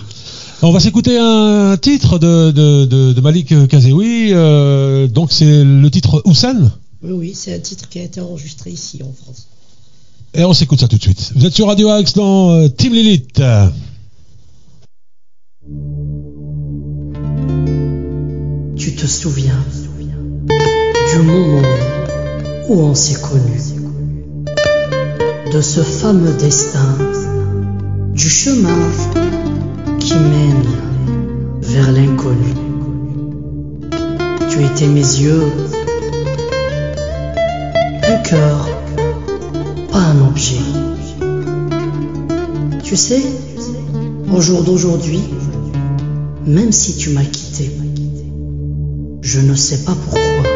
On 0.64 0.72
va 0.72 0.80
s'écouter 0.80 1.18
un 1.20 1.78
titre 1.78 2.18
de, 2.18 2.50
de, 2.52 2.86
de, 2.86 3.14
de 3.14 3.22
Malik 3.22 3.68
Kazeoui. 3.68 4.30
euh, 4.34 5.08
donc 5.08 5.32
c'est 5.32 5.64
le 5.64 5.90
titre 5.92 6.24
Hussein. 6.26 6.72
Oui, 7.04 7.12
oui, 7.12 7.32
c'est 7.36 7.54
un 7.54 7.60
titre 7.60 7.88
qui 7.90 8.00
a 8.00 8.04
été 8.04 8.20
enregistré 8.22 8.72
ici 8.72 9.02
en 9.04 9.14
France. 9.24 9.48
Et 10.34 10.44
on 10.44 10.54
s'écoute 10.54 10.80
ça 10.80 10.88
tout 10.88 10.98
de 10.98 11.02
suite. 11.02 11.32
Vous 11.36 11.46
êtes 11.46 11.54
sur 11.54 11.68
Radio 11.68 11.90
Axe 11.90 12.14
dans 12.14 12.52
euh, 12.52 12.68
Team 12.70 12.94
Lilith. 12.94 13.40
Tu 18.78 18.96
te 18.96 19.06
souviens 19.08 19.64
du 21.18 21.24
moment 21.24 21.68
où 22.68 22.82
on 22.82 22.94
s'est 22.94 23.20
connus, 23.20 23.74
de 25.52 25.62
ce 25.62 25.80
fameux 25.82 26.34
destin, 26.34 26.96
du 28.14 28.30
chemin 28.30 28.78
qui 30.00 30.14
mène 30.14 30.64
vers 31.62 31.92
l'inconnu. 31.92 32.54
Tu 34.50 34.64
étais 34.64 34.86
mes 34.86 35.00
yeux, 35.00 35.52
un 38.04 38.18
cœur, 38.18 38.70
pas 39.92 40.00
un 40.00 40.28
objet. 40.28 40.62
Tu 42.84 42.96
sais, 42.96 43.24
au 44.32 44.40
jour 44.40 44.62
d'aujourd'hui, 44.62 45.22
même 46.46 46.72
si 46.72 46.96
tu 46.96 47.10
m'as 47.10 47.26
quitté, 47.26 47.72
je 49.22 49.40
ne 49.40 49.56
sais 49.56 49.80
pas 49.80 49.96
pourquoi 50.06 50.47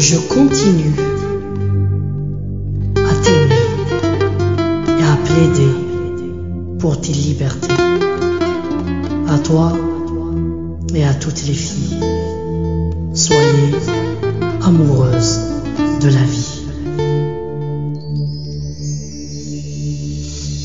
Je 0.00 0.16
continue 0.34 0.94
à 2.96 3.12
t'aimer 3.24 3.64
et 4.98 5.02
à 5.02 5.16
plaider 5.24 5.74
pour 6.78 7.00
tes 7.00 7.12
libertés. 7.12 7.74
À 9.28 9.38
toi 9.38 9.72
et 10.94 11.04
à 11.04 11.14
toutes 11.14 11.46
les 11.46 11.54
filles. 11.54 12.00
Soyez 13.14 13.74
amoureuses 14.62 15.40
de 16.02 16.08
la 16.08 16.24
vie. 16.24 16.52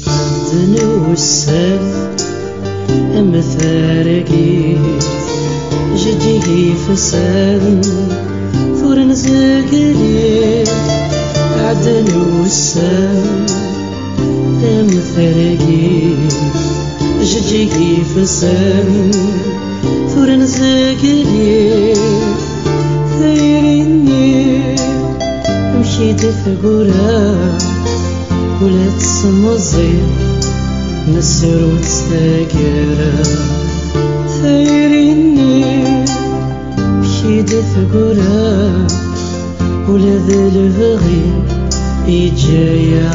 عدني 0.07 0.84
والسف 0.84 1.82
مثارقي 3.16 4.76
جدي 5.95 6.74
فساد 6.76 7.86
نور 8.97 9.05
نزقلي 9.05 10.64
عدل 11.59 12.05
وسام 12.40 13.47
مثلقي 14.62 16.11
جدي 17.22 17.97
في 18.14 18.26
سام 18.26 19.11
ثور 20.14 20.30
نزقلي 20.30 21.94
ثيريني 23.18 24.74
مشيت 25.80 26.20
في 26.20 26.57
قرى 26.62 27.34
ولا 28.62 28.88
تسمزي 28.99 29.92
نسر 31.16 31.64
وتستقرى 31.64 33.12
ثيريني 34.42 35.95
de 37.27 37.61
figura 37.74 38.87
Ula 39.89 40.18
delivery 40.29 41.33
e 42.07 42.31
Jaya 42.37 43.11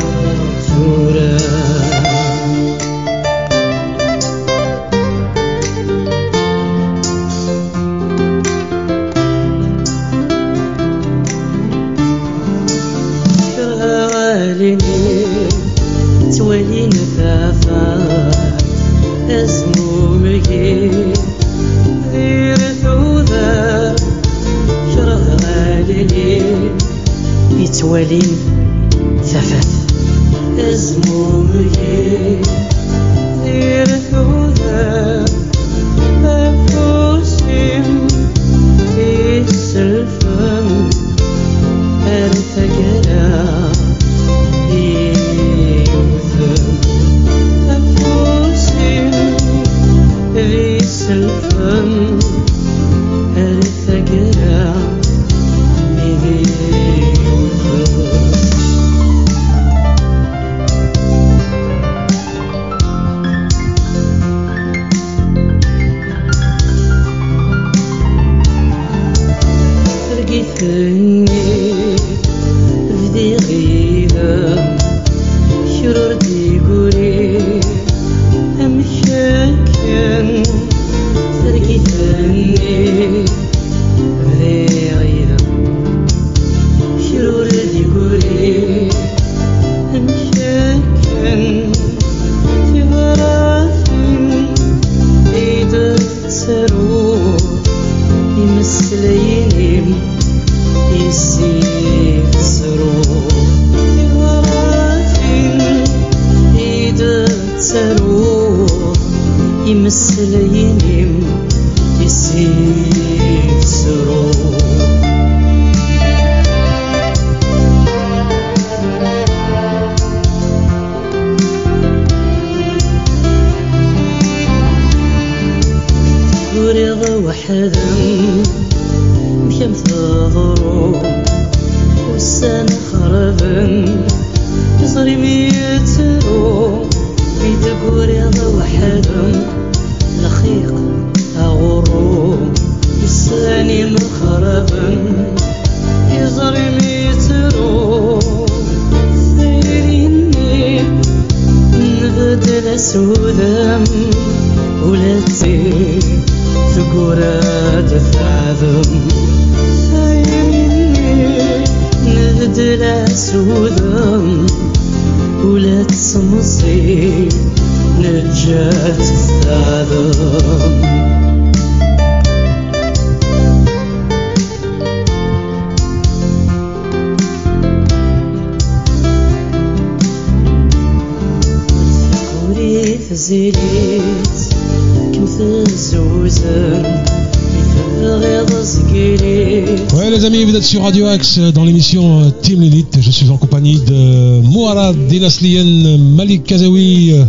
Radio 190.92 191.08
Axe 191.08 191.40
dans 191.40 191.64
l'émission 191.64 192.20
euh, 192.20 192.30
Team 192.42 192.62
Elite. 192.64 192.98
Je 193.00 193.12
suis 193.12 193.30
en 193.30 193.38
compagnie 193.38 193.80
de 193.80 194.42
Mouara 194.42 194.92
Dinaslien 194.92 195.98
Malik 195.98 196.44
Kazaoui 196.44 197.14
euh, 197.14 197.24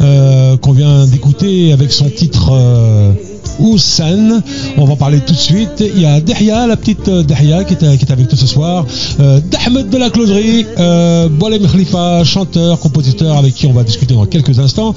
euh, 0.00 0.56
qu'on 0.58 0.70
vient 0.70 1.04
d'écouter 1.04 1.72
avec 1.72 1.90
son 1.90 2.08
titre 2.10 2.50
euh. 2.52 3.12
On 3.58 4.84
va 4.84 4.92
en 4.92 4.96
parler 4.96 5.18
tout 5.18 5.32
de 5.32 5.38
suite. 5.38 5.82
Il 5.96 6.00
y 6.00 6.06
a 6.06 6.20
Dahia, 6.20 6.68
la 6.68 6.76
petite 6.76 7.10
Dahia 7.10 7.64
qui 7.64 7.74
est, 7.74 7.82
avec 8.12 8.30
nous 8.30 8.38
ce 8.38 8.46
soir. 8.46 8.86
Euh, 9.18 9.40
D'Ahmed 9.50 9.90
de 9.90 9.98
la 9.98 10.10
Closerie, 10.10 10.64
euh, 10.78 11.28
Boalem 11.28 11.66
Khalifa, 11.66 12.22
chanteur, 12.22 12.78
compositeur 12.78 13.36
avec 13.36 13.52
qui 13.52 13.66
on 13.66 13.72
va 13.72 13.82
discuter 13.82 14.14
dans 14.14 14.26
quelques 14.26 14.60
instants. 14.60 14.94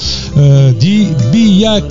Dit 0.80 1.08
Biyak, 1.32 1.86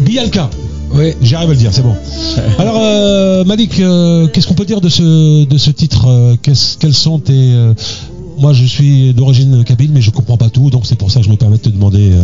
Bialka. 0.00 0.50
Oui. 0.94 1.12
J'arrive 1.20 1.50
à 1.50 1.52
le 1.52 1.58
dire, 1.58 1.70
c'est 1.72 1.82
bon. 1.82 1.94
Alors, 2.58 2.76
euh, 2.80 3.44
Malik, 3.44 3.80
euh, 3.80 4.26
qu'est-ce 4.28 4.46
qu'on 4.46 4.54
peut 4.54 4.64
dire 4.64 4.80
de 4.80 4.88
ce, 4.88 5.44
de 5.44 5.58
ce 5.58 5.70
titre 5.70 6.06
euh, 6.08 6.36
qu'est-ce- 6.40 6.78
Quels 6.78 6.94
sont 6.94 7.18
tes. 7.18 7.32
euh, 7.34 7.74
moi, 8.38 8.52
je 8.52 8.64
suis 8.64 9.12
d'origine 9.14 9.64
kabyle, 9.64 9.90
mais 9.92 10.00
je 10.02 10.10
comprends 10.10 10.36
pas 10.36 10.48
tout, 10.50 10.70
donc 10.70 10.86
c'est 10.86 10.94
pour 10.96 11.10
ça 11.10 11.20
que 11.20 11.26
je 11.26 11.30
me 11.30 11.36
permets 11.36 11.56
de 11.56 11.62
te 11.62 11.68
demander. 11.68 12.12
euh, 12.12 12.22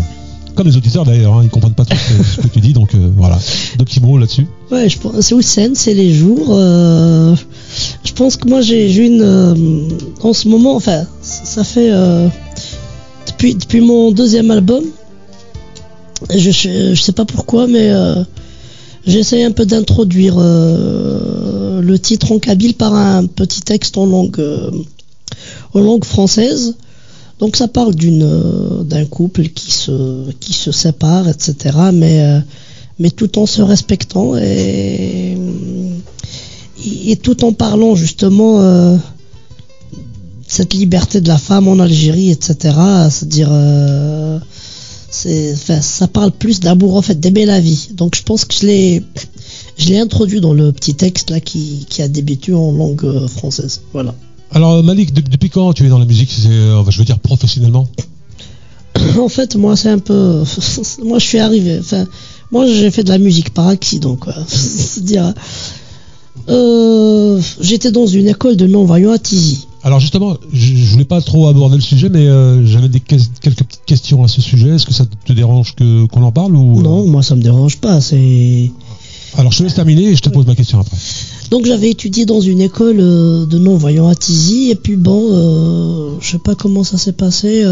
comme 0.54 0.66
les 0.66 0.76
auditeurs 0.76 1.06
d'ailleurs, 1.06 1.34
hein, 1.36 1.40
ils 1.44 1.48
comprennent 1.48 1.72
pas 1.72 1.86
tout 1.86 1.96
ce 1.96 2.36
que, 2.36 2.42
ce 2.42 2.48
tu 2.48 2.60
dis, 2.60 2.74
donc 2.74 2.94
euh, 2.94 3.10
voilà. 3.16 3.38
Deux 3.78 3.86
petits 3.86 4.00
mots 4.00 4.18
là-dessus. 4.18 4.46
Ouais, 4.70 4.86
je 4.86 4.98
pense, 4.98 5.18
c'est 5.20 5.34
Houssen, 5.34 5.74
c'est 5.74 5.94
les 5.94 6.12
jours. 6.12 6.48
euh, 6.50 7.34
je 8.04 8.12
pense 8.12 8.36
que 8.36 8.46
moi 8.46 8.60
j'ai 8.60 8.90
j'ai 8.90 9.06
une. 9.06 9.22
euh, 9.22 9.54
en 10.22 10.34
ce 10.34 10.48
moment, 10.48 10.76
enfin, 10.76 11.04
ça 11.22 11.64
fait. 11.64 11.90
euh, 11.90 12.28
depuis, 13.28 13.54
depuis 13.54 13.80
mon 13.80 14.10
deuxième 14.12 14.50
album, 14.50 14.84
je, 16.30 16.50
je, 16.50 16.94
je 16.94 17.00
sais 17.00 17.12
pas 17.12 17.24
pourquoi, 17.24 17.66
mais 17.66 17.88
euh, 17.90 18.22
j'essaie 19.06 19.44
un 19.44 19.50
peu 19.50 19.66
d'introduire 19.66 20.36
euh, 20.38 21.80
le 21.80 21.98
titre 21.98 22.32
en 22.32 22.38
kabyle 22.38 22.74
par 22.74 22.94
un 22.94 23.26
petit 23.26 23.62
texte 23.62 23.96
en 23.98 24.06
langue, 24.06 24.40
euh, 24.40 24.70
française. 26.04 26.76
Donc 27.38 27.56
ça 27.56 27.68
parle 27.68 27.94
euh, 28.02 28.82
d'un 28.84 29.04
couple 29.04 29.48
qui 29.48 29.72
se 29.72 30.72
sépare, 30.72 31.28
etc. 31.28 31.76
Mais 32.98 33.10
tout 33.10 33.38
en 33.38 33.46
se 33.46 33.62
respectant 33.62 34.36
et, 34.36 35.36
tout 37.22 37.44
en 37.44 37.52
parlant 37.52 37.94
justement 37.94 38.98
cette 40.46 40.74
liberté 40.74 41.20
de 41.20 41.28
la 41.28 41.38
femme 41.38 41.68
en 41.68 41.78
Algérie, 41.78 42.30
etc. 42.30 42.74
C'est-à-dire, 43.10 43.50
c'est, 43.50 44.38
enfin, 45.26 45.80
ça 45.80 46.08
parle 46.08 46.32
plus 46.32 46.60
d'amour 46.60 46.96
en 46.96 47.02
fait, 47.02 47.18
d'aimer 47.18 47.44
la 47.46 47.60
vie. 47.60 47.88
Donc 47.94 48.16
je 48.16 48.22
pense 48.22 48.44
que 48.44 48.54
je 48.54 48.66
l'ai, 48.66 49.02
je 49.78 49.88
l'ai 49.88 49.98
introduit 49.98 50.40
dans 50.40 50.52
le 50.54 50.72
petit 50.72 50.94
texte 50.94 51.30
là 51.30 51.40
qui, 51.40 51.86
qui 51.88 52.02
a 52.02 52.08
débuté 52.08 52.52
en 52.54 52.72
langue 52.72 53.04
euh, 53.04 53.28
française. 53.28 53.82
Voilà. 53.92 54.14
Alors, 54.54 54.82
Malik, 54.82 55.14
de- 55.14 55.22
depuis 55.22 55.48
quand 55.48 55.72
tu 55.72 55.86
es 55.86 55.88
dans 55.88 55.98
la 55.98 56.04
musique? 56.04 56.30
Euh, 56.46 56.82
Je 56.90 56.98
veux 56.98 57.04
dire 57.04 57.18
professionnellement? 57.18 57.88
En 59.18 59.28
fait, 59.28 59.56
moi, 59.56 59.76
c'est 59.76 59.88
un 59.88 59.98
peu. 59.98 60.42
moi, 61.04 61.18
je 61.18 61.24
suis 61.24 61.38
arrivé. 61.38 61.78
Enfin, 61.80 62.06
moi, 62.50 62.66
j'ai 62.66 62.90
fait 62.90 63.02
de 63.04 63.08
la 63.08 63.18
musique 63.18 63.50
par 63.54 63.68
accident, 63.68 64.16
quoi. 64.16 64.34
C'est-à-dire. 64.46 65.32
Euh, 66.48 67.40
J'étais 67.60 67.90
dans 67.92 68.06
une 68.06 68.28
école 68.28 68.56
de 68.56 68.66
non-voyants 68.66 69.12
à 69.12 69.18
Tizi. 69.18 69.66
Alors 69.84 69.98
justement, 70.00 70.36
je, 70.52 70.74
je 70.76 70.84
voulais 70.92 71.04
pas 71.04 71.20
trop 71.20 71.48
aborder 71.48 71.76
le 71.76 71.82
sujet, 71.82 72.08
mais 72.08 72.26
euh, 72.26 72.64
j'avais 72.66 72.88
des 72.88 73.00
ques- 73.00 73.20
quelques 73.40 73.64
petites 73.64 73.84
questions 73.84 74.22
à 74.24 74.28
ce 74.28 74.40
sujet. 74.40 74.70
Est-ce 74.70 74.86
que 74.86 74.94
ça 74.94 75.04
te 75.24 75.32
dérange 75.32 75.74
que 75.74 76.06
qu'on 76.06 76.22
en 76.22 76.30
parle 76.32 76.54
ou 76.56 76.78
euh, 76.78 76.82
Non, 76.82 77.06
moi, 77.06 77.22
ça 77.22 77.34
me 77.34 77.42
dérange 77.42 77.78
pas. 77.78 78.00
C'est. 78.00 78.70
Alors 79.36 79.50
je 79.50 79.58
te 79.58 79.62
laisse 79.64 79.74
terminer 79.74 80.04
et 80.10 80.14
je 80.14 80.20
te 80.20 80.28
pose 80.28 80.46
ma 80.46 80.54
question 80.54 80.78
après. 80.78 80.96
Donc 81.50 81.64
j'avais 81.66 81.90
étudié 81.90 82.26
dans 82.26 82.40
une 82.40 82.60
école 82.60 82.98
euh, 83.00 83.46
de 83.46 83.58
non-voyants 83.58 84.08
à 84.08 84.14
Tizi 84.14 84.70
et 84.70 84.74
puis 84.74 84.96
bon, 84.96 86.18
je 86.20 86.30
sais 86.30 86.38
pas 86.38 86.54
comment 86.54 86.84
ça 86.84 86.96
s'est 86.98 87.12
passé. 87.12 87.64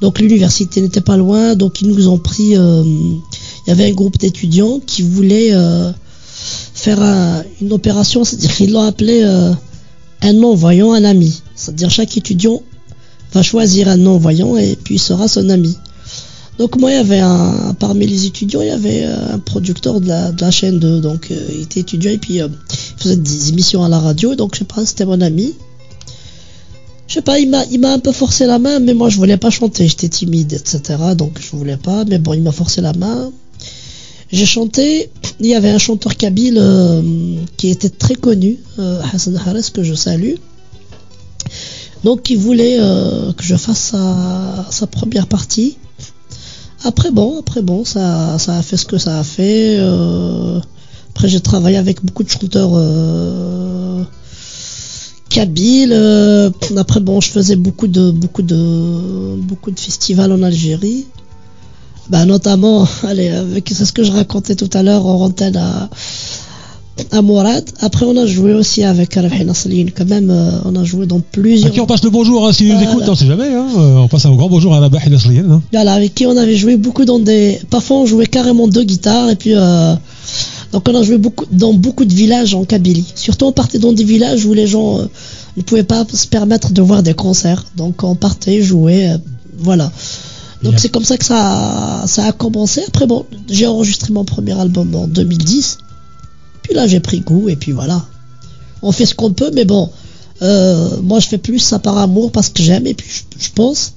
donc 0.00 0.18
l'université 0.20 0.80
n'était 0.80 1.00
pas 1.02 1.16
loin, 1.16 1.54
donc 1.54 1.80
ils 1.82 1.88
nous 1.88 2.08
ont 2.08 2.18
pris. 2.18 2.54
Il 2.54 3.68
y 3.68 3.70
avait 3.70 3.88
un 3.90 3.92
groupe 3.92 4.18
d'étudiants 4.18 4.80
qui 4.84 5.02
voulaient 5.02 5.52
faire 6.80 7.02
un- 7.02 7.42
une 7.60 7.72
opération, 7.72 8.24
c'est-à-dire 8.24 8.54
qu'ils 8.56 8.72
l'ont 8.72 8.86
appelé 8.86 9.20
euh, 9.22 9.52
un 10.22 10.32
non-voyant, 10.32 10.92
un 10.92 11.04
ami. 11.04 11.42
C'est-à-dire 11.54 11.90
chaque 11.90 12.16
étudiant 12.16 12.62
va 13.34 13.42
choisir 13.42 13.88
un 13.88 13.96
non-voyant 13.98 14.56
et 14.56 14.76
puis 14.82 14.98
sera 14.98 15.28
son 15.28 15.48
ami. 15.50 15.76
Donc 16.58 16.76
moi, 16.78 16.90
il 16.90 16.94
y 16.94 16.98
avait 16.98 17.20
un, 17.20 17.74
parmi 17.78 18.06
les 18.06 18.26
étudiants, 18.26 18.60
il 18.62 18.68
y 18.68 18.70
avait 18.70 19.02
euh, 19.04 19.34
un 19.34 19.38
producteur 19.38 20.00
de 20.00 20.08
la, 20.08 20.50
chaîne 20.50 20.78
2, 20.78 21.00
donc 21.00 21.30
euh, 21.30 21.36
il 21.54 21.62
était 21.62 21.80
étudiant 21.80 22.12
et 22.12 22.18
puis 22.18 22.34
il 22.36 22.48
faisait 22.98 23.16
des 23.16 23.48
émissions 23.50 23.82
à 23.84 23.88
la 23.88 23.98
radio, 23.98 24.34
donc 24.34 24.54
je 24.54 24.60
sais 24.60 24.64
pas, 24.64 24.84
c'était 24.84 25.06
mon 25.06 25.20
ami. 25.20 25.54
Je 27.08 27.14
sais 27.14 27.22
pas, 27.22 27.38
il 27.38 27.50
m'a, 27.50 27.64
il 27.70 27.80
m'a 27.80 27.92
un 27.92 27.98
peu 27.98 28.12
forcé 28.12 28.46
la 28.46 28.58
main, 28.58 28.78
mais 28.78 28.94
moi 28.94 29.08
je 29.08 29.16
voulais 29.16 29.36
pas 29.36 29.50
chanter, 29.50 29.86
j'étais 29.88 30.08
timide, 30.08 30.52
etc. 30.52 30.80
Donc 31.16 31.38
je 31.40 31.56
voulais 31.56 31.76
pas, 31.76 32.04
mais 32.04 32.18
bon, 32.18 32.34
il 32.34 32.42
m'a 32.42 32.52
forcé 32.52 32.80
la 32.80 32.92
main. 32.92 33.30
J'ai 34.32 34.46
chanté, 34.46 35.10
il 35.40 35.46
y 35.46 35.54
avait 35.54 35.70
un 35.70 35.78
chanteur 35.78 36.16
kabyle 36.16 36.58
euh, 36.58 37.02
qui 37.56 37.70
était 37.70 37.90
très 37.90 38.14
connu, 38.14 38.58
euh, 38.78 39.00
Hassan 39.12 39.36
Hares, 39.36 39.72
que 39.72 39.82
je 39.82 39.94
salue. 39.94 40.34
Donc 42.04 42.30
il 42.30 42.38
voulait 42.38 42.78
euh, 42.80 43.32
que 43.32 43.42
je 43.42 43.56
fasse 43.56 43.78
sa, 43.78 44.66
sa 44.70 44.86
première 44.86 45.26
partie. 45.26 45.76
Après 46.84 47.10
bon, 47.10 47.40
après 47.40 47.60
bon, 47.60 47.84
ça, 47.84 48.38
ça 48.38 48.56
a 48.56 48.62
fait 48.62 48.76
ce 48.76 48.86
que 48.86 48.98
ça 48.98 49.18
a 49.18 49.24
fait. 49.24 49.78
après 51.10 51.28
j'ai 51.28 51.40
travaillé 51.40 51.76
avec 51.76 52.02
beaucoup 52.04 52.22
de 52.22 52.30
chanteurs 52.30 52.70
euh, 55.32 56.50
après 56.76 57.00
bon, 57.00 57.20
je 57.20 57.30
faisais 57.30 57.56
beaucoup 57.56 57.86
de 57.86 58.10
beaucoup 58.10 58.42
de 58.42 59.36
beaucoup 59.36 59.70
de 59.70 59.78
festivals 59.78 60.32
en 60.32 60.42
Algérie. 60.42 61.06
Bah 62.10 62.24
notamment, 62.24 62.86
allez, 63.04 63.28
avec 63.28 63.70
c'est 63.72 63.84
ce 63.84 63.92
que 63.92 64.02
je 64.02 64.10
racontais 64.12 64.56
tout 64.56 64.70
à 64.74 64.82
l'heure 64.82 65.06
en 65.06 65.22
antenne 65.26 65.56
à 65.56 65.88
à 67.12 67.22
Mourad. 67.22 67.64
Après 67.80 68.04
on 68.04 68.14
a 68.16 68.26
joué 68.26 68.52
aussi 68.52 68.82
avec 68.84 69.14
Rabhi 69.14 69.44
Nasrine 69.44 69.90
quand 69.96 70.04
même. 70.06 70.28
euh, 70.30 70.50
on 70.66 70.74
a 70.76 70.84
joué 70.84 71.06
dans 71.06 71.18
À 71.18 71.22
plusieurs. 71.32 71.72
qui 71.72 71.80
on 71.80 71.86
passe 71.86 72.02
le 72.04 72.10
bonjour, 72.10 72.46
hein, 72.46 72.52
s'il 72.52 72.68
nous 72.74 72.82
écoute, 72.82 73.04
on 73.08 73.14
sait 73.14 73.26
jamais. 73.26 73.46
Hein, 73.54 73.66
euh, 73.78 73.96
on 73.98 74.08
passe 74.08 74.26
un 74.26 74.34
grand 74.34 74.48
bonjour 74.48 74.74
à 74.74 74.84
Asliyen. 74.84 75.50
Hein. 75.50 75.62
Voilà, 75.72 75.94
avec 75.94 76.14
qui 76.14 76.26
on 76.26 76.36
avait 76.36 76.56
joué 76.56 76.76
beaucoup 76.76 77.04
dans 77.06 77.18
des. 77.18 77.58
Parfois, 77.70 77.98
on 77.98 78.06
jouait 78.06 78.26
carrément 78.26 78.68
deux 78.68 78.84
guitares 78.84 79.30
et 79.30 79.36
puis. 79.36 79.52
euh, 79.54 79.94
Donc, 80.72 80.86
on 80.88 80.94
a 80.94 81.02
joué 81.02 81.16
beaucoup 81.16 81.46
dans 81.50 81.72
beaucoup 81.72 82.04
de 82.04 82.12
villages 82.12 82.54
en 82.54 82.64
Kabylie. 82.64 83.06
Surtout, 83.14 83.46
on 83.46 83.52
partait 83.52 83.78
dans 83.78 83.92
des 83.92 84.04
villages 84.04 84.44
où 84.44 84.52
les 84.52 84.66
gens 84.66 84.98
euh, 84.98 85.04
ne 85.56 85.62
pouvaient 85.62 85.84
pas 85.84 86.04
se 86.12 86.26
permettre 86.26 86.72
de 86.72 86.82
voir 86.82 87.02
des 87.02 87.14
concerts. 87.14 87.64
Donc, 87.76 88.02
on 88.04 88.14
partait 88.14 88.60
jouer. 88.62 89.08
euh, 89.10 89.16
voilà. 89.58 89.90
Donc, 90.62 90.74
c'est 90.78 90.88
comme 90.90 91.04
ça 91.04 91.16
que 91.16 91.24
ça 91.24 92.02
a, 92.02 92.06
ça 92.06 92.24
a 92.26 92.32
commencé. 92.32 92.82
Après, 92.88 93.06
bon, 93.06 93.24
j'ai 93.48 93.66
enregistré 93.66 94.12
mon 94.12 94.24
premier 94.24 94.52
album 94.52 94.94
en 94.94 95.06
2010. 95.06 95.78
Puis 96.62 96.74
là, 96.74 96.86
j'ai 96.86 97.00
pris 97.00 97.20
goût 97.20 97.48
et 97.48 97.56
puis 97.56 97.72
voilà. 97.72 98.04
On 98.82 98.92
fait 98.92 99.06
ce 99.06 99.14
qu'on 99.14 99.32
peut, 99.32 99.50
mais 99.54 99.64
bon. 99.64 99.88
euh, 100.42 100.88
moi, 101.02 101.20
je 101.20 101.28
fais 101.28 101.38
plus 101.38 101.58
ça 101.58 101.78
par 101.78 101.98
amour 101.98 102.30
parce 102.32 102.48
que 102.48 102.62
j'aime 102.62 102.86
et 102.86 102.94
puis 102.94 103.06
je- 103.10 103.44
je 103.44 103.50
pense 103.54 103.92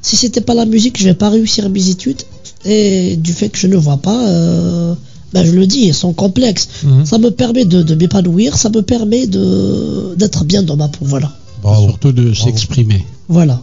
si 0.00 0.16
c'était 0.16 0.40
pas 0.40 0.54
la 0.54 0.64
musique, 0.64 0.98
je 0.98 1.04
vais 1.04 1.14
pas 1.14 1.28
réussir 1.28 1.68
mes 1.68 1.88
études. 1.90 2.22
Et 2.64 3.16
du 3.16 3.32
fait 3.32 3.48
que 3.48 3.58
je 3.58 3.66
ne 3.66 3.76
vois 3.76 3.98
pas, 3.98 4.26
euh, 4.28 4.94
ben 5.32 5.44
je 5.44 5.52
le 5.52 5.66
dis, 5.66 5.92
sans 5.92 6.12
complexe. 6.12 6.68
Mhm. 6.84 7.04
Ça 7.06 7.18
me 7.18 7.30
permet 7.30 7.64
de, 7.64 7.82
de 7.82 7.94
m'épanouir, 7.94 8.56
ça 8.56 8.68
me 8.70 8.80
permet 8.82 9.26
de 9.26 10.14
d'être 10.16 10.44
bien 10.44 10.62
dans 10.62 10.76
ma 10.76 10.88
peau. 10.88 11.04
Voilà. 11.04 11.32
Bravo. 11.62 11.88
Surtout 11.88 12.12
de 12.12 12.32
s'exprimer. 12.34 13.04
Voilà. 13.28 13.60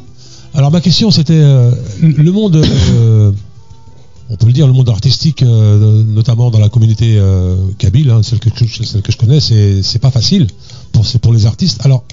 Alors 0.55 0.71
ma 0.71 0.79
question 0.79 1.11
c'était 1.11 1.33
euh, 1.33 1.71
le 2.01 2.31
monde, 2.31 2.55
euh, 2.55 3.31
on 4.29 4.35
peut 4.37 4.47
le 4.47 4.53
dire, 4.53 4.67
le 4.67 4.73
monde 4.73 4.87
artistique, 4.89 5.43
euh, 5.43 6.01
notamment 6.03 6.49
dans 6.49 6.59
la 6.59 6.69
communauté 6.69 7.21
kabyle, 7.77 8.09
hein, 8.09 8.21
celle, 8.23 8.39
que, 8.39 8.49
je- 8.49 9.17
connais, 9.17 9.41
c'est 9.41 9.99
pas 9.99 10.11
facile 10.11 10.47
pour, 11.21 11.33
les 11.33 11.45
artistes. 11.45 11.81
Alors 11.85 12.03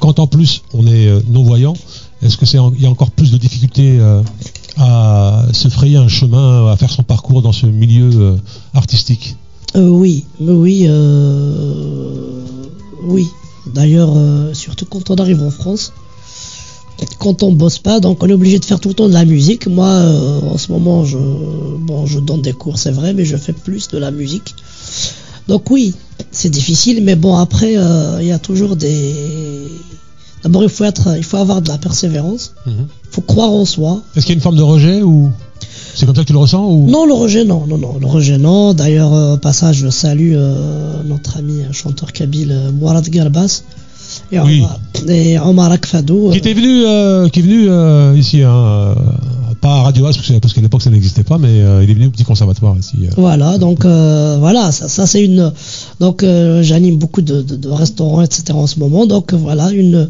quand 0.00 0.18
en 0.18 0.26
plus 0.26 0.62
on 0.72 0.86
est 0.88 1.06
euh, 1.06 1.20
non 1.28 1.44
voyant, 1.44 1.74
est-ce 2.20 2.36
que 2.36 2.46
c'est 2.46 2.58
il 2.76 2.82
y 2.82 2.86
a 2.86 2.90
encore 2.90 3.12
plus 3.12 3.30
de 3.30 3.38
difficultés 3.38 4.00
à 4.76 5.44
se 5.52 5.68
frayer 5.68 5.96
un 5.96 6.08
chemin, 6.08 6.66
à 6.72 6.76
faire 6.76 6.90
son 6.90 7.04
parcours 7.04 7.42
dans 7.42 7.52
ce 7.52 7.66
milieu 7.66 8.38
artistique? 8.72 9.36
Oui, 9.76 10.24
oui, 10.40 10.88
oui. 13.04 13.28
D'ailleurs, 13.72 14.14
surtout 14.52 14.86
quand 14.86 15.10
on 15.10 15.16
arrive 15.16 15.42
en 15.42 15.50
France, 15.50 15.92
quand 17.18 17.42
on 17.42 17.52
bosse 17.52 17.78
pas, 17.78 18.00
donc 18.00 18.22
on 18.22 18.28
est 18.28 18.32
obligé 18.32 18.58
de 18.58 18.64
faire 18.64 18.80
tout 18.80 18.88
le 18.88 18.94
temps 18.94 19.08
de 19.08 19.12
la 19.12 19.24
musique. 19.24 19.66
Moi, 19.66 19.86
euh, 19.86 20.40
en 20.42 20.58
ce 20.58 20.70
moment, 20.72 21.04
je, 21.04 21.18
bon, 21.18 22.06
je 22.06 22.18
donne 22.20 22.42
des 22.42 22.52
cours, 22.52 22.78
c'est 22.78 22.90
vrai, 22.90 23.14
mais 23.14 23.24
je 23.24 23.36
fais 23.36 23.52
plus 23.52 23.88
de 23.88 23.98
la 23.98 24.10
musique. 24.10 24.54
Donc 25.48 25.70
oui, 25.70 25.94
c'est 26.30 26.50
difficile, 26.50 27.02
mais 27.04 27.16
bon, 27.16 27.36
après, 27.36 27.76
euh, 27.76 28.18
il 28.20 28.26
y 28.26 28.32
a 28.32 28.38
toujours 28.38 28.76
des. 28.76 29.14
D'abord, 30.42 30.62
il 30.62 30.68
faut 30.68 30.84
être, 30.84 31.16
il 31.16 31.24
faut 31.24 31.38
avoir 31.38 31.62
de 31.62 31.68
la 31.68 31.78
persévérance. 31.78 32.54
Mhm. 32.66 32.86
Il 33.04 33.10
faut 33.10 33.22
croire 33.22 33.50
en 33.50 33.64
soi. 33.64 34.02
Est-ce 34.14 34.26
qu'il 34.26 34.34
y 34.34 34.36
a 34.36 34.38
une 34.38 34.42
forme 34.42 34.56
de 34.56 34.62
rejet 34.62 35.02
ou 35.02 35.30
c'est 35.94 36.06
comme 36.06 36.14
ça 36.14 36.22
que 36.22 36.26
tu 36.26 36.32
le 36.32 36.40
ressens 36.40 36.66
ou... 36.66 36.90
Non, 36.90 37.06
le 37.06 37.14
rejet, 37.14 37.44
non, 37.44 37.66
non, 37.66 37.78
non, 37.78 37.98
le 38.00 38.06
rejet, 38.06 38.36
non. 38.36 38.74
D'ailleurs, 38.74 39.14
euh, 39.14 39.36
passage, 39.36 39.76
je 39.76 39.88
salue 39.88 40.34
notre 41.04 41.38
ami 41.38 41.62
chanteur 41.72 42.12
kabyle 42.12 42.72
Mourad 42.78 43.08
Garbas 43.08 43.62
et, 44.32 44.38
Oui. 44.40 44.60
Omar, 44.60 44.78
et. 45.08 45.38
Qui 46.32 46.38
était 46.38 46.54
venu, 46.54 46.84
euh, 46.86 47.28
qui 47.28 47.40
est 47.40 47.42
venu 47.42 47.66
euh, 47.68 48.16
ici, 48.16 48.42
hein, 48.42 48.50
euh, 48.54 48.94
pas 49.60 49.76
à 49.76 49.82
Radio 49.84 50.06
As, 50.06 50.16
parce 50.40 50.52
qu'à 50.52 50.60
l'époque 50.60 50.82
ça 50.82 50.90
n'existait 50.90 51.22
pas, 51.24 51.38
mais 51.38 51.58
il 51.82 51.90
est 51.90 51.94
venu 51.94 52.06
au 52.06 52.10
petit 52.10 52.24
conservatoire 52.24 52.76
ici. 52.78 52.96
Voilà, 53.16 53.58
donc 53.58 53.84
voilà, 53.84 54.72
ça, 54.72 54.88
ça 54.88 55.06
c'est 55.06 55.22
une. 55.24 55.52
Donc 56.00 56.24
j'anime 56.62 56.96
beaucoup 56.98 57.22
de, 57.22 57.42
de- 57.42 57.56
de 57.56 57.68
restaurants, 57.68 58.22
etc. 58.22 58.44
en 58.52 58.66
ce 58.66 58.78
moment. 58.78 59.06
Donc 59.06 59.32
voilà, 59.34 59.70
une 59.70 60.08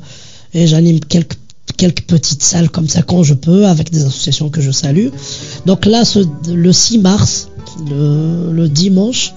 et 0.55 0.67
j'anime 0.67 1.01
quelques 1.01 1.37
quelques 1.77 2.03
petites 2.05 2.43
salles 2.43 2.71
comme 2.71 2.89
ça 2.89 3.03
quand 3.03 3.23
je 3.25 3.35
peux, 3.35 3.67
avec 3.67 3.91
des 3.91 4.03
associations 4.05 4.49
que 4.49 4.61
je 4.61 4.71
salue. 4.71 5.09
Donc 5.67 5.87
là, 5.87 6.05
ce- 6.05 6.21
le 6.53 6.73
6 6.73 6.99
mars, 6.99 7.49
le, 7.91 8.53
le 8.53 8.69
dimanche, 8.69 9.33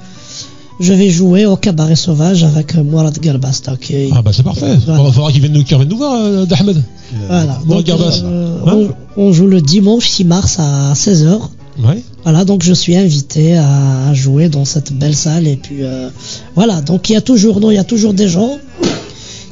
je 0.79 0.93
vais 0.93 1.09
jouer 1.09 1.45
au 1.45 1.55
cabaret 1.55 1.95
sauvage 1.95 2.43
avec 2.43 2.75
euh, 2.75 2.83
Mourad 2.83 3.17
Garbas. 3.19 3.61
Donc, 3.65 3.89
euh, 3.91 4.09
Ah 4.13 4.21
bah 4.21 4.31
c'est 4.33 4.43
parfait. 4.43 4.73
Il 4.75 4.85
va 4.93 5.11
falloir 5.11 5.31
qu'il 5.31 5.41
vienne, 5.41 5.53
nous- 5.53 5.63
qu'il 5.63 5.75
revienne 5.75 5.89
nous 5.91 5.97
voir, 5.97 6.15
euh, 6.23 6.45
D'Ahmed. 6.45 6.81
voilà. 7.27 7.59
Mourad 7.65 7.85
Donc, 7.85 7.99
euh, 8.23 8.57
Hein 8.65 8.87
on, 9.17 9.23
on 9.29 9.33
joue 9.33 9.47
le 9.47 9.61
dimanche 9.61 10.07
6 10.07 10.25
mars 10.25 10.57
à 10.59 10.93
16h. 10.93 11.39
Ouais. 11.83 12.01
Voilà, 12.23 12.43
donc 12.43 12.63
je 12.63 12.73
suis 12.73 12.95
invité 12.95 13.57
à 13.57 14.13
jouer 14.13 14.49
dans 14.49 14.65
cette 14.65 14.91
belle 14.93 15.15
salle 15.15 15.47
et 15.47 15.55
puis 15.55 15.83
euh, 15.83 16.09
voilà, 16.55 16.81
donc 16.81 17.09
il 17.09 17.13
y 17.13 17.15
a 17.15 17.21
toujours, 17.21 17.59
non, 17.59 17.69
il 17.71 17.75
y 17.75 17.79
a 17.79 17.83
toujours 17.83 18.13
des 18.13 18.27
gens 18.27 18.57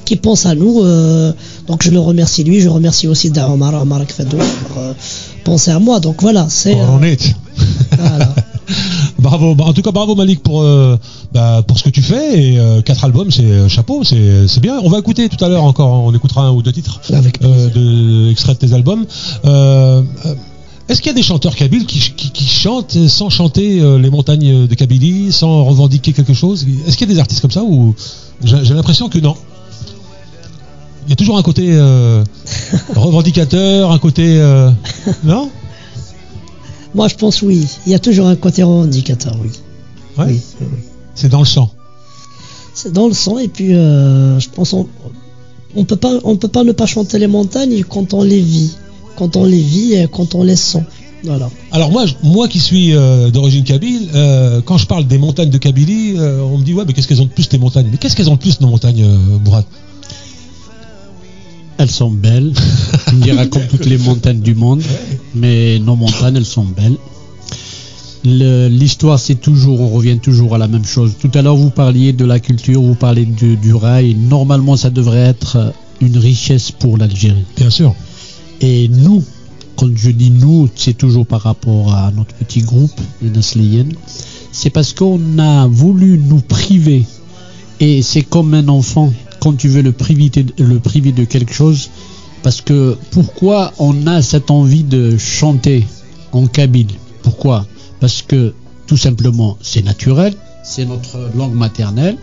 qui 0.06 0.16
pensent 0.16 0.46
à 0.46 0.56
nous. 0.56 0.82
donc 1.68 1.84
je 1.84 1.92
le 1.92 2.00
remercie 2.00 2.44
lui, 2.44 2.62
je 2.62 2.70
remercie 2.70 3.08
aussi 3.08 3.32
Omar 3.48 3.80
Omar 3.82 4.02
euh, 4.78 4.94
penser 5.46 5.72
à 5.72 5.80
moi. 5.80 6.02
Donc 6.02 6.22
voilà, 6.22 6.48
c'est 6.50 6.76
On 6.76 7.02
euh, 7.02 7.06
est. 7.06 7.36
voilà. 7.98 8.36
bravo. 9.20 9.56
Bah, 9.56 9.64
en 9.66 9.74
tout 9.74 9.82
cas, 9.82 9.92
bravo 9.92 10.16
Malik 10.16 10.44
pour 10.44 10.62
euh, 10.62 10.98
bah, 11.32 11.64
pour 11.66 11.80
ce 11.80 11.84
que 11.84 11.90
tu 11.90 12.02
fais 12.02 12.44
et 12.44 12.60
euh, 12.60 12.82
quatre 12.82 13.06
albums, 13.06 13.32
c'est 13.32 13.70
chapeau, 13.70 14.04
c'est 14.04 14.48
c'est 14.50 14.60
bien. 14.60 14.80
On 14.84 14.90
va 14.90 15.00
écouter 15.00 15.30
tout 15.30 15.44
à 15.46 15.48
l'heure 15.48 15.64
encore, 15.64 16.04
on 16.04 16.14
écoutera 16.14 16.42
un 16.42 16.52
ou 16.52 16.62
deux 16.62 16.74
titres 16.74 17.00
Avec 17.14 17.40
de 17.42 18.30
extraits 18.30 18.60
de 18.60 18.68
tes 18.68 18.74
albums. 18.74 19.06
Est-ce 20.88 21.02
qu'il 21.02 21.10
y 21.10 21.16
a 21.16 21.16
des 21.16 21.24
chanteurs 21.24 21.56
kabyles 21.56 21.88
qui, 21.88 21.98
qui, 22.00 22.30
qui 22.30 22.46
chantent 22.46 23.08
sans 23.08 23.32
chanter 23.32 23.82
les 23.98 24.10
montagnes 24.12 24.68
de 24.68 24.76
Kabylie, 24.76 25.32
sans 25.32 25.64
revendiquer 25.64 26.14
quelque 26.14 26.36
chose? 26.36 26.64
Est-ce 26.86 26.96
qu'il 26.96 27.08
y 27.08 27.12
a 27.12 27.14
des 27.16 27.20
artistes 27.20 27.42
comme 27.42 27.50
ça 27.50 27.64
ou 27.64 27.96
j'ai 28.44 28.74
l'impression 28.76 29.10
que 29.10 29.18
non 29.18 29.36
Il 31.06 31.10
y 31.10 31.14
a 31.14 31.16
toujours 31.16 31.38
un 31.38 31.44
côté 31.44 31.68
euh, 31.72 32.24
revendicateur, 32.96 33.92
un 33.92 34.00
côté 34.00 34.40
euh, 34.40 34.72
non? 35.24 35.50
Moi 36.94 37.08
je 37.08 37.16
pense 37.16 37.42
oui, 37.42 37.68
il 37.86 37.92
y 37.92 37.96
a 37.96 38.00
toujours 38.00 38.28
un 38.28 38.36
côté 38.36 38.64
revendicateur, 38.64 39.36
oui. 39.44 39.50
Ouais. 40.18 40.26
Oui. 40.60 40.68
C'est 41.14 41.30
dans 41.30 41.40
le 41.40 41.46
sang. 41.46 41.70
C'est 42.74 42.92
dans 42.92 43.08
le 43.08 43.14
sang 43.14 43.38
et 43.38 43.48
puis 43.48 43.74
euh, 43.74 44.40
je 44.40 44.50
pense 44.50 44.74
on, 44.74 44.88
on 45.76 45.86
peut 45.86 45.96
pas 45.96 46.14
on 46.24 46.38
peut 46.38 46.48
pas 46.48 46.64
ne 46.64 46.72
pas 46.72 46.86
chanter 46.86 47.20
les 47.20 47.28
montagnes 47.28 47.84
quand 47.84 48.14
on 48.14 48.24
les 48.24 48.40
vit, 48.42 48.72
quand 49.18 49.36
on 49.36 49.46
les 49.46 49.62
vit 49.62 49.94
et 49.94 50.08
quand 50.12 50.36
on 50.36 50.44
les 50.44 50.56
sent. 50.56 50.84
Voilà. 51.24 51.50
Alors 51.72 51.90
moi, 51.92 52.06
je- 52.06 52.14
moi 52.22 52.48
qui 52.48 52.60
suis 52.60 52.94
euh, 52.94 53.30
d'origine 53.32 53.64
kabyle, 53.64 54.10
euh, 54.14 54.62
quand 54.64 54.78
je 54.78 54.86
parle 54.86 55.08
des 55.08 55.18
montagnes 55.18 55.50
de 55.50 55.58
Kabylie, 55.58 56.14
euh, 56.18 56.42
on 56.44 56.60
me 56.60 56.64
dit 56.64 56.74
ouais, 56.74 56.84
mais 56.86 56.94
qu'est-ce 56.94 57.08
qu'elles 57.08 57.22
ont 57.22 57.26
de 57.26 57.30
plus 57.32 57.50
les 57.52 57.58
montagnes? 57.58 57.88
Mais 57.92 57.98
qu'est-ce 57.98 58.16
qu'elles 58.16 58.30
ont 58.30 58.36
de 58.36 58.40
plus 58.40 58.62
nos 58.62 58.68
montagnes, 58.68 59.06
Mourad 59.44 59.66
Elles 61.78 61.92
sont 61.92 62.10
belles. 62.12 62.54
tu 63.10 63.16
me 63.16 63.22
diras 63.22 63.46
comme 63.48 63.68
toutes 63.68 63.86
les 63.86 63.98
montagnes 63.98 64.40
du 64.40 64.56
monde. 64.56 64.82
Mais 65.34 65.80
nos 65.80 65.96
montagnes, 65.96 66.38
elles 66.38 66.46
sont 66.46 66.64
belles. 66.66 66.98
Le- 68.24 68.68
L'histoire, 68.70 69.20
c'est 69.20 69.36
toujours, 69.36 69.82
on 69.82 69.90
revient 69.90 70.18
toujours 70.20 70.56
à 70.56 70.58
la 70.58 70.68
même 70.68 70.86
chose. 70.86 71.14
Tout 71.20 71.30
à 71.34 71.42
l'heure, 71.42 71.56
vous 71.58 71.70
parliez 71.70 72.14
de 72.14 72.26
la 72.26 72.40
culture, 72.40 72.82
vous 72.82 72.96
parliez 72.96 73.26
du, 73.26 73.56
du 73.58 73.74
rail. 73.74 74.16
Normalement, 74.16 74.78
ça 74.78 74.90
devrait 74.90 75.20
être 75.20 75.74
une 76.02 76.18
richesse 76.18 76.72
pour 76.72 76.98
l'Algérie. 76.98 77.44
Bien 77.58 77.70
sûr. 77.70 77.94
Et 78.62 78.88
nous, 78.88 79.24
quand 79.76 79.90
je 79.96 80.10
dis 80.12 80.32
nous, 80.32 80.70
c'est 80.76 80.98
toujours 80.98 81.26
par 81.28 81.42
rapport 81.42 81.94
à 81.94 82.12
notre 82.16 82.34
petit 82.36 82.62
groupe, 82.62 83.00
les 83.22 83.30
Nasliyennes. 83.30 83.94
C'est 84.52 84.70
parce 84.70 84.94
qu'on 84.94 85.20
a 85.38 85.68
voulu 85.68 86.18
nous 86.18 86.40
priver. 86.40 87.06
Et 87.82 88.02
c'est 88.02 88.22
comme 88.22 88.54
un 88.54 88.70
enfant, 88.70 89.12
tu 89.54 89.68
veux 89.68 89.82
le 89.82 89.92
priver, 89.92 90.32
le 90.58 90.80
priver 90.80 91.12
de 91.12 91.24
quelque 91.24 91.54
chose. 91.54 91.90
Parce 92.44 92.62
que 92.62 92.98
pourquoi 93.12 93.74
on 93.80 94.06
a 94.08 94.22
cette 94.22 94.52
envie 94.52 94.84
de 94.84 95.18
chanter 95.18 95.86
en 96.32 96.46
kabyle 96.48 96.90
Pourquoi? 97.24 97.66
Parce 98.00 98.22
que 98.22 98.54
tout 98.86 98.98
simplement, 98.98 99.58
c'est 99.62 99.84
naturel, 99.84 100.36
c'est 100.64 100.86
notre 100.86 101.32
langue 101.36 101.54
maternelle. 101.56 102.18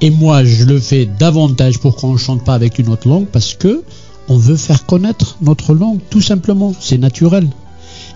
Et 0.00 0.10
moi, 0.10 0.44
je 0.44 0.64
le 0.64 0.80
fais 0.80 1.06
davantage 1.06 1.78
pour 1.78 1.96
qu'on 1.96 2.14
ne 2.14 2.18
chante 2.18 2.44
pas 2.44 2.54
avec 2.54 2.78
une 2.78 2.88
autre 2.88 3.08
langue 3.08 3.26
parce 3.26 3.54
que 3.54 3.84
on 4.28 4.36
veut 4.36 4.56
faire 4.56 4.86
connaître 4.86 5.36
notre 5.40 5.74
langue, 5.74 6.00
tout 6.10 6.20
simplement. 6.20 6.74
C'est 6.80 6.98
naturel. 6.98 7.48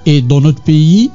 Et 0.07 0.22
dans 0.22 0.41
notre 0.41 0.62
pays, 0.62 1.11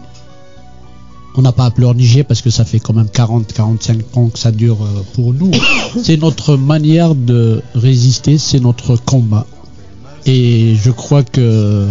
on 1.36 1.42
n'a 1.42 1.52
pas 1.52 1.66
à 1.66 1.72
pleurnicher 1.72 2.24
parce 2.24 2.42
que 2.42 2.50
ça 2.50 2.66
fait 2.66 2.80
quand 2.80 2.94
même 2.94 3.08
40-45 3.08 4.02
ans 4.16 4.28
que 4.30 4.40
ça 4.40 4.52
dure 4.52 4.84
euh, 4.84 5.02
pour 5.14 5.34
nous. 5.34 5.52
C'est 6.04 6.18
notre 6.18 6.58
manière 6.58 7.16
de 7.16 7.62
résister, 7.76 8.38
c'est 8.38 8.60
notre 8.60 8.96
combat. 8.96 9.46
Et 10.26 10.76
je 10.82 10.92
crois 10.92 11.24
que 11.24 11.88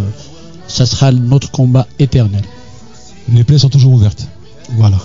ça 0.67 0.85
sera 0.85 1.11
notre 1.11 1.51
combat 1.51 1.87
éternel. 1.99 2.43
Les 3.31 3.43
plaies 3.43 3.59
sont 3.59 3.69
toujours 3.69 3.93
ouvertes. 3.93 4.27
Voilà. 4.77 4.97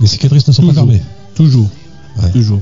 Les 0.00 0.06
cicatrices 0.06 0.46
ne 0.48 0.52
sont 0.52 0.62
Toujours. 0.62 0.74
pas 0.74 0.80
fermées. 0.80 1.02
Toujours. 1.34 1.68
Ouais. 2.20 2.30
Toujours. 2.32 2.60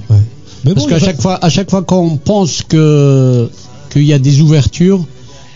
Mais 0.65 0.75
Parce 0.75 0.87
bon, 0.87 0.91
qu'à 0.91 0.99
chaque 0.99 1.21
fois, 1.21 1.43
à 1.43 1.49
chaque 1.49 1.71
fois 1.71 1.83
qu'on 1.83 2.17
pense 2.17 2.63
que 2.63 3.51
qu'il 3.91 4.05
y 4.05 4.13
a 4.13 4.19
des 4.19 4.41
ouvertures, 4.41 5.05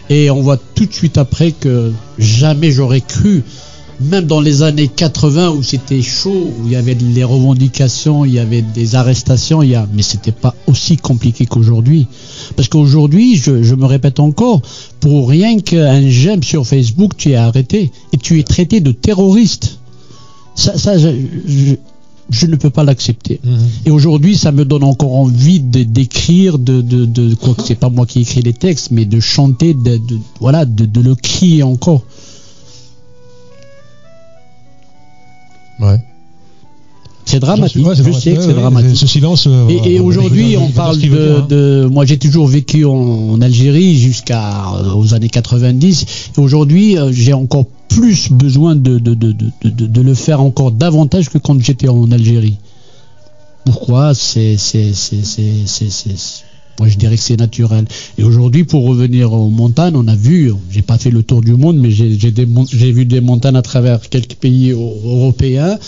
et 0.08 0.30
on 0.30 0.40
voit 0.42 0.56
tout 0.56 0.86
de 0.86 0.92
suite 0.92 1.18
après 1.18 1.52
que 1.52 1.92
jamais 2.18 2.70
j'aurais 2.70 3.00
cru, 3.00 3.42
même 4.02 4.26
dans 4.26 4.40
les 4.40 4.62
années 4.62 4.88
80 4.88 5.50
où 5.50 5.62
c'était 5.62 6.02
chaud, 6.02 6.50
où 6.60 6.66
il 6.66 6.72
y 6.72 6.76
avait 6.76 6.94
les 6.94 7.24
revendications, 7.24 8.24
il 8.24 8.32
y 8.34 8.38
avait 8.38 8.62
des 8.62 8.94
arrestations, 8.94 9.62
il 9.62 9.70
y 9.70 9.74
a, 9.74 9.86
mais 9.94 10.02
c'était 10.02 10.32
pas 10.32 10.54
aussi 10.66 10.96
compliqué 10.96 11.46
qu'aujourd'hui. 11.46 12.06
Parce 12.56 12.68
qu'aujourd'hui, 12.68 13.36
je, 13.36 13.62
je 13.62 13.74
me 13.74 13.86
répète 13.86 14.20
encore, 14.20 14.62
pour 15.00 15.28
rien 15.28 15.58
qu'un 15.58 16.08
j'aime 16.08 16.42
sur 16.42 16.66
Facebook, 16.66 17.16
tu 17.16 17.30
es 17.30 17.36
arrêté 17.36 17.90
et 18.12 18.16
tu 18.16 18.38
es 18.38 18.42
traité 18.42 18.80
de 18.80 18.92
terroriste. 18.92 19.78
Ça, 20.54 20.76
ça 20.78 20.98
je- 20.98 21.08
je- 21.46 21.74
je 22.30 22.46
ne 22.46 22.56
peux 22.56 22.70
pas 22.70 22.84
l'accepter. 22.84 23.40
Mhm. 23.44 23.58
Et 23.86 23.90
aujourd'hui, 23.90 24.36
ça 24.38 24.52
me 24.52 24.64
donne 24.64 24.84
encore 24.84 25.14
envie 25.14 25.60
de- 25.60 25.82
d'écrire, 25.82 26.58
de, 26.58 26.80
de, 26.80 27.04
de, 27.04 27.34
quoi 27.34 27.54
que 27.54 27.62
c'est 27.66 27.74
pas 27.74 27.90
moi 27.90 28.06
qui 28.06 28.20
écris 28.20 28.42
les 28.42 28.52
textes, 28.54 28.90
mais 28.90 29.04
de 29.04 29.18
chanter, 29.20 29.74
de, 29.74 29.96
de- 29.98 30.18
voilà, 30.40 30.64
de 30.64 31.00
le 31.00 31.14
crier 31.14 31.62
encore. 31.62 32.02
Ouais. 35.80 36.00
C'est 37.24 37.38
dramatique. 37.38 37.76
Je 37.78 37.82
dramatique. 37.82 38.14
sais 38.20 38.34
que 38.34 38.42
c'est 38.42 38.52
dramatique. 38.52 38.96
Ce 38.96 39.06
silence. 39.06 39.46
euh, 39.46 39.68
Et, 39.84 40.00
aujourd'hui, 40.00 40.56
on 40.56 40.68
parle 40.70 40.98
de, 40.98 41.36
hein. 41.40 41.46
de- 41.48 41.88
Moi, 41.90 42.04
j'ai 42.04 42.18
toujours 42.18 42.46
vécu 42.46 42.84
en, 42.84 42.92
en 42.92 43.40
Algérie 43.40 43.96
jusqu'à 43.98 44.72
euh, 44.74 44.92
aux 44.94 45.14
années 45.14 45.28
90. 45.28 46.06
Et 46.36 46.40
aujourd'hui, 46.40 46.98
euh, 46.98 47.10
j'ai 47.12 47.32
encore 47.32 47.66
plus 47.88 48.30
besoin 48.32 48.74
de, 48.74 48.98
de, 48.98 49.14
de, 49.14 49.32
de, 49.32 49.50
de- 49.64 49.86
de 49.86 50.00
le 50.00 50.14
faire 50.14 50.40
encore 50.40 50.72
davantage 50.72 51.28
que 51.30 51.38
quand 51.38 51.58
j'étais 51.62 51.88
en 51.88 52.10
Algérie. 52.10 52.58
Pourquoi? 53.64 54.14
C'est 54.14 54.56
moi 56.78 56.88
je 56.88 56.96
dirais 56.98 57.16
que 57.16 57.22
c'est 57.22 57.36
naturel. 57.38 57.84
Et 58.18 58.24
aujourd'hui, 58.24 58.64
pour 58.64 58.84
revenir 58.86 59.32
aux 59.32 59.50
montagnes, 59.50 59.96
on 59.96 60.08
a 60.08 60.14
vu, 60.16 60.52
j'ai 60.70 60.82
pas 60.82 60.98
fait 60.98 61.10
le 61.10 61.22
tour 61.22 61.40
du 61.40 61.54
monde, 61.54 61.76
mais 61.78 61.90
j'ai 61.90 62.92
vu 62.92 63.04
des 63.04 63.20
montagnes 63.20 63.56
à 63.56 63.62
travers 63.62 64.00
quelques 64.08 64.34
pays 64.34 64.68
eu- 64.70 64.72
européens. 64.72 65.78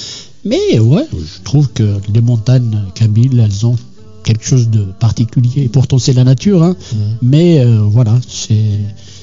Mais 0.44 0.78
ouais, 0.78 1.06
je 1.12 1.42
trouve 1.42 1.68
que 1.72 1.96
les 2.12 2.20
montagnes 2.20 2.78
kabyles, 2.94 3.40
elles 3.40 3.64
ont 3.66 3.76
quelque 4.24 4.44
chose 4.44 4.68
de 4.68 4.80
particulier. 5.00 5.62
Et 5.64 5.68
pourtant, 5.68 5.98
c'est 5.98 6.12
la 6.12 6.24
nature, 6.24 6.62
hein. 6.62 6.76
Mhm. 6.92 6.98
Mais 7.22 7.60
euh, 7.60 7.80
voilà, 7.82 8.18
c'est 8.28 8.54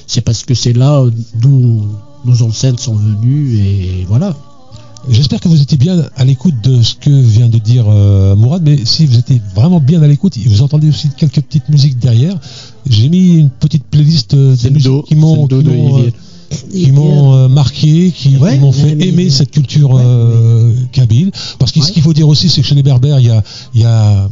c'est 0.07 0.21
parce 0.21 0.43
que 0.43 0.53
c'est 0.55 0.73
là 0.73 1.03
d'où 1.35 1.85
nos 2.25 2.41
ancêtres 2.43 2.79
sont 2.81 2.95
venus 2.95 3.59
et 3.59 4.05
voilà. 4.07 4.35
J'espère 5.09 5.39
que 5.39 5.47
vous 5.47 5.61
étiez 5.61 5.77
bien 5.77 6.05
à 6.15 6.23
l'écoute 6.23 6.53
de 6.63 6.81
ce 6.81 6.93
que 6.95 7.09
vient 7.09 7.49
de 7.49 7.57
dire 7.57 7.85
euh, 7.87 8.35
Mourad, 8.35 8.61
mais 8.63 8.77
si 8.85 9.05
vous 9.07 9.17
étiez 9.17 9.41
vraiment 9.55 9.79
bien 9.79 10.01
à 10.03 10.07
l'écoute, 10.07 10.37
et 10.37 10.47
vous 10.47 10.61
entendez 10.61 10.89
aussi 10.89 11.09
quelques 11.17 11.41
petites 11.41 11.69
musiques 11.69 11.97
derrière, 11.99 12.35
j'ai 12.87 13.09
mis 13.09 13.39
une 13.39 13.49
petite 13.49 13.83
playlist 13.85 14.35
euh, 14.35 14.55
des 14.55 14.69
musiques 14.69 15.03
qui 15.05 15.15
m'ont 15.15 15.47
qui 15.47 15.55
euh, 15.55 16.09
qui 16.71 16.91
m'ont 16.91 17.49
marqué, 17.49 18.11
qui, 18.15 18.35
Ouais, 18.37 18.53
qui 18.55 18.59
m'ont 18.59 18.71
fait 18.71 18.93
mais- 18.95 19.07
aimer 19.07 19.29
cette 19.29 19.51
culture 19.51 19.97
euh, 19.97 20.71
kabyle. 20.91 21.31
Parce 21.57 21.71
que 21.71 21.81
ce 21.81 21.91
qu'il 21.91 22.03
faut 22.03 22.13
dire 22.13 22.27
aussi, 22.27 22.49
c'est 22.49 22.61
que 22.61 22.67
chez 22.67 22.75
les 22.75 22.83
Berbères, 22.83 23.19
il 23.19 23.25
y 23.25 23.29
a, 23.31 23.41
il 23.73 23.81
y 23.81 23.85
a 23.85 24.29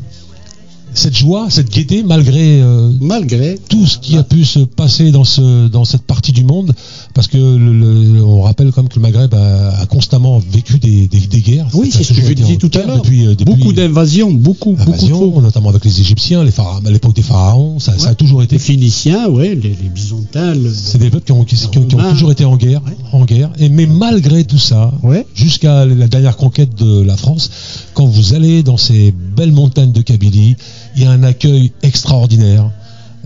cette 0.94 1.16
joie, 1.16 1.48
cette 1.50 1.70
gaieté, 1.70 2.04
malgré 2.04 2.62
euh, 2.62 2.92
Malgré 3.00 3.58
tout 3.70 3.86
ce 3.86 3.98
qui 3.98 4.18
a 4.18 4.24
pu 4.24 4.44
se 4.46 4.60
passer 4.60 5.12
dans, 5.12 5.24
ce, 5.24 5.68
dans 5.68 5.86
cette 5.86 6.02
partie 6.04 6.32
du 6.32 6.44
monde, 6.44 6.74
parce 7.14 7.28
que 7.28 7.38
le, 7.38 7.74
le- 8.14 8.24
on 8.24 8.42
rappelle 8.42 8.72
quand 8.72 8.82
même 8.84 8.90
que 8.90 8.96
le 8.96 9.02
Maghreb 9.02 9.34
a, 9.34 9.78
a 9.80 9.86
constamment 9.86 10.40
vécu 10.52 10.80
des, 10.80 11.08
des, 11.08 11.20
des 11.20 11.42
guerres. 11.42 11.68
Oui, 11.74 11.90
c'est 11.92 12.04
ce 12.04 12.14
que 12.14 12.22
je 12.22 12.34
disais 12.34 12.58
tout 12.58 12.72
à 12.74 12.86
l'heure. 12.86 12.98
Depuis, 12.98 13.26
euh, 13.28 13.36
beaucoup 13.46 13.74
d'invasions, 13.74 14.32
beaucoup, 14.32 14.74
beaucoup 14.86 15.42
notamment 15.42 15.70
avec 15.70 15.86
les 15.86 16.00
Égyptiens, 16.02 16.44
les 16.44 16.52
à 16.60 16.90
l'époque 16.90 17.16
des 17.16 17.22
pharaons, 17.22 17.80
ça, 17.80 17.98
ça 17.98 18.10
a 18.10 18.16
toujours 18.16 18.44
été. 18.44 18.56
Les 18.56 18.60
Phéniciens, 18.60 19.30
ouais, 19.30 19.50
les, 19.56 19.70
les 19.70 19.90
Byzantins. 19.94 20.54
le- 20.56 20.72
C'est 20.74 20.98
des 20.98 21.10
peuples 21.10 21.26
qui 21.26 21.32
ont, 21.32 21.44
qui, 21.46 21.56
qui 21.56 21.78
ont- 21.78 21.84
qui 21.86 21.96
ont 21.96 21.98
Romains. 22.00 22.12
toujours 22.12 22.32
été 22.32 22.44
en 22.46 22.58
guerre, 22.58 22.82
Ouais. 22.86 22.96
en 23.14 23.26
guerre. 23.26 23.52
Et 23.60 23.70
mais 23.70 23.86
malgré 23.86 24.44
tout 24.44 24.58
ça, 24.58 24.92
Ouais. 25.04 25.26
jusqu'à 25.36 25.86
la 25.86 26.08
dernière 26.08 26.36
conquête 26.38 26.76
de 26.76 27.02
la 27.02 27.16
France, 27.16 27.50
quand 27.94 28.06
vous 28.06 28.34
allez 28.34 28.64
dans 28.64 28.78
ces 28.78 29.14
belles 29.36 29.52
montagnes 29.52 29.92
de 29.92 30.02
Kabylie, 30.02 30.56
il 31.00 31.04
y 31.04 31.08
a 31.08 31.12
un 31.12 31.24
accueil 31.24 31.72
extraordinaire. 31.82 32.70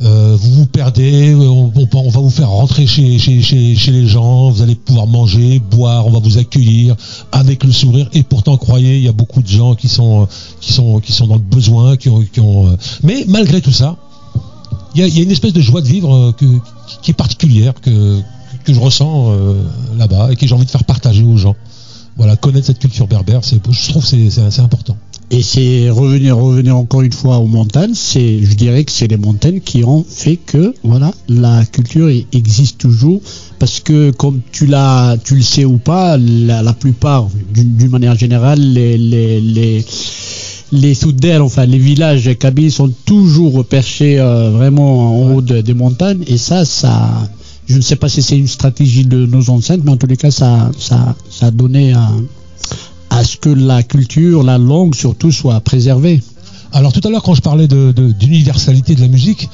Euh, 0.03 0.35
vous 0.39 0.53
vous 0.53 0.65
perdez, 0.67 1.33
on, 1.33 1.71
on- 1.75 2.09
va 2.09 2.19
vous 2.19 2.29
faire 2.29 2.49
rentrer 2.49 2.85
chez, 2.85 3.17
chez, 3.17 3.91
les 3.91 4.07
gens, 4.07 4.51
vous 4.51 4.61
allez 4.61 4.75
pouvoir 4.75 5.07
manger, 5.07 5.59
boire, 5.59 6.05
on 6.05 6.11
va 6.11 6.19
vous 6.19 6.37
accueillir 6.37 6.95
avec 7.31 7.63
le 7.63 7.71
sourire. 7.71 8.07
Et 8.13 8.21
pourtant, 8.21 8.57
croyez, 8.57 8.97
il 8.97 9.03
y 9.03 9.07
a 9.07 9.11
beaucoup 9.11 9.41
de 9.41 9.47
gens 9.47 9.73
qui 9.73 9.87
sont, 9.87 10.27
qui 10.61 10.71
sont, 10.71 10.99
qui 10.99 11.13
sont 11.13 11.25
dans 11.25 11.35
le 11.35 11.41
besoin, 11.41 11.97
qui 11.97 12.09
ont, 12.09 12.23
euh, 12.67 12.75
mais 13.01 13.25
malgré 13.27 13.59
tout 13.59 13.71
ça, 13.71 13.97
il 14.93 15.01
y 15.01 15.19
a, 15.19 15.23
une 15.23 15.31
espèce 15.31 15.53
de 15.53 15.61
joie 15.61 15.81
de 15.81 15.87
vivre 15.87 16.13
euh, 16.13 16.31
qui 17.01 17.09
est 17.09 17.15
particulière, 17.15 17.73
que, 17.81 18.21
je 18.67 18.79
ressens 18.79 19.31
euh, 19.31 19.63
là-bas 19.97 20.31
et 20.31 20.35
que 20.35 20.45
j'ai 20.45 20.53
envie 20.53 20.65
de 20.65 20.71
faire 20.71 20.83
partager 20.83 21.23
aux 21.23 21.37
gens. 21.37 21.55
Voilà, 22.17 22.35
connaître 22.35 22.67
cette 22.67 22.79
culture 22.79 23.07
berbère, 23.07 23.41
je 23.41 23.89
trouve 23.89 24.05
c'est 24.05 24.59
important. 24.59 24.95
Et 25.31 25.41
c'est 25.41 25.89
revenir, 25.89 26.37
revenir 26.37 26.77
encore 26.77 27.01
une 27.01 27.11
fois 27.11 27.37
aux 27.39 27.47
montagnes. 27.47 27.93
C'est, 27.95 28.39
je 28.43 28.53
dirais 28.53 28.83
que 28.83 28.91
c'est 28.91 29.07
les 29.07 29.17
montagnes 29.17 29.61
qui 29.61 29.83
ont 29.83 30.05
fait 30.07 30.35
que, 30.37 30.75
voilà, 30.83 31.11
la 31.27 31.65
culture 31.65 32.07
e- 32.07 32.23
existe 32.33 32.77
toujours. 32.77 33.19
Parce 33.57 33.79
que, 33.79 34.11
comme 34.11 34.41
tu 34.51 34.67
l'as, 34.67 35.17
tu 35.23 35.35
le 35.35 35.41
sais 35.41 35.65
ou 35.65 35.77
pas, 35.77 36.17
la, 36.17 36.61
la 36.61 36.73
plupart, 36.73 37.29
d'une 37.53 37.89
manière 37.89 38.15
générale, 38.15 38.59
les, 38.59 38.97
les, 38.97 39.41
les, 39.41 39.83
les 40.71 40.93
soudels, 40.93 41.41
enfin 41.41 41.65
les 41.65 41.77
villages 41.77 42.29
kabyles 42.37 42.71
sont 42.71 42.91
toujours 43.05 43.63
perchés 43.65 44.19
euh, 44.19 44.51
vraiment 44.51 45.21
en 45.23 45.33
haut 45.35 45.41
de- 45.41 45.61
des 45.61 45.73
montagnes. 45.73 46.23
Et 46.27 46.37
ça, 46.37 46.63
ça, 46.65 47.09
je 47.67 47.75
ne 47.77 47.81
sais 47.81 47.95
pas 47.95 48.09
si 48.09 48.21
c'est 48.21 48.37
une 48.37 48.47
stratégie 48.47 49.05
de 49.05 49.25
nos 49.25 49.49
ancêtres, 49.49 49.83
mais 49.85 49.91
en 49.91 49.97
tous 49.97 50.07
les 50.07 50.17
cas, 50.17 50.31
ça, 50.31 50.69
ça, 50.77 51.15
ça 51.29 51.47
a 51.47 51.51
donné 51.51 51.93
un, 51.93 52.23
à 53.13 53.23
ce 53.23 53.37
que 53.37 53.49
la 53.49 53.83
culture, 53.83 54.43
la 54.43 54.57
langue 54.57 54.95
surtout 54.95 55.31
soit 55.31 55.59
préservée. 55.61 56.21
Alors 56.71 56.91
tout 56.93 57.01
à 57.07 57.09
l'heure, 57.11 57.21
quand 57.23 57.35
je 57.35 57.41
parlais 57.41 57.67
de, 57.67 57.91
de- 57.91 58.11
d'universalité 58.11 58.95
de 58.95 59.01
la 59.01 59.07
musique, 59.07 59.49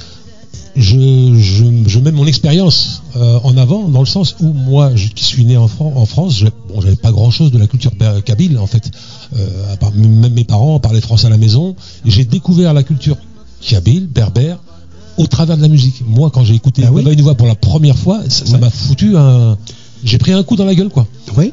je, 0.75 1.35
je, 1.37 1.65
je 1.87 1.99
mets 1.99 2.11
mon 2.13 2.25
expérience 2.25 3.01
euh, 3.17 3.37
en 3.43 3.57
avant 3.57 3.83
dans 3.89 3.99
le 3.99 4.05
sens 4.05 4.35
où 4.39 4.53
moi, 4.53 4.91
je, 4.95 5.07
qui 5.09 5.23
suis 5.25 5.43
né 5.43 5.57
en, 5.57 5.67
Fran- 5.67 5.91
en 5.95 6.05
France, 6.05 6.37
je, 6.39 6.45
bon, 6.69 6.79
j'avais 6.79 6.95
pas 6.95 7.11
grand-chose 7.11 7.51
de 7.51 7.57
la 7.57 7.67
culture 7.67 7.91
kabyle 8.23 8.57
en 8.57 8.67
fait. 8.67 8.89
Euh, 9.35 9.73
à 9.73 9.77
part, 9.77 9.91
même 9.93 10.31
mes 10.33 10.43
parents 10.45 10.79
parlaient 10.79 11.01
français 11.01 11.27
à 11.27 11.29
la 11.29 11.37
maison. 11.37 11.75
J'ai 12.05 12.23
découvert 12.23 12.73
la 12.73 12.83
culture 12.83 13.17
kabyle, 13.61 14.07
berbère, 14.07 14.57
au 15.17 15.27
travers 15.27 15.57
de 15.57 15.61
la 15.61 15.67
musique. 15.67 16.01
Moi, 16.07 16.29
quand 16.31 16.45
j'ai 16.45 16.55
écouté 16.55 16.83
Ah 16.85 16.91
oui 16.93 17.03
une 17.11 17.21
voix 17.21 17.35
pour 17.35 17.47
la 17.47 17.55
première 17.55 17.97
fois, 17.97 18.21
ça, 18.29 18.45
Ouais. 18.53 18.59
m'a 18.59 18.69
foutu 18.69 19.17
un. 19.17 19.57
J'ai 20.03 20.17
pris 20.17 20.31
un 20.31 20.43
coup 20.43 20.55
dans 20.55 20.65
la 20.65 20.75
gueule, 20.75 20.89
quoi. 20.89 21.07
Oui. 21.35 21.51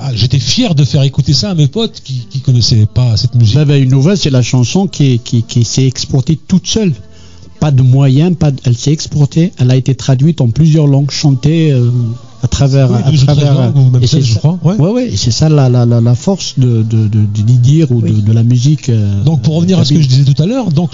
Ah, 0.00 0.14
j'étais 0.14 0.38
fier 0.38 0.74
de 0.74 0.84
faire 0.84 1.02
écouter 1.02 1.32
ça 1.32 1.50
à 1.50 1.54
mes 1.54 1.66
potes 1.66 2.00
qui, 2.04 2.26
qui 2.30 2.40
connaissaient 2.40 2.86
pas 2.86 3.16
cette 3.16 3.34
musique. 3.34 3.54
Baba 3.56 3.78
Unova, 3.78 4.16
c'est 4.16 4.30
la 4.30 4.42
chanson 4.42 4.86
qui, 4.86 5.14
est- 5.14 5.18
qui, 5.18 5.42
qui 5.42 5.64
s'est 5.64 5.86
exportée 5.86 6.36
toute 6.36 6.66
seule. 6.66 6.92
Pas 7.58 7.70
de 7.70 7.80
moyens, 7.82 8.36
pas 8.36 8.50
de- 8.50 8.60
elle 8.64 8.76
s'est 8.76 8.92
exportée. 8.92 9.52
Elle 9.58 9.70
a 9.70 9.76
été 9.76 9.94
traduite 9.94 10.42
en 10.42 10.48
plusieurs 10.50 10.86
langues, 10.86 11.10
chantée 11.10 11.72
euh, 11.72 11.90
à 12.42 12.48
travers. 12.48 12.90
Oui, 12.90 12.98
à 13.04 13.10
12 13.10 13.22
ou 13.22 13.26
13 13.26 13.36
travers 13.38 13.54
langues, 13.54 13.76
ou 13.76 13.90
même 13.90 14.02
et 14.02 14.06
c'est 14.06 14.16
16, 14.18 14.24
je 14.26 14.32
ça- 14.34 14.38
crois. 14.40 14.58
Ouais. 14.62 14.74
Ouais, 14.76 14.90
ouais, 14.90 15.06
et 15.08 15.16
c'est 15.16 15.30
ça 15.30 15.48
la, 15.48 15.68
la, 15.68 16.14
force 16.14 16.58
de, 16.58 16.82
de, 16.82 17.08
de, 17.08 17.20
de 17.24 17.42
dire 17.56 17.90
ou 17.92 18.00
de, 18.00 18.06
Oui. 18.10 18.22
de 18.22 18.32
la 18.32 18.42
musique. 18.42 18.88
euh, 18.88 19.22
Donc 19.24 19.42
pour 19.42 19.54
revenir 19.56 19.78
à 19.78 19.84
ce 19.84 19.94
que 19.94 20.00
je 20.00 20.08
disais 20.08 20.24
tout 20.24 20.40
à 20.42 20.46
l'heure, 20.46 20.70
donc 20.72 20.90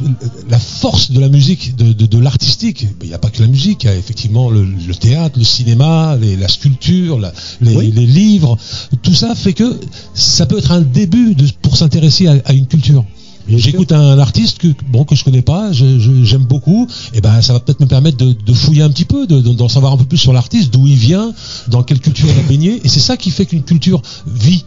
la 0.48 0.58
force 0.58 1.10
de 1.10 1.20
la 1.20 1.28
musique, 1.28 1.74
de, 1.76 2.18
l'artistique, 2.18 2.86
il 3.02 3.08
n'y 3.08 3.14
a 3.14 3.18
pas 3.18 3.30
que 3.30 3.40
la 3.42 3.48
musique, 3.48 3.84
il 3.84 3.86
y 3.86 3.90
a 3.90 3.96
effectivement 3.96 4.50
le, 4.50 4.64
le 4.64 4.94
théâtre, 4.94 5.38
le 5.38 5.44
cinéma, 5.44 6.16
les- 6.20 6.36
la 6.36 6.48
sculpture, 6.48 7.18
la- 7.18 7.32
les, 7.60 7.76
Oui. 7.76 7.92
les 7.94 8.06
livres, 8.06 8.56
tout 9.02 9.14
ça 9.14 9.34
fait 9.34 9.52
que 9.52 9.78
ça 10.14 10.46
peut 10.46 10.58
être 10.58 10.72
un 10.72 10.80
début 10.80 11.34
de, 11.34 11.46
pour 11.62 11.76
s'intéresser 11.76 12.26
à, 12.28 12.34
à 12.44 12.52
une 12.52 12.66
culture. 12.66 13.04
J'écoute 13.48 13.92
un 13.92 14.18
artiste 14.18 14.58
que 14.58 14.68
bon 14.88 15.04
que 15.04 15.14
je 15.14 15.24
connais 15.24 15.42
pas, 15.42 15.72
j'aime 15.72 16.44
beaucoup, 16.44 16.86
et 17.12 17.20
ben 17.20 17.42
ça 17.42 17.52
va 17.52 17.60
peut-être 17.60 17.80
me 17.80 17.86
permettre 17.86 18.16
de, 18.16 18.52
fouiller 18.52 18.82
un 18.82 18.90
petit 18.90 19.04
peu, 19.04 19.26
de- 19.26 19.40
de- 19.40 19.52
d'en 19.52 19.68
savoir 19.68 19.92
un 19.92 19.96
peu 19.96 20.04
plus 20.04 20.18
sur 20.18 20.32
l'artiste, 20.32 20.72
d'où 20.72 20.86
il 20.86 20.96
vient, 20.96 21.32
dans 21.68 21.82
quelle 21.82 22.00
culture 22.00 22.28
il 22.28 22.38
a 22.38 22.42
baigné, 22.42 22.80
et 22.84 22.88
c'est 22.88 23.00
ça 23.00 23.16
qui 23.16 23.30
fait 23.30 23.46
qu'une 23.46 23.62
culture 23.62 24.00
vit. 24.26 24.64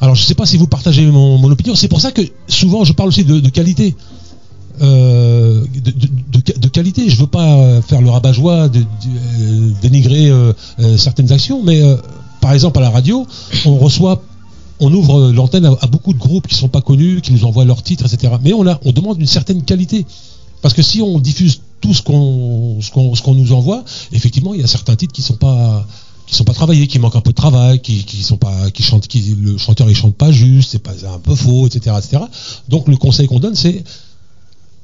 Alors 0.00 0.14
je 0.14 0.22
sais 0.22 0.34
pas 0.34 0.46
si 0.46 0.56
vous 0.56 0.66
partagez 0.66 1.06
mon, 1.06 1.42
opinion, 1.50 1.74
c'est 1.74 1.88
pour 1.88 2.00
ça 2.00 2.12
que 2.12 2.22
souvent 2.46 2.84
je 2.84 2.92
parle 2.92 3.08
aussi 3.08 3.24
de, 3.24 3.48
qualité. 3.48 3.96
Euh, 4.80 5.64
de, 5.74 6.68
qualité, 6.68 7.08
je 7.10 7.16
veux 7.16 7.26
pas 7.26 7.56
euh, 7.56 7.82
faire 7.82 8.00
le 8.00 8.10
rabat-joie, 8.10 8.68
de, 8.68 8.80
euh, 8.80 9.70
dénigrer 9.82 10.30
certaines 10.96 11.32
actions, 11.32 11.62
mais 11.64 11.82
par 12.40 12.52
exemple 12.52 12.78
à 12.78 12.82
la 12.82 12.90
radio, 12.90 13.26
on 13.64 13.78
reçoit, 13.78 14.22
on 14.80 14.92
ouvre 14.92 15.32
l'antenne 15.32 15.66
à, 15.66 15.76
à 15.80 15.86
beaucoup 15.86 16.12
de 16.12 16.18
groupes 16.18 16.46
qui 16.46 16.54
sont 16.54 16.68
pas 16.68 16.80
connus, 16.80 17.20
qui 17.20 17.32
nous 17.32 17.44
envoient 17.44 17.64
leurs 17.64 17.82
titres, 17.82 18.12
etc. 18.12 18.34
Mais 18.42 18.52
on, 18.52 18.66
a, 18.66 18.78
on 18.84 18.92
demande 18.92 19.20
une 19.20 19.26
certaine 19.26 19.62
qualité. 19.62 20.06
Parce 20.62 20.74
que 20.74 20.82
si 20.82 21.02
on 21.02 21.18
diffuse 21.18 21.60
tout 21.80 21.94
ce 21.94 22.02
qu'on 22.02 22.80
ce 22.80 23.30
nous 23.30 23.52
envoie, 23.52 23.84
effectivement, 24.12 24.54
il 24.54 24.60
y 24.60 24.64
a 24.64 24.66
certains 24.66 24.96
titres 24.96 25.12
qui 25.12 25.22
sont 25.22 25.36
pas 25.36 25.86
qui 26.26 26.34
sont 26.34 26.44
pas 26.44 26.52
travaillés, 26.52 26.86
qui 26.86 26.98
manquent 26.98 27.16
un 27.16 27.22
peu 27.22 27.30
de 27.30 27.36
travail, 27.36 27.80
qui 27.80 28.04
qui 28.04 28.22
sont 28.22 28.36
pas 28.36 28.70
qui 28.70 28.82
chantent 28.82 29.06
qui 29.06 29.36
le 29.40 29.56
chanteur 29.56 29.88
il 29.88 29.96
chante 29.96 30.14
pas 30.14 30.30
juste, 30.30 30.72
c'est 30.72 30.78
pas 30.78 30.92
un 31.06 31.18
peu 31.18 31.34
faux, 31.34 31.66
etc., 31.66 31.96
etc. 31.98 32.22
Donc 32.68 32.88
le 32.88 32.96
conseil 32.96 33.28
qu'on 33.28 33.38
donne 33.38 33.54
c'est 33.54 33.82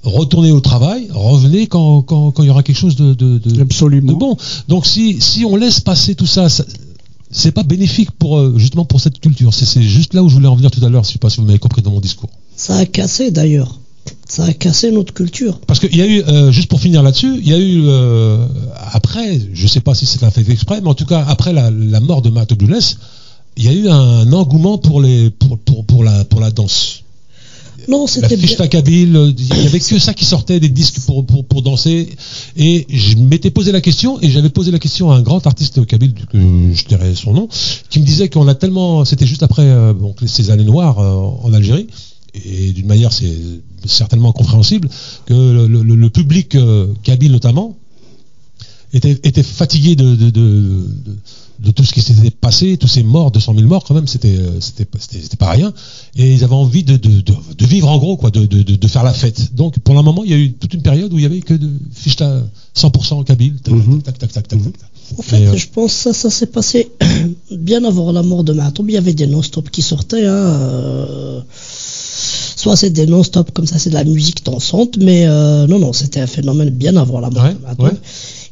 retournez 0.04 0.52
au 0.52 0.60
travail, 0.60 1.08
revenez 1.12 1.66
quand 1.66 2.02
quand 2.02 2.30
quand 2.30 2.42
il 2.42 2.46
y 2.46 2.50
aura 2.50 2.62
quelque 2.62 2.78
chose 2.78 2.96
de 2.96 3.12
de, 3.14 3.38
de, 3.38 3.60
Absolument. 3.60 4.12
de 4.12 4.16
bon. 4.16 4.36
Donc 4.68 4.86
si 4.86 5.20
si 5.20 5.44
on 5.44 5.56
laisse 5.56 5.80
passer 5.80 6.14
tout 6.14 6.26
ça, 6.26 6.48
ça 6.48 6.64
c'est 7.34 7.50
pas 7.50 7.64
bénéfique 7.64 8.12
pour 8.12 8.38
euh, 8.38 8.54
justement 8.56 8.84
pour 8.84 9.00
cette 9.00 9.18
culture. 9.18 9.52
C'est 9.52 9.82
juste 9.82 10.14
là 10.14 10.22
où 10.22 10.28
je 10.28 10.34
voulais 10.34 10.46
en 10.46 10.54
venir 10.54 10.70
tout 10.70 10.82
à 10.84 10.88
l'heure. 10.88 11.02
Je 11.02 11.10
sais 11.10 11.18
pas 11.18 11.28
si 11.28 11.40
vous 11.40 11.46
m'avez 11.46 11.58
compris 11.58 11.82
dans 11.82 11.90
mon 11.90 12.00
discours. 12.00 12.30
Ça 12.56 12.76
a 12.76 12.86
cassé 12.86 13.32
d'ailleurs. 13.32 13.80
Ça 14.28 14.44
a 14.44 14.52
cassé 14.52 14.92
notre 14.92 15.12
culture. 15.12 15.58
Parce 15.66 15.80
qu'il 15.80 15.96
y 15.96 16.02
a 16.02 16.06
eu, 16.06 16.22
euh, 16.22 16.52
juste 16.52 16.68
pour 16.68 16.80
finir 16.80 17.02
là-dessus, 17.02 17.40
il 17.40 17.48
y 17.48 17.52
a 17.52 17.58
eu, 17.58 17.82
euh, 17.86 18.46
après, 18.92 19.40
je 19.52 19.66
sais 19.66 19.80
pas 19.80 19.94
si 19.94 20.06
c'est 20.06 20.22
un 20.22 20.30
fait 20.30 20.48
exprès, 20.48 20.80
mais 20.80 20.88
en 20.88 20.94
tout 20.94 21.06
cas, 21.06 21.24
après 21.26 21.52
la, 21.52 21.70
la 21.70 22.00
mort 22.00 22.22
de 22.22 22.30
Matt 22.30 22.54
Bluness, 22.54 22.98
il 23.56 23.64
y 23.64 23.68
a 23.68 23.72
eu 23.72 23.88
un 23.88 24.32
engouement 24.32 24.78
pour, 24.78 25.00
les, 25.00 25.30
pour, 25.30 25.58
pour, 25.58 25.84
pour, 25.84 26.04
la, 26.04 26.24
pour 26.24 26.40
la 26.40 26.50
danse. 26.50 27.03
Non, 27.88 28.02
La 28.02 28.06
c'était 28.10 28.36
euh, 29.16 29.32
il 29.36 29.62
y 29.62 29.66
avait 29.66 29.78
que 29.80 29.98
ça 29.98 30.14
qui 30.14 30.24
sortait, 30.24 30.60
des 30.60 30.68
disques 30.68 31.00
pour, 31.06 31.24
pour, 31.26 31.44
pour 31.44 31.62
danser. 31.62 32.08
Et 32.56 32.86
je 32.88 33.16
m'étais 33.16 33.50
posé 33.50 33.72
la 33.72 33.80
question, 33.80 34.20
et 34.22 34.30
j'avais 34.30 34.48
posé 34.50 34.70
la 34.70 34.78
question 34.78 35.10
à 35.10 35.16
un 35.16 35.22
grand 35.22 35.46
artiste 35.46 35.84
kabyle, 35.86 36.14
que 36.30 36.38
je 36.72 36.84
tairai 36.84 37.14
son 37.14 37.32
nom, 37.32 37.48
qui 37.90 38.00
me 38.00 38.04
disait 38.04 38.28
qu'on 38.28 38.48
a 38.48 38.54
tellement, 38.54 39.04
c'était 39.04 39.26
juste 39.26 39.42
après 39.42 39.62
euh, 39.66 39.92
donc, 39.92 40.16
ces 40.26 40.50
années 40.50 40.64
noires 40.64 40.98
euh, 40.98 41.46
en 41.46 41.52
Algérie, 41.52 41.86
et 42.34 42.72
d'une 42.72 42.86
manière 42.86 43.12
c'est 43.12 43.32
certainement 43.86 44.32
compréhensible, 44.32 44.88
que 45.26 45.34
le, 45.34 45.66
le- 45.82 45.94
le 45.94 46.10
public 46.10 46.54
euh, 46.54 46.86
kabyle 47.02 47.32
notamment 47.32 47.76
était, 48.92 49.18
était 49.22 49.42
fatigué 49.42 49.94
de, 49.96 50.14
de, 50.14 50.30
de, 50.30 50.30
de- 50.30 51.16
de 51.60 51.70
tout 51.70 51.84
ce 51.84 51.92
qui 51.92 52.02
s'était 52.02 52.30
passé, 52.30 52.76
tous 52.76 52.88
ces 52.88 53.02
morts, 53.02 53.30
200 53.30 53.54
000 53.54 53.66
morts 53.68 53.84
quand 53.84 53.94
même, 53.94 54.06
c'était 54.06 54.36
euh, 54.36 54.60
c'était 54.60 55.36
pas 55.36 55.50
rien. 55.50 55.72
Et 56.16 56.32
ils 56.34 56.44
avaient 56.44 56.54
envie 56.54 56.82
de, 56.84 56.96
de, 56.96 57.20
de, 57.20 57.34
de 57.58 57.66
vivre 57.66 57.88
en 57.88 57.98
gros, 57.98 58.16
quoi, 58.16 58.30
de, 58.30 58.44
de, 58.46 58.62
de, 58.62 58.76
de 58.76 58.88
faire 58.88 59.04
la 59.04 59.12
fête. 59.12 59.54
Donc 59.54 59.78
pour 59.80 59.94
le 59.94 60.02
moment, 60.02 60.22
il 60.24 60.30
y 60.30 60.34
a 60.34 60.38
eu 60.38 60.52
toute 60.52 60.74
une 60.74 60.82
période 60.82 61.12
où 61.12 61.18
il 61.18 61.22
y 61.22 61.26
avait 61.26 61.40
que 61.40 61.54
de 61.54 61.70
fichta 61.92 62.42
100% 62.76 63.24
kabyle. 63.24 63.54
Tac, 63.62 63.72
Mhm. 63.74 64.02
tac, 64.02 64.18
tac, 64.18 64.32
tac, 64.32 64.48
tac, 64.48 64.60
tac, 64.62 64.72
tac. 64.78 64.90
En 65.18 65.22
fait, 65.22 65.46
euh, 65.46 65.56
je 65.56 65.66
pense 65.68 65.92
que 65.92 65.98
ça, 66.00 66.12
ça 66.14 66.30
s'est 66.30 66.46
passé 66.46 66.90
bien 67.50 67.84
avant 67.84 68.10
la 68.10 68.22
mort 68.22 68.42
de 68.42 68.52
Matoum. 68.52 68.88
Il 68.88 68.94
y 68.94 68.96
avait 68.98 69.12
des 69.14 69.26
non-stop 69.26 69.70
qui 69.70 69.82
sortaient. 69.82 70.24
Hein, 70.26 70.32
euh, 70.32 71.40
soit 71.48 72.76
c'est 72.76 72.90
des 72.90 73.06
non-stop 73.06 73.50
comme 73.52 73.66
ça, 73.66 73.78
c'est 73.78 73.90
de 73.90 73.94
la 73.94 74.04
musique 74.04 74.44
dansante, 74.44 74.96
mais 74.98 75.26
euh, 75.26 75.66
non, 75.66 75.78
non, 75.78 75.92
c'était 75.92 76.20
un 76.20 76.26
phénomène 76.26 76.70
bien 76.70 76.96
avant 76.96 77.20
la 77.20 77.30
mort 77.30 77.44
Ouais, 77.44 77.54
de 77.54 77.58
Matoum. 77.60 77.86
ouais. 77.86 77.92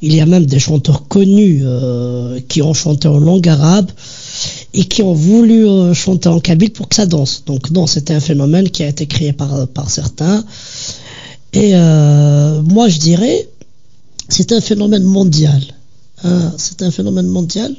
Il 0.03 0.14
y 0.14 0.20
a 0.20 0.26
même 0.26 0.46
des 0.46 0.59
chanteurs 0.59 1.07
connus 1.07 1.62
euh, 1.62 2.40
qui 2.48 2.61
ont 2.61 2.74
chanté 2.74 3.07
en 3.07 3.18
langue 3.18 3.48
arabe 3.48 3.90
et 4.74 4.84
qui 4.84 5.03
ont 5.03 5.14
voulu 5.14 5.66
euh, 5.66 5.94
chanter 5.94 6.28
en 6.28 6.40
kabyle 6.40 6.72
pour 6.72 6.88
que 6.88 6.96
ça 6.96 7.07
danse. 7.07 7.44
Donc 7.46 7.70
non, 7.70 7.86
c'était 7.86 8.12
un 8.12 8.20
phénomène 8.20 8.68
qui 8.68 8.82
a 8.82 8.88
été 8.88 9.07
créé 9.07 9.32
par, 9.32 9.68
par 9.68 9.90
certains. 9.90 10.44
Et 11.53 11.72
euh, 11.74 12.62
moi, 12.62 12.88
je 12.88 12.98
dirais, 12.98 13.48
c'est 14.28 14.50
un 14.53 14.61
phénomène 14.61 15.05
mondial. 15.05 15.62
Hein, 16.24 16.53
c'est 16.57 16.82
un 16.82 16.90
phénomène 16.90 17.26
mondial. 17.26 17.74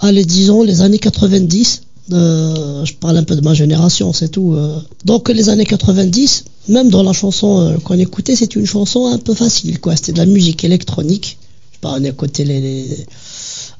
Allez, 0.00 0.24
disons 0.24 0.62
les 0.62 0.80
années 0.80 0.98
90. 0.98 1.82
Euh, 2.12 2.84
je 2.84 2.92
parle 2.94 3.16
un 3.16 3.24
peu 3.24 3.34
de 3.34 3.40
ma 3.40 3.54
génération, 3.54 4.12
c'est 4.12 4.28
tout. 4.28 4.52
euh. 4.52 4.78
Donc 5.04 5.28
les 5.30 5.48
années 5.48 5.64
90, 5.64 6.44
même 6.68 6.90
dans 6.90 7.02
la 7.02 7.12
chanson 7.12 7.60
euh, 7.60 7.78
qu'on 7.78 7.98
écoutait, 7.98 8.36
c'est 8.36 8.54
une 8.56 8.66
chanson 8.66 9.06
un 9.06 9.18
peu 9.18 9.34
facile, 9.34 9.80
quoi. 9.80 9.96
C'était 9.96 10.12
de 10.12 10.18
la 10.18 10.26
musique 10.26 10.64
électronique. 10.64 11.38
Je 11.70 11.76
sais 11.76 11.80
pas, 11.80 11.96
on 11.98 12.04
écoutait 12.04 12.44
les, 12.44 12.60
les 12.60 13.06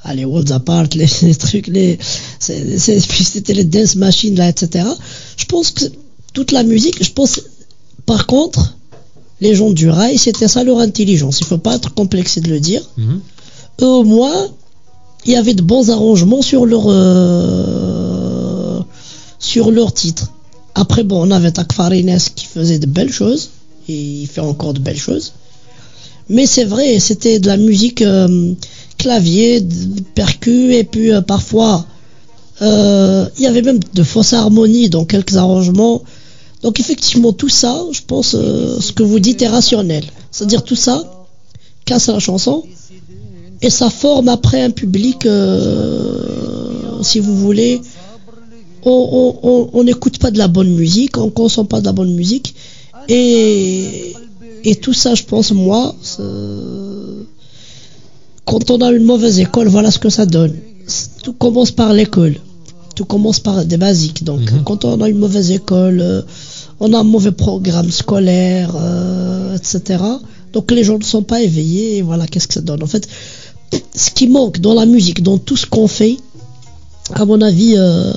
ah, 0.04 0.14
les 0.14 0.24
Worlds 0.24 0.52
Apart, 0.52 0.86
les, 0.94 1.06
les 1.22 1.34
trucs, 1.34 1.66
les, 1.66 1.98
c'était 2.38 3.54
les 3.54 3.64
dance 3.64 3.96
machines 3.96 4.36
là, 4.36 4.48
etc. 4.48 4.86
Je 5.36 5.44
pense 5.44 5.70
que 5.70 5.84
toute 6.32 6.52
la 6.52 6.62
musique, 6.62 7.02
je 7.04 7.12
pense, 7.12 7.40
par 8.06 8.26
contre, 8.26 8.74
les 9.40 9.54
gens 9.54 9.70
du 9.70 9.88
rail, 9.90 10.16
c'était 10.18 10.48
ça 10.48 10.64
leur 10.64 10.78
intelligence. 10.78 11.40
Il 11.40 11.46
faut 11.46 11.58
pas 11.58 11.76
être 11.76 11.92
complexé 11.94 12.40
de 12.40 12.48
le 12.48 12.60
dire. 12.60 12.82
Mhm. 12.96 13.20
Eux, 13.82 13.86
au 13.86 14.04
moins, 14.04 14.48
il 15.26 15.32
y 15.32 15.36
avait 15.36 15.54
de 15.54 15.62
bons 15.62 15.90
arrangements 15.90 16.42
sur 16.42 16.66
leur 16.66 16.84
sur 19.44 19.70
leur 19.70 19.92
titre. 19.92 20.32
Après, 20.74 21.04
bon, 21.04 21.28
on 21.28 21.30
avait 21.30 21.52
Takfarines 21.52 22.18
qui 22.34 22.46
faisait 22.46 22.78
de 22.78 22.86
belles 22.86 23.12
choses 23.12 23.50
et 23.88 23.94
il 23.94 24.26
fait 24.26 24.40
encore 24.40 24.72
de 24.72 24.80
belles 24.80 24.98
choses. 24.98 25.34
Mais 26.30 26.46
c'est 26.46 26.64
vrai, 26.64 26.98
c'était 26.98 27.38
de 27.38 27.46
la 27.46 27.58
musique 27.58 28.00
euh, 28.00 28.54
clavier, 28.96 29.64
percu 30.14 30.74
et 30.74 30.84
puis 30.84 31.12
euh, 31.12 31.20
parfois 31.20 31.84
euh, 32.62 33.26
il 33.36 33.42
y 33.42 33.46
avait 33.46 33.60
même 33.60 33.80
de 33.92 34.02
fausses 34.02 34.32
harmonies 34.32 34.88
dans 34.88 35.04
quelques 35.04 35.36
arrangements. 35.36 36.02
Donc 36.62 36.80
effectivement, 36.80 37.32
tout 37.32 37.50
ça, 37.50 37.84
je 37.92 38.00
pense, 38.06 38.30
ce 38.30 38.92
que 38.92 39.02
vous 39.02 39.18
dites 39.20 39.42
est 39.42 39.48
rationnel. 39.48 40.04
C'est-à-dire 40.30 40.64
tout 40.64 40.76
ça 40.76 41.04
casse 41.84 42.06
la 42.06 42.18
chanson 42.18 42.64
et 43.60 43.68
ça 43.68 43.90
forme 43.90 44.28
après 44.28 44.62
un 44.62 44.70
public, 44.70 45.28
si 47.02 47.20
vous 47.20 47.36
voulez. 47.36 47.82
On- 48.86 49.82
n'écoute 49.84 50.18
pas 50.18 50.30
de 50.30 50.38
la 50.38 50.48
bonne 50.48 50.74
musique, 50.74 51.16
on 51.18 51.30
consomme 51.30 51.66
pas 51.68 51.80
de 51.80 51.86
la 51.86 51.92
bonne 51.92 52.14
musique 52.14 52.54
et 53.08 54.12
et 54.66 54.76
tout 54.76 54.94
ça, 54.94 55.14
je 55.14 55.22
pense, 55.24 55.52
moi, 55.52 55.94
quand 58.44 58.70
on 58.70 58.78
a 58.80 58.90
une 58.92 59.04
mauvaise 59.04 59.38
école, 59.40 59.68
voilà 59.68 59.90
ce 59.90 59.98
que 59.98 60.10
ça 60.10 60.26
donne. 60.26 60.54
Tout 61.22 61.32
commence 61.32 61.70
par 61.70 61.92
l'école. 61.92 62.36
Tout 62.94 63.04
commence 63.04 63.40
par 63.40 63.64
des 63.64 63.76
basiques. 63.76 64.22
Donc, 64.24 64.40
Mhm. 64.52 64.62
quand 64.64 64.84
on 64.84 65.00
a 65.00 65.08
une 65.08 65.18
mauvaise 65.18 65.50
école, 65.50 66.00
euh, 66.00 66.22
on 66.80 66.92
a 66.92 66.98
un 67.00 67.04
mauvais 67.04 67.32
programme 67.32 67.90
scolaire, 67.90 68.72
euh, 68.76 69.56
etc. 69.56 70.02
Donc, 70.52 70.70
les 70.70 70.84
gens 70.84 70.98
ne 70.98 71.04
sont 71.04 71.22
pas 71.22 71.42
éveillés. 71.42 71.96
Et 71.98 72.02
voilà, 72.02 72.26
qu'est-ce 72.26 72.46
que 72.48 72.54
ça 72.54 72.60
donne? 72.60 72.82
En 72.82 72.86
fait, 72.86 73.08
ce 73.94 74.10
qui 74.10 74.28
manque 74.28 74.60
dans 74.60 74.74
la 74.74 74.86
musique, 74.86 75.22
dans 75.22 75.38
tout 75.38 75.56
ce 75.56 75.66
qu'on 75.66 75.88
fait, 75.88 76.16
à 77.12 77.24
mon 77.24 77.40
avis, 77.42 77.74
euh, 77.76 78.12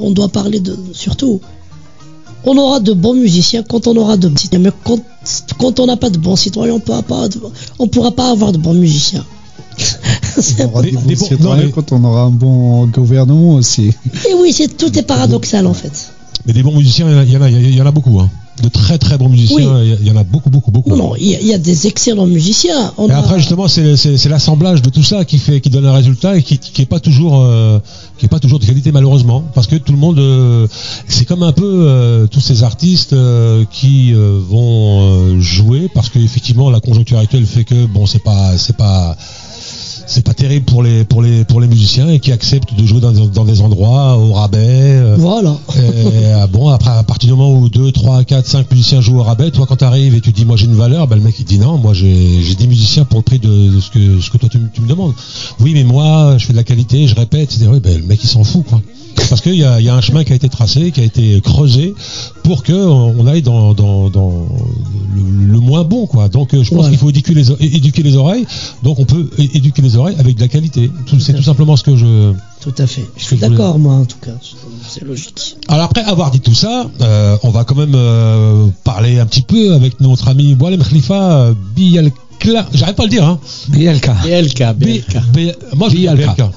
on 0.00 0.10
doit 0.10 0.28
parler 0.28 0.60
de 0.60 0.76
surtout. 0.92 1.40
On 2.44 2.56
aura 2.58 2.80
de 2.80 2.92
bons 2.92 3.14
musiciens 3.14 3.62
quand 3.62 3.86
on 3.86 3.96
aura 3.96 4.16
de 4.16 4.26
bons 4.28 4.36
citoyens. 4.36 4.64
Mais 4.64 4.72
quand, 4.84 4.98
quand 5.58 5.78
on 5.78 5.86
n'a 5.86 5.96
pas 5.96 6.10
de 6.10 6.18
bons 6.18 6.34
citoyens, 6.36 6.74
on 6.74 6.80
pourra 6.80 7.02
pas, 7.02 7.28
on 7.78 7.86
pourra 7.86 8.10
pas 8.10 8.30
avoir 8.30 8.50
de 8.52 8.58
bons 8.58 8.74
musiciens. 8.74 9.24
On 10.58 10.64
aura 10.66 10.82
Des- 10.82 10.90
des 10.90 10.96
bons 11.14 11.24
citoyens 11.24 11.56
non, 11.56 11.62
mais- 11.66 11.70
quand 11.70 11.92
on 11.92 12.02
aura 12.04 12.22
un 12.22 12.30
bon 12.30 12.86
gouvernement 12.88 13.54
aussi. 13.54 13.92
Et 14.28 14.34
oui, 14.34 14.52
c'est 14.52 14.76
tout 14.76 14.96
est 14.98 15.02
paradoxal 15.02 15.66
en 15.68 15.74
fait. 15.74 15.92
Mais 16.44 16.52
des 16.52 16.64
bons 16.64 16.76
musiciens, 16.76 17.06
il 17.08 17.12
y 17.12 17.16
en 17.16 17.18
a, 17.20 17.24
il 17.24 17.32
y 17.32 17.36
en 17.36 17.42
a, 17.42 17.50
il 17.70 17.74
y 17.76 17.80
en 17.82 17.86
a 17.86 17.92
beaucoup. 17.92 18.18
Hein. 18.18 18.28
De 18.62 18.68
très 18.68 18.98
très 18.98 19.16
bons 19.16 19.30
musiciens, 19.30 19.76
Oui. 19.80 19.94
il 20.02 20.06
y 20.06 20.10
en 20.10 20.16
a 20.16 20.24
beaucoup, 20.24 20.50
beaucoup, 20.50 20.70
beaucoup. 20.70 20.94
Non, 20.94 21.14
il 21.18 21.26
y, 21.26 21.34
a- 21.34 21.40
il 21.40 21.46
y 21.46 21.54
a 21.54 21.58
des 21.58 21.86
excellents 21.86 22.26
musiciens. 22.26 22.92
On 22.98 23.08
Et 23.08 23.12
a- 23.12 23.18
après 23.18 23.38
justement 23.38 23.66
c'est 23.66 24.28
l'assemblage 24.28 24.82
de 24.82 24.90
tout 24.90 25.02
ça 25.02 25.24
qui 25.24 25.38
fait 25.38 25.62
qui 25.62 25.70
donne 25.70 25.86
un 25.86 25.92
résultat 25.94 26.36
et 26.36 26.42
qui 26.42 26.58
qui 26.58 26.82
est 26.82 26.86
pas 26.86 27.00
toujours 27.00 27.40
euh, 27.40 27.78
qui 28.18 28.26
est 28.26 28.28
pas 28.28 28.40
toujours 28.40 28.58
de 28.58 28.66
qualité 28.66 28.92
malheureusement 28.92 29.42
parce 29.54 29.66
que 29.66 29.76
tout 29.76 29.92
le 29.92 29.98
monde 29.98 30.18
euh, 30.18 30.68
c'est 31.08 31.24
comme 31.24 31.42
un 31.42 31.52
peu 31.52 31.64
euh, 31.88 32.26
tous 32.26 32.40
ces 32.40 32.62
artistes 32.62 33.16
qui 33.72 34.12
vont 34.12 35.40
jouer 35.40 35.88
parce 35.94 36.10
que 36.10 36.18
effectivement 36.18 36.68
la 36.70 36.80
conjoncture 36.80 37.18
actuelle 37.18 37.46
fait 37.46 37.64
que 37.64 37.86
bon 37.86 38.04
c'est 38.06 38.22
pas 38.22 38.58
c'est 38.58 38.76
pas 38.76 39.16
c'est 40.06 40.24
pas 40.24 40.34
terrible 40.34 40.64
pour 40.66 40.82
les 40.82 41.04
pour 41.04 41.22
les 41.22 41.44
pour 41.44 41.60
les 41.60 41.66
musiciens 41.68 42.08
et 42.10 42.18
qui 42.20 42.32
acceptent 42.32 42.74
de 42.74 42.84
jouer 42.86 43.00
dans, 43.00 43.12
dans 43.12 43.44
des 43.44 43.60
endroits 43.60 44.16
au 44.18 44.32
rabais 44.32 44.58
euh, 44.60 45.16
Voilà. 45.18 45.56
et, 45.76 46.32
ah 46.34 46.46
bon, 46.46 46.68
après, 46.68 46.90
à 46.90 47.02
partir 47.02 47.28
du 47.30 47.34
moment 47.36 47.54
où 47.58 47.68
2, 47.68 47.92
3, 47.92 48.24
4, 48.24 48.46
5 48.46 48.70
musiciens 48.70 49.00
jouent 49.00 49.18
au 49.20 49.22
rabais, 49.22 49.50
toi, 49.50 49.66
quand 49.68 49.76
tu 49.76 49.84
arrives 49.84 50.14
et 50.14 50.20
tu 50.20 50.32
dis, 50.32 50.44
moi, 50.44 50.56
j'ai 50.56 50.66
une 50.66 50.74
valeur, 50.74 51.06
ben, 51.06 51.16
le 51.16 51.22
mec, 51.22 51.34
il 51.38 51.44
dit, 51.44 51.58
non, 51.58 51.78
moi, 51.78 51.94
j'ai 51.94 52.42
j'ai 52.42 52.54
des 52.54 52.66
musiciens 52.66 53.04
pour 53.04 53.18
le 53.20 53.24
prix 53.24 53.38
de, 53.38 53.74
de 53.74 53.80
ce, 53.80 53.90
que, 53.90 54.20
ce 54.20 54.30
que 54.30 54.38
toi, 54.38 54.48
tu, 54.50 54.58
me- 54.58 54.68
tu 54.72 54.80
me 54.80 54.88
demandes. 54.88 55.14
Oui, 55.60 55.72
mais 55.74 55.84
moi, 55.84 56.36
je 56.38 56.46
fais 56.46 56.52
de 56.52 56.58
la 56.58 56.64
qualité, 56.64 57.06
je 57.06 57.14
répète. 57.14 57.56
Oui, 57.62 57.80
ben, 57.80 57.98
le 58.00 58.06
mec, 58.06 58.20
il 58.22 58.28
s'en 58.28 58.44
fout, 58.44 58.64
quoi. 58.68 58.80
Parce 59.28 59.40
qu'il 59.40 59.54
y 59.54 59.64
a, 59.64 59.80
il 59.80 59.86
y 59.86 59.88
a 59.88 59.94
un 59.94 60.00
chemin 60.00 60.24
qui 60.24 60.32
a 60.32 60.36
été 60.36 60.48
tracé, 60.48 60.90
qui 60.90 61.00
a 61.00 61.04
été 61.04 61.40
creusé 61.42 61.94
pour 62.44 62.62
que 62.62 62.72
on 62.72 63.26
aille 63.26 63.42
dans, 63.42 63.72
dans, 63.74 64.10
dans 64.10 64.46
le, 65.14 65.46
le 65.52 65.58
moins 65.60 65.84
bon, 65.84 66.06
quoi. 66.06 66.28
Donc, 66.28 66.54
euh, 66.54 66.62
je 66.62 66.74
pense 66.74 66.88
qu'il 66.88 66.98
faut 66.98 67.08
éduquer 67.10 67.34
les, 67.34 67.50
éduquer 67.62 68.16
oreilles. 68.16 68.46
Donc, 68.82 68.98
on 68.98 69.04
peut 69.04 69.28
éduquer 69.38 69.80
les 69.82 69.96
oreilles 69.96 70.16
avec 70.18 70.36
de 70.36 70.40
la 70.40 70.48
qualité. 70.48 70.90
Tout- 71.06 71.18
C'est 71.20 71.32
tout 71.34 71.42
simplement 71.42 71.76
ce 71.76 71.82
que 71.84 71.96
je, 71.96 72.32
Tout 72.60 72.74
à 72.78 72.86
fait. 72.86 73.04
Je 73.16 73.24
suis 73.24 73.36
d'accord, 73.36 73.78
moi, 73.78 73.94
en 73.94 74.04
tout 74.04 74.18
cas. 74.22 74.32
C'est 74.88 75.04
logique. 75.04 75.56
Alors 75.68 75.84
après 75.86 76.02
avoir 76.02 76.30
dit 76.30 76.40
tout 76.40 76.54
ça, 76.54 76.86
euh, 77.00 77.36
on 77.42 77.50
va 77.50 77.64
quand 77.64 77.76
même 77.76 77.94
euh, 77.94 78.66
parler 78.84 79.18
un 79.18 79.26
petit 79.26 79.42
peu 79.42 79.74
avec 79.74 80.00
notre 80.00 80.28
ami 80.28 80.54
Boalem 80.54 80.82
Khalifa 80.82 81.50
Bielka. 81.76 82.66
J'arrive 82.74 82.94
pas 82.96 83.02
à 83.04 83.06
le 83.06 83.10
dire, 83.10 83.24
hein. 83.26 83.38
Bielka. 83.68 84.14
BLK, 84.24 84.74
Bi- 84.76 84.84
BLK. 85.08 85.22
Bi- 85.32 85.52
moi 85.76 85.88
je 85.88 85.94
dis 85.96 86.08
Bielka. 86.08 86.50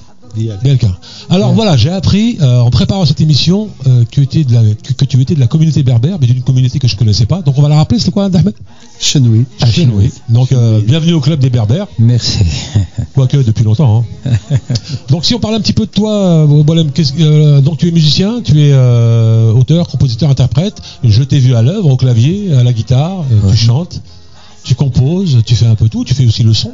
Alors 1.29 1.53
voilà, 1.53 1.77
j'ai 1.77 1.89
appris 1.89 2.37
euh, 2.41 2.59
en 2.59 2.69
préparant 2.69 3.05
cette 3.05 3.21
émission 3.21 3.69
euh, 3.87 4.03
que, 4.05 4.21
tu 4.21 4.21
étais 4.21 4.43
de 4.43 4.53
la, 4.53 4.61
que, 4.61 4.93
que 4.93 5.05
tu 5.05 5.21
étais 5.21 5.35
de 5.35 5.39
la 5.39 5.47
communauté 5.47 5.81
berbère, 5.83 6.17
mais 6.19 6.27
d'une 6.27 6.41
communauté 6.43 6.79
que 6.79 6.87
je 6.87 6.95
connaissais 6.95 7.25
pas. 7.25 7.41
Donc 7.41 7.57
on 7.57 7.61
va 7.61 7.69
la 7.69 7.75
rappeler, 7.77 7.99
c'est 7.99 8.11
quoi, 8.11 8.25
Ahmed 8.25 8.53
Chenoui. 8.99 9.45
Ah, 9.61 9.65
Chenoui. 9.71 10.11
Donc 10.29 10.51
euh, 10.51 10.81
bienvenue 10.81 11.13
au 11.13 11.21
club 11.21 11.39
des 11.39 11.49
berbères, 11.49 11.87
Merci. 11.99 12.39
quoique 13.13 13.37
depuis 13.37 13.63
longtemps. 13.63 14.05
hein. 14.25 14.31
donc 15.09 15.25
si 15.25 15.33
on 15.35 15.39
parle 15.39 15.55
un 15.55 15.61
petit 15.61 15.73
peu 15.73 15.85
de 15.85 15.91
toi, 15.91 16.45
Boalem, 16.47 16.91
qu'est-ce 16.91 17.13
que- 17.13 17.21
euh, 17.23 17.61
donc 17.61 17.77
tu 17.77 17.87
es 17.87 17.91
musicien, 17.91 18.41
tu 18.43 18.59
es 18.61 18.73
auteur, 19.53 19.87
compositeur, 19.87 20.29
interprète. 20.29 20.81
Je 21.03 21.23
t'ai 21.23 21.39
vu 21.39 21.55
à 21.55 21.61
l'œuvre, 21.61 21.89
au 21.91 21.97
clavier, 21.97 22.53
à 22.53 22.63
la 22.63 22.73
guitare, 22.73 23.19
Ouais. 23.19 23.51
tu 23.51 23.57
chantes, 23.57 24.01
tu 24.63 24.75
composes, 24.75 25.39
tu 25.45 25.55
fais 25.55 25.67
un 25.67 25.75
peu 25.75 25.89
tout, 25.89 26.03
tu 26.03 26.13
fais 26.13 26.25
aussi 26.25 26.43
le 26.43 26.53
son. 26.53 26.71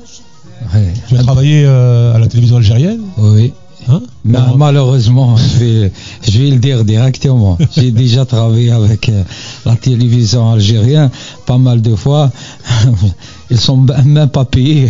Ouais. 0.73 0.93
Tu 1.07 1.17
as 1.17 1.23
travaillé 1.23 1.63
euh, 1.65 2.13
à 2.15 2.19
la 2.19 2.27
télévision 2.27 2.57
algérienne, 2.57 3.01
Oui. 3.17 3.53
hein 3.89 4.01
malheureusement, 4.55 5.35
je 5.37 5.57
vais, 5.63 5.91
je 6.27 6.37
vais 6.39 6.49
le 6.51 6.57
dire 6.57 6.85
directement. 6.85 7.57
J'ai 7.75 7.91
déjà 7.91 8.25
travaillé 8.25 8.71
avec 8.71 9.09
euh, 9.09 9.23
la 9.65 9.75
télévision 9.75 10.51
algérienne 10.51 11.09
pas 11.45 11.57
mal 11.57 11.81
de 11.81 11.95
fois. 11.95 12.31
Ils 13.49 13.59
sont 13.59 13.83
b- 13.83 14.03
même 14.05 14.29
pas 14.29 14.45
payés. 14.45 14.87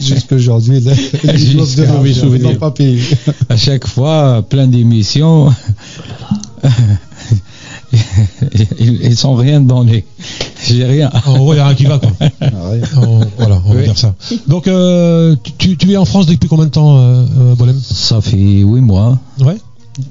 Jusqu'aujourd'hui, 0.00 0.80
l'Algérie 1.24 2.14
souvenir. 2.14 2.50
n'ont 2.52 2.56
pas 2.56 2.70
payé. 2.70 3.00
à 3.50 3.56
chaque 3.56 3.86
fois, 3.86 4.42
plein 4.48 4.66
d'émissions. 4.66 5.52
Ils, 8.80 9.16
sont 9.16 9.34
rien 9.34 9.60
donné. 9.60 10.04
J'ai 10.66 10.84
rien. 10.84 11.10
En 11.26 11.38
gros, 11.38 11.52
il 11.52 11.56
n'y 11.56 11.60
a 11.62 11.66
rien 11.66 11.74
qui 11.74 11.84
va, 11.84 11.98
quoi. 11.98 12.10
Ah 12.40 12.70
ouais. 12.70 12.80
En- 12.96 13.20
voilà, 13.38 13.62
on 13.66 13.74
va 13.74 13.82
dire 13.82 13.96
ça. 13.98 14.14
Donc, 14.46 14.68
euh, 14.68 15.36
tu, 15.58 15.76
tu 15.76 15.92
es 15.92 15.96
en 15.96 16.04
France 16.04 16.26
depuis 16.26 16.48
combien 16.48 16.66
de 16.66 16.70
temps, 16.70 16.98
euh, 16.98 17.24
euh, 17.38 17.54
Boalem 17.54 17.78
Ça 17.80 18.20
fait 18.20 18.36
huit 18.36 18.80
mois. 18.80 19.18
Ouais. 19.40 19.56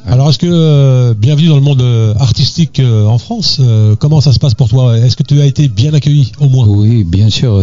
Alors, 0.06 0.30
est-ce 0.30 0.38
que, 0.38 0.48
euh, 0.50 1.14
bienvenue 1.14 1.48
dans 1.48 1.56
le 1.56 1.62
monde 1.62 1.84
artistique 2.20 2.82
en 2.82 3.18
France, 3.18 3.62
comment 4.00 4.20
ça 4.22 4.34
se 4.34 4.40
passe 4.40 4.54
pour 4.54 4.68
toi? 4.70 4.98
Est-ce 4.98 5.16
que 5.16 5.24
tu 5.24 5.40
as 5.40 5.46
été 5.46 5.68
bien 5.68 5.94
accueilli, 5.94 6.32
au 6.40 6.50
moins? 6.50 6.68
Oui, 6.68 7.04
bien 7.04 7.30
sûr, 7.30 7.62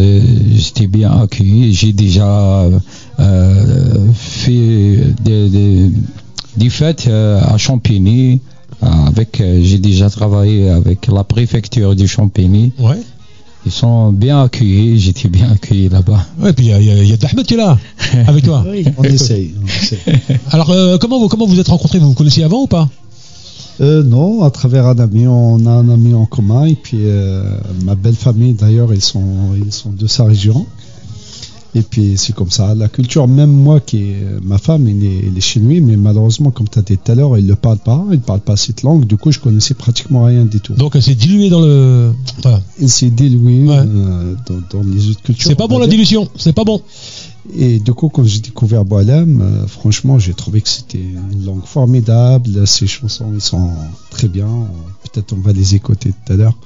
j'étais 0.55 0.87
bien 0.87 1.11
accueilli. 1.11 1.73
J'ai 1.73 1.93
déjà 1.93 2.63
fait 4.15 4.97
des, 5.23 5.49
des, 5.49 5.91
des 6.57 6.69
fêtes 6.69 7.07
à 7.07 7.57
Champigny. 7.57 8.41
Avec, 8.81 9.41
euh, 9.41 9.61
j'ai 9.63 9.77
déjà 9.77 10.09
travaillé 10.09 10.69
avec 10.69 11.07
la 11.07 11.23
préfecture 11.23 11.95
du 11.95 12.07
Champigny. 12.07 12.71
Ouais. 12.79 12.99
Ils 13.65 13.71
sont 13.71 14.11
bien 14.11 14.43
accueillis. 14.43 14.99
J'étais 14.99 15.27
bien 15.27 15.51
accueilli 15.51 15.89
là-bas. 15.89 16.25
Ouais, 16.39 16.53
puis 16.53 16.65
il 16.65 16.69
y 16.69 16.73
a, 16.73 16.79
y 16.79 17.07
y 17.07 17.17
Ahmed 17.25 17.45
qui 17.45 17.55
est 17.55 17.57
là, 17.57 17.77
avec 18.27 18.43
toi. 18.43 18.63
Oui. 18.69 18.85
On 18.97 19.03
essaye. 19.03 19.55
on 19.61 19.65
essaye. 19.65 19.99
Alors, 20.51 20.69
euh, 20.69 20.97
comment 20.99 21.19
vous 21.19 21.27
comment 21.27 21.47
vous 21.47 21.59
êtes 21.59 21.67
rencontrés? 21.67 21.99
Vous 21.99 22.09
vous 22.09 22.13
connaissiez 22.13 22.43
avant 22.43 22.63
ou 22.63 22.67
pas? 22.67 22.87
Euh, 23.81 24.03
non, 24.03 24.43
à 24.43 24.51
travers 24.51 24.85
un 24.85 24.99
ami, 24.99 25.27
on 25.27 25.65
a 25.65 25.71
un 25.71 25.89
ami 25.89 26.13
en 26.13 26.25
commun 26.25 26.65
et 26.65 26.75
puis 26.75 26.99
euh, 27.01 27.43
ma 27.83 27.95
belle 27.95 28.15
famille 28.15 28.53
d'ailleurs, 28.53 28.93
ils 28.93 29.01
sont, 29.01 29.53
ils 29.57 29.73
sont 29.73 29.91
de 29.91 30.07
sa 30.07 30.23
région. 30.23 30.65
Et 31.77 31.81
puis 31.81 32.13
c'est 32.17 32.33
comme 32.33 32.49
ça. 32.49 32.73
La 32.73 32.87
culture, 32.87 33.27
même 33.27 33.51
moi 33.51 33.81
qui 33.81 33.97
est 34.11 34.23
ma 34.41 34.57
femme, 34.57 34.87
elle 34.87 35.03
est, 35.03 35.25
elle 35.27 35.37
est 35.37 35.59
mais 35.81 35.97
malheureusement, 35.97 36.49
comme 36.51 36.69
tu 36.69 36.79
as 36.79 36.81
dit 36.81 36.97
tout 36.97 37.11
à 37.11 37.15
l'heure, 37.15 37.35
elle 37.35 37.45
ne 37.45 37.53
parle 37.53 37.79
pas, 37.79 38.01
elle 38.09 38.17
ne 38.17 38.23
parle 38.23 38.39
pas 38.39 38.55
cette 38.55 38.81
langue. 38.83 39.05
Du 39.05 39.17
coup, 39.17 39.31
je 39.31 39.39
connaissais 39.39 39.73
pratiquement 39.73 40.23
rien 40.23 40.45
du 40.45 40.61
tout. 40.61 40.73
Donc 40.73 40.95
elle 40.95 41.03
s'est 41.03 41.15
diluée 41.15 41.49
dans 41.49 41.59
le. 41.61 42.13
Voilà. 42.41 42.61
Elle 42.81 42.89
s'est 42.89 43.09
diluée 43.09 43.67
Ouais. 43.67 43.75
euh, 43.77 44.35
dans, 44.47 44.79
dans 44.79 44.87
les 44.89 45.09
autres 45.09 45.21
cultures. 45.21 45.47
C'est 45.49 45.55
pas 45.55 45.65
on 45.65 45.67
bon 45.67 45.79
la 45.79 45.85
dire. 45.87 45.91
dilution, 45.95 46.29
c'est 46.37 46.53
pas 46.53 46.63
bon. 46.63 46.81
Et 47.55 47.79
du 47.79 47.93
coup, 47.93 48.09
quand 48.09 48.23
j'ai 48.23 48.39
découvert 48.39 48.85
Boalem, 48.85 49.39
euh, 49.41 49.67
franchement, 49.67 50.17
j'ai 50.17 50.33
trouvé 50.33 50.61
que 50.61 50.69
c'était 50.69 50.97
une 50.97 51.45
langue 51.45 51.63
formidable. 51.65 52.65
Ces 52.65 52.87
chansons, 52.87 53.31
ils 53.35 53.41
sont 53.41 53.69
très 54.09 54.27
bien. 54.27 54.47
Peut-être 55.03 55.33
on 55.33 55.41
va 55.41 55.51
les 55.53 55.75
écouter 55.75 56.11
tout 56.25 56.33
à 56.33 56.35
l'heure. 56.37 56.57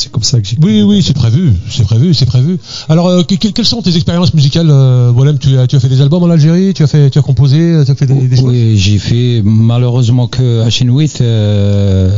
C'est 0.00 0.10
comme 0.10 0.22
ça 0.22 0.40
que 0.40 0.46
j'ai. 0.48 0.56
Oui, 0.62 0.80
oui, 0.80 1.02
c'est 1.02 1.12
prévu, 1.14 1.52
c'est 1.70 1.84
prévu, 1.84 2.14
c'est 2.14 2.24
prévu. 2.24 2.58
Alors, 2.88 3.08
euh, 3.08 3.22
que- 3.22 3.34
que- 3.34 3.48
quelles 3.48 3.66
sont 3.66 3.82
tes 3.82 3.94
expériences 3.94 4.32
musicales, 4.32 4.68
euh, 4.70 5.12
tu 5.38 5.58
as, 5.58 5.66
tu 5.66 5.76
as 5.76 5.80
fait 5.80 5.90
des 5.90 6.00
albums 6.00 6.22
en 6.22 6.30
Algérie, 6.30 6.72
tu 6.72 6.82
as 6.82 6.86
fait, 6.86 7.10
tu 7.10 7.18
as 7.18 7.22
composé, 7.22 7.82
tu 7.84 7.90
as 7.90 7.94
fait 7.94 8.06
des, 8.06 8.14
des 8.26 8.36
choses. 8.36 8.46
Oui, 8.46 8.78
j'ai 8.78 8.98
fait 8.98 9.42
malheureusement 9.44 10.26
que 10.26 10.62
à 10.62 10.70
Chinouit, 10.70 11.10
euh, 11.20 12.10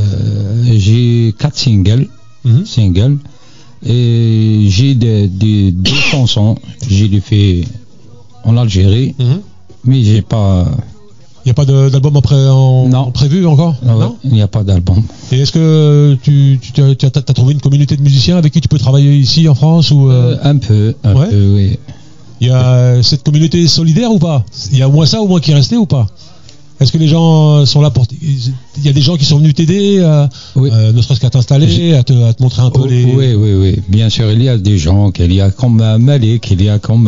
j'ai 0.72 1.34
quatre 1.36 1.58
singles, 1.58 2.06
Mhm. 2.44 2.64
singles, 2.66 3.18
et 3.84 4.66
j'ai 4.68 4.94
des, 4.94 5.26
des 5.26 5.72
deux 5.72 5.92
chansons. 6.12 6.56
J'ai 6.88 7.08
les 7.08 7.20
fait 7.20 7.64
en 8.44 8.56
Algérie, 8.56 9.16
Mhm. 9.18 9.40
mais 9.86 10.02
j'ai 10.04 10.22
pas. 10.22 10.70
Il 11.44 11.48
n'y 11.48 11.50
a 11.50 11.54
pas 11.54 11.64
d'album 11.64 12.16
en- 12.16 12.88
Non. 12.88 12.98
en 12.98 13.10
prévu 13.10 13.44
encore 13.46 13.74
ah 13.84 13.96
ouais, 13.96 14.04
Non 14.04 14.16
il 14.22 14.32
n'y 14.32 14.42
a 14.42 14.48
pas 14.48 14.62
d'album. 14.62 15.02
Et 15.32 15.40
est-ce 15.40 15.50
que 15.50 16.16
tu, 16.22 16.58
as, 16.78 17.10
trouvé 17.34 17.52
une 17.54 17.60
communauté 17.60 17.96
de 17.96 18.02
musiciens 18.02 18.36
avec 18.36 18.52
qui 18.52 18.60
tu 18.60 18.68
peux 18.68 18.78
travailler 18.78 19.12
ici 19.16 19.48
en 19.48 19.54
France 19.56 19.90
ou 19.90 20.08
euh, 20.08 20.36
Euh, 20.36 20.38
un 20.44 20.56
peu, 20.58 20.94
un 21.02 21.14
ouais. 21.14 21.28
peu, 21.30 21.54
oui. 21.56 21.78
Il 22.40 22.48
y 22.48 22.50
a 22.50 23.02
cette 23.02 23.22
communauté 23.24 23.66
solidaire 23.66 24.12
ou 24.12 24.18
pas? 24.18 24.44
Il 24.72 24.78
y 24.78 24.82
a 24.82 24.88
au 24.88 24.92
moins 24.92 25.06
ça 25.06 25.20
au 25.20 25.26
moins 25.26 25.40
qui 25.40 25.50
est 25.50 25.54
resté 25.54 25.76
ou 25.76 25.86
pas? 25.86 26.06
Est-ce 26.80 26.90
que 26.90 26.98
les 26.98 27.06
gens 27.06 27.64
sont 27.66 27.80
là 27.80 27.90
pour... 27.90 28.04
Il 28.20 28.84
y 28.84 28.88
a 28.88 28.92
des 28.92 29.00
gens 29.00 29.16
qui 29.16 29.24
sont 29.24 29.38
venus 29.38 29.54
t'aider, 29.54 29.98
euh, 30.00 30.26
Oui. 30.56 30.68
euh, 30.72 30.92
ne 30.92 31.00
serait-ce 31.02 31.20
qu'à 31.20 31.30
t'installer, 31.30 31.94
à 31.94 32.02
te, 32.02 32.12
à 32.24 32.32
te 32.32 32.42
montrer 32.42 32.62
un 32.62 32.70
peu 32.70 32.80
Oh, 32.82 32.86
les... 32.88 33.04
Oui, 33.04 33.34
oui, 33.34 33.54
oui. 33.54 33.78
Bien 33.88 34.08
sûr, 34.10 34.30
il 34.32 34.42
y 34.42 34.48
a 34.48 34.58
des 34.58 34.78
gens, 34.78 35.12
qu'il 35.12 35.32
y 35.32 35.40
a 35.40 35.50
comme 35.52 35.80
euh, 35.80 35.98
Malik, 35.98 36.50
il 36.50 36.62
y 36.62 36.68
a 36.68 36.78
comme. 36.80 37.06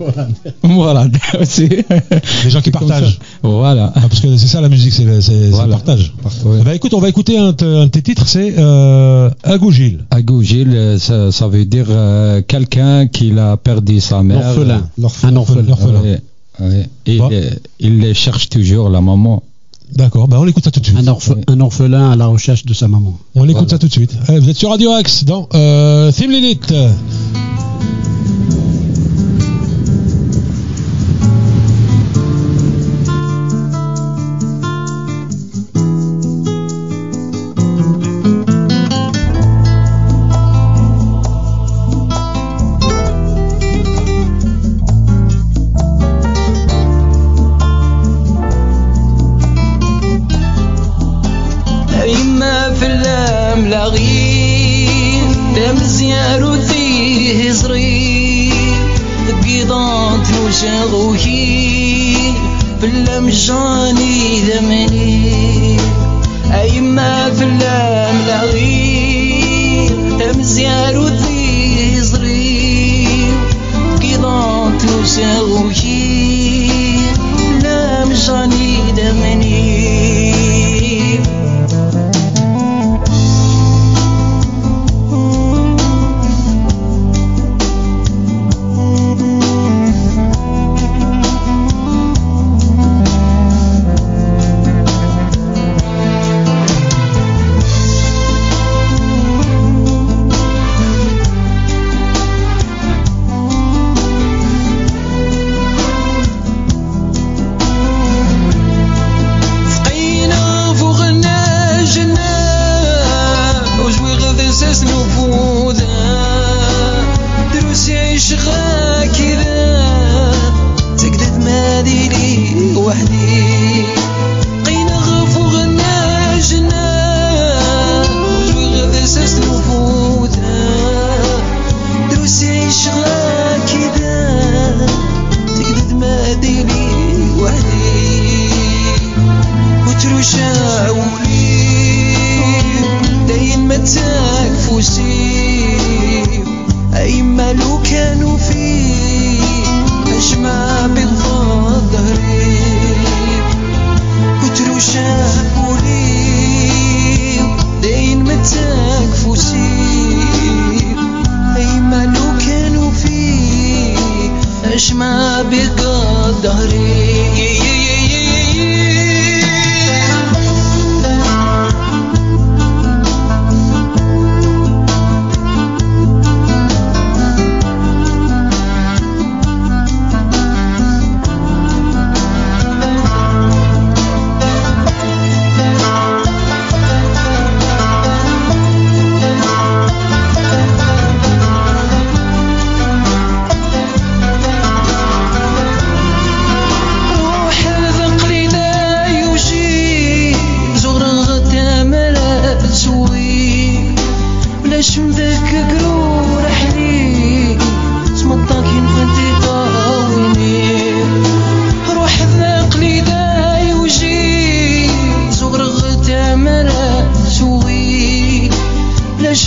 Euh, 0.00 0.10
voilà, 0.62 1.06
c'est- 1.44 1.84
Les 2.44 2.50
gens 2.50 2.60
qui 2.60 2.70
partagent. 2.70 3.18
Voilà. 3.42 3.92
Ah, 3.94 4.00
parce 4.02 4.20
que 4.20 4.36
c'est 4.36 4.46
ça 4.46 4.60
la 4.60 4.68
musique, 4.68 4.92
c'est 4.92 5.04
le, 5.04 5.20
Voilà. 5.50 5.76
partage. 5.76 6.12
Ouais. 6.44 6.62
Ben, 6.64 6.72
écoute, 6.72 6.94
on 6.94 7.00
va 7.00 7.08
écouter 7.08 7.38
un, 7.38 7.52
de- 7.52 7.66
un 7.66 7.84
de 7.86 7.90
tes 7.90 8.02
titres, 8.02 8.26
c'est 8.26 8.54
euh, 8.58 9.30
Agougil. 9.42 10.04
Agougil, 10.10 10.68
euh, 10.74 10.98
ça, 10.98 11.30
ça 11.32 11.48
veut 11.48 11.64
dire 11.64 11.86
euh, 11.88 12.42
quelqu'un 12.46 13.06
qui 13.06 13.36
a 13.38 13.56
perdu 13.56 14.00
sa 14.00 14.22
mère. 14.22 14.40
L'orphelin. 14.40 14.88
L'orphelin. 14.98 15.32
Un 15.32 15.36
orphelin. 15.36 15.62
L'orphelin. 15.68 16.00
Ouais, 16.02 16.20
ouais. 16.60 16.86
Il, 17.06 17.20
euh, 17.22 17.50
il 17.80 18.14
cherche 18.14 18.48
toujours 18.48 18.88
la 18.90 19.00
maman. 19.00 19.42
D'accord, 19.94 20.26
ben 20.26 20.38
on 20.38 20.46
écoute 20.46 20.64
ça 20.64 20.70
tout 20.70 20.80
de 20.80 20.86
suite. 20.86 20.96
Un, 20.98 21.04
orphe- 21.12 21.36
un 21.48 21.60
orphelin 21.60 22.12
à 22.12 22.16
la 22.16 22.26
recherche 22.26 22.64
de 22.64 22.72
sa 22.72 22.88
maman. 22.88 23.18
On 23.34 23.44
écoute 23.44 23.54
Voilà. 23.54 23.68
ça 23.68 23.78
tout 23.78 23.88
de 23.88 23.92
suite. 23.92 24.14
Eh, 24.30 24.38
vous 24.38 24.48
êtes 24.48 24.56
sur 24.56 24.70
Radio 24.70 24.90
Axe 24.92 25.24
dans 25.24 25.48
euh, 25.54 26.10
Theme 26.12 26.30
Lilith. 26.30 26.72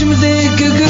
şimdi 0.06 0.49
gıgı 0.57 0.85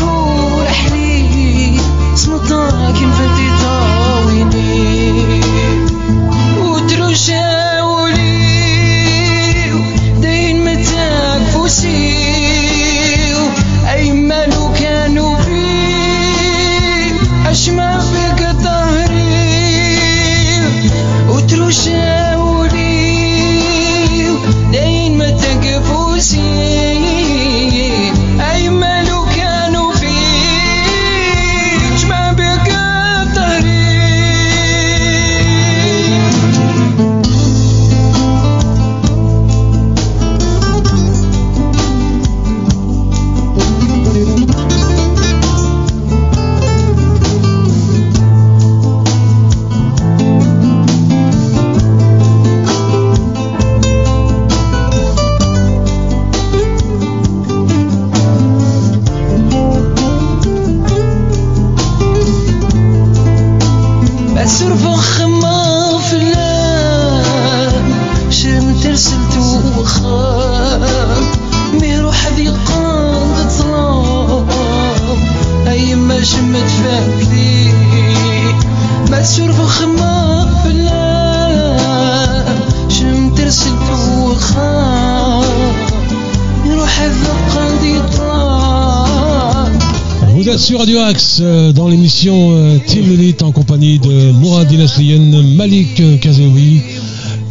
Axe 91.05 91.37
euh, 91.39 91.71
dans 91.71 91.87
l'émission 91.87 92.49
euh, 92.51 92.79
Team 92.83 93.05
Elite 93.11 93.43
en 93.43 93.51
compagnie 93.51 93.99
de 93.99 94.31
Mourad 94.31 94.67
Dinasliyen, 94.67 95.43
Malik 95.55 95.99
euh, 95.99 96.17
Kazaoui, 96.17 96.81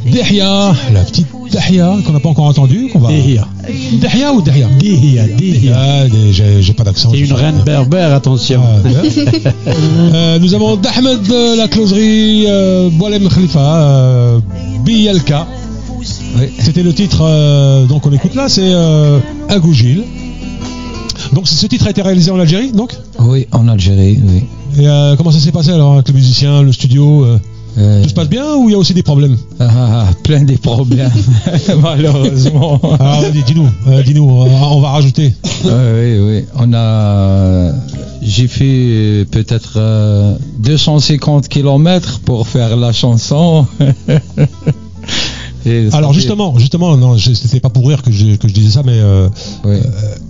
Dehia, 0.06 0.74
la 0.92 1.04
petite 1.04 1.28
Dehia 1.52 1.98
qu'on 2.04 2.10
n'a 2.10 2.18
pas 2.18 2.30
encore 2.30 2.46
entendue. 2.46 2.88
qu'on 2.92 2.98
va... 2.98 3.10
Dihia. 3.10 3.46
Dehia 3.92 4.32
ou 4.32 4.42
Dehia 4.42 4.66
Dihia, 4.76 5.28
Dihia. 5.28 5.76
Ah, 5.76 6.04
j'ai 6.32 6.72
pas 6.72 6.82
d'accent. 6.82 7.10
C'est 7.12 7.20
une 7.20 7.32
reine 7.32 7.62
berbère, 7.64 8.12
attention. 8.12 8.60
Ah, 8.84 10.38
nous 10.40 10.54
avons 10.54 10.74
D'Ahmed 10.74 11.22
de 11.22 11.56
la 11.56 11.68
closerie, 11.68 12.48
Boalem 12.98 13.28
Khalifa, 13.28 14.40
Bielka. 14.84 15.46
C'était 16.58 16.82
le 16.82 16.92
titre 16.92 17.86
donc 17.88 18.04
on 18.04 18.12
écoute 18.12 18.34
là, 18.34 18.48
c'est 18.48 18.72
Agougil. 19.48 20.02
Donc 21.34 21.48
ce 21.48 21.66
titre 21.66 21.86
a 21.86 21.90
été 21.90 22.02
réalisé 22.02 22.30
en 22.30 22.38
Algérie, 22.38 22.72
donc 22.72 22.94
Oui, 23.18 23.46
en 23.52 23.66
Algérie, 23.68 24.18
oui. 24.26 24.44
Et 24.82 24.88
euh, 24.88 25.16
comment 25.16 25.30
ça 25.30 25.38
s'est 25.40 25.52
passé 25.52 25.70
alors 25.70 25.94
avec 25.94 26.08
le 26.08 26.14
musicien, 26.14 26.62
le 26.62 26.72
studio 26.72 27.24
euh, 27.24 27.38
Euh, 27.76 28.02
Tout 28.04 28.08
se 28.10 28.14
passe 28.14 28.28
bien 28.28 28.54
ou 28.54 28.68
il 28.68 28.72
y 28.72 28.74
a 28.76 28.78
aussi 28.78 28.94
des 28.94 29.02
problèmes? 29.02 29.36
Ah, 29.58 29.68
ah, 29.76 30.06
plein 30.22 30.42
des 30.44 30.56
problèmes, 30.58 31.10
malheureusement. 31.82 32.80
Alors 33.00 33.20
vas-y, 33.22 33.42
dis-nous, 33.42 33.68
euh, 33.88 34.00
dis-nous, 34.04 34.22
on 34.30 34.80
va- 34.80 34.90
rajouter. 34.90 35.34
Oui, 35.64 36.18
oui. 36.20 36.44
On 36.56 36.72
a. 36.72 37.72
J'ai 38.22 38.46
fait 38.46 39.26
peut-être 39.30 39.72
euh, 39.76 40.36
250 40.60 41.48
kilomètres 41.48 42.20
pour 42.20 42.46
faire 42.46 42.76
la 42.76 42.92
chanson. 42.92 43.66
Et 45.66 45.88
Alors 45.92 46.12
justement, 46.12 46.58
justement, 46.58 46.96
non, 46.96 47.16
c'était 47.18 47.60
pas 47.60 47.70
pour 47.70 47.88
rire 47.88 48.02
que 48.02 48.10
je, 48.12 48.36
que 48.36 48.48
je 48.48 48.52
disais 48.54 48.70
ça, 48.70 48.82
mais 48.84 48.98
euh, 48.98 49.28
Oui. 49.64 49.76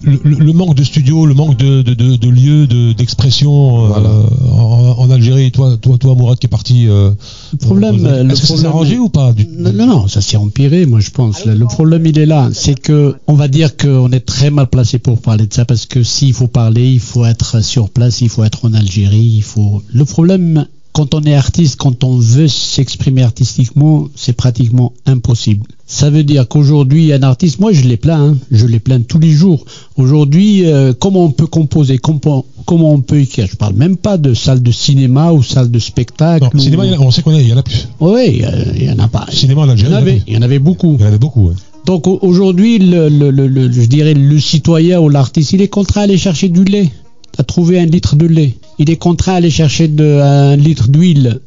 le, 0.02 0.20
le- 0.22 0.36
le 0.38 0.52
manque 0.52 0.74
de 0.76 0.84
studio, 0.84 1.26
le 1.26 1.34
manque 1.34 1.56
de, 1.58 1.82
de, 1.82 1.94
de, 1.94 2.16
de 2.16 2.28
lieux, 2.28 2.66
de- 2.66 2.92
d'expression 2.92 3.84
euh, 3.94 4.26
en, 4.50 4.94
en 4.98 5.10
Algérie. 5.10 5.50
Toi, 5.50 5.76
toi, 5.76 5.98
toi, 5.98 6.14
Mourad, 6.14 6.38
qui 6.38 6.46
est 6.46 6.48
parti. 6.48 6.86
euh, 6.88 7.10
Le 7.52 7.58
problème, 7.58 8.04
euh, 8.06 8.22
le 8.22 8.32
Est-ce 8.32 8.42
que 8.42 8.46
ça 8.46 8.54
s'est 8.56 8.62
problème- 8.62 8.72
arrangé 8.72 8.98
ou 8.98 9.08
pas 9.08 9.32
du- 9.32 9.46
Non, 9.58 9.72
non, 9.72 9.86
non, 9.86 10.08
ça 10.08 10.20
s'est 10.20 10.36
empiré, 10.36 10.86
moi 10.86 11.00
je 11.00 11.10
pense. 11.10 11.44
Le, 11.44 11.54
le 11.54 11.66
problème, 11.66 12.06
il 12.06 12.18
est 12.18 12.26
là. 12.26 12.50
C'est 12.52 12.78
que, 12.78 13.16
on 13.26 13.34
va 13.34 13.48
dire 13.48 13.76
qu'on 13.76 14.10
est 14.12 14.24
très 14.24 14.50
mal 14.50 14.68
placé 14.68 14.98
pour 14.98 15.20
parler 15.20 15.46
de 15.46 15.52
ça, 15.52 15.64
parce 15.64 15.86
que 15.86 16.02
s'il 16.02 16.32
faut 16.32 16.46
parler, 16.48 16.92
il 16.92 17.00
faut 17.00 17.24
être 17.24 17.62
sur 17.64 17.90
place, 17.90 18.20
il 18.20 18.28
faut 18.28 18.44
être 18.44 18.64
en 18.66 18.72
Algérie, 18.74 19.34
il 19.38 19.42
faut. 19.42 19.82
Le 19.92 20.04
problème, 20.04 20.66
quand 20.94 21.12
on 21.14 21.22
est 21.24 21.34
artiste, 21.34 21.76
quand 21.76 22.04
on 22.04 22.16
veut 22.18 22.48
s'exprimer 22.48 23.22
artistiquement, 23.24 24.08
c'est 24.14 24.32
pratiquement 24.32 24.92
impossible. 25.06 25.66
Ça 25.86 26.08
veut 26.08 26.22
dire 26.24 26.46
qu'aujourd'hui, 26.48 27.12
un 27.12 27.22
artiste, 27.22 27.58
moi 27.58 27.72
je 27.72 27.82
les 27.82 27.96
plains, 27.98 28.28
hein, 28.30 28.36
je 28.50 28.66
les 28.66 28.78
plains 28.78 29.00
tous 29.02 29.18
les 29.18 29.32
jours. 29.32 29.64
Aujourd'hui, 29.96 30.64
euh, 30.64 30.92
comment 30.98 31.24
on 31.24 31.30
peut 31.32 31.46
composer, 31.48 31.98
comment, 31.98 32.44
comment 32.64 32.92
on 32.92 33.00
peut 33.00 33.18
écrire? 33.20 33.46
Je 33.50 33.56
parle 33.56 33.74
même 33.74 33.96
pas 33.96 34.16
de 34.18 34.34
salle 34.34 34.62
de 34.62 34.70
cinéma 34.72 35.32
ou 35.32 35.42
salle 35.42 35.70
de 35.70 35.78
spectacle. 35.78 36.48
Non, 36.54 36.60
cinéma, 36.62 36.84
on 37.00 37.10
sait 37.10 37.22
qu'on 37.22 37.32
il 37.36 37.48
y 37.48 37.52
en 37.52 37.56
a 37.58 37.62
plus. 37.62 37.88
Oui, 38.00 38.40
il 38.76 38.84
y 38.84 38.90
en 38.90 38.98
a 39.00 39.08
pas. 39.08 39.26
Cinéma 39.30 39.62
en 39.62 39.64
Il 39.64 39.68
y 39.68 39.72
Algérie, 39.72 39.92
en 39.92 39.92
il 39.92 39.92
y 39.92 39.94
en 39.94 39.96
a 39.96 39.98
avait, 39.98 40.12
plus. 40.12 40.22
il 40.28 40.34
y 40.34 40.36
en 40.38 40.42
avait 40.42 40.58
beaucoup. 40.60 40.94
Il 40.98 41.00
y 41.00 41.04
en 41.04 41.08
avait 41.08 41.18
beaucoup. 41.18 41.48
ouais. 41.48 41.54
Donc 41.86 42.06
au- 42.06 42.18
aujourd'hui, 42.22 42.78
le, 42.78 43.08
le- 43.08 43.30
le- 43.30 43.48
le- 43.48 43.70
je 43.70 43.82
dirais 43.86 44.14
le 44.14 44.40
citoyen 44.40 45.00
ou 45.00 45.08
l'artiste, 45.08 45.52
il 45.52 45.60
est 45.60 45.68
contraint 45.68 46.02
à 46.02 46.04
aller 46.04 46.18
chercher 46.18 46.48
du 46.48 46.64
lait. 46.64 46.90
à 47.36 47.42
trouver 47.42 47.80
un 47.80 47.86
litre 47.86 48.14
de 48.14 48.26
lait. 48.26 48.54
Il 48.78 48.90
est 48.90 48.96
contraint 48.96 49.34
à 49.34 49.36
aller 49.36 49.50
chercher 49.50 49.88
de, 49.88 50.04
un 50.20 50.56
litre 50.56 50.88
d'huile. 50.88 51.40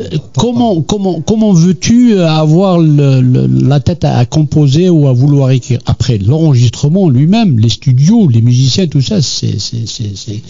Euh, 0.00 0.04
Comment, 0.36 0.80
comment, 0.82 1.20
comment 1.20 1.52
veux-tu 1.52 2.18
avoir 2.18 2.78
le- 2.80 3.20
le- 3.20 3.46
la 3.46 3.78
tête 3.78 4.04
à, 4.04 4.18
à 4.18 4.24
composer 4.26 4.88
ou 4.88 5.06
à 5.06 5.12
vouloir 5.12 5.50
écrire? 5.52 5.78
Après, 5.86 6.18
l'enregistrement 6.18 7.08
lui-même, 7.08 7.60
les 7.60 7.68
studios, 7.68 8.26
les 8.28 8.42
musiciens, 8.42 8.88
tout 8.88 9.00
ça, 9.00 9.22
c'est, 9.22 9.58
c'est, 9.60 9.86
c'est, 9.86 10.16
c'est- 10.16 10.42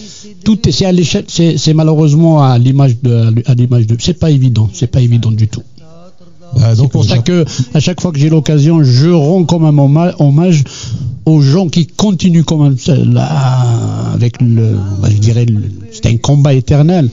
tout 0.45 0.67
est, 0.67 0.73
c'est 0.73 0.87
à 0.87 0.93
l'échelle, 0.93 1.25
c'est, 1.29 1.59
c'est 1.59 1.75
malheureusement 1.75 2.43
à 2.43 2.57
l'image 2.59 2.97
de, 3.03 3.35
à 3.45 3.55
l'image 3.55 3.87
de, 3.87 3.97
c'est 4.01 4.19
pas 4.19 4.31
évident, 4.31 4.71
c'est 4.73 4.87
pas 4.91 5.03
évident 5.03 5.31
du 5.31 5.47
tout. 5.49 5.63
Bah, 6.57 6.73
C'est 6.77 6.89
pour 6.89 7.03
euh, 7.03 7.07
ça 7.09 7.19
que 7.19 7.45
à 7.75 7.81
chaque 7.81 8.01
fois 8.01 8.13
que 8.13 8.19
j'ai 8.19 8.31
l'occasion, 8.31 8.83
je 8.83 9.11
rends 9.11 9.45
quand 9.45 9.59
même 9.59 9.79
homma- 9.79 10.15
hommage 10.21 10.65
aux 11.27 11.41
gens 11.43 11.69
qui 11.69 11.87
continuent 11.87 12.45
quand 12.45 12.59
même 12.59 12.77
là, 13.13 13.27
avec 14.15 14.41
le, 14.41 14.77
bah, 15.03 15.09
je 15.11 15.19
dirais, 15.19 15.45
le- 15.45 15.61
c'est 16.05 16.11
un 16.11 16.19
combat 16.19 16.53
éternel 16.53 17.09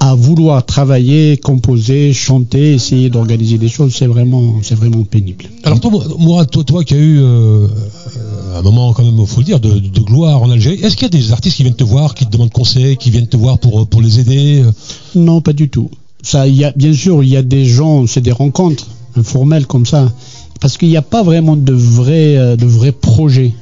à 0.00 0.14
vouloir 0.14 0.64
travailler, 0.64 1.36
composer, 1.36 2.14
chanter, 2.14 2.72
essayer 2.72 3.10
d'organiser 3.10 3.58
des 3.58 3.68
choses. 3.68 3.94
C'est 3.94 4.06
vraiment, 4.06 4.54
c'est 4.62 4.74
vraiment 4.74 5.04
pénible. 5.04 5.44
Alors 5.64 5.80
toi, 5.80 5.90
Mourad, 6.18 6.50
toi, 6.50 6.64
toi 6.64 6.82
qui 6.82 6.94
as 6.94 6.96
eu 6.96 7.18
euh, 7.20 7.66
euh, 7.66 8.58
un 8.58 8.62
moment 8.62 8.94
quand 8.94 9.04
même, 9.04 9.18
il 9.18 9.26
faut 9.26 9.40
le 9.40 9.44
dire, 9.44 9.60
de, 9.60 9.78
de 9.78 10.00
gloire 10.00 10.42
en 10.42 10.50
Algérie, 10.50 10.80
est-ce 10.82 10.96
qu'il 10.96 11.04
y 11.04 11.14
a 11.14 11.20
des 11.20 11.30
artistes 11.30 11.56
qui 11.58 11.62
viennent 11.62 11.74
te 11.74 11.84
voir, 11.84 12.14
qui 12.14 12.24
te 12.24 12.30
demandent 12.30 12.50
conseil, 12.50 12.96
qui 12.96 13.10
viennent 13.10 13.28
te 13.28 13.36
voir 13.36 13.58
pour, 13.58 13.86
pour 13.86 14.00
les 14.00 14.18
aider 14.18 14.62
euh? 14.64 14.72
Non, 15.14 15.42
pas 15.42 15.52
du 15.52 15.68
tout. 15.68 15.90
Ça, 16.22 16.48
il 16.48 16.56
y 16.56 16.64
a, 16.64 16.72
bien 16.72 16.94
sûr, 16.94 17.22
il 17.22 17.28
y 17.28 17.36
a 17.36 17.42
des 17.42 17.66
gens, 17.66 18.06
c'est 18.06 18.22
des 18.22 18.32
rencontres 18.32 18.86
informelles 19.14 19.66
comme 19.66 19.84
ça, 19.84 20.10
parce 20.58 20.78
qu'il 20.78 20.88
n'y 20.88 20.96
a 20.96 21.02
pas 21.02 21.22
vraiment 21.22 21.54
de 21.54 21.74
vrais, 21.74 22.36
euh, 22.38 22.56
de 22.56 22.64
vrais 22.64 22.92
projets. 22.92 23.52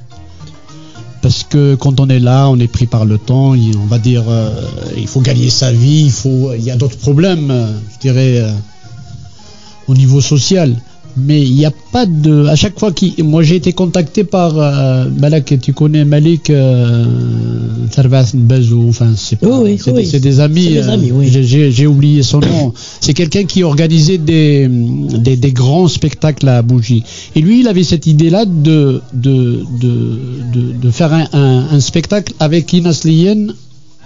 Parce 1.23 1.45
que 1.45 1.75
quand 1.75 2.01
on 2.01 2.09
est 2.09 2.19
là, 2.19 2.49
on 2.49 2.59
est 2.59 2.69
pris 2.69 2.87
par 2.87 3.05
le 3.05 3.19
temps. 3.19 3.53
On 3.55 3.87
va 3.87 3.99
dire, 3.99 4.25
euh, 4.29 4.51
il 4.97 5.07
faut 5.07 5.21
gagner 5.21 5.51
sa 5.51 5.71
vie. 5.73 6.05
Il 6.05 6.13
faut, 6.13 6.53
il 6.55 6.63
y 6.63 6.71
a 6.71 6.77
d'autres 6.77 6.97
problèmes, 6.97 7.51
euh, 7.51 7.73
je 7.95 7.99
dirais, 7.99 8.39
euh, 8.41 8.53
au 9.87 9.95
niveau 9.95 10.21
social. 10.21 10.75
Mais 11.17 11.43
il 11.43 11.55
n'y 11.55 11.65
a 11.67 11.73
pas 11.93 12.07
de. 12.07 12.47
À 12.47 12.57
chaque 12.57 12.79
fois 12.79 12.93
qu'il. 12.93 13.23
Moi, 13.25 13.43
j'ai 13.43 13.57
été 13.57 13.73
contacté 13.73 14.25
par 14.25 14.59
euh, 14.59 15.07
Malak, 15.19 15.55
tu 15.61 15.73
connais 15.73 16.05
Malik 16.05 16.51
euh, 16.51 17.05
Bazou. 18.35 18.87
Enfin, 18.89 19.13
c'est 19.17 19.37
pas- 19.39 19.47
Oui, 19.49 19.73
oui, 19.73 19.79
c'est 19.83 19.91
oui. 19.93 20.03
des- 20.03 20.09
c'est 20.09 20.21
des 20.21 20.41
amis. 20.41 20.65
C'est 20.65 20.71
des 20.71 20.79
euh, 20.89 20.93
amis, 20.93 21.11
oui. 21.13 21.29
j'ai- 21.31 21.45
J'ai 21.45 21.71
j'ai 21.73 21.87
oublié 21.87 22.23
son 22.23 22.41
nom. 22.41 22.73
C'est 23.01 23.15
quelqu'un 23.15 23.45
qui 23.45 23.63
organisait 23.63 24.19
des, 24.19 24.69
des, 24.69 25.37
des 25.37 25.53
grands 25.53 25.89
spectacles 25.89 26.49
à 26.49 26.63
Bougie. 26.63 27.03
Et 27.35 27.41
lui, 27.41 27.61
il 27.61 27.69
avait 27.69 27.85
cette 27.85 28.07
idée-là 28.07 28.45
de, 28.45 29.01
de, 29.15 29.65
de, 29.81 30.19
de, 30.53 30.73
de 30.81 30.91
faire 30.91 31.13
un, 31.13 31.27
un, 31.33 31.67
un 31.73 31.81
spectacle 31.81 32.33
avec 32.39 32.73
Inas 32.73 33.03
Liyen 33.05 33.49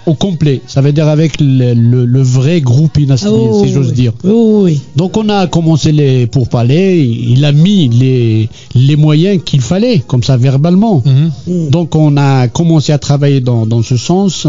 au 0.07 0.15
complet. 0.15 0.61
Ça 0.67 0.81
veut 0.81 0.93
dire 0.93 1.09
avec 1.09 1.41
le, 1.41 1.75
le, 1.75 2.05
le 2.05 2.23
vrai 2.23 2.61
groupe 2.61 2.99
Inas 2.99 3.25
Ah, 3.27 3.31
si 3.65 3.73
j'ose 3.73 3.89
oui. 3.89 3.95
dire. 3.95 4.13
Oui. 4.25 4.81
Donc 4.97 5.17
on 5.17 5.29
a 5.29 5.47
commencé 5.47 5.93
les 5.93 6.27
pourparlers, 6.27 7.01
il 7.03 7.45
a 7.45 7.53
mis 7.53 7.89
les, 7.89 8.49
les 8.75 8.97
moyens 8.97 9.41
qu'il 9.45 9.61
fallait, 9.61 10.03
comme 10.07 10.23
ça 10.23 10.37
verbalement. 10.37 11.03
Mm. 11.47 11.71
Donc 11.71 11.95
on 11.97 12.17
a 12.17 12.49
commencé 12.49 12.93
à 12.93 12.99
travailler 12.99 13.41
dans, 13.41 13.67
dans 13.67 13.83
ce 13.83 13.97
sens. 13.97 14.47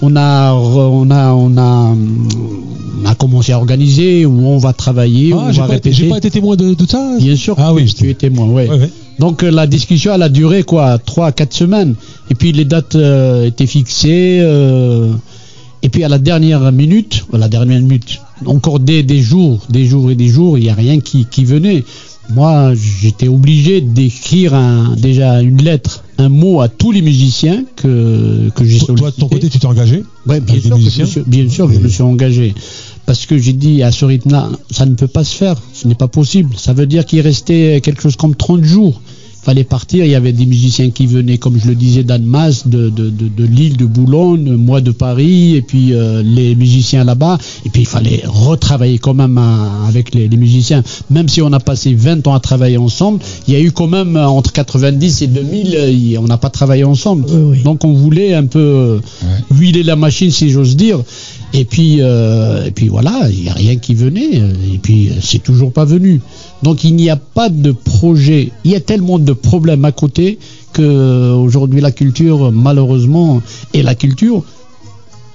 On 0.00 0.14
a, 0.14 0.52
on, 0.54 1.10
a, 1.10 1.32
on, 1.32 1.56
a, 1.58 1.92
on 1.92 3.04
a 3.04 3.14
commencé 3.16 3.50
à 3.52 3.58
organiser 3.58 4.24
où 4.26 4.46
on 4.46 4.56
va 4.58 4.72
travailler, 4.72 5.32
où 5.34 5.38
Ah, 5.40 5.46
on 5.48 5.52
j'ai 5.52 5.60
va 5.60 5.66
pas, 5.66 5.74
été- 5.76 5.88
répéter. 5.90 6.04
j'ai 6.04 6.08
pas 6.08 6.18
été 6.18 6.30
témoin 6.30 6.54
de, 6.54 6.74
de 6.74 6.86
ça 6.88 7.16
Bien 7.18 7.34
sûr, 7.34 7.56
Ah 7.58 7.74
oui, 7.74 7.92
tu 7.92 8.08
es 8.08 8.14
témoin, 8.14 8.46
ouais. 8.46 8.68
Ouais, 8.68 8.78
ouais. 8.78 8.90
Donc 9.18 9.42
euh, 9.42 9.50
la 9.50 9.66
discussion 9.66 10.14
elle 10.14 10.22
a 10.22 10.28
duré 10.28 10.62
quoi, 10.62 10.98
3 10.98 11.32
4 11.32 11.52
semaines. 11.52 11.94
Et 12.30 12.34
puis 12.34 12.52
les 12.52 12.64
dates 12.64 12.94
euh, 12.96 13.46
étaient 13.46 13.66
fixées. 13.66 14.38
euh, 14.40 15.12
et 15.82 15.88
puis 15.90 16.02
à 16.02 16.08
la 16.08 16.18
dernière 16.18 16.72
minute, 16.72 17.24
à 17.32 17.38
la 17.38 17.48
dernière 17.48 17.80
minute, 17.80 18.20
encore 18.46 18.80
des, 18.80 19.02
des 19.04 19.20
jours, 19.22 19.60
des 19.70 19.86
jours 19.86 20.10
et 20.10 20.16
des 20.16 20.28
jours, 20.28 20.58
il 20.58 20.64
n'y 20.64 20.70
a 20.70 20.74
rien 20.74 20.98
qui, 21.00 21.24
qui 21.26 21.44
venait. 21.44 21.84
Moi, 22.30 22.72
j'étais 22.74 23.28
obligé 23.28 23.80
d'écrire 23.80 24.54
un, 24.54 24.96
déjà 24.96 25.40
une 25.40 25.62
lettre, 25.62 26.02
un 26.18 26.28
mot 26.28 26.60
à 26.60 26.68
tous 26.68 26.90
les 26.92 27.00
musiciens 27.00 27.64
que, 27.76 28.50
que 28.54 28.64
j'ai 28.64 28.80
sollicité. 28.80 28.94
toi, 28.96 29.10
de 29.12 29.16
ton 29.16 29.28
côté, 29.28 29.48
tu 29.48 29.58
t'es 29.58 29.66
engagé 29.66 30.02
Ouais, 30.26 30.40
bien 30.40 30.60
sûr, 30.60 30.62
que 30.62 30.68
je 30.68 30.74
musiciens 30.74 31.04
me 31.04 31.10
suis, 31.10 31.20
bien 31.22 31.48
sûr 31.48 31.68
que 31.68 31.74
je 31.74 31.78
me 31.78 31.88
suis 31.88 32.02
engagé. 32.02 32.54
Parce 33.06 33.24
que 33.24 33.38
j'ai 33.38 33.54
dit 33.54 33.82
à 33.82 33.92
ce 33.92 34.04
rythme-là, 34.04 34.50
ça 34.70 34.84
ne 34.84 34.94
peut 34.94 35.06
pas 35.06 35.24
se 35.24 35.34
faire, 35.34 35.56
ce 35.72 35.88
n'est 35.88 35.94
pas 35.94 36.08
possible. 36.08 36.50
Ça 36.58 36.74
veut 36.74 36.86
dire 36.86 37.06
qu'il 37.06 37.20
restait 37.20 37.80
quelque 37.82 38.02
chose 38.02 38.16
comme 38.16 38.34
30 38.34 38.62
jours. 38.64 39.00
Il 39.48 39.52
fallait 39.52 39.64
partir, 39.64 40.04
il 40.04 40.10
y 40.10 40.14
avait 40.14 40.34
des 40.34 40.44
musiciens 40.44 40.90
qui 40.90 41.06
venaient, 41.06 41.38
comme 41.38 41.58
je 41.58 41.68
le 41.68 41.74
disais, 41.74 42.04
d'Annemasse, 42.04 42.68
de, 42.68 42.90
de, 42.90 43.08
de, 43.08 43.28
de 43.34 43.44
Lille, 43.46 43.78
de 43.78 43.86
Boulogne, 43.86 44.56
moi 44.56 44.82
de 44.82 44.90
Paris, 44.90 45.54
et 45.56 45.62
puis 45.62 45.94
euh, 45.94 46.22
les 46.22 46.54
musiciens 46.54 47.02
là-bas. 47.02 47.38
Et 47.64 47.70
puis 47.70 47.80
il 47.80 47.86
fallait 47.86 48.20
retravailler 48.26 48.98
quand 48.98 49.14
même 49.14 49.38
à- 49.38 49.86
avec 49.88 50.14
les, 50.14 50.28
les 50.28 50.36
musiciens. 50.36 50.82
Même 51.08 51.30
si 51.30 51.40
on 51.40 51.50
a 51.54 51.60
passé 51.60 51.94
20 51.94 52.26
ans 52.26 52.34
à 52.34 52.40
travailler 52.40 52.76
ensemble, 52.76 53.20
il 53.46 53.54
y 53.54 53.56
a 53.56 53.60
eu 53.60 53.72
quand 53.72 53.86
même 53.86 54.18
euh, 54.18 54.26
entre 54.28 54.52
90 54.52 55.22
et 55.22 55.26
2000, 55.28 55.74
euh, 55.74 56.18
on 56.20 56.24
n'a 56.26 56.36
pas 56.36 56.50
travaillé 56.50 56.84
ensemble. 56.84 57.24
Oui, 57.30 57.40
oui. 57.56 57.62
Donc 57.62 57.86
on 57.86 57.94
voulait 57.94 58.34
un 58.34 58.44
peu 58.44 58.58
euh, 58.58 59.00
huiler 59.50 59.82
la 59.82 59.96
machine, 59.96 60.30
si 60.30 60.50
j'ose 60.50 60.76
dire. 60.76 61.00
Et 61.54 61.64
puis, 61.64 62.02
euh, 62.02 62.66
et 62.66 62.70
puis 62.70 62.88
voilà, 62.88 63.22
il 63.32 63.44
n'y 63.44 63.48
a 63.48 63.54
rien 63.54 63.76
qui 63.76 63.94
venait. 63.94 64.34
Et 64.74 64.76
puis, 64.82 65.08
c'est 65.22 65.42
toujours 65.42 65.72
pas 65.72 65.86
venu. 65.86 66.20
Donc, 66.62 66.84
il 66.84 66.94
n'y 66.96 67.08
a 67.10 67.16
pas 67.16 67.48
de 67.48 67.72
projet. 67.72 68.50
Il 68.64 68.70
y 68.72 68.74
a 68.76 68.80
tellement 68.80 69.18
de 69.18 69.32
problèmes 69.32 69.84
à 69.84 69.92
côté 69.92 70.38
que 70.72 70.82
euh, 70.82 71.34
aujourd'hui 71.34 71.80
la 71.80 71.92
culture, 71.92 72.50
malheureusement, 72.52 73.40
et 73.74 73.82
la 73.82 73.94
culture, 73.94 74.42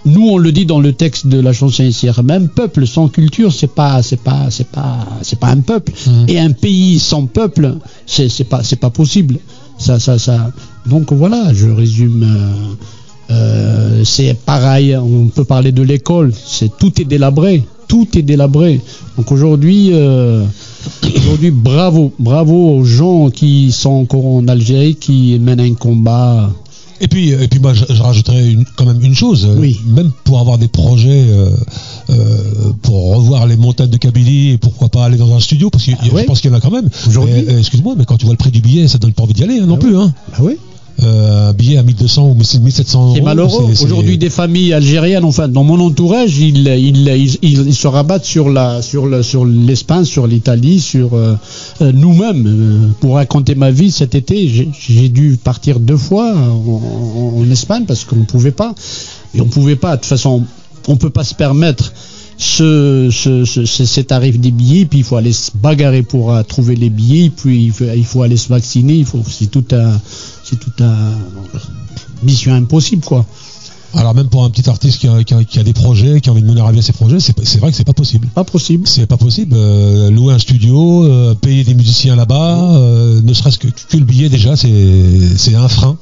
nous 0.05 0.27
on 0.27 0.37
le 0.37 0.51
dit 0.51 0.65
dans 0.65 0.79
le 0.81 0.91
texte 0.93 1.27
de 1.27 1.39
la 1.39 1.53
chanson 1.53 1.83
ici 1.83 2.07
même 2.25 2.49
peuple 2.49 2.85
sans 2.85 3.07
culture 3.07 3.53
c'est 3.53 3.71
pas 3.73 4.01
c'est 4.03 4.19
pas 4.19 4.47
c'est 4.49 4.67
pas 4.67 4.97
c'est 5.21 5.39
pas 5.39 5.47
un 5.47 5.61
peuple 5.61 5.93
Mhm. 6.07 6.25
et 6.27 6.39
un 6.39 6.51
pays 6.51 6.99
sans 6.99 7.25
peuple 7.25 7.75
c'est 8.05 8.27
c'est 8.27 8.43
pas 8.43 8.63
c'est 8.63 8.75
pas 8.79 8.89
possible 8.89 9.37
ça 9.77 9.99
ça 9.99 10.19
ça 10.19 10.51
donc 10.85 11.13
voilà 11.13 11.53
je 11.53 11.69
résume 11.69 12.23
euh, 12.23 13.33
euh, 13.33 14.01
c'est 14.03 14.33
pareil 14.45 14.95
on 14.97 15.27
peut 15.27 15.45
parler 15.45 15.71
de 15.71 15.81
l'école 15.83 16.33
c'est 16.33 16.77
tout 16.77 16.99
est 17.01 17.05
délabré 17.05 17.63
tout 17.87 18.07
est 18.17 18.23
délabré 18.23 18.81
donc 19.17 19.31
aujourd'hui 19.31 19.91
euh, 19.93 20.43
aujourd'hui 21.17 21.51
bravo 21.51 22.11
bravo 22.19 22.77
aux 22.77 22.83
gens 22.83 23.29
qui 23.29 23.71
sont 23.71 23.91
encore 23.91 24.25
en 24.25 24.47
Algérie 24.47 24.95
qui 24.95 25.37
mènent 25.39 25.59
un 25.61 25.73
combat 25.73 26.49
Et 27.01 27.07
puis, 27.09 27.31
et 27.31 27.47
puis 27.49 27.59
moi, 27.59 27.73
je, 27.73 27.83
je 27.89 28.01
rajouterais 28.01 28.51
une- 28.51 28.63
quand 28.77 28.85
même 28.85 29.01
une 29.03 29.15
chose. 29.15 29.45
Oui. 29.59 29.77
Même 29.87 30.11
pour 30.23 30.39
avoir 30.39 30.57
des 30.57 30.69
projets, 30.69 31.25
euh, 31.27 31.49
euh, 32.11 32.71
pour 32.81 33.15
revoir 33.17 33.45
les 33.45 33.57
montagnes 33.57 33.89
de 33.89 33.97
Kabylie, 33.97 34.51
et 34.51 34.57
pourquoi 34.57 34.87
pas 34.87 35.03
aller 35.05 35.17
dans 35.17 35.33
un 35.35 35.39
studio, 35.41 35.69
parce 35.69 35.83
que 35.85 35.91
Ah 35.99 36.05
ouais. 36.13 36.21
je 36.21 36.27
pense 36.27 36.39
qu'il 36.39 36.49
y 36.51 36.53
en 36.53 36.57
a 36.57 36.61
quand 36.61 36.71
même. 36.71 36.89
Aujourd'hui. 37.09 37.41
Et, 37.41 37.49
euh, 37.49 37.59
Excuse-moi, 37.59 37.95
mais 37.97 38.05
quand 38.05 38.15
tu 38.17 38.25
vois 38.25 38.33
le 38.35 38.37
prix 38.37 38.51
du 38.51 38.61
billet, 38.61 38.87
ça 38.87 38.99
donne 38.99 39.11
pas 39.11 39.23
envie 39.23 39.33
d'y 39.33 39.43
aller 39.43 39.59
hein, 39.59 39.65
non 39.65 39.75
Ah 39.75 39.83
plus. 39.83 39.97
Hein. 39.97 40.13
oui 40.39 40.53
Euh, 41.01 41.49
un 41.49 41.53
billet 41.53 41.77
à 41.77 41.83
1200 41.83 42.29
ou 42.29 42.35
1700 42.35 43.05
euros. 43.07 43.15
C'est 43.15 43.21
malheureux. 43.21 43.65
Aujourd'hui, 43.81 44.17
des 44.19 44.29
familles 44.29 44.73
algériennes, 44.73 45.25
enfin, 45.25 45.47
dans 45.47 45.63
mon 45.63 45.79
entourage, 45.79 46.37
ils, 46.37 46.67
ils, 46.67 47.07
ils, 47.07 47.37
ils- 47.41 47.67
ils 47.67 47.73
se 47.75 47.87
rabattent 47.87 48.25
sur 48.25 48.49
la, 48.49 48.81
sur 48.83 49.25
sur 49.25 49.43
l'Espagne, 49.43 50.05
sur 50.05 50.27
l'Italie, 50.27 50.79
sur 50.79 51.15
euh, 51.15 51.33
euh, 51.81 51.91
nous-mêmes. 51.91 52.45
Euh, 52.47 52.87
pour 52.99 53.15
raconter 53.15 53.55
ma 53.55 53.71
vie, 53.71 53.89
cet 53.91 54.13
été, 54.13 54.47
j'ai- 54.47 55.09
dû 55.09 55.37
partir 55.43 55.79
deux 55.79 55.97
fois 55.97 56.31
en, 56.35 57.49
Espagne 57.51 57.85
parce 57.87 58.03
qu'on 58.05 58.17
ne 58.17 58.25
pouvait 58.25 58.51
pas. 58.51 58.73
Et 59.35 59.41
on 59.41 59.45
pouvait 59.47 59.75
pas. 59.75 59.95
De 59.95 60.01
toute 60.01 60.05
façon, 60.09 60.43
on 60.87 60.95
peut 60.95 61.09
pas 61.09 61.23
se 61.23 61.33
permettre 61.33 61.91
ce, 62.37 63.09
ce, 63.11 63.45
ce- 63.45 63.65
ce- 63.65 63.85
ces 63.85 64.03
tarifs 64.03 64.39
des 64.39 64.51
billets, 64.51 64.85
puis 64.85 64.99
il 64.99 65.03
faut 65.03 65.15
aller 65.17 65.33
se 65.33 65.51
bagarrer 65.55 66.01
pour 66.03 66.33
trouver 66.47 66.75
les 66.75 66.89
billets, 66.89 67.29
puis 67.29 67.65
il 67.65 67.71
faut, 67.71 67.85
il 67.95 68.05
faut 68.05 68.21
aller 68.23 68.37
se 68.37 68.49
vacciner, 68.49 68.95
il 68.95 69.05
faut, 69.05 69.21
c'est 69.29 69.49
tout 69.51 69.63
un, 69.71 69.99
c'est 70.53 70.59
tout 70.59 70.83
un, 70.83 71.13
mission 72.23 72.53
impossible, 72.53 73.03
quoi. 73.03 73.25
Alors 73.95 74.15
même 74.15 74.27
pour 74.27 74.43
un 74.43 74.49
petit 74.49 74.67
artiste 74.69 74.97
qui 74.99 75.07
a, 75.07 75.23
qui 75.23 75.33
a- 75.35 75.43
qui 75.43 75.59
a 75.59 75.63
des 75.63 75.73
projets, 75.73 76.19
qui 76.19 76.29
a 76.29 76.31
envie 76.31 76.41
de 76.41 76.47
mener 76.47 76.61
à 76.61 76.71
bien 76.71 76.81
ses 76.81 76.93
projets, 76.93 77.19
c'est 77.19 77.59
vrai 77.59 77.69
que 77.69 77.77
c'est 77.77 77.83
pas 77.83 77.93
possible. 77.93 78.27
Pas 78.33 78.43
possible. 78.43 78.87
C'est 78.87 79.05
pas 79.05 79.17
possible. 79.17 79.55
euh, 79.55 80.09
louer 80.09 80.33
un 80.33 80.39
studio, 80.39 81.03
euh, 81.05 81.35
payer 81.35 81.63
des 81.63 81.75
musiciens 81.75 82.15
là-bas, 82.15 82.75
euh, 82.75 83.21
ne 83.21 83.33
serait-ce 83.33 83.59
que, 83.59 83.67
que 83.67 83.97
le 83.97 84.03
billet 84.05 84.29
déjà, 84.29 84.55
c'est 84.55 85.55
un 85.55 85.67
frein. 85.67 85.97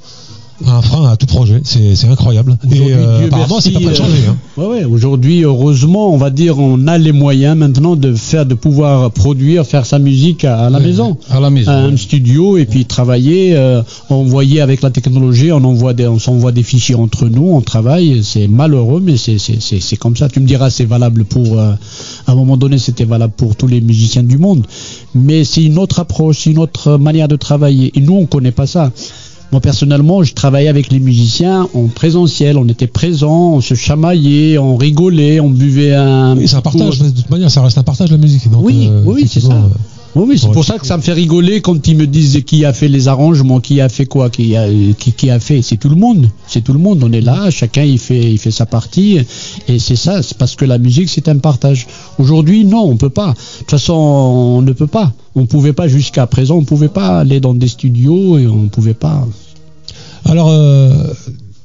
Un 0.67 0.81
frein 0.81 1.09
à 1.09 1.17
tout 1.17 1.25
projet. 1.25 1.61
C'est 1.63 2.07
incroyable. 2.07 2.57
Et 2.63 2.65
Aujourd'hui, 2.79 2.93
euh, 2.93 3.25
apparemment, 3.25 3.59
c'est 3.61 3.71
pas 3.71 3.79
prêt 3.79 3.89
de 3.91 3.95
changer. 3.95 4.27
hein. 4.29 4.35
Ouais, 4.57 4.65
ouais. 4.65 4.83
Aujourd'hui, 4.85 5.41
heureusement, 5.43 6.13
on 6.13 6.17
va 6.17 6.29
dire, 6.29 6.59
on 6.59 6.87
a 6.87 6.97
les 6.97 7.11
moyens 7.11 7.57
maintenant 7.57 7.95
de 7.95 8.13
faire, 8.13 8.45
de 8.45 8.53
pouvoir 8.53 9.11
produire, 9.11 9.65
faire 9.65 9.85
sa 9.85 9.99
musique 9.99 10.45
à, 10.45 10.65
à 10.65 10.69
la 10.69 10.79
maison. 10.79 11.17
À 11.29 11.39
la 11.39 11.49
maison. 11.49 11.71
à 11.71 11.75
un 11.75 11.97
studio 11.97 12.57
et 12.57 12.65
puis 12.65 12.85
travailler, 12.85 13.55
euh, 13.55 13.81
envoyer 14.09 14.61
avec 14.61 14.81
la 14.81 14.89
technologie, 14.91 15.51
on 15.51 15.63
envoie 15.63 15.93
des, 15.93 16.07
on 16.07 16.19
s'envoie 16.19 16.51
des 16.51 16.63
fichiers 16.63 16.95
entre 16.95 17.25
nous, 17.27 17.49
on 17.51 17.61
travaille. 17.61 18.21
C'est 18.23 18.47
malheureux, 18.47 19.01
mais 19.03 19.15
c'est 19.17 19.97
comme 19.97 20.15
ça. 20.15 20.29
Tu 20.29 20.39
me 20.39 20.45
diras, 20.47 20.69
c'est 20.69 20.85
valable 20.85 21.25
pour, 21.25 21.59
euh, 21.59 21.73
à 22.27 22.31
un 22.31 22.35
moment 22.35 22.57
donné, 22.57 22.77
c'était 22.77 23.05
valable 23.05 23.33
pour 23.35 23.55
tous 23.55 23.67
les 23.67 23.81
musiciens 23.81 24.23
du 24.23 24.37
monde, 24.37 24.65
mais 25.15 25.43
c'est 25.43 25.63
une 25.63 25.77
autre 25.77 25.99
approche, 25.99 26.45
une 26.45 26.59
autre 26.59 26.97
manière 26.97 27.27
de 27.27 27.35
travailler. 27.35 27.91
Et 27.95 28.01
nous, 28.01 28.15
on 28.15 28.25
connaît 28.25 28.51
pas 28.51 28.67
ça. 28.67 28.91
Moi 29.51 29.59
personnellement, 29.61 30.23
je 30.23 30.33
travaillais 30.33 30.69
avec 30.69 30.91
les 30.91 30.99
musiciens 30.99 31.67
en 31.73 31.87
présentiel, 31.87 32.57
on 32.57 32.67
était 32.67 32.87
présents, 32.87 33.53
on 33.55 33.61
se 33.61 33.73
chamaillait, 33.73 34.57
on 34.57 34.77
rigolait, 34.77 35.39
on 35.39 35.49
buvait 35.49 35.93
un. 35.93 36.37
Oui, 36.37 36.47
c'est 36.47 36.55
un 36.55 36.61
petit 36.61 36.71
coup. 36.71 36.77
partage. 36.79 36.99
De 36.99 37.09
toute 37.09 37.29
manière, 37.29 37.51
ça 37.51 37.61
reste 37.61 37.77
un 37.77 37.83
partage 37.83 38.11
la 38.11 38.17
musique. 38.17 38.49
Donc, 38.49 38.63
Oui, 38.65 38.87
euh, 38.89 39.01
oui, 39.05 39.27
c'est 39.27 39.41
ça. 39.41 39.51
euh, 39.51 39.67
Oui, 40.15 40.25
oui, 40.29 40.37
c'est 40.39 40.51
pour 40.51 40.63
ça 40.65 40.77
que 40.77 40.85
ça 40.85 40.95
me 40.97 41.01
fait 41.01 41.13
rigoler 41.13 41.59
quand 41.61 41.85
ils 41.87 41.95
me 41.97 42.07
disent 42.07 42.41
qui 42.45 42.63
a 42.65 42.71
fait 42.73 42.87
les 42.89 43.07
arrangements, 43.09 43.59
qui 43.59 43.79
a 43.81 43.87
fait 43.89 44.05
quoi, 44.05 44.29
qui 44.29 44.55
a, 44.55 44.67
qui, 44.97 45.11
qui 45.13 45.29
a 45.29 45.39
fait. 45.39 45.61
C'est 45.61 45.77
tout 45.77 45.89
le 45.89 45.95
monde. 45.95 46.29
C'est 46.47 46.61
tout 46.63 46.73
le 46.73 46.79
monde. 46.79 47.01
On 47.03 47.11
est 47.11 47.21
là, 47.21 47.49
chacun 47.51 47.83
il 47.83 47.97
fait, 47.99 48.31
il 48.31 48.37
fait 48.37 48.51
sa 48.51 48.65
partie. 48.65 49.19
Et 49.67 49.79
c'est 49.79 49.95
ça, 49.97 50.21
c'est 50.23 50.37
parce 50.37 50.55
que 50.55 50.63
la 50.65 50.77
musique 50.77 51.09
c'est 51.09 51.27
un 51.29 51.37
partage. 51.39 51.87
Aujourd'hui, 52.19 52.63
non, 52.65 52.83
on 52.89 52.95
peut 52.97 53.09
pas. 53.09 53.31
De 53.31 53.59
toute 53.59 53.71
façon, 53.71 53.93
on 53.93 54.61
ne 54.61 54.71
peut 54.71 54.87
pas. 54.87 55.11
On 55.35 55.45
pouvait 55.45 55.71
pas 55.73 55.87
jusqu'à 55.87 56.27
présent, 56.27 56.57
on 56.57 56.63
pouvait 56.65 56.89
pas 56.89 57.19
aller 57.19 57.39
dans 57.39 57.53
des 57.53 57.69
studios 57.69 58.37
et 58.37 58.47
on 58.47 58.67
pouvait 58.67 58.93
pas. 58.93 59.25
Alors, 60.25 60.49
euh, 60.49 61.07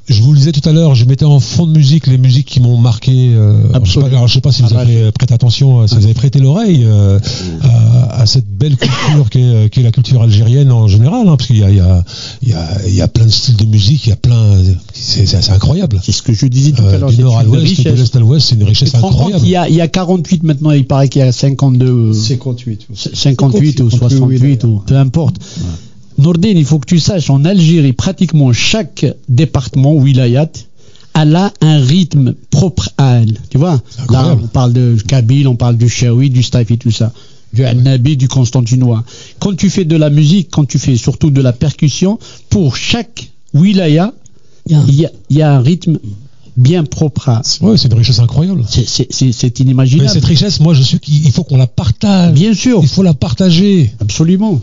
je 0.08 0.22
vous 0.22 0.32
le 0.32 0.38
disais 0.38 0.52
tout 0.52 0.66
à 0.68 0.72
l'heure, 0.72 0.94
je 0.94 1.04
mettais 1.04 1.24
en 1.24 1.40
fond 1.40 1.66
de 1.66 1.72
musique 1.76 2.06
les 2.06 2.16
musiques 2.16 2.46
qui 2.46 2.60
m'ont 2.60 2.76
marqué. 2.78 3.10
euh, 3.34 3.54
alors, 3.54 3.64
je 3.64 3.66
sais 3.66 3.72
pas- 3.72 3.76
Absolument. 3.78 4.06
alors, 4.16 4.28
je 4.28 4.34
sais 4.34 4.40
pas 4.40 4.52
si 4.52 4.62
vous 4.62 4.68
Ah, 4.76 4.80
avez 4.80 5.10
prêté 5.12 5.34
attention, 5.34 5.80
euh, 5.80 5.86
si 5.88 5.96
vous 5.96 6.04
avez 6.04 6.14
prêté 6.14 6.38
l'oreille 6.38 6.84
euh, 6.84 7.18
à, 7.62 8.20
à 8.22 8.26
cette 8.26 8.46
belle 8.48 8.76
culture 8.76 9.28
qu'est 9.30 9.42
euh, 9.42 9.68
qu'est 9.68 9.82
la 9.82 9.90
culture 9.90 10.22
algérienne 10.22 10.70
en 10.70 10.86
général, 10.86 11.26
hein, 11.28 11.36
parce 11.36 11.48
qu'il 11.48 11.58
y 11.58 11.64
a, 11.64 11.70
il 11.70 11.76
y, 11.76 11.80
a, 11.80 12.04
il 12.42 12.48
y, 12.50 12.52
a, 12.52 12.68
il 12.86 12.94
y 12.94 13.02
a 13.02 13.08
plein 13.08 13.26
de 13.26 13.30
styles 13.30 13.56
de 13.56 13.64
musique, 13.66 14.06
il 14.06 14.10
y 14.10 14.12
a 14.12 14.16
plein, 14.16 14.54
c'est 14.94 15.50
incroyable. 15.50 16.00
C'est 16.04 16.12
ce 16.12 16.22
que 16.22 16.32
je 16.32 16.46
disais 16.46 16.70
tout 16.72 16.82
à 16.82 16.86
Euh, 16.86 16.98
l'heure. 17.00 17.10
du 17.10 17.16
c'est 17.16 17.22
nord 17.22 17.38
à 17.38 17.42
une 17.42 17.48
l'ouest, 17.48 17.62
de 17.64 17.68
richesse. 17.68 17.98
l'est 17.98 18.16
à 18.16 18.20
l'ouest, 18.20 18.46
c'est 18.48 18.54
une 18.54 18.62
richesse 18.64 18.94
incroyable. 18.94 19.40
qu'il 19.42 19.50
y 19.50 19.56
a, 19.56 19.68
il 19.68 19.74
y 19.74 19.80
a 19.80 19.88
48 19.88 20.44
maintenant, 20.44 20.70
il 20.70 20.86
paraît 20.86 21.08
qu'il 21.08 21.20
y 21.20 21.24
a 21.24 21.32
52. 21.32 22.12
58. 22.12 22.86
58 23.12 23.80
ou 23.80 23.90
68 23.90 24.64
ou 24.64 24.82
peu 24.86 24.96
importe. 24.96 25.36
Nordin, 26.18 26.48
il 26.50 26.64
faut 26.64 26.78
que 26.78 26.86
tu 26.86 26.98
saches, 26.98 27.30
en 27.30 27.44
Algérie, 27.44 27.92
pratiquement 27.92 28.52
chaque 28.52 29.04
département, 29.28 29.94
wilayat, 29.94 30.50
elle 31.14 31.36
a 31.36 31.52
un 31.60 31.78
rythme 31.80 32.34
propre 32.50 32.88
à 32.98 33.16
elle. 33.20 33.38
Tu 33.50 33.58
vois 33.58 33.80
Là, 34.10 34.36
on 34.42 34.46
parle 34.46 34.72
de 34.72 34.96
Kabyle, 35.06 35.48
on 35.48 35.56
parle 35.56 35.76
du 35.76 35.88
Shawi, 35.88 36.30
du 36.30 36.42
Staifi, 36.42 36.78
tout 36.78 36.90
ça. 36.90 37.12
Du 37.52 37.64
Annabi, 37.64 38.16
du 38.16 38.28
Constantinois. 38.28 39.04
Quand 39.38 39.54
tu 39.56 39.70
fais 39.70 39.84
de 39.84 39.96
la 39.96 40.10
musique, 40.10 40.48
quand 40.50 40.64
tu 40.66 40.78
fais 40.78 40.96
surtout 40.96 41.30
de 41.30 41.40
la 41.40 41.52
percussion, 41.52 42.18
pour 42.50 42.76
chaque 42.76 43.30
wilaya, 43.54 44.12
Il 44.68 44.72
y 44.96 45.04
a- 45.06 45.10
y 45.30 45.36
y 45.38 45.42
un 45.42 45.60
rythme 45.60 45.98
bien 46.56 46.82
propre 46.84 47.28
à. 47.28 47.42
Ouais, 47.60 47.76
c'est 47.76 47.86
une 47.92 47.98
richesse 47.98 48.18
incroyable. 48.18 48.64
C'est- 48.68 48.88
c'est 49.12 49.42
Mais 49.42 49.64
inimaginable. 49.64 50.10
cette 50.10 50.24
richesse, 50.24 50.58
moi, 50.60 50.74
je 50.74 50.82
suis 50.82 50.98
qu'il 50.98 51.24
il 51.24 51.30
faut 51.30 51.44
qu'on 51.44 51.56
la 51.56 51.66
partage. 51.68 52.32
Bien 52.34 52.52
sûr, 52.52 52.80
Il 52.82 52.88
faut 52.88 53.04
la 53.04 53.14
partager. 53.14 53.92
absolument. 54.00 54.60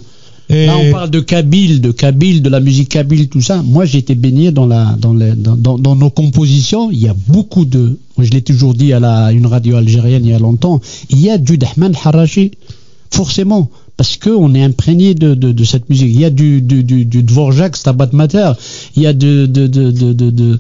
Là, 0.54 0.78
on 0.78 0.92
parle 0.92 1.10
de 1.10 1.20
Kabyle, 1.20 1.82
de 1.82 1.92
Kabyle, 1.92 2.42
de 2.42 2.50
la 2.50 2.60
musique 2.60 2.90
Kabyle, 2.90 3.28
tout 3.28 3.42
ça. 3.42 3.62
Moi, 3.64 3.86
été 3.86 4.16
baigné 4.16 4.52
dans, 4.52 4.68
nos 4.68 6.10
compositions. 6.10 6.92
Il 6.92 7.00
y 7.00 7.08
a 7.08 7.16
beaucoup 7.28 7.66
de. 7.66 7.98
Je 8.20 8.30
l'ai 8.30 8.42
toujours 8.42 8.74
dit 8.74 8.94
à 8.94 9.32
une 9.32 9.48
radio 9.48 9.78
algérienne 9.78 10.26
il 10.26 10.32
y 10.32 10.34
a 10.34 10.40
longtemps. 10.40 10.80
Il 11.10 11.20
y 11.20 11.30
a 11.30 11.38
du 11.38 11.58
Dahman 11.58 11.94
Harachi, 12.04 12.52
forcément. 13.12 13.70
Parce 13.96 14.18
qu'on 14.18 14.56
est 14.56 14.64
imprégné 14.64 15.14
de, 15.14 15.64
cette 15.64 15.90
musique. 15.90 16.10
Il 16.10 16.20
y 16.20 16.26
a 16.26 16.30
du, 16.30 16.62
du, 16.62 17.24
Dvorak, 17.24 17.76
Stabat 17.76 18.10
Mater. 18.12 18.54
Il 18.96 19.04
y 19.04 19.08
a 19.08 19.14
de. 19.14 19.46
de, 19.46 20.60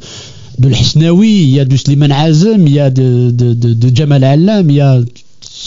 il 0.60 1.50
y 1.50 1.60
a 1.60 1.66
du 1.66 1.78
Sliman 1.78 2.12
Azem, 2.12 2.68
il 2.68 2.74
y 2.74 2.80
a 2.80 2.92
de 2.92 3.96
Jamal 3.96 4.24
Allam, 4.24 4.70
il 4.70 4.76
y 4.76 4.82
a 4.82 5.00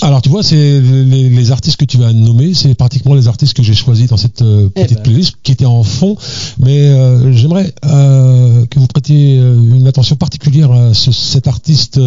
Alors 0.03 0.21
tu 0.23 0.29
vois, 0.29 0.43
c'est 0.43 0.81
les, 0.81 1.29
les 1.31 1.51
artistes 1.53 1.79
que 1.79 1.85
tu 1.85 1.97
vas 1.97 2.13
nommer, 2.13 2.53
c'est 2.55 2.75
pratiquement 2.75 3.15
les 3.15 3.29
artistes 3.29 3.55
que 3.55 3.63
j'ai 3.63 3.75
choisis 3.75 4.09
dans 4.09 4.17
cette 4.17 4.43
euh, 4.43 4.69
Eh 4.77 4.83
petite 4.83 4.99
ben. 4.99 5.03
playlist 5.05 5.37
qui 5.43 5.53
était 5.53 5.65
en 5.65 5.83
fond. 5.83 6.17
Mais 6.59 6.79
euh, 6.81 7.33
j'aimerais 7.33 7.73
euh, 7.87 8.67
que 8.67 8.79
vous 8.79 8.87
prêtiez 8.87 9.37
une 9.39 9.87
attention 9.87 10.17
particulière 10.17 10.71
à 10.71 10.93
ce- 10.95 11.13
cet 11.13 11.47
artiste 11.49 11.99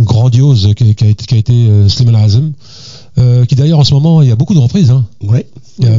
grandiose 0.00 0.72
qui, 0.76 0.94
qui 0.94 1.04
a 1.04 1.08
été, 1.08 1.24
qui 1.24 1.34
a 1.34 1.38
été 1.38 1.68
qui 3.48 3.56
d'ailleurs 3.56 3.80
en 3.80 3.84
ce 3.84 3.94
moment 3.94 4.22
il 4.22 4.28
y 4.28 4.30
a 4.30 4.36
beaucoup 4.36 4.54
de 4.54 4.60
reprises 4.60 4.92
hein. 4.92 5.04
ouais. 5.22 5.44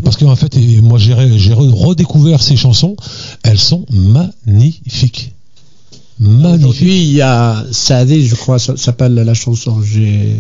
Parce 0.04 0.16
qu'en 0.16 0.36
fait 0.38 0.56
et 0.56 0.80
moi 0.80 0.98
j'ai 0.98 1.14
redécouvert 1.14 2.42
ces 2.42 2.56
chansons 2.56 2.96
elles 3.44 3.58
sont 3.60 3.86
magnifiques 3.92 5.34
magnifiques 6.20 6.66
Aujourd'hui, 6.66 7.04
il 7.04 7.12
y 7.14 7.22
a 7.22 7.66
Saadé, 7.72 8.22
je 8.22 8.36
crois, 8.36 8.60
ça 8.60 8.78
s'appelle 8.78 9.14
la 9.14 9.34
chanson. 9.34 9.82
J'ai 9.82 10.36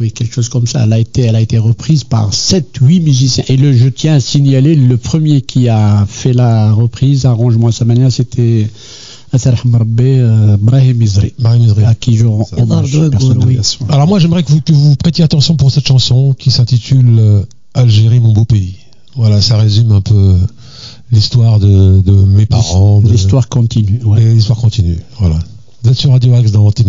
oui, 0.00 0.10
quelque 0.10 0.34
chose 0.34 0.48
comme 0.48 0.66
ça. 0.66 0.84
Elle 0.84 0.92
a 0.92 0.98
été, 0.98 1.22
elle 1.22 1.36
a 1.36 1.40
été 1.40 1.56
reprise 1.58 2.02
par 2.02 2.34
7 2.34 2.78
8 2.80 3.00
musiciens. 3.00 3.44
Et 3.48 3.56
le, 3.56 3.72
je 3.72 3.88
tiens 3.88 4.14
à 4.14 4.20
signaler, 4.20 4.74
le 4.74 4.96
premier 4.96 5.40
qui 5.40 5.68
a 5.68 6.04
fait 6.08 6.32
la 6.32 6.72
reprise, 6.72 7.26
arrangement 7.26 7.68
à 7.68 7.72
sa 7.72 7.84
manière, 7.84 8.10
c'était 8.10 8.68
euh, 9.34 10.56
Brahim 10.58 11.02
Izri, 11.02 11.32
à 11.86 11.94
qui 11.94 12.16
je 12.16 12.26
rends 12.26 12.46
hommage 12.56 12.96
oui. 13.46 13.58
Alors 13.88 14.06
moi 14.06 14.18
j'aimerais 14.18 14.42
que 14.42 14.50
vous, 14.50 14.60
que 14.60 14.72
vous 14.72 14.94
prêtiez 14.96 15.24
attention 15.24 15.56
pour 15.56 15.70
cette 15.70 15.86
chanson 15.86 16.34
qui 16.38 16.50
s'intitule 16.50 17.18
euh, 17.18 17.42
Algérie 17.74 18.20
mon 18.20 18.32
beau 18.32 18.44
pays. 18.44 18.76
Voilà, 19.16 19.40
ça 19.40 19.56
résume 19.56 19.92
un 19.92 20.00
peu 20.00 20.36
l'histoire 21.12 21.58
de, 21.60 22.00
de 22.00 22.12
mes 22.12 22.46
parents. 22.46 23.02
L'histoire 23.04 23.48
continue. 23.48 24.00
ouais. 24.04 24.20
L'histoire 24.34 24.58
continue. 24.58 24.98
Voilà. 25.18 25.38
Vous 25.82 25.90
êtes 25.90 25.96
sur 25.96 26.10
Radio 26.10 26.34
Axe 26.34 26.52
dans 26.52 26.70
Team 26.72 26.88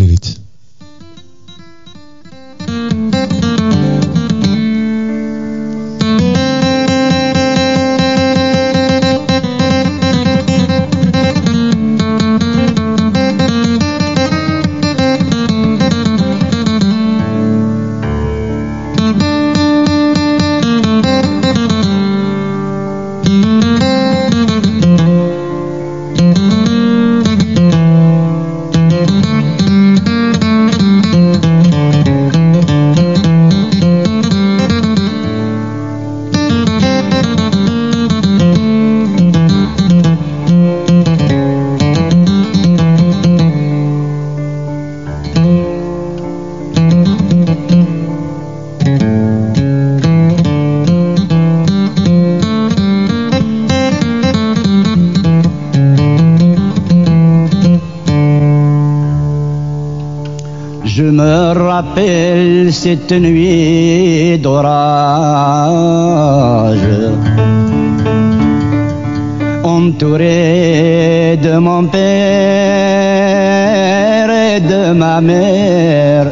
cette 62.88 63.14
nuit 63.14 64.38
d'orage, 64.38 64.68
entouré 69.64 71.36
de 71.41 71.57
mon 71.57 71.86
père 71.86 72.03
et 74.30 74.60
de 74.60 74.91
ma 74.94 75.20
mère, 75.20 76.28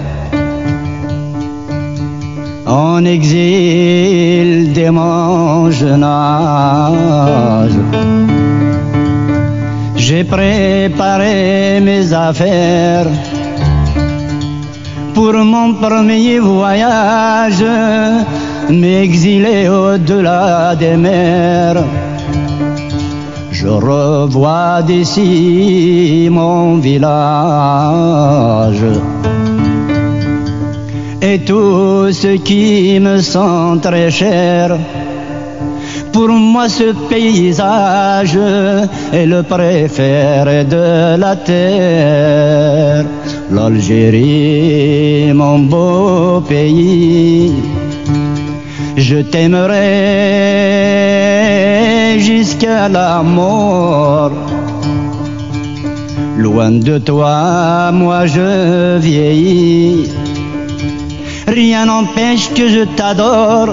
en 2.68 3.04
exil 3.04 4.74
dès 4.74 4.92
mon 4.92 5.72
jeune 5.72 6.04
âge. 6.04 7.80
J'ai 9.96 10.24
préparé 10.24 11.80
mes 11.82 12.14
affaires 12.14 12.82
premier 16.04 16.40
voyage, 16.40 17.64
m'exiler 18.70 19.70
au-delà 19.70 20.76
des 20.76 20.98
mers. 20.98 21.82
Je 23.54 23.68
revois 23.70 24.82
d'ici 24.86 26.28
mon 26.30 26.76
village 26.80 27.06
et 31.22 31.40
tout 31.40 32.12
ce 32.12 32.36
qui 32.36 33.00
me 33.00 33.22
sont 33.22 33.80
très 33.82 34.12
cher. 34.12 34.78
Pour 36.12 36.28
moi, 36.28 36.68
ce 36.68 36.92
paysage 37.08 38.38
est 39.14 39.26
le 39.26 39.42
préféré 39.42 40.66
de 40.66 41.16
la 41.18 41.38
terre. 41.38 43.06
L'Algérie, 43.54 45.32
mon 45.32 45.60
beau 45.60 46.42
pays, 46.42 47.54
je 48.98 49.18
t'aimerai 49.18 49.78
jusqu'à 52.18 52.90
la 52.90 53.22
mort. 53.22 54.32
Loin 56.36 56.72
de 56.72 56.98
toi, 56.98 57.92
moi 57.92 58.26
je 58.26 58.98
vieillis. 58.98 60.10
Rien 61.48 61.86
n'empêche 61.86 62.50
que 62.56 62.68
je 62.68 62.86
t'adore 62.96 63.70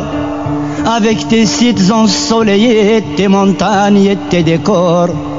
avec 0.84 1.26
tes 1.28 1.46
sites 1.46 1.90
ensoleillés, 1.90 3.02
tes 3.16 3.28
montagnes 3.28 4.04
et 4.04 4.18
tes 4.28 4.42
décors. 4.42 5.29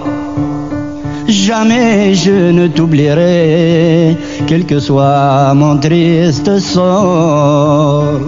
Jamais 1.31 2.13
je 2.13 2.51
ne 2.51 2.67
t'oublierai, 2.67 4.17
quel 4.47 4.65
que 4.65 4.81
soit 4.81 5.53
mon 5.53 5.77
triste 5.77 6.59
sort. 6.59 8.19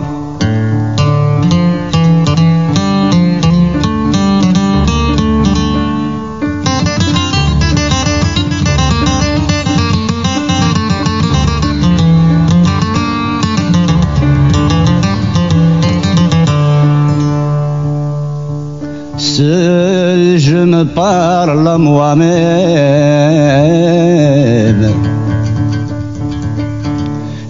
Je 20.38 20.57
me 20.57 20.84
parle 20.84 21.68
à 21.68 21.77
moi-même. 21.77 22.23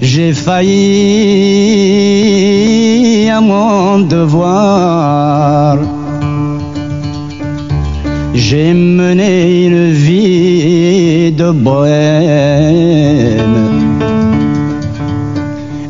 J'ai 0.02 0.34
failli 0.34 0.70
à 3.30 3.40
mon 3.40 4.00
devoir. 4.00 5.78
J'ai 8.34 8.74
mené 8.74 9.66
une 9.66 9.92
vie 9.92 11.32
de 11.32 11.52
bohème 11.52 11.88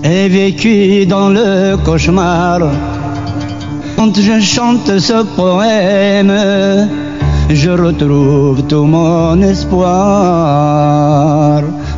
et 0.03 0.27
vécu 0.27 1.05
dans 1.07 1.29
le 1.29 1.77
cauchemar. 1.77 2.59
Quand 4.03 4.19
je 4.19 4.37
chante 4.41 4.99
ce 4.99 5.23
poème, 5.23 6.33
je 7.49 7.69
retrouve 7.69 8.63
tout 8.63 8.83
mon 8.83 9.41
espoir. 9.41 9.93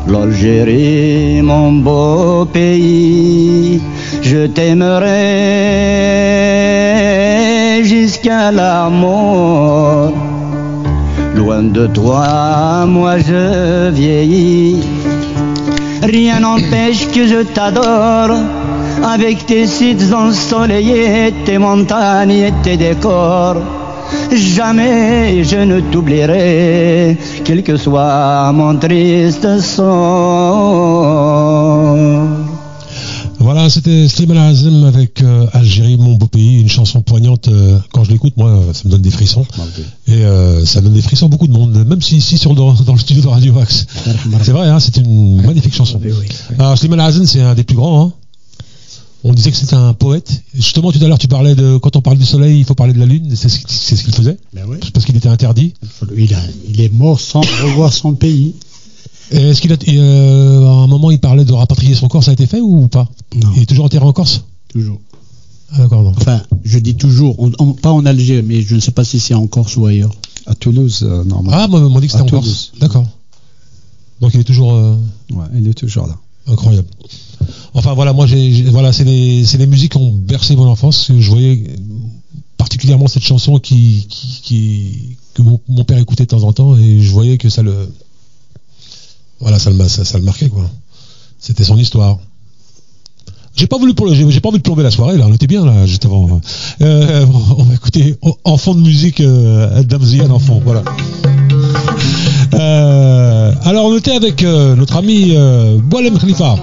L'Algérie, 0.07 1.41
mon 1.41 1.71
beau 1.71 2.45
pays, 2.45 3.81
je 4.21 4.45
t'aimerai 4.45 5.13
jusqu'à 7.83 8.51
la 8.51 8.87
mort. 8.87 10.13
Loin 11.33 11.63
de 11.63 11.87
toi, 11.87 12.85
moi 12.85 13.17
je 13.17 13.89
vieillis. 13.89 14.83
Rien 16.03 16.39
n'empêche 16.41 17.07
que 17.07 17.25
je 17.25 17.41
t'adore 17.41 18.37
avec 19.03 19.45
tes 19.45 19.67
sites 19.67 20.11
ensoleillés, 20.13 21.33
tes 21.45 21.57
montagnes 21.57 22.31
et 22.31 22.53
tes 22.63 22.77
décors. 22.77 23.57
Jamais 24.31 25.43
je 25.43 25.57
ne 25.57 25.79
t'oublierai, 25.81 27.17
quel 27.43 27.63
que 27.63 27.75
soit 27.77 28.51
mon 28.53 28.77
triste 28.77 29.59
sort. 29.59 30.75
Voilà, 33.39 33.69
c'était 33.69 34.07
Slimane 34.07 34.37
Azem 34.37 34.85
avec 34.85 35.21
euh, 35.21 35.45
Algérie, 35.53 35.97
mon 35.97 36.15
beau 36.15 36.25
pays, 36.25 36.61
une 36.61 36.69
chanson 36.69 37.01
poignante. 37.01 37.47
euh, 37.47 37.77
quand 37.93 38.03
je 38.03 38.11
l'écoute, 38.11 38.33
moi, 38.37 38.49
euh, 38.49 38.73
ça 38.73 38.81
me 38.85 38.89
donne 38.91 39.01
des 39.01 39.11
frissons. 39.11 39.45
Et 40.07 40.25
euh, 40.25 40.65
ça 40.65 40.81
donne 40.81 40.93
des 40.93 41.01
frissons 41.03 41.27
à 41.27 41.29
beaucoup 41.29 41.47
de 41.47 41.53
monde, 41.53 41.85
même 41.87 42.01
si 42.01 42.17
ici 42.17 42.39
sur, 42.39 42.55
dans, 42.55 42.73
dans 42.73 42.93
le 42.93 42.99
studio 42.99 43.21
de 43.21 43.27
Radio 43.27 43.59
Axe. 43.59 43.85
C'est 44.41 44.51
vrai, 44.51 44.67
hein, 44.67 44.79
c'est 44.79 44.97
une 44.97 45.43
magnifique 45.43 45.75
chanson. 45.75 45.99
Alors, 46.57 46.75
Slimane 46.77 47.01
Azem, 47.01 47.25
c'est 47.27 47.41
un 47.41 47.53
des 47.53 47.63
plus 47.63 47.75
grands. 47.75 48.05
Hein. 48.07 48.11
On 49.27 49.33
disait 49.33 49.49
que 49.49 49.57
c'était 49.57 49.73
un 49.75 49.93
poète. 49.93 50.43
Justement, 50.53 50.91
tout 50.91 51.03
à 51.03 51.07
l'heure, 51.07 51.17
tu 51.17 51.27
parlais 51.27 51.55
de 51.55 51.77
quand 51.77 51.95
on 51.95 52.01
parle 52.01 52.17
du 52.19 52.25
soleil, 52.25 52.59
il 52.59 52.63
faut 52.63 52.75
parler 52.75 52.93
de 52.93 52.99
la 52.99 53.07
lune. 53.07 53.35
C'est 53.35 53.49
ce 53.49 54.03
qu'il 54.03 54.13
faisait, 54.13 54.37
Ben 54.53 54.65
oui. 54.67 54.77
parce 54.93 55.03
qu'il 55.03 55.15
était 55.17 55.29
interdit. 55.29 55.73
Il, 56.15 56.31
a- 56.35 56.37
il 56.69 56.79
est 56.79 56.93
mort 56.93 57.19
sans 57.19 57.41
revoir 57.41 57.91
son 57.91 58.13
pays. 58.13 58.53
Est-ce 59.31 59.61
qu'il 59.61 59.73
a, 59.73 59.77
et, 59.87 59.97
euh, 59.97 60.67
à 60.67 60.71
un 60.83 60.87
moment, 60.87 61.09
il 61.09 61.19
parlait 61.19 61.43
de 61.43 61.51
rapatrier 61.53 61.95
son 61.95 62.07
corps, 62.07 62.23
ça 62.23 62.29
a 62.29 62.33
été 62.35 62.45
fait 62.45 62.61
ou 62.61 62.87
pas? 62.87 63.09
Non, 63.35 63.49
Il 63.55 63.63
est 63.63 63.65
toujours 63.65 63.85
enterré 63.85 64.05
en 64.05 64.13
Corse? 64.13 64.43
Toujours. 64.67 64.99
ah, 65.73 65.79
D'accord. 65.79 66.13
Enfin, 66.15 66.43
je 66.63 66.77
dis 66.77 66.93
toujours, 66.95 67.35
on- 67.39 67.51
on- 67.57 67.73
pas 67.73 67.91
en 67.91 68.05
Algérie, 68.05 68.43
mais 68.43 68.61
je 68.61 68.75
ne 68.75 68.79
sais 68.79 68.91
pas 68.91 69.03
si 69.03 69.19
c'est 69.19 69.33
en 69.33 69.47
Corse 69.47 69.75
ou 69.77 69.87
ailleurs. 69.87 70.13
À 70.45 70.53
Toulouse, 70.53 70.99
euh, 71.01 71.23
normalement. 71.23 71.57
Ah, 71.63 71.67
moi, 71.67 71.79
on 71.79 71.89
m'a 71.89 71.99
dit 71.99 72.05
que 72.05 72.11
c'était 72.11 72.21
en 72.23 72.27
Toulouse. 72.27 72.69
Corse. 72.73 72.79
D'accord. 72.79 73.07
Donc 74.21 74.35
il 74.35 74.39
est 74.41 74.43
toujours 74.43 74.73
euh, 74.75 74.95
Ouais, 75.33 75.45
il 75.57 75.67
est 75.67 75.73
toujours 75.73 76.05
là. 76.05 76.15
incroyable. 76.47 76.87
Enfin 77.73 77.93
voilà, 77.93 78.13
moi 78.13 78.25
voilà, 78.67 78.91
c'est 78.93 79.03
les 79.03 79.67
musiques 79.67 79.93
qui 79.93 79.97
ont 79.97 80.11
bercé 80.11 80.55
mon 80.55 80.67
enfance. 80.67 81.11
Je 81.17 81.29
voyais 81.29 81.63
particulièrement 82.57 83.07
cette 83.07 83.23
chanson 83.23 83.59
que 83.59 85.41
mon, 85.41 85.83
père 85.83 85.97
écoutait 85.97 86.23
de 86.23 86.29
temps 86.29 86.43
en 86.43 86.53
temps 86.53 86.75
et 86.77 87.01
je 87.01 87.11
voyais 87.11 87.37
que 87.37 87.49
ça 87.49 87.61
le 87.61 87.89
voilà, 89.39 89.59
ça 89.59 89.69
le 89.69 89.87
ça, 89.87 90.19
marquait 90.19 90.49
quoi. 90.49 90.69
C'était 91.39 91.63
son 91.63 91.77
histoire. 91.77 92.17
J'ai 93.55 93.67
pas 93.67 93.77
voulu 93.77 93.93
j'ai 94.13 94.39
pas 94.41 94.49
envie 94.49 94.57
de 94.57 94.63
plomber 94.63 94.83
la 94.83 94.91
soirée 94.91 95.17
là, 95.17 95.27
on 95.29 95.33
était 95.33 95.47
bien 95.47 95.65
là 95.65 95.85
juste 95.85 96.05
avant. 96.05 96.41
Euh, 96.81 97.25
on 97.57 97.63
va 97.63 97.73
écouter 97.73 98.15
en- 98.21 98.35
en 98.43 98.57
fond 98.57 98.75
de 98.75 98.81
musique 98.81 99.21
euh, 99.21 99.83
Damzian 99.83 100.29
en 100.29 100.39
fond, 100.39 100.61
voilà. 100.63 100.83
Euh, 102.53 103.53
alors 103.63 103.85
on 103.85 103.97
était 103.97 104.15
avec 104.15 104.43
euh, 104.43 104.75
notre 104.75 104.95
ami 104.97 105.31
euh, 105.35 105.77
Boalem 105.79 106.17
Khalifa. 106.17 106.55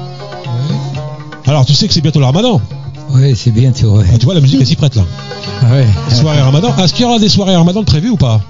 Alors 1.53 1.67
tu 1.67 1.75
sais 1.75 1.87
que 1.87 1.93
c'est 1.93 2.01
bientôt 2.01 2.19
le 2.19 2.25
ramadan. 2.25 2.63
Oui, 3.11 3.37
c'est 3.37 3.51
bientôt. 3.51 3.99
Ouais. 3.99 4.07
Ah, 4.11 4.17
tu 4.17 4.25
vois 4.25 4.33
la 4.33 4.41
musique 4.41 4.59
elle 4.63 4.67
s'y 4.67 4.75
prête 4.75 4.95
là. 4.97 5.03
Ouais. 5.71 5.87
Soirée 6.09 6.41
ramadan. 6.41 6.75
Est-ce 6.79 6.95
qu'il 6.95 7.03
y 7.03 7.05
aura 7.05 7.19
des 7.19 7.29
soirées 7.29 7.55
ramadan 7.55 7.85
prévues 7.85 8.09
ou 8.09 8.17
pas? 8.17 8.41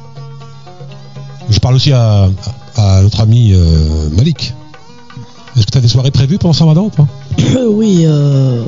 Je 1.51 1.59
parle 1.59 1.75
aussi 1.75 1.91
à, 1.93 2.29
à- 2.77 2.99
à 2.99 3.03
notre 3.03 3.21
ami 3.21 3.55
euh, 3.55 4.09
Malik. 4.13 4.55
Est-ce 5.57 5.67
que 5.67 5.73
tu 5.73 5.79
as 5.79 5.81
des 5.81 5.89
soirées 5.89 6.13
prévues 6.13 6.39
pendant 6.39 6.53
ce 6.53 6.63
ramadan 6.63 6.83
ou 6.85 6.91
pas 6.91 7.09
oui, 7.69 8.05
euh, 8.07 8.63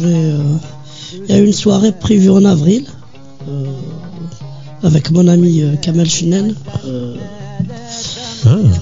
vais. 0.00 0.14
euh, 0.14 0.38
Il 1.28 1.34
y 1.36 1.38
a 1.38 1.42
une 1.42 1.52
soirée 1.52 1.92
prévue 1.92 2.30
en 2.30 2.42
avril 2.46 2.86
euh, 3.50 3.66
avec 4.82 5.10
mon 5.10 5.28
ami 5.28 5.60
euh, 5.60 5.76
Kamel 5.76 6.08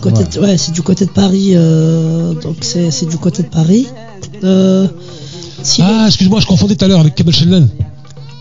côté 0.01 0.25
de- 0.25 0.41
ouais, 0.41 0.57
c'est 0.59 0.71
du 0.73 0.83
côté 0.83 1.07
de 1.07 1.11
Paris. 1.11 1.55
euh, 1.55 2.35
donc 2.35 2.59
c'est 2.63 3.07
du 3.09 3.19
côté 3.19 3.43
de 3.43 3.49
Paris. 3.49 3.89
Euh, 4.43 4.87
Ah, 5.81 6.05
excuse-moi, 6.09 6.41
je 6.41 6.47
confondais 6.47 6.75
tout 6.77 6.85
à 6.85 6.89
l'heure 6.89 7.01
avec 7.01 7.15
Kamel 7.15 7.35
Shenlen. 7.35 7.69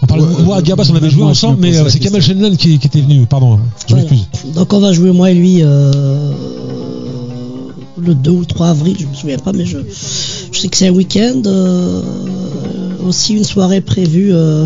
On 0.02 0.06
parlait, 0.06 0.24
Ouais, 0.24 0.44
moi, 0.44 0.58
à 0.58 0.62
Gabas, 0.62 0.90
on 0.92 0.96
avait 0.96 1.10
joué 1.10 1.24
je 1.24 1.28
ensemble, 1.30 1.60
mais 1.62 1.78
euh, 1.78 1.84
c'est 1.88 2.00
question. 2.00 2.10
Kamel 2.10 2.22
Shenlen 2.22 2.58
qui, 2.58 2.78
qui 2.80 2.88
était 2.88 3.02
venu. 3.02 3.26
Pardon, 3.26 3.60
je 3.88 3.94
Voilà. 3.94 4.10
m'excuse. 4.10 4.54
Donc 4.54 4.74
on 4.74 4.80
va 4.80 4.92
jouer 4.92 5.12
moi 5.12 5.32
et 5.32 5.36
lui 5.36 5.60
euh, 5.62 6.32
le 8.02 8.14
2 8.16 8.32
ou 8.32 8.40
le 8.42 8.46
3 8.46 8.68
avril, 8.70 8.98
je 9.00 9.06
me 9.06 9.14
souviens 9.14 9.38
pas, 9.38 9.54
mais 9.54 9.66
je, 9.66 9.78
je 10.52 10.60
sais 10.60 10.68
que 10.68 10.76
c'est 10.78 10.88
un 10.88 10.92
week-end. 10.94 11.42
euh, 11.46 12.02
aussi 13.06 13.34
une 13.34 13.44
soirée 13.44 13.82
prévue 13.82 14.30
euh, 14.34 14.66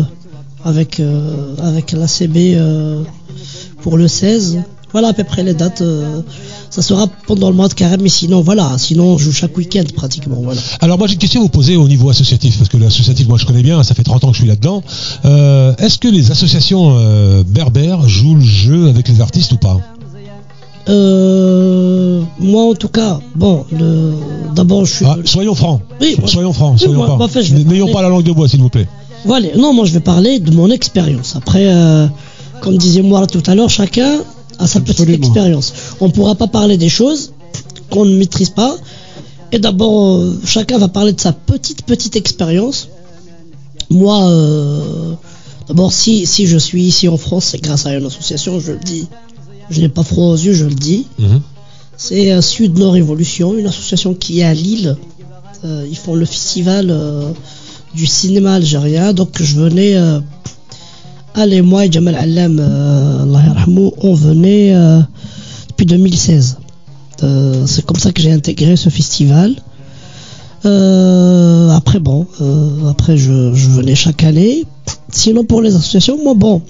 avec, 0.64 1.00
euh, 1.00 1.54
avec 1.60 1.90
l'ACB 1.92 2.36
euh, 2.54 3.02
pour 3.82 3.96
le 3.96 4.06
16. 4.06 4.58
Voilà 4.92 5.08
à 5.08 5.12
peu 5.12 5.24
près 5.24 5.42
les 5.42 5.54
dates. 5.54 5.82
Ça 6.80 6.88
sera 6.88 7.08
pendant 7.26 7.50
le 7.50 7.56
mois 7.56 7.66
de 7.66 7.74
carême, 7.74 8.00
mais 8.02 8.08
sinon, 8.08 8.40
voilà. 8.40 8.76
Sinon, 8.78 9.14
on 9.14 9.18
joue 9.18 9.32
chaque 9.32 9.56
week-end 9.56 9.82
pratiquement. 9.96 10.36
Voilà. 10.40 10.60
Alors 10.80 10.96
moi 10.96 11.08
j'ai 11.08 11.14
une 11.14 11.18
question 11.18 11.40
à 11.40 11.42
vous 11.42 11.48
poser 11.48 11.74
au 11.76 11.88
niveau 11.88 12.08
associatif, 12.08 12.56
parce 12.56 12.68
que 12.68 12.76
l'associatif 12.76 13.26
moi 13.26 13.36
je 13.36 13.46
connais 13.46 13.62
bien, 13.62 13.82
ça 13.82 13.94
fait 13.94 14.04
30 14.04 14.22
ans 14.24 14.28
que 14.28 14.34
je 14.34 14.42
suis 14.42 14.48
là-dedans. 14.48 14.82
Euh, 15.24 15.74
Est-ce 15.78 15.98
que 15.98 16.06
les 16.06 16.30
associations 16.30 16.94
euh, 16.96 17.42
berbères 17.44 18.08
jouent 18.08 18.36
le 18.36 18.40
jeu 18.44 18.88
avec 18.88 19.08
les 19.08 19.20
artistes 19.20 19.50
ou 19.52 19.56
pas? 19.56 19.80
Euh, 20.88 22.22
moi, 22.38 22.70
en 22.70 22.74
tout 22.74 22.88
cas, 22.88 23.18
bon, 23.34 23.64
le, 23.72 24.14
d'abord, 24.54 24.86
je 24.86 24.92
suis. 24.94 25.04
Ah, 25.04 25.16
Soyons 25.24 25.54
francs. 25.54 25.82
Oui, 26.00 26.16
soyons 26.26 26.52
francs. 26.52 26.74
Oui, 26.74 26.78
soyons 26.80 26.94
moi- 27.06 27.18
pas. 27.18 27.26
vais 27.26 27.64
N'ayons 27.64 27.92
pas 27.92 28.02
la 28.02 28.08
langue 28.08 28.22
de 28.24 28.32
bois, 28.32 28.48
s'il 28.48 28.60
vous 28.60 28.70
plaît. 28.70 28.86
Voilà. 29.24 29.48
Non, 29.56 29.74
moi, 29.74 29.84
je 29.84 29.92
vais 29.92 30.00
parler 30.00 30.38
de 30.38 30.50
mon 30.52 30.70
expérience. 30.70 31.34
Après, 31.36 31.66
euh, 31.66 32.06
comme 32.62 32.78
disait 32.78 33.02
moi 33.02 33.26
tout 33.26 33.42
à 33.46 33.54
l'heure, 33.54 33.68
chacun 33.68 34.20
a 34.58 34.66
sa 34.66 34.80
petite 34.80 35.08
expérience. 35.08 35.72
On 36.00 36.06
ne 36.06 36.12
pourra 36.12 36.34
pas 36.34 36.46
parler 36.46 36.76
des 36.76 36.88
choses 36.88 37.32
qu'on 37.90 38.04
ne 38.04 38.16
maîtrise 38.16 38.50
pas. 38.50 38.76
Et 39.52 39.58
d'abord, 39.58 40.16
euh, 40.16 40.38
chacun 40.44 40.78
va 40.78 40.88
parler 40.88 41.12
de 41.12 41.20
sa 41.20 41.32
petite, 41.32 41.82
petite 41.86 42.16
expérience. 42.16 42.88
Moi, 43.88 44.28
euh, 44.28 45.14
d'abord, 45.68 45.92
si, 45.92 46.26
si 46.26 46.46
je 46.46 46.58
suis 46.58 46.82
ici 46.82 47.08
en 47.08 47.16
France, 47.16 47.46
c'est 47.46 47.62
grâce 47.62 47.86
à 47.86 47.94
une 47.94 48.04
association, 48.04 48.60
je 48.60 48.72
le 48.72 48.78
dis. 48.78 49.06
Je 49.70 49.80
n'ai 49.80 49.88
pas 49.88 50.02
froid 50.02 50.26
aux 50.26 50.36
yeux, 50.36 50.52
je 50.52 50.66
le 50.66 50.74
dis. 50.74 51.06
Mhm. 51.18 51.40
C'est 51.96 52.32
euh, 52.32 52.42
Sud 52.42 52.78
Nord 52.78 52.96
Évolution, 52.96 53.56
une 53.56 53.66
association 53.66 54.14
qui 54.14 54.40
est 54.40 54.44
à 54.44 54.54
Lille. 54.54 54.96
Euh, 55.64 55.86
ils 55.88 55.96
font 55.96 56.14
le 56.14 56.26
festival 56.26 56.94
du 57.94 58.06
cinéma 58.06 58.54
algérien. 58.54 59.12
Donc 59.12 59.42
je 59.42 59.56
venais, 59.56 59.96
allez 61.34 61.62
moi 61.62 61.86
et 61.86 61.92
Jamal 61.92 62.14
Allam, 62.16 62.58
euh, 62.60 63.24
on 64.02 64.14
venait 64.14 64.74
euh, 64.74 65.00
depuis 65.68 65.86
2016. 65.86 66.58
Euh, 67.22 67.66
c'est 67.66 67.84
comme 67.84 67.98
ça 67.98 68.12
que 68.12 68.20
j'ai 68.22 68.32
intégré 68.32 68.76
ce 68.76 68.88
festival. 68.90 69.54
Euh, 70.64 71.70
après 71.70 72.00
bon, 72.00 72.26
après 72.88 73.16
je, 73.16 73.54
je 73.54 73.70
venais 73.70 73.94
chaque 73.94 74.24
année. 74.24 74.64
Sinon 75.10 75.44
pour 75.44 75.62
les 75.62 75.74
associations, 75.74 76.22
moi 76.22 76.34
bon, 76.34 76.62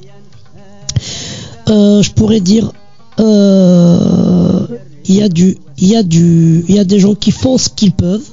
je 1.67 2.11
pourrais 2.11 2.41
dire 2.41 2.73
il 3.19 5.15
y 5.15 5.23
a 5.23 5.29
du 5.29 5.57
il 5.79 5.89
y 5.89 5.97
a 5.97 6.03
du 6.03 6.65
il 6.69 6.75
y 6.75 6.79
a 6.79 6.85
des 6.85 7.01
gens 7.01 7.15
qui 7.15 7.31
font 7.31 7.57
ce 7.59 7.69
qu'ils 7.69 7.93
peuvent 7.93 8.29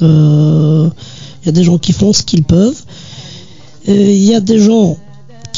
il 0.00 0.90
y 1.46 1.48
a 1.48 1.52
des 1.52 1.64
gens 1.64 1.78
qui 1.78 1.92
font 1.92 2.12
ce 2.12 2.22
qu'ils 2.22 2.44
peuvent 2.44 2.82
il 3.86 4.24
y 4.24 4.34
a 4.34 4.40
des 4.40 4.58
gens 4.58 4.98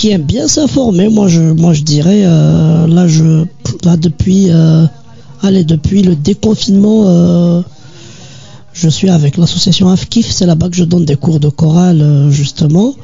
qui 0.03 0.19
bien 0.19 0.49
s'informer 0.49 1.09
moi 1.09 1.29
je 1.29 1.41
moi 1.41 1.73
je 1.73 1.83
dirais 1.83 2.23
euh, 2.24 2.87
là 2.89 3.07
je 3.07 3.45
là 3.85 3.97
depuis 3.97 4.47
euh, 4.51 4.85
allez 5.43 5.62
depuis 5.65 6.03
le 6.03 6.16
déconfinement 6.16 7.05
euh, 7.07 7.62
je 8.73 8.89
suis 8.89 9.09
avec 9.11 9.37
l'association 9.37 9.89
AFKIF 9.91 10.29
c'est 10.31 10.47
là-bas 10.47 10.69
que 10.70 10.77
je 10.77 10.85
donne 10.85 11.05
des 11.05 11.15
cours 11.16 11.39
de 11.39 11.49
chorale 11.49 12.29
justement 12.31 12.95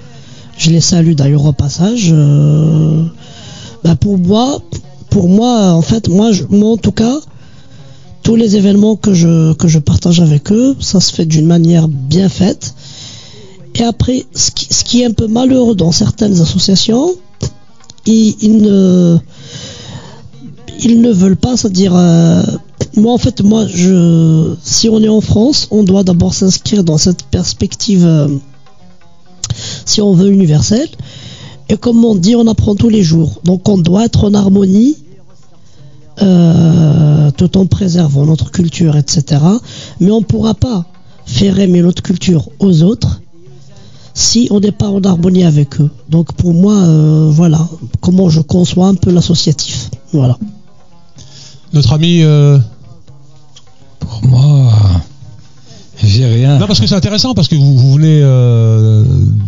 je 0.57 0.71
les 0.71 0.81
salue 0.81 1.13
d'ailleurs 1.13 1.45
au 1.45 1.53
passage 1.53 2.13
bah, 3.85 3.95
pour 3.95 4.19
moi 4.19 4.59
pour 5.11 5.29
moi, 5.29 5.73
en 5.73 5.81
fait, 5.81 6.09
moi, 6.09 6.33
je- 6.33 6.45
moi, 6.51 6.73
en 6.73 6.77
tout 6.77 6.93
cas, 6.93 7.17
tous 8.23 8.37
les 8.37 8.57
événements 8.57 8.95
que 8.95 9.15
je, 9.15 9.55
que 9.55 9.67
je 9.67 9.79
partage 9.79 10.21
avec 10.21 10.53
eux, 10.53 10.77
ça 10.81 11.01
se 11.01 11.15
fait 11.15 11.25
d'une 11.25 11.47
manière 11.47 11.89
bien 11.89 12.29
faite. 12.29 12.75
Et 13.79 13.85
après, 13.85 14.27
ce 14.35 14.51
qui, 14.51 15.03
est 15.03 15.05
un 15.05 15.13
peu 15.13 15.29
malheureux 15.29 15.77
dans 15.77 15.93
certaines 15.93 16.41
associations, 16.41 17.15
ils, 18.07 18.35
ils 18.41 18.59
ne, 18.59 19.19
ils 20.83 21.01
ne 21.01 21.13
veulent 21.13 21.37
pas, 21.37 21.57
c'est-à-dire, 21.57 21.95
euh, 21.95 22.43
moi, 22.97 23.13
en 23.13 23.19
fait, 23.19 23.41
moi, 23.43 23.67
je, 23.69 24.55
si 24.63 24.89
on 24.89 25.01
est 25.01 25.09
en 25.09 25.21
France, 25.21 25.69
on 25.71 25.85
doit 25.85 26.03
d'abord 26.03 26.35
s'inscrire 26.35 26.83
dans 26.83 26.99
cette 26.99 27.23
perspective, 27.23 28.05
euh, 28.05 28.27
si 29.85 30.03
on 30.03 30.13
veut, 30.13 30.33
universelle. 30.33 30.89
Et 31.69 31.77
comme 31.77 32.05
on 32.05 32.17
dit, 32.17 32.35
on 32.35 32.49
apprend 32.49 32.75
tous 32.75 32.89
les 32.89 33.05
jours. 33.05 33.41
Donc 33.45 33.69
on 33.69 33.79
doit 33.79 34.07
être 34.07 34.25
en 34.25 34.35
harmonie 34.35 34.97
euh, 36.23 37.31
tout 37.33 37.57
en 37.59 37.67
préservant 37.67 38.25
notre 38.25 38.51
culture, 38.51 38.97
etc. 38.97 39.41
Mais 40.01 40.11
on 40.11 40.21
ne 40.21 40.25
pourra 40.25 40.55
pas 40.55 40.87
faire 41.27 41.61
aimer 41.61 41.83
notre 41.83 42.03
culture 42.03 42.49
aux 42.59 42.83
autres 42.83 43.21
si 44.21 44.49
on 44.51 44.59
n'est 44.59 44.73
pas 44.73 44.89
en 44.89 45.01
harmonie 45.05 45.45
avec 45.45 45.81
eux. 45.81 45.89
Donc 46.11 46.33
pour 46.33 46.53
moi, 46.53 46.75
euh, 46.75 47.29
voilà 47.31 47.61
comment 48.01 48.29
je 48.29 48.41
conçois 48.41 48.89
un 48.89 48.95
peu 48.97 49.13
l'associatif. 49.13 49.91
Voilà. 50.13 50.37
Notre 51.73 51.93
ami. 51.93 52.23
euh, 52.23 52.59
Pour 54.01 54.25
moi, 54.27 54.73
j'ai 56.03 56.27
rien. 56.27 56.59
Non, 56.59 56.67
parce 56.67 56.81
que 56.81 56.87
c'est 56.89 56.97
intéressant, 56.97 57.33
parce 57.35 57.47
que 57.47 57.55
vous, 57.55 57.77
vous 57.79 57.93
venez 57.95 58.21
euh, 58.23 59.05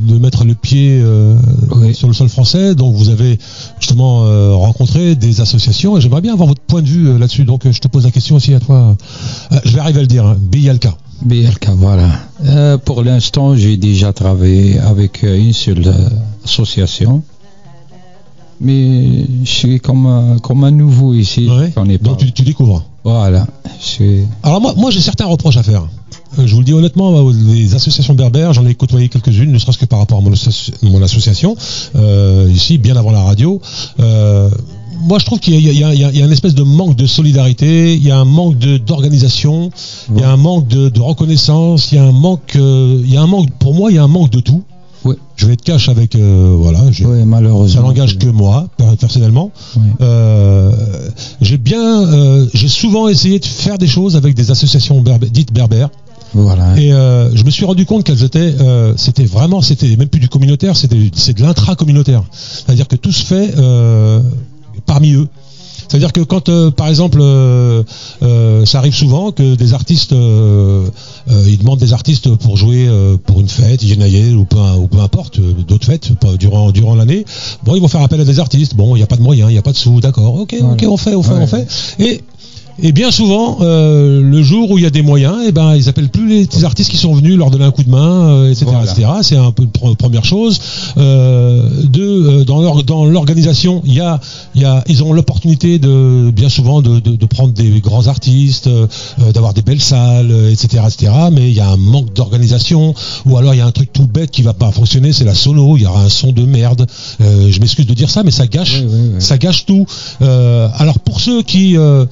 de 0.06 0.18
mettre 0.18 0.44
le 0.44 0.54
pied 0.54 1.00
euh, 1.02 1.36
Oui. 1.76 1.92
sur 1.94 2.06
le 2.06 2.14
sol 2.14 2.28
français, 2.28 2.76
donc 2.76 2.94
vous 2.94 3.08
avez 3.08 3.38
justement 3.80 4.24
euh, 4.26 4.54
rencontré 4.54 5.16
des 5.16 5.40
associations, 5.40 5.96
et 5.96 6.00
j'aimerais 6.00 6.20
bien 6.20 6.32
avoir 6.34 6.46
votre 6.46 6.60
point 6.62 6.82
de 6.82 6.86
vue 6.88 7.08
euh, 7.08 7.18
là-dessus. 7.18 7.44
Donc 7.44 7.62
je 7.68 7.80
te 7.80 7.88
pose 7.88 8.04
la 8.04 8.12
question 8.12 8.36
aussi 8.36 8.54
à 8.54 8.60
toi. 8.60 8.96
Euh, 9.52 9.58
je 9.64 9.72
vais 9.74 9.80
arriver 9.80 9.98
à 9.98 10.02
le 10.02 10.08
dire, 10.08 10.26
hein, 10.26 10.36
BILK. 10.38 10.86
BLK, 11.22 11.68
voilà. 11.76 12.08
Euh, 12.46 12.78
pour 12.78 13.02
l'instant, 13.02 13.54
j'ai 13.54 13.76
déjà 13.76 14.12
travaillé 14.12 14.78
avec 14.78 15.22
euh, 15.24 15.36
une 15.38 15.52
seule 15.52 15.82
euh, 15.86 16.08
association. 16.44 17.22
Mais 18.60 19.26
je 19.44 19.50
suis 19.50 19.80
comme, 19.80 20.06
un- 20.06 20.38
comme 20.38 20.64
un 20.64 20.70
nouveau 20.70 21.14
ici. 21.14 21.48
Ouais. 21.48 21.70
Donc 22.10 22.18
tu, 22.18 22.32
tu 22.32 22.42
découvres. 22.42 22.84
Voilà. 23.04 23.46
Je 23.80 24.22
Alors 24.42 24.60
moi, 24.60 24.74
moi 24.76 24.90
j'ai 24.90 25.00
certains 25.00 25.24
reproches 25.26 25.56
à 25.56 25.62
faire. 25.62 25.84
Euh, 26.38 26.46
Je 26.46 26.52
vous 26.52 26.60
le 26.60 26.64
dis 26.66 26.74
honnêtement, 26.74 27.30
les 27.30 27.74
associations 27.74 28.12
berbères, 28.14 28.52
j'en 28.52 28.66
ai 28.66 28.74
côtoyé 28.74 29.08
quelques-unes, 29.08 29.50
ne 29.50 29.58
serait-ce 29.58 29.78
que 29.78 29.86
par 29.86 29.98
rapport 29.98 30.18
à 30.18 30.20
mon, 30.20 30.30
associ- 30.30 30.72
mon 30.82 31.02
association, 31.02 31.56
euh, 31.96 32.50
ici, 32.54 32.76
bien 32.76 32.96
avant 32.96 33.10
la 33.12 33.22
radio. 33.22 33.60
Moi, 35.02 35.18
je 35.18 35.24
trouve 35.24 35.38
qu'il 35.40 35.54
y, 35.60 35.84
a- 35.84 35.94
y 35.94 36.16
y 36.16 36.20
une 36.22 36.32
espèce 36.32 36.54
de 36.54 36.62
manque 36.62 36.96
de 36.96 37.06
solidarité, 37.06 37.94
il 37.94 38.02
y 38.06 38.10
a 38.10 38.18
un 38.18 38.24
manque 38.24 38.58
d'organisation, 38.58 39.70
il 40.14 40.20
y 40.20 40.24
a 40.24 40.30
un 40.30 40.36
manque 40.36 40.68
de, 40.68 40.88
de 40.88 41.00
reconnaissance, 41.00 41.90
il 41.92 41.96
y 41.96 41.98
a 41.98 42.04
un 42.04 42.12
manque, 42.12 42.54
euh, 42.56 43.00
il 43.04 43.12
y 43.12 43.16
a 43.16 43.22
un 43.22 43.26
manque, 43.26 43.50
pour 43.58 43.74
moi, 43.74 43.90
il 43.90 43.94
y 43.94 43.98
a 43.98 44.04
un 44.04 44.08
manque 44.08 44.30
de 44.30 44.40
tout. 44.40 44.62
Je 45.36 45.46
vais 45.46 45.54
être 45.54 45.62
cash 45.64 45.88
avec, 45.88 46.14
euh, 46.16 46.54
voilà, 46.58 46.80
Oui, 46.84 47.24
malheureusement. 47.24 47.80
ça 47.80 47.86
n'engage 47.86 48.18
que 48.18 48.26
moi, 48.26 48.68
per- 48.76 48.84
personnellement. 49.00 49.50
Euh, 50.02 50.70
j'ai 51.40 51.56
bien, 51.56 52.46
j'ai 52.52 52.68
souvent 52.68 53.08
essayé 53.08 53.38
de 53.38 53.46
faire 53.46 53.78
des 53.78 53.86
choses 53.86 54.16
avec 54.16 54.34
des 54.34 54.50
associations 54.50 55.02
dites 55.32 55.52
berbères. 55.54 55.88
Voilà. 56.34 56.78
Et 56.78 56.92
euh, 56.92 57.34
je 57.34 57.42
me 57.44 57.50
suis 57.50 57.64
rendu 57.64 57.86
compte 57.86 58.04
qu'elles 58.04 58.22
étaient, 58.22 58.54
euh, 58.60 58.92
c'était 58.96 59.24
vraiment, 59.24 59.62
c'était 59.62 59.96
même 59.96 60.08
plus 60.08 60.20
du 60.20 60.28
communautaire, 60.28 60.76
c'était, 60.76 61.10
c'est 61.14 61.36
de 61.36 61.42
l'intra-communautaire. 61.42 62.22
C'est-à-dire 62.32 62.86
que 62.86 62.96
tout 62.96 63.10
se 63.10 63.24
fait 63.24 63.54
euh, 63.58 64.20
parmi 64.90 65.12
eux. 65.12 65.28
C'est-à-dire 65.88 66.12
que 66.12 66.20
quand, 66.20 66.48
euh, 66.48 66.70
par 66.70 66.88
exemple, 66.88 67.18
euh, 67.20 67.82
euh, 68.22 68.64
ça 68.64 68.78
arrive 68.78 68.94
souvent 68.94 69.30
que 69.32 69.54
des 69.56 69.72
artistes, 69.74 70.12
ils 70.12 71.58
demandent 71.58 71.78
des 71.80 71.92
artistes 71.92 72.34
pour 72.36 72.56
jouer 72.56 72.88
pour 73.26 73.40
une 73.40 73.48
fête, 73.48 73.82
Yenayel 73.82 74.36
ou 74.36 74.44
peu, 74.44 74.58
ou 74.78 74.86
peu 74.88 74.98
importe, 75.00 75.40
d'autres 75.40 75.86
fêtes 75.86 76.12
pas- 76.20 76.36
durant, 76.36 76.70
durant 76.72 76.94
l'année. 76.96 77.24
Bon, 77.64 77.74
ils 77.76 77.80
vont 77.80 77.88
faire 77.88 78.02
appel 78.02 78.20
à 78.20 78.24
des 78.24 78.38
artistes. 78.40 78.74
Bon, 78.74 78.94
il 78.96 78.98
n'y 79.00 79.04
a 79.04 79.06
pas 79.08 79.16
de 79.16 79.22
moyens, 79.22 79.48
il 79.50 79.54
n'y 79.54 79.58
a 79.58 79.62
pas 79.62 79.72
de 79.72 79.76
sous, 79.76 80.00
d'accord. 80.00 80.34
Ok, 80.40 80.54
ok, 80.60 80.84
on 80.88 80.96
fait, 80.96 81.14
on 81.14 81.22
fait, 81.22 81.32
Ouais. 81.34 81.42
on 81.42 81.46
fait. 81.46 81.66
Et 81.98 82.20
et 82.82 82.92
bien 82.92 83.10
souvent, 83.10 83.58
euh, 83.60 84.20
le 84.22 84.42
jour 84.42 84.70
où 84.70 84.78
il 84.78 84.84
y 84.84 84.86
a 84.86 84.90
des 84.90 85.02
moyens, 85.02 85.36
eh 85.46 85.52
ben, 85.52 85.74
ils 85.76 85.88
appellent 85.88 86.08
plus 86.08 86.28
les, 86.28 86.46
les 86.52 86.64
artistes 86.64 86.90
qui 86.90 86.96
sont 86.96 87.12
venus 87.14 87.36
leur 87.36 87.50
donner 87.50 87.64
un 87.64 87.70
coup 87.70 87.82
de 87.84 87.90
main, 87.90 88.28
euh, 88.30 88.50
etc., 88.50 88.66
Voilà. 88.68 88.90
etc. 88.90 89.08
C'est 89.22 89.36
un 89.36 89.52
peu 89.52 89.64
une 89.64 89.96
première 89.96 90.24
chose. 90.24 90.58
Euh, 90.96 91.62
deux, 91.84 92.40
euh, 92.40 92.44
dans 92.44 92.60
leur, 92.60 92.82
dans 92.84 93.04
l'organisation, 93.04 93.82
il 93.84 93.94
y 93.94 94.00
a, 94.00 94.20
il 94.54 94.62
y 94.62 94.64
a, 94.64 94.82
ils 94.88 95.02
ont 95.02 95.12
l'opportunité 95.12 95.78
de, 95.78 96.30
bien 96.34 96.48
souvent, 96.48 96.80
de, 96.82 97.00
de, 97.00 97.16
de 97.16 97.26
prendre 97.26 97.52
des 97.52 97.80
grands 97.80 98.06
artistes, 98.06 98.66
euh, 98.66 98.86
euh, 99.20 99.32
d'avoir 99.32 99.54
des 99.54 99.62
belles 99.62 99.80
salles, 99.80 100.32
etc., 100.50 100.84
etc. 100.86 101.12
Mais 101.32 101.48
il 101.48 101.54
y 101.54 101.60
a 101.60 101.68
un 101.68 101.76
manque 101.76 102.12
d'organisation, 102.14 102.94
ou 103.26 103.36
alors 103.36 103.54
il 103.54 103.58
y 103.58 103.62
a 103.62 103.66
un 103.66 103.72
truc 103.72 103.92
tout 103.92 104.06
bête 104.06 104.30
qui 104.30 104.42
va 104.42 104.52
pas 104.54 104.70
fonctionner, 104.70 105.12
c'est 105.12 105.24
la 105.24 105.34
sono. 105.34 105.76
Il 105.76 105.82
y 105.82 105.86
aura 105.86 106.02
un 106.02 106.08
son 106.08 106.32
de 106.32 106.42
merde. 106.42 106.86
Euh, 107.20 107.48
je 107.50 107.60
m'excuse 107.60 107.86
de 107.86 107.94
dire 107.94 108.10
ça, 108.10 108.22
mais 108.22 108.30
ça 108.30 108.46
gâche, 108.46 108.80
Oui, 108.82 108.88
oui, 108.90 109.10
oui. 109.14 109.20
ça 109.20 109.38
gâche 109.38 109.66
tout. 109.66 109.86
Euh, 110.22 110.68
alors 110.78 110.98
pour 110.98 111.20
ceux 111.20 111.42
qui 111.42 111.76
euh, 111.76 112.04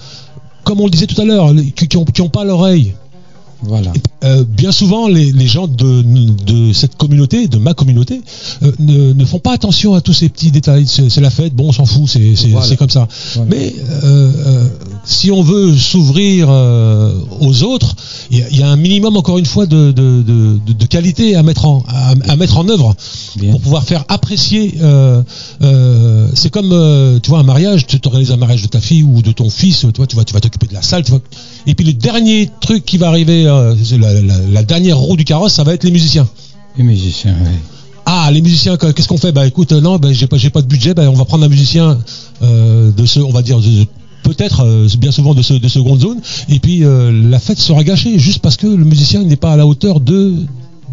comme 0.68 0.80
on 0.82 0.84
le 0.84 0.90
disait 0.90 1.06
tout 1.06 1.18
à 1.20 1.24
l'heure, 1.24 1.50
qui 1.74 1.96
n'ont 1.96 2.04
qui 2.04 2.20
ont 2.20 2.28
pas 2.28 2.44
l'oreille. 2.44 2.92
Voilà. 3.62 3.92
Euh, 4.22 4.44
bien 4.46 4.70
souvent, 4.70 5.08
les, 5.08 5.32
les 5.32 5.46
gens 5.48 5.66
de, 5.66 6.02
de 6.02 6.72
cette 6.72 6.94
communauté, 6.96 7.48
de 7.48 7.56
ma 7.58 7.72
communauté, 7.74 8.20
euh, 8.62 8.70
ne, 8.78 9.12
ne 9.14 9.24
font 9.24 9.40
pas 9.40 9.52
attention 9.52 9.94
à 9.94 10.00
tous 10.00 10.12
ces 10.12 10.28
petits 10.28 10.52
détails. 10.52 10.86
C'est 10.86 11.20
la 11.20 11.30
fête, 11.30 11.54
bon, 11.54 11.70
on 11.70 11.72
s'en 11.72 11.86
fout, 11.86 12.06
c'est 12.06 12.34
Voilà. 12.50 12.76
comme 12.76 12.90
ça. 12.90 13.08
Voilà. 13.34 13.50
Mais 13.50 13.74
euh, 14.04 14.68
si 15.10 15.30
on 15.30 15.42
veut 15.42 15.74
s'ouvrir 15.76 16.48
euh, 16.50 17.14
aux 17.40 17.62
autres, 17.62 17.96
il 18.30 18.38
y, 18.38 18.42
a- 18.42 18.48
il 18.50 18.58
y 18.58 18.62
a 18.62 18.68
un 18.68 18.76
minimum 18.76 19.16
encore 19.16 19.38
une 19.38 19.46
fois 19.46 19.64
de, 19.64 19.90
de, 19.90 20.22
de, 20.22 20.58
de- 20.66 20.72
de 20.74 20.84
qualité 20.84 21.34
à 21.34 21.42
mettre 21.42 21.64
en 21.64 21.82
à, 21.88 22.12
à 22.30 22.36
mettre 22.36 22.58
en 22.58 22.68
œuvre 22.68 22.94
Bien. 23.36 23.52
pour 23.52 23.60
pouvoir 23.62 23.84
faire 23.84 24.04
apprécier. 24.08 24.74
euh, 24.82 25.22
euh, 25.62 26.28
c'est 26.34 26.50
comme 26.50 26.68
tu 27.22 27.30
vois 27.30 27.38
un 27.38 27.42
mariage, 27.44 27.86
tu 27.86 27.98
organises 28.04 28.32
un 28.32 28.36
mariage 28.36 28.60
de 28.62 28.68
ta 28.68 28.80
fille 28.80 29.02
ou 29.02 29.22
de 29.22 29.32
ton 29.32 29.48
fils, 29.48 29.78
tu 29.80 29.86
vois, 29.96 30.06
tu 30.06 30.14
vas 30.16 30.24
tu 30.24 30.34
vas 30.34 30.40
t'occuper 30.40 30.66
de 30.66 30.74
la 30.74 30.82
salle, 30.82 31.04
tu. 31.04 31.12
Et 31.66 31.74
puis 31.74 31.86
le 31.86 31.94
dernier 31.94 32.50
truc 32.60 32.84
qui 32.84 32.98
va 32.98 33.08
arriver, 33.08 33.44
la, 33.44 33.74
la, 34.20 34.34
la 34.52 34.62
dernière 34.62 34.98
roue 34.98 35.16
du 35.16 35.24
carrosse, 35.24 35.54
ça 35.54 35.64
va 35.64 35.72
être 35.74 35.84
les 35.84 35.90
musiciens. 35.90 36.28
Les 36.76 36.84
musiciens, 36.84 37.34
oui. 37.42 37.50
Ah, 38.10 38.30
les 38.30 38.40
musiciens, 38.40 38.76
que- 38.78 38.90
qu'est-ce 38.92 39.08
qu'on 39.08 39.18
fait? 39.18 39.32
Bah 39.32 39.46
écoute, 39.46 39.72
non, 39.72 39.96
bah, 39.98 40.08
j'ai 40.12 40.26
pas, 40.26 40.38
j'ai 40.38 40.48
pas 40.50 40.62
de 40.62 40.66
budget, 40.66 40.94
bah, 40.94 41.02
on 41.10 41.14
va 41.14 41.24
prendre 41.26 41.44
un 41.44 41.48
musicien 41.48 41.98
euh, 42.42 42.90
de 42.90 43.04
ce, 43.04 43.20
on 43.20 43.32
va 43.32 43.42
dire, 43.42 43.58
de- 43.60 43.86
peut-être 44.28 44.60
euh, 44.64 44.86
bien 44.98 45.10
souvent 45.12 45.34
de, 45.34 45.42
ce, 45.42 45.54
de 45.54 45.68
seconde 45.68 46.00
zone, 46.00 46.20
et 46.48 46.58
puis 46.58 46.84
euh, 46.84 47.10
la 47.30 47.38
fête 47.38 47.58
sera 47.58 47.82
gâchée 47.82 48.18
juste 48.18 48.40
parce 48.40 48.56
que 48.56 48.66
le 48.66 48.84
musicien 48.84 49.22
n'est 49.24 49.36
pas 49.36 49.52
à 49.52 49.56
la 49.56 49.66
hauteur 49.66 50.00
de 50.00 50.34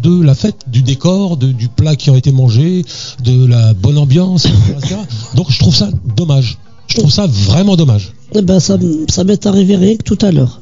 de 0.02 0.22
la 0.22 0.34
fête, 0.34 0.56
du 0.70 0.82
décor, 0.82 1.36
de- 1.38 1.52
du 1.52 1.68
plat 1.68 1.96
qui 1.96 2.10
a 2.10 2.16
été 2.16 2.30
mangé, 2.30 2.84
de 3.24 3.46
la 3.46 3.72
bonne 3.72 3.96
ambiance, 3.98 4.44
etc.. 4.46 4.96
Donc 5.34 5.46
je 5.50 5.58
trouve 5.58 5.74
ça 5.74 5.88
dommage. 6.16 6.58
Je 6.86 6.96
trouve 6.98 7.10
ça 7.10 7.26
vraiment 7.26 7.76
dommage. 7.76 8.12
Eh 8.34 8.42
ben, 8.42 8.60
ça, 8.60 8.76
m'est 9.24 9.46
arrivé 9.46 9.76
rien 9.76 9.96
que 9.96 10.02
tout 10.02 10.18
à 10.20 10.30
l'heure. 10.30 10.60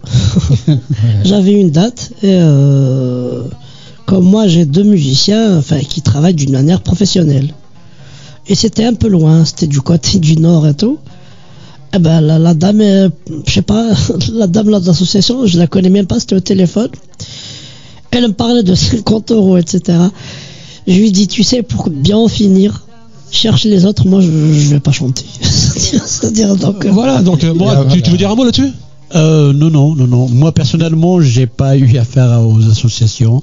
J'avais 1.24 1.52
une 1.52 1.70
date 1.70 2.12
et 2.22 2.28
euh, 2.30 3.42
comme 4.06 4.24
moi 4.24 4.46
j'ai 4.48 4.64
deux 4.66 4.84
musiciens 4.84 5.58
enfin, 5.58 5.80
qui 5.80 6.00
travaillent 6.00 6.34
d'une 6.34 6.52
manière 6.52 6.80
professionnelle. 6.80 7.52
Et 8.46 8.54
c'était 8.54 8.84
un 8.84 8.94
peu 8.94 9.08
loin, 9.08 9.44
c'était 9.44 9.66
du 9.66 9.80
côté 9.80 10.18
du 10.18 10.36
nord 10.36 10.66
et 10.66 10.74
tout. 10.74 10.98
Eh 11.94 11.98
ben, 11.98 12.20
la, 12.20 12.38
la 12.38 12.54
dame, 12.54 12.80
euh, 12.80 13.08
je 13.46 13.52
sais 13.52 13.62
pas, 13.62 13.86
la 14.32 14.46
dame 14.46 14.68
là 14.70 14.80
de 14.80 14.86
l'association, 14.86 15.46
je 15.46 15.58
la 15.58 15.66
connais 15.66 15.90
même 15.90 16.06
pas, 16.06 16.18
c'était 16.20 16.34
au 16.36 16.40
téléphone. 16.40 16.88
Elle 18.10 18.28
me 18.28 18.32
parlait 18.32 18.62
de 18.62 18.74
50 18.74 19.30
euros, 19.32 19.56
etc. 19.56 19.98
Je 20.86 20.92
lui 20.94 21.12
dis, 21.12 21.26
tu 21.28 21.42
sais, 21.42 21.62
pour 21.62 21.90
bien 21.90 22.16
en 22.16 22.28
finir, 22.28 22.84
cherche 23.30 23.64
les 23.64 23.84
autres, 23.84 24.06
moi 24.06 24.20
je, 24.20 24.26
je 24.28 24.68
vais 24.70 24.80
pas 24.80 24.92
chanter. 24.92 25.24
C'est-à-dire, 25.40 26.56
donc. 26.56 26.84
euh, 26.84 26.90
Voilà, 26.90 27.22
donc 27.22 27.42
euh, 27.44 27.54
moi, 27.54 27.86
tu, 27.92 28.02
tu 28.02 28.10
veux 28.10 28.16
dire 28.16 28.30
un 28.30 28.34
mot 28.34 28.44
là-dessus? 28.44 28.70
Euh, 29.14 29.52
non, 29.52 29.70
non, 29.70 29.94
non, 29.94 30.06
non. 30.06 30.28
Moi 30.28 30.50
personnellement, 30.52 31.20
j'ai 31.20 31.46
pas 31.46 31.76
eu 31.76 31.96
affaire 31.98 32.40
aux 32.44 32.68
associations. 32.70 33.42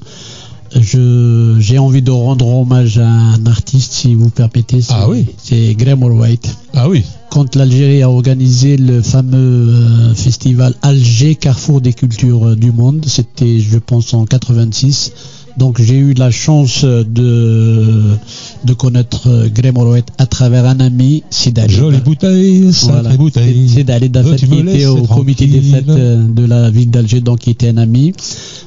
Je, 0.79 1.57
j'ai 1.59 1.77
envie 1.79 2.01
de 2.01 2.11
rendre 2.11 2.47
hommage 2.47 2.97
à 2.97 3.07
un 3.07 3.45
artiste, 3.45 3.91
si 3.93 4.15
vous 4.15 4.29
permettez. 4.29 4.81
C'est, 4.81 4.93
Ah 4.95 5.09
oui. 5.09 5.25
C'est 5.41 5.73
Graham 5.75 6.03
White. 6.03 6.55
Ah 6.73 6.89
oui. 6.89 7.03
Quand 7.29 7.55
l'Algérie 7.55 8.01
a 8.03 8.09
organisé 8.09 8.77
le 8.77 9.01
fameux 9.01 9.37
euh, 9.37 10.13
festival 10.15 10.73
Alger 10.81 11.35
Carrefour 11.35 11.81
des 11.81 11.93
cultures 11.93 12.49
euh, 12.49 12.55
du 12.55 12.71
monde, 12.71 13.03
c'était, 13.07 13.59
je 13.59 13.77
pense, 13.79 14.13
en 14.13 14.25
86. 14.25 15.11
Donc 15.57 15.81
j'ai 15.81 15.97
eu 15.97 16.13
la 16.13 16.31
chance 16.31 16.85
de 16.85 18.15
de 18.63 18.73
connaître 18.73 19.27
euh, 19.27 19.49
Graham 19.53 19.77
White 19.89 20.07
à 20.17 20.25
travers 20.25 20.65
un 20.65 20.79
ami, 20.79 21.23
Sid 21.29 21.59
Ali. 21.59 21.73
Jolie 21.73 21.99
bouteille, 21.99 22.71
sacrée 22.71 23.01
Voilà. 23.01 23.17
bouteille. 23.17 23.67
Veux-tu 23.67 24.47
qui 24.47 24.63
me 24.63 24.69
était 24.73 24.85
au 24.85 25.03
comité 25.03 25.47
des 25.47 25.61
fêtes 25.61 25.85
de 25.87 26.45
la 26.45 26.69
ville 26.69 26.89
d'Alger, 26.89 27.19
donc 27.19 27.47
il 27.47 27.51
était 27.51 27.67
un 27.67 27.77
ami. 27.77 28.13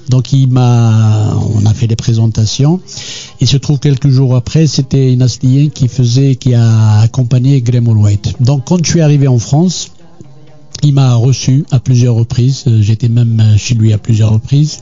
Donc 0.09 0.33
il 0.33 0.49
m'a, 0.49 1.37
on 1.55 1.65
a 1.67 1.75
fait 1.75 1.87
des 1.87 1.97
présentations. 1.97 2.81
Il 3.41 3.49
se 3.49 3.57
trouve 3.57 3.79
quelques 3.79 4.09
jours 4.09 4.35
après, 4.37 4.67
c'était 4.67 5.13
une 5.13 5.23
Aslienne 5.23 5.71
qui 5.71 5.89
faisait, 5.89 6.37
qui 6.37 6.55
a 6.55 7.01
accompagné 7.01 7.61
Graham 7.63 7.89
White. 7.89 8.35
Donc 8.41 8.65
quand 8.67 8.85
je 8.85 8.91
suis 8.91 9.01
arrivé 9.01 9.29
en 9.29 9.39
France, 9.39 9.93
il 10.83 10.93
m'a 10.93 11.15
reçu 11.15 11.65
à 11.71 11.81
plusieurs 11.81 12.15
reprises. 12.15 12.65
J'étais 12.81 13.09
même 13.09 13.43
chez 13.57 13.75
lui 13.75 13.93
à 13.93 13.99
plusieurs 13.99 14.33
reprises. 14.33 14.79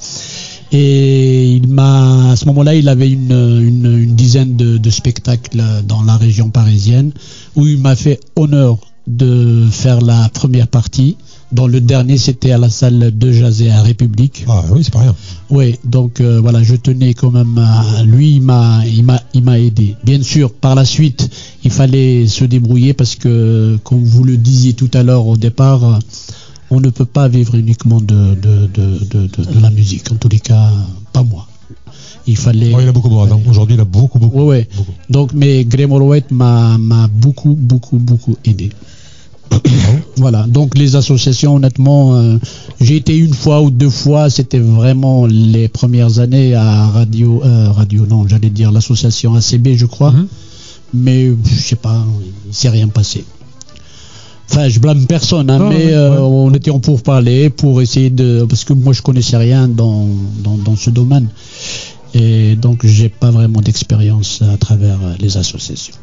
Et 0.73 1.53
il 1.53 1.69
m'a, 1.69 2.31
à 2.31 2.37
ce 2.37 2.47
moment-là, 2.47 2.75
il 2.75 2.89
avait 2.89 3.11
une, 3.11 4.15
dizaine 4.15 4.57
de 4.57 4.91
spectacles 4.91 5.63
dans 5.87 6.03
la 6.03 6.17
région 6.17 6.51
parisienne 6.51 7.13
où 7.57 7.67
il 7.67 7.79
m'a 7.79 7.95
fait 7.95 8.19
honneur 8.37 8.79
de 9.07 9.67
faire 9.71 10.01
la 10.01 10.29
première 10.29 10.69
partie. 10.69 11.17
Dans 11.53 11.67
le 11.67 11.81
dernier, 11.83 12.17
c'était 12.17 12.53
à 12.53 12.59
la 12.59 12.71
salle 12.71 13.17
de 13.17 13.31
Jazé 13.33 13.71
à 13.71 13.83
République. 13.83 14.45
Ah 14.49 14.65
oui, 14.71 14.83
c'est 14.83 14.93
pas 14.93 15.01
rien. 15.01 15.15
Oui, 15.51 15.77
donc 15.85 16.21
euh, 16.21 16.41
voilà, 16.41 16.63
je 16.63 16.75
tenais 16.77 17.13
quand 17.13 17.31
même 17.31 17.59
à 17.59 18.03
lui, 18.05 18.37
il 18.37 18.41
m'a, 18.43 18.81
il 18.87 19.05
m'a, 19.05 19.21
il 19.35 19.43
m'a 19.43 19.59
aidé. 19.61 19.95
Bien 20.03 20.23
sûr, 20.23 20.53
par 20.55 20.75
la 20.75 20.85
suite, 20.87 21.29
il 21.63 21.71
fallait 21.71 22.27
se 22.27 22.45
débrouiller 22.47 22.95
parce 22.95 23.17
que, 23.17 23.79
comme 23.85 24.03
vous 24.03 24.25
le 24.25 24.39
disiez 24.39 24.73
tout 24.73 24.91
à 24.95 25.03
l'heure 25.03 25.27
au 25.27 25.37
départ, 25.37 25.99
on 26.71 26.81
ne 26.81 26.89
peut 26.89 27.05
pas 27.05 27.29
vivre 27.29 27.55
uniquement 27.55 28.01
de, 28.01 28.35
de, 28.35 28.67
de, 28.73 29.05
de, 29.11 29.27
de- 29.27 29.53
de 29.55 29.61
la 29.61 29.69
musique. 29.71 30.11
En 30.11 30.17
tous 30.17 30.29
les 30.31 30.41
cas, 30.41 30.71
pas 31.13 31.23
moi. 31.23 31.47
Il 32.27 32.37
fallait. 32.39 32.73
Oh, 32.75 32.79
il 32.81 32.89
a 32.89 32.93
beaucoup 32.93 33.11
boire. 33.11 33.29
Aujourd'hui, 33.47 33.75
il 33.75 33.81
a 33.81 33.85
beaucoup, 33.85 34.19
beaucoup. 34.19 34.39
Ouais, 34.39 34.47
ouais. 34.47 34.69
beaucoup. 34.75 34.93
Donc, 35.11 35.33
mais 35.35 35.65
Graham 35.67 35.93
m'a 36.31 37.09
beaucoup, 37.09 37.55
beaucoup, 37.61 37.99
beaucoup 37.99 38.37
aidé. 38.47 38.71
Voilà, 40.17 40.47
donc 40.47 40.77
les 40.77 40.95
associations, 40.95 41.57
honnêtement, 41.57 42.15
euh, 42.15 42.39
j'ai 42.81 42.97
été 42.97 43.17
une 43.17 43.35
fois 43.35 43.63
ou 43.63 43.71
deux 43.71 43.91
fois, 43.91 44.31
c'était 44.31 44.59
vraiment 44.59 45.27
les 45.27 45.69
premières 45.69 46.19
années 46.21 46.55
à 46.55 46.87
Radio, 46.89 47.43
euh, 47.45 47.71
Radio, 47.73 48.07
non, 48.07 48.29
j'allais 48.29 48.51
dire 48.51 48.71
l'association 48.71 49.35
ACB, 49.35 49.75
je 49.77 49.87
crois, 49.87 50.13
Mhm. 50.13 50.27
mais 50.95 51.31
je 51.45 51.61
sais 51.61 51.77
pas, 51.77 52.05
il 52.47 52.55
s'est 52.55 52.69
rien 52.69 52.89
passé. 52.89 53.25
Enfin, 54.51 54.69
je 54.69 54.79
blâme 54.81 55.07
personne, 55.07 55.49
hein, 55.49 55.59
Non, 55.59 55.71
mais 55.71 55.87
ouais, 55.87 55.93
euh, 55.95 56.21
on 56.21 56.53
était 56.53 56.71
en 56.71 56.79
pourparler 56.79 57.49
pour 57.49 57.81
essayer 57.81 58.11
de, 58.11 58.45
parce 58.49 58.65
que 58.65 58.75
moi 58.75 58.93
je 58.93 59.01
connaissais 59.01 59.39
rien 59.39 59.67
dans, 59.67 60.07
dans, 60.45 60.59
dans 60.59 60.77
ce 60.77 60.91
domaine, 60.91 61.29
et 62.15 62.55
donc 62.57 62.85
j'ai 62.87 63.09
pas 63.09 63.31
vraiment 63.31 63.63
d'expérience 63.63 64.43
à 64.43 64.57
travers 64.59 64.99
les 65.19 65.37
associations. 65.39 65.95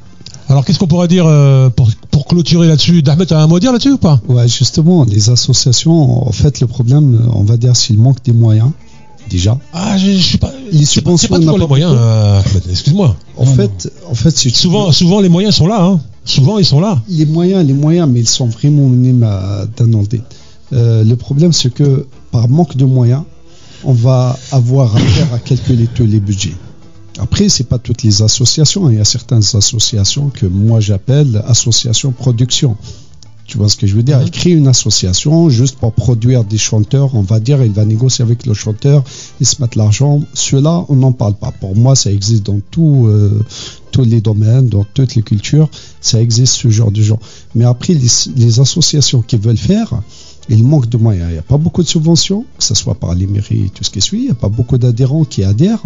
Alors, 0.49 0.65
qu'est-ce 0.65 0.79
qu'on 0.79 0.87
pourrait 0.87 1.07
dire 1.07 1.25
euh, 1.27 1.69
pour, 1.69 1.89
pour 2.09 2.25
clôturer 2.25 2.67
là-dessus? 2.67 3.03
D'Ahmed, 3.03 3.27
tu 3.27 3.33
as 3.35 3.39
un 3.39 3.47
mot 3.47 3.57
à 3.57 3.59
dire 3.59 3.71
là-dessus 3.71 3.91
ou 3.91 3.97
pas? 3.99 4.19
Ouais, 4.27 4.47
justement, 4.47 5.05
les 5.05 5.29
associations, 5.29 6.27
en 6.27 6.31
fait, 6.31 6.59
le 6.59 6.65
problème, 6.67 7.29
on 7.33 7.43
va 7.43 7.55
dire, 7.55 7.75
c'est 7.75 7.93
le 7.93 7.99
manque 7.99 8.23
des 8.23 8.33
moyens, 8.33 8.71
déjà. 9.29 9.57
Ah, 9.73 9.95
je, 9.97 10.11
je 10.11 10.17
suis 10.17 10.37
pas. 10.39 10.51
Les 10.71 10.79
pas, 10.79 10.85
subventions, 10.85 11.29
pas 11.29 11.37
n'a 11.39 11.51
les 11.51 11.57
pas 11.59 11.67
moyens, 11.67 11.93
euh, 11.95 12.39
Ahmed, 12.41 12.63
excuse-moi. 12.69 13.15
En 13.37 13.45
fait, 13.45 13.91
en 14.09 14.15
fait, 14.15 14.35
c'est 14.35 14.49
Souvent, 14.49 14.91
souvent, 14.91 15.19
les 15.19 15.29
moyens 15.29 15.53
sont 15.55 15.67
là. 15.67 15.83
Hein. 15.83 15.99
Souvent, 16.25 16.57
ils 16.57 16.65
sont 16.65 16.79
là. 16.79 16.99
les 17.09 17.25
moyens, 17.27 17.63
les 17.65 17.73
moyens, 17.73 18.09
mais 18.11 18.21
ils 18.21 18.27
sont 18.27 18.47
vraiment 18.47 18.87
minimes 18.89 19.23
à- 19.23 19.65
d'un 19.77 19.93
an 19.93 20.01
d'être. 20.01 20.35
Euh, 20.73 21.03
le 21.03 21.15
problème, 21.15 21.53
c'est 21.53 21.71
que 21.73 22.07
par 22.31 22.49
manque 22.49 22.75
de 22.75 22.85
moyens, 22.85 23.21
on 23.83 23.93
va 23.93 24.35
avoir 24.51 24.95
affaire 24.95 25.27
à 25.33 25.39
calculer 25.39 25.87
tous 25.93 26.05
les 26.05 26.19
budgets. 26.19 26.55
Après, 27.19 27.49
c'est 27.49 27.65
pas 27.65 27.79
toutes 27.79 28.03
les 28.03 28.21
associations. 28.21 28.89
Il 28.89 28.97
y 28.97 29.01
a 29.01 29.05
certaines 29.05 29.43
associations 29.53 30.29
que 30.29 30.45
moi 30.45 30.79
j'appelle 30.79 31.43
associations 31.47 32.11
production. 32.11 32.77
Tu 33.45 33.57
vois 33.57 33.67
ce 33.67 33.75
que 33.77 33.87
je 33.87 33.95
veux 33.95 34.03
dire? 34.03 34.19
Mhm. 34.19 34.25
Il 34.25 34.31
crée 34.31 34.51
une 34.51 34.67
association 34.67 35.49
juste 35.49 35.77
pour 35.77 35.91
produire 35.91 36.43
des 36.43 36.59
chanteurs. 36.59 37.15
On 37.15 37.23
va 37.23 37.39
dire, 37.39 37.63
il 37.63 37.71
va 37.71 37.83
négocier 37.83 38.23
avec 38.23 38.45
le 38.45 38.53
chanteur, 38.53 39.03
il 39.39 39.47
se 39.47 39.59
mettre 39.59 39.77
l'argent. 39.77 40.21
Ceux-là, 40.35 40.85
on 40.87 40.95
n'en 40.95 41.11
parle 41.11 41.33
pas. 41.33 41.51
Pour 41.51 41.75
moi, 41.75 41.95
ça 41.95 42.11
existe 42.11 42.45
dans 42.45 42.59
tout, 42.69 43.07
euh, 43.07 43.43
tous 43.91 44.03
les 44.03 44.21
domaines, 44.21 44.69
dans 44.69 44.85
toutes 44.93 45.15
les 45.15 45.23
cultures. 45.23 45.67
Ça 45.99 46.21
existe 46.21 46.53
ce 46.53 46.69
genre 46.69 46.91
de 46.91 47.01
gens. 47.01 47.19
Mais 47.55 47.65
après, 47.65 47.95
les, 47.95 48.07
les 48.35 48.59
associations 48.59 49.23
qui 49.23 49.37
veulent 49.37 49.57
faire, 49.57 49.99
il 50.47 50.63
manque 50.63 50.87
de 50.87 50.97
moyens. 50.97 51.29
Il 51.29 51.33
n'y 51.33 51.39
a 51.39 51.43
pas 51.43 51.57
beaucoup 51.57 51.81
de 51.81 51.87
subventions, 51.87 52.45
que 52.57 52.63
ce 52.63 52.75
soit 52.75 52.95
par 52.95 53.15
les 53.15 53.25
mairies 53.25 53.65
et 53.65 53.69
tout 53.69 53.83
ce 53.83 53.89
qui 53.89 53.99
suit. 53.99 54.19
Il 54.19 54.25
n'y 54.25 54.31
a 54.31 54.35
pas 54.35 54.49
beaucoup 54.49 54.77
d'adhérents 54.77 55.25
qui 55.25 55.43
adhèrent 55.43 55.83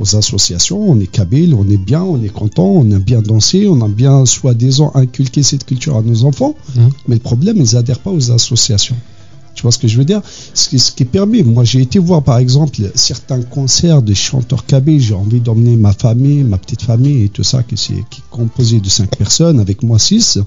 aux 0.00 0.16
associations. 0.16 0.80
On 0.80 0.98
est 0.98 1.06
kabyle, 1.06 1.54
on 1.54 1.68
est 1.68 1.76
bien, 1.76 2.02
on 2.02 2.22
est 2.22 2.32
content, 2.32 2.66
on 2.66 2.90
a 2.90 2.98
bien 2.98 3.22
dansé, 3.22 3.68
on 3.68 3.80
a 3.82 3.88
bien 3.88 4.26
soi-disant 4.26 4.90
inculqué 4.94 5.42
cette 5.42 5.64
culture 5.64 5.96
à 5.96 6.02
nos 6.02 6.24
enfants. 6.24 6.54
Mhm. 6.74 6.90
Mais 7.08 7.14
le 7.16 7.20
problème, 7.20 7.58
ils 7.58 7.74
n'adhèrent 7.74 8.00
pas 8.00 8.10
aux 8.10 8.30
associations. 8.30 8.96
Tu 9.54 9.62
vois 9.62 9.72
ce 9.72 9.78
que 9.78 9.88
je 9.88 9.98
veux 9.98 10.04
dire? 10.04 10.22
Ce 10.54 10.68
qui, 10.68 10.78
ce 10.78 10.92
qui 10.92 11.04
permet, 11.04 11.42
moi 11.42 11.64
j'ai 11.64 11.82
été 11.82 11.98
voir 11.98 12.22
par 12.22 12.38
exemple 12.38 12.76
certains 12.94 13.42
concerts 13.42 14.00
de 14.00 14.14
chanteurs 14.14 14.64
kabyles, 14.64 15.00
j'ai 15.00 15.14
envie 15.14 15.40
d'emmener 15.40 15.76
ma 15.76 15.92
famille, 15.92 16.44
ma 16.44 16.56
petite 16.56 16.82
famille 16.82 17.24
et 17.24 17.28
tout 17.28 17.42
ça, 17.42 17.62
qui, 17.62 17.74
qui 17.74 17.92
est 17.92 18.30
composé 18.30 18.80
de 18.80 18.88
cinq 18.88 19.16
personnes, 19.16 19.60
avec 19.60 19.82
moi 19.82 19.98
six. 19.98 20.38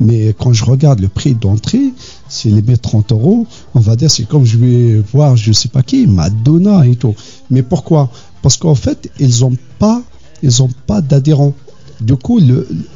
Mais 0.00 0.34
quand 0.38 0.52
je 0.52 0.64
regarde 0.64 1.00
le 1.00 1.08
prix 1.08 1.34
d'entrée, 1.34 1.92
c'est 2.28 2.48
les 2.48 2.62
mettre 2.62 2.88
30 2.88 3.12
euros, 3.12 3.46
on 3.74 3.80
va 3.80 3.94
dire 3.94 4.10
c'est 4.10 4.26
comme 4.26 4.44
je 4.44 4.56
vais 4.58 5.00
voir 5.12 5.36
je 5.36 5.52
sais 5.52 5.68
pas 5.68 5.82
qui, 5.82 6.06
Madonna 6.06 6.86
et 6.86 6.96
tout. 6.96 7.14
Mais 7.50 7.62
pourquoi? 7.62 8.10
Parce 8.46 8.58
qu'en 8.58 8.76
fait, 8.76 9.10
ils 9.18 9.40
n'ont 9.40 9.56
pas, 9.80 10.04
ils 10.40 10.62
ont 10.62 10.70
pas 10.86 11.00
d'adhérents. 11.00 11.52
Du 12.00 12.14
coup, 12.14 12.40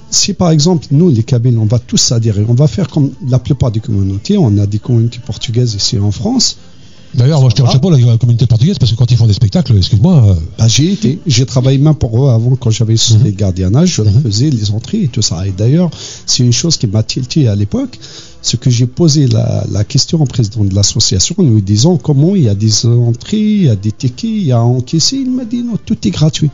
si 0.09 0.33
par 0.33 0.53
exemple, 0.53 0.87
nous, 0.93 1.11
les 1.11 1.25
Kabyles, 1.25 1.59
on 1.59 1.65
va 1.65 1.81
tous 1.81 2.13
adhérer, 2.13 2.45
on 2.49 2.55
va 2.55 2.69
faire 2.69 2.87
comme 2.87 3.11
la 3.27 3.41
plupart 3.41 3.73
des 3.73 3.81
communautés, 3.81 4.39
on 4.39 4.57
a 4.59 4.67
des 4.67 4.79
communautés 4.79 5.19
portugaises 5.19 5.75
ici 5.75 5.99
en 5.99 6.13
France, 6.13 6.59
D'ailleurs, 7.15 7.41
moi 7.41 7.51
je 7.57 7.63
Ah. 7.65 7.71
chapeau 7.73 7.93
à 7.93 7.99
la 7.99 8.17
communauté 8.19 8.47
portugaise 8.47 8.79
parce 8.79 8.93
que 8.93 8.97
quand 8.97 9.11
ils 9.11 9.17
font 9.17 9.27
des 9.27 9.33
spectacles, 9.33 9.77
excuse-moi, 9.77 10.25
euh, 10.29 10.35
Bah, 10.59 10.69
j'ai 10.69 10.93
été, 10.93 11.19
j'ai 11.27 11.45
travaillé 11.45 11.79
même 11.79 11.95
pour 11.97 12.25
eux 12.25 12.31
avant 12.31 12.55
quand 12.57 12.71
j'avais 12.71 12.95
Mhm. 12.95 13.25
les 13.25 13.33
gardiennages, 13.33 13.95
je 13.97 14.03
leur 14.03 14.13
faisais 14.23 14.49
les 14.51 14.71
entrées 14.71 15.03
et 15.03 15.09
tout 15.09 15.23
ça. 15.23 15.47
Et 15.47 15.51
d'ailleurs, 15.51 15.91
c'est 16.27 16.45
une 16.45 16.53
chose 16.53 16.77
qui 16.77 16.87
m'a 16.87 17.03
tilté 17.03 17.49
à 17.49 17.57
l'époque, 17.57 17.99
ce 18.43 18.57
que 18.57 18.71
j'ai 18.71 18.87
posé 18.87 19.27
la, 19.27 19.65
la 19.71 19.83
question 19.85 20.23
au 20.23 20.25
président 20.25 20.65
de 20.65 20.75
l'association 20.75 21.35
en 21.39 21.43
lui 21.43 21.63
disant 21.63 21.97
comment 21.97 22.37
il 22.37 22.45
y 22.45 22.49
a 22.49 22.55
des 22.55 22.87
entrées, 22.87 23.39
il 23.41 23.63
y 23.65 23.69
a 23.69 23.77
des 23.77 23.93
tickets, 23.93 24.31
il 24.31 24.45
y 24.45 24.53
a 24.53 24.59
à 24.59 24.63
encaisser. 24.63 25.17
Il 25.17 25.31
m'a 25.33 25.45
dit 25.45 25.63
non, 25.63 25.77
tout 25.85 25.99
est 26.07 26.11
gratuit. 26.11 26.51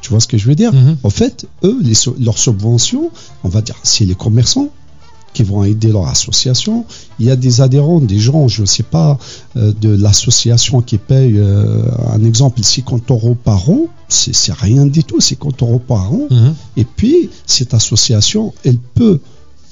Tu 0.00 0.10
vois 0.10 0.20
ce 0.20 0.28
que 0.28 0.38
je 0.38 0.46
veux 0.46 0.54
dire? 0.54 0.72
Mhm. 0.72 0.98
En 1.02 1.10
fait, 1.10 1.46
eux, 1.64 1.78
les, 1.82 1.94
leurs 2.20 2.38
subventions, 2.38 3.10
on 3.42 3.48
va 3.48 3.60
dire, 3.62 3.74
c'est 3.82 4.04
les 4.04 4.14
commerçants 4.14 4.68
qui 5.36 5.42
vont 5.42 5.64
aider 5.64 5.92
leur 5.92 6.08
association. 6.08 6.86
Il 7.18 7.26
y 7.26 7.30
a 7.30 7.36
des 7.36 7.60
adhérents, 7.60 8.00
des 8.00 8.18
gens, 8.18 8.48
je 8.48 8.62
ne 8.62 8.66
sais 8.66 8.82
pas, 8.82 9.18
euh, 9.56 9.70
de 9.78 9.90
l'association 9.90 10.80
qui 10.80 10.96
paye, 10.96 11.34
euh, 11.36 11.82
un 12.10 12.24
exemple, 12.24 12.62
50 12.62 13.10
euros 13.10 13.34
par 13.34 13.68
an. 13.68 13.88
C'est 14.08 14.54
rien 14.54 14.86
du 14.86 15.04
tout, 15.04 15.20
50 15.20 15.62
euros 15.62 15.78
par 15.78 16.10
an. 16.10 16.28
Et 16.78 16.84
puis, 16.84 17.28
cette 17.44 17.74
association, 17.74 18.54
elle 18.64 18.78
peut, 18.78 19.20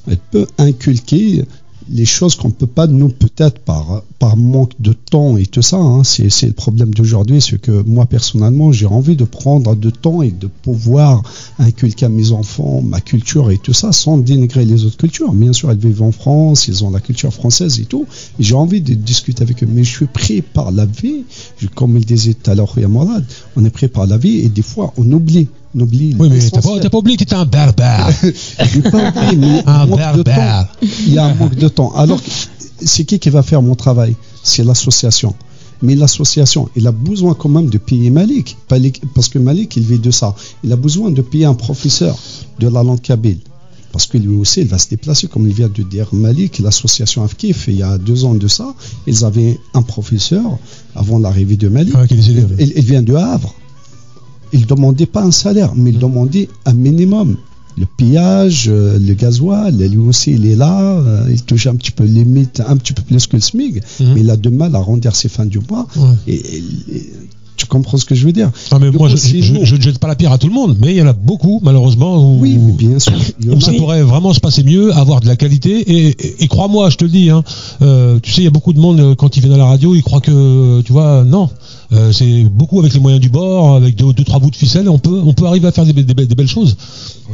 elle 0.07 0.19
peut 0.19 0.47
inculquer 0.59 1.47
les 1.91 2.05
choses 2.05 2.35
qu'on 2.35 2.49
ne 2.49 2.53
peut 2.53 2.67
pas, 2.67 2.87
nous, 2.87 3.09
peut-être 3.09 3.59
par, 3.61 4.03
par 4.19 4.37
manque 4.37 4.73
de 4.81 4.93
temps 4.93 5.37
et 5.37 5.47
tout 5.47 5.63
ça. 5.63 5.77
hein. 5.77 6.03
C'est 6.05 6.47
le 6.47 6.53
problème 6.53 6.93
d'aujourd'hui, 6.95 7.41
c'est 7.41 7.61
que 7.61 7.83
moi, 7.83 8.07
personnellement, 8.07 8.73
j'ai 8.73 8.87
envie 8.87 9.17
de 9.17 9.25
prendre 9.25 9.75
de 9.75 9.91
temps 9.91 10.23
et 10.23 10.31
de 10.31 10.47
pouvoir 10.47 11.23
inculquer 11.59 12.07
à 12.07 12.09
mes 12.09 12.33
enfants 12.33 12.81
ma 12.83 13.01
culture 13.01 13.51
et 13.51 13.59
tout 13.59 13.73
ça, 13.73 13.93
sans 13.93 14.19
dénigrer 14.19 14.65
les 14.65 14.85
autres 14.85 14.97
cultures. 14.97 15.33
Bien 15.33 15.53
sûr, 15.53 15.71
elles 15.71 15.79
vivent 15.79 16.03
en 16.03 16.13
France, 16.13 16.69
ils 16.69 16.85
ont 16.85 16.91
la 16.91 17.01
culture 17.01 17.33
française 17.33 17.81
et 17.81 17.85
tout. 17.85 18.07
J'ai 18.39 18.55
envie 18.55 18.81
de 18.81 18.95
discuter 18.95 19.43
avec 19.43 19.63
eux. 19.63 19.69
Mais 19.71 19.85
je 19.85 19.91
suis 19.91 20.07
pris 20.07 20.43
par 20.43 20.73
la 20.73 20.87
vie. 20.87 21.25
Comme 21.75 21.97
il 21.97 22.05
disait 22.05 22.35
tout 22.35 22.51
à 22.51 22.55
l'heure, 22.55 22.75
on 23.57 23.65
est 23.65 23.71
pris 23.71 23.89
par 23.89 24.07
la 24.07 24.17
vie 24.17 24.39
et 24.41 24.49
des 24.49 24.63
fois, 24.63 24.93
on 24.97 25.11
oublie. 25.13 25.49
On 25.75 25.81
oublie 25.81 26.15
oui, 26.19 26.29
mais 26.31 26.39
t'as 26.51 26.61
pas, 26.61 26.79
pas 26.89 26.99
oublié 26.99 27.17
que 27.17 27.25
t'étais 27.25 27.35
un 27.35 27.47
berbère. 27.47 28.09
J'ai 28.23 28.83
pas 28.83 29.11
oublié, 29.11 29.37
mais 29.37 29.63
Un 29.67 29.87
temps. 29.87 30.69
Il 31.07 31.15
y 31.15 31.19
a 31.19 31.25
un 31.25 31.35
manque 31.35 31.57
de 31.57 31.69
temps. 31.69 31.93
Alors, 31.97 32.21
c'est 32.81 33.05
qui 33.05 33.19
qui 33.19 33.31
va 33.31 33.43
faire 33.43 33.61
mon 33.61 33.75
travail? 33.75 34.15
C'est 34.43 34.63
l'association. 34.63 35.35
Mais 35.83 35.97
l'association, 35.97 36.69
il 36.77 36.87
a 36.87 36.93
besoin 36.93 37.35
quand 37.35 37.49
même 37.49 37.69
de 37.69 37.79
payer 37.79 38.11
Malik. 38.11 38.57
Parce 39.15 39.29
que 39.29 39.39
Malik, 39.39 39.77
il 39.77 39.83
vit 39.83 39.99
de 39.99 40.11
ça. 40.11 40.35
Il 40.63 40.73
a 40.73 40.77
besoin 40.77 41.11
de 41.11 41.23
payer 41.23 41.47
un 41.47 41.55
professeur 41.55 42.17
de 42.61 42.69
la 42.69 42.83
langue 42.83 43.01
kabyle. 43.01 43.41
Parce 43.91 44.07
que 44.07 44.19
lui 44.19 44.35
aussi, 44.37 44.61
il 44.63 44.67
va 44.67 44.79
se 44.79 44.89
déplacer, 44.89 45.29
comme 45.29 45.47
il 45.47 45.55
vient 45.55 45.69
de 45.69 45.83
dire 45.83 46.09
Malik, 46.13 46.59
l'association 46.59 47.23
Afkif, 47.23 47.67
il 47.69 47.77
y 47.77 47.83
a 47.83 47.97
deux 47.99 48.25
ans 48.25 48.35
de 48.35 48.49
ça, 48.49 48.75
ils 49.07 49.25
avaient 49.25 49.59
un 49.73 49.83
professeur 49.83 50.59
avant 50.97 51.19
l'arrivée 51.19 51.57
de 51.57 51.69
Malik. 51.69 51.95
Il, 52.11 52.73
il 52.77 52.85
vient 52.85 53.03
de 53.03 53.15
Havre. 53.15 53.55
Il 54.55 54.61
ne 54.63 54.67
demandait 54.67 55.07
pas 55.07 55.23
un 55.23 55.31
salaire, 55.31 55.73
mais 55.77 55.91
il 55.91 55.99
demandait 55.99 56.49
un 56.65 56.73
minimum. 56.73 57.37
Le 57.77 57.87
pillage, 57.97 58.67
euh, 58.69 58.99
le 59.01 59.15
gasoil, 59.15 59.77
lui 59.77 59.97
aussi 59.99 60.31
il 60.33 60.47
est 60.47 60.55
là, 60.55 60.81
euh, 60.81 61.27
il 61.29 61.43
touche 61.43 61.67
un 61.67 61.75
petit 61.75 61.91
peu 61.91 62.05
limite, 62.05 62.63
un 62.67 62.77
petit 62.77 62.93
peu 62.93 63.03
plus 63.03 63.27
que 63.27 63.35
le 63.37 63.41
SMIG, 63.43 63.83
Mhm. 64.01 64.15
mais 64.15 64.21
il 64.21 64.31
a 64.31 64.37
de 64.37 64.49
mal 64.49 64.77
à 64.77 64.79
rendre 64.79 65.13
ses 65.13 65.29
fins 65.29 65.45
du 65.45 65.59
mois. 65.69 65.87
Ouais. 65.97 66.03
Et, 66.29 66.35
et- 66.37 66.63
et- 66.97 67.13
tu 67.57 67.67
comprends 67.67 67.97
ce 67.99 68.05
que 68.05 68.15
je 68.15 68.25
veux 68.27 68.33
dire 68.33 68.51
Non, 68.73 68.79
mais 68.81 68.91
moi, 68.91 69.09
je, 69.09 69.75
ne 69.77 69.81
jette 69.81 69.99
pas 69.99 70.09
la 70.09 70.17
pierre 70.17 70.33
à 70.33 70.39
tout 70.39 70.49
le 70.49 70.53
monde, 70.55 70.77
mais 70.81 70.93
il 70.93 70.97
y 70.97 71.03
en 71.03 71.07
a 71.07 71.13
beaucoup, 71.13 71.61
malheureusement, 71.63 72.17
où, 72.19 72.41
Oui, 72.41 72.59
mais 72.61 72.73
bien 72.73 72.99
sûr. 72.99 73.13
où 73.49 73.61
ça 73.61 73.73
pourrait 73.73 74.03
vraiment 74.03 74.33
se 74.33 74.41
passer 74.41 74.63
mieux, 74.65 74.93
avoir 74.95 75.21
de 75.21 75.27
la 75.27 75.37
qualité. 75.37 75.71
Et, 75.81 76.09
et- 76.09 76.45
et 76.45 76.49
crois-moi, 76.49 76.91
je 76.91 76.97
te 76.97 77.05
le 77.05 77.11
dis, 77.11 77.31
hein, 77.31 77.45
euh, 77.83 78.19
tu 78.23 78.33
sais, 78.33 78.41
il 78.41 78.45
y 78.45 78.49
a 78.49 78.51
beaucoup 78.51 78.73
de 78.73 78.81
monde, 78.81 79.01
euh, 79.01 79.15
quand 79.15 79.37
ils 79.37 79.41
viennent 79.41 79.55
à 79.55 79.59
la 79.59 79.67
radio, 79.67 79.95
ils 79.95 80.03
croient 80.03 80.21
que, 80.21 80.81
tu 80.83 80.93
vois, 80.93 81.25
non. 81.25 81.49
Euh, 81.93 82.11
c'est 82.13 82.45
beaucoup 82.45 82.81
avec 82.81 82.93
les 82.95 82.99
moyens 83.01 83.21
du 83.21 83.29
bord, 83.29 83.77
avec 83.77 83.95
deux, 83.95 84.13
deux 84.13 84.25
trois 84.25 84.41
bouts 84.41 84.51
de 84.51 84.57
ficelle, 84.57 84.89
on 84.89 84.99
peut, 84.99 85.21
on 85.25 85.33
peut 85.33 85.47
arriver 85.47 85.69
à 85.69 85.73
faire 85.73 85.85
des, 85.85 85.93
be- 85.93 86.05
des 86.05 86.15
be- 86.15 86.27
des 86.27 86.35
belles 86.35 86.49
choses. 86.49 86.77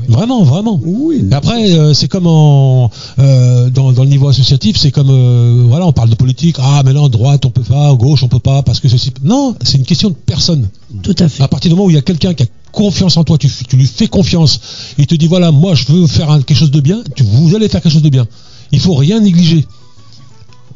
Vraiment, 0.08 0.42
vraiment. 0.42 0.80
Oui, 0.84 1.24
Et 1.30 1.34
après, 1.34 1.70
euh, 1.72 1.94
c'est 1.94 2.08
comme 2.08 2.26
en, 2.26 2.90
euh, 3.18 3.70
dans, 3.70 3.92
dans 3.92 4.02
le 4.02 4.08
niveau 4.08 4.28
associatif, 4.28 4.76
c'est 4.76 4.90
comme, 4.90 5.08
euh, 5.10 5.64
voilà, 5.68 5.86
on 5.86 5.92
parle 5.92 6.10
de 6.10 6.14
politique. 6.14 6.56
Ah, 6.58 6.82
mais 6.84 6.92
non, 6.92 7.08
droite, 7.08 7.44
on 7.46 7.50
peut 7.50 7.62
pas, 7.62 7.94
gauche, 7.94 8.22
on 8.22 8.28
peut 8.28 8.38
pas, 8.38 8.62
parce 8.62 8.80
que 8.80 8.88
ceci. 8.88 9.12
Non, 9.24 9.54
c'est 9.62 9.78
une 9.78 9.84
question 9.84 10.09
de 10.10 10.14
personne. 10.14 10.68
Tout 11.02 11.14
à 11.18 11.28
fait. 11.28 11.42
À 11.42 11.48
partir 11.48 11.70
du 11.70 11.74
moment 11.74 11.86
où 11.86 11.90
il 11.90 11.94
y 11.94 11.98
a 11.98 12.02
quelqu'un 12.02 12.34
qui 12.34 12.42
a 12.42 12.46
confiance 12.72 13.16
en 13.16 13.24
toi, 13.24 13.36
tu, 13.38 13.48
tu 13.68 13.76
lui 13.76 13.86
fais 13.86 14.06
confiance, 14.06 14.60
il 14.98 15.06
te 15.06 15.14
dit 15.14 15.26
voilà, 15.26 15.50
moi 15.50 15.74
je 15.74 15.86
veux 15.86 16.06
faire 16.06 16.30
un- 16.30 16.40
quelque 16.42 16.56
chose 16.58 16.70
de 16.70 16.80
bien, 16.80 17.02
tu, 17.16 17.22
vous 17.24 17.54
allez 17.56 17.68
faire 17.68 17.80
quelque 17.82 17.92
chose 17.92 18.02
de 18.02 18.08
bien. 18.10 18.26
Il 18.72 18.78
faut 18.80 18.94
rien 18.94 19.18
négliger. 19.20 19.66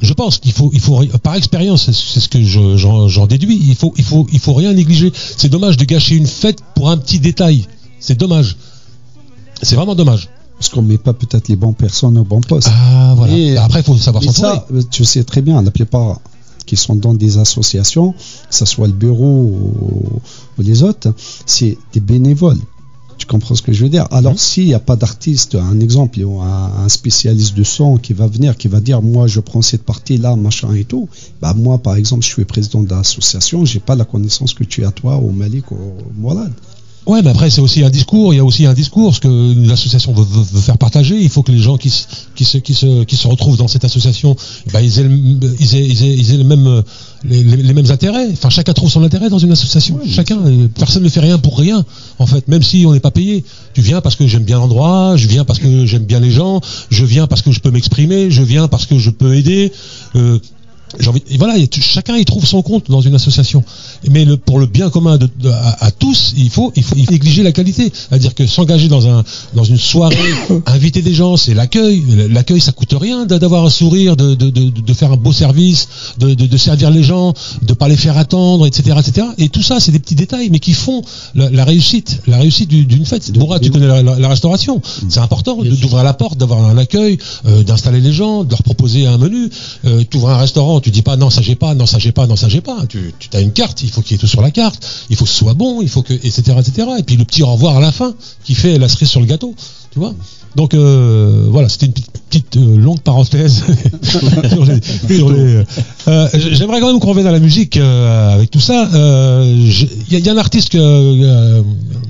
Je 0.00 0.12
pense 0.12 0.38
qu'il 0.38 0.52
faut, 0.52 0.70
il 0.74 0.80
faut, 0.80 1.00
par 1.22 1.36
expérience, 1.36 1.84
c'est- 1.90 2.20
ce 2.20 2.28
que 2.28 2.42
je- 2.42 2.76
j'en 2.76 3.26
déduis. 3.26 3.58
Il 3.68 3.76
faut, 3.76 3.94
il 3.96 4.04
faut, 4.04 4.26
il 4.32 4.40
faut 4.40 4.52
rien 4.54 4.72
négliger. 4.72 5.12
C'est 5.36 5.48
dommage 5.48 5.76
de 5.76 5.84
gâcher 5.84 6.16
une 6.16 6.26
fête 6.26 6.58
pour 6.74 6.90
un 6.90 6.96
petit 6.96 7.20
détail. 7.20 7.66
C'est 8.00 8.18
dommage. 8.18 8.56
C'est 9.62 9.76
vraiment 9.76 9.94
dommage. 9.94 10.28
Parce 10.58 10.68
qu'on 10.68 10.82
ne 10.82 10.88
met 10.88 10.98
pas 10.98 11.12
peut-être 11.12 11.48
les 11.48 11.56
bonnes 11.56 11.74
personnes 11.74 12.18
au 12.18 12.24
bon 12.24 12.40
poste. 12.40 12.68
Ah 12.72 13.14
voilà. 13.16 13.34
Après, 13.64 13.80
il 13.80 13.84
faut 13.84 13.96
savoir 13.96 14.22
s'entourer. 14.32 14.84
tu 14.90 15.04
sais 15.04 15.22
très 15.24 15.42
bien, 15.42 15.62
la 15.62 15.70
plupart 15.70 16.20
qui 16.66 16.76
sont 16.76 16.96
dans 16.96 17.14
des 17.14 17.38
associations, 17.38 18.12
que 18.12 18.54
ce 18.54 18.64
soit 18.64 18.86
le 18.86 18.92
bureau 18.92 19.24
ou, 19.24 20.20
ou 20.58 20.62
les 20.62 20.82
autres, 20.82 21.12
c'est 21.46 21.76
des 21.92 22.00
bénévoles. 22.00 22.60
Tu 23.16 23.26
comprends 23.26 23.54
ce 23.54 23.62
que 23.62 23.72
je 23.72 23.84
veux 23.84 23.90
dire? 23.90 24.06
Alors, 24.10 24.38
s'il 24.38 24.66
n'y 24.66 24.74
a 24.74 24.80
pas 24.80 24.96
d'artiste, 24.96 25.54
un 25.54 25.78
exemple, 25.80 26.20
un, 26.20 26.84
un 26.84 26.88
spécialiste 26.88 27.54
de 27.54 27.62
son 27.62 27.96
qui 27.96 28.12
va 28.12 28.26
venir, 28.26 28.56
qui 28.56 28.68
va 28.68 28.80
dire 28.80 29.02
Moi, 29.02 29.28
je 29.28 29.40
prends 29.40 29.62
cette 29.62 29.84
partie-là, 29.84 30.34
machin 30.36 30.74
et 30.74 30.84
tout, 30.84 31.08
bah, 31.40 31.54
moi, 31.54 31.78
par 31.78 31.94
exemple, 31.94 32.24
je 32.24 32.28
suis 32.28 32.44
président 32.44 32.82
de 32.82 32.90
l'association, 32.90 33.64
j'ai 33.64 33.80
pas 33.80 33.94
la 33.94 34.04
connaissance 34.04 34.52
que 34.52 34.64
tu 34.64 34.84
as, 34.84 34.90
toi, 34.90 35.16
au 35.16 35.30
Malik, 35.30 35.70
ou 35.70 35.76
au 35.76 36.12
Mourad. 36.20 36.52
Ouais, 37.06 37.20
mais 37.22 37.30
après 37.30 37.50
c'est 37.50 37.60
aussi 37.60 37.84
un 37.84 37.90
discours. 37.90 38.32
Il 38.32 38.38
y 38.38 38.40
a 38.40 38.44
aussi 38.44 38.64
un 38.64 38.72
discours 38.72 39.14
ce 39.14 39.20
que 39.20 39.68
l'association 39.68 40.12
veut, 40.14 40.24
veut- 40.24 40.46
veut 40.52 40.60
faire 40.60 40.78
partager. 40.78 41.20
Il 41.20 41.28
faut 41.28 41.42
que 41.42 41.52
les 41.52 41.58
gens 41.58 41.76
qui 41.76 41.90
se, 41.90 42.06
qui 42.34 42.44
se, 42.46 42.56
qui 42.58 42.72
se, 42.72 43.04
qui 43.04 43.16
se 43.16 43.28
retrouvent 43.28 43.58
dans 43.58 43.68
cette 43.68 43.84
association, 43.84 44.34
bah, 44.72 44.80
ils, 44.80 44.98
aient, 44.98 45.02
le- 45.02 45.10
ils, 45.60 45.74
aient, 45.76 45.84
ils, 45.86 46.02
aient, 46.04 46.14
ils 46.16 46.32
aient 46.32 46.38
le 46.38 46.44
même, 46.44 46.82
les, 47.24 47.42
les- 47.42 47.62
les 47.62 47.72
mêmes 47.74 47.90
intérêts. 47.90 48.28
Enfin, 48.32 48.48
chacun 48.48 48.72
trouve 48.72 48.90
son 48.90 49.02
intérêt 49.04 49.28
dans 49.28 49.38
une 49.38 49.52
association. 49.52 50.00
Chacun, 50.08 50.38
euh, 50.46 50.66
personne 50.68 51.02
ne 51.02 51.08
fait 51.10 51.20
rien 51.20 51.36
pour 51.38 51.58
rien. 51.58 51.84
En 52.18 52.26
fait, 52.26 52.48
même 52.48 52.62
si 52.62 52.84
on 52.86 52.92
n'est 52.94 53.00
pas 53.00 53.10
payé, 53.10 53.44
tu 53.74 53.82
viens 53.82 54.00
parce 54.00 54.16
que 54.16 54.26
j'aime 54.26 54.44
bien 54.44 54.56
l'endroit, 54.58 55.16
je 55.16 55.28
viens 55.28 55.44
parce 55.44 55.58
que 55.58 55.84
j'aime 55.84 56.04
bien 56.04 56.20
les 56.20 56.30
gens, 56.30 56.60
je 56.88 57.04
viens 57.04 57.26
parce 57.26 57.42
que 57.42 57.52
je 57.52 57.60
peux 57.60 57.70
m'exprimer, 57.70 58.30
je 58.30 58.42
viens 58.42 58.66
parce 58.66 58.86
que 58.86 58.98
je 58.98 59.10
peux 59.10 59.34
aider. 59.36 59.72
Euh, 60.16 60.38
j'ai 61.00 61.08
envie, 61.08 61.22
et 61.30 61.38
voilà, 61.38 61.58
et 61.58 61.66
tu- 61.68 61.82
chacun 61.82 62.16
y 62.16 62.24
trouve 62.24 62.46
son 62.46 62.62
compte 62.62 62.90
dans 62.90 63.00
une 63.00 63.14
association. 63.14 63.62
Mais 64.10 64.24
le, 64.24 64.36
pour 64.36 64.58
le 64.58 64.66
bien 64.66 64.90
commun 64.90 65.16
de, 65.18 65.28
de- 65.40 65.48
à, 65.50 65.84
à 65.86 65.90
tous, 65.90 66.34
il 66.36 66.50
faut, 66.50 66.72
il 66.76 66.82
faut, 66.82 66.94
il 66.96 67.04
faut 67.06 67.12
négliger 67.12 67.42
la 67.42 67.52
qualité. 67.52 67.92
C'est-à-dire 67.92 68.34
que 68.34 68.46
s'engager 68.46 68.88
dans 68.88 69.08
un, 69.08 69.24
dans 69.54 69.64
une 69.64 69.76
soirée, 69.78 70.16
inviter 70.66 71.02
des 71.02 71.14
gens, 71.14 71.36
c'est 71.36 71.54
l'accueil. 71.54 72.02
L'accueil, 72.30 72.60
ça 72.60 72.72
coûte 72.72 72.94
rien 72.98 73.26
d'a- 73.26 73.38
d'avoir 73.38 73.64
un 73.64 73.70
sourire, 73.70 74.16
de, 74.16 74.34
de, 74.34 74.50
de, 74.50 74.70
de 74.70 74.92
faire 74.94 75.12
un 75.12 75.16
beau 75.16 75.32
service, 75.32 75.88
de, 76.18 76.56
servir 76.56 76.90
les 76.90 77.02
gens, 77.02 77.34
de 77.62 77.72
pas 77.74 77.88
les 77.88 77.96
faire 77.96 78.16
attendre, 78.16 78.66
etc., 78.66 78.96
etc. 79.00 79.26
Et 79.38 79.48
tout 79.48 79.62
ça, 79.62 79.80
c'est 79.80 79.92
des 79.92 79.98
petits 79.98 80.14
détails, 80.14 80.48
mais 80.50 80.58
qui 80.60 80.72
font 80.72 81.02
la, 81.34 81.50
la 81.50 81.64
réussite, 81.64 82.20
la 82.26 82.38
réussite 82.38 82.68
du- 82.70 82.84
d'une 82.86 83.04
fête. 83.04 83.32
Bourra, 83.32 83.58
tu 83.58 83.70
connais 83.70 83.86
la, 83.86 84.02
la- 84.02 84.18
la 84.18 84.28
restauration. 84.28 84.80
C'est 85.08 85.20
important 85.20 85.56
d'ouvrir 85.62 86.04
la 86.04 86.14
porte, 86.14 86.38
d'avoir 86.38 86.64
un 86.64 86.78
accueil, 86.78 87.18
euh, 87.46 87.62
d'installer 87.62 88.00
les 88.00 88.12
gens, 88.12 88.44
de 88.44 88.50
leur 88.50 88.62
proposer 88.62 89.06
un 89.06 89.18
menu. 89.18 89.50
Euh, 89.84 90.02
tu 90.08 90.16
ouvres 90.18 90.30
un 90.30 90.36
restaurant, 90.38 90.80
tu 90.84 90.90
dis 90.90 91.00
pas 91.00 91.16
non 91.16 91.30
ça 91.30 91.40
j'ai 91.40 91.54
pas, 91.54 91.74
non 91.74 91.86
ça 91.86 91.98
j'ai 91.98 92.12
pas, 92.12 92.26
non 92.26 92.36
ça 92.36 92.50
j'ai 92.50 92.60
pas. 92.60 92.86
Tu, 92.86 93.14
tu 93.18 93.34
as 93.34 93.40
une 93.40 93.54
carte, 93.54 93.82
il 93.82 93.90
faut 93.90 94.02
qu'il 94.02 94.12
y 94.12 94.14
ait 94.16 94.18
tout 94.18 94.26
sur 94.26 94.42
la 94.42 94.50
carte, 94.50 94.86
il 95.08 95.16
faut 95.16 95.24
que 95.24 95.30
ce 95.30 95.38
soit 95.38 95.54
bon, 95.54 95.80
il 95.80 95.88
faut 95.88 96.02
que 96.02 96.12
etc 96.12 96.58
etc. 96.58 96.88
Et 96.98 97.02
puis 97.02 97.16
le 97.16 97.24
petit 97.24 97.42
au 97.42 97.46
revoir 97.46 97.78
à 97.78 97.80
la 97.80 97.90
fin 97.90 98.14
qui 98.44 98.54
fait 98.54 98.78
la 98.78 98.90
cerise 98.90 99.08
sur 99.08 99.20
le 99.20 99.26
gâteau, 99.26 99.54
tu 99.94 100.00
vois. 100.00 100.12
Donc 100.56 100.74
euh, 100.74 101.46
voilà, 101.50 101.68
c'était 101.68 101.86
une 101.86 101.92
petite, 101.92 102.56
euh, 102.58 102.76
longue 102.76 103.00
parenthèse 103.00 103.64
sur 105.08 105.30
les. 105.32 105.62
euh, 106.08 106.28
J'aimerais 106.52 106.80
quand 106.80 106.88
même 106.92 107.00
qu'on 107.00 107.08
revienne 107.10 107.26
à 107.26 107.32
la 107.32 107.40
musique 107.40 107.76
avec 107.76 108.50
tout 108.50 108.60
ça. 108.60 108.88
Il 108.92 109.68
y, 110.12 110.16
a- 110.16 110.18
il 110.18 110.26
y 110.26 110.28
a 110.28 110.32
un 110.32 110.36
artiste 110.36 110.68
que 110.70 111.62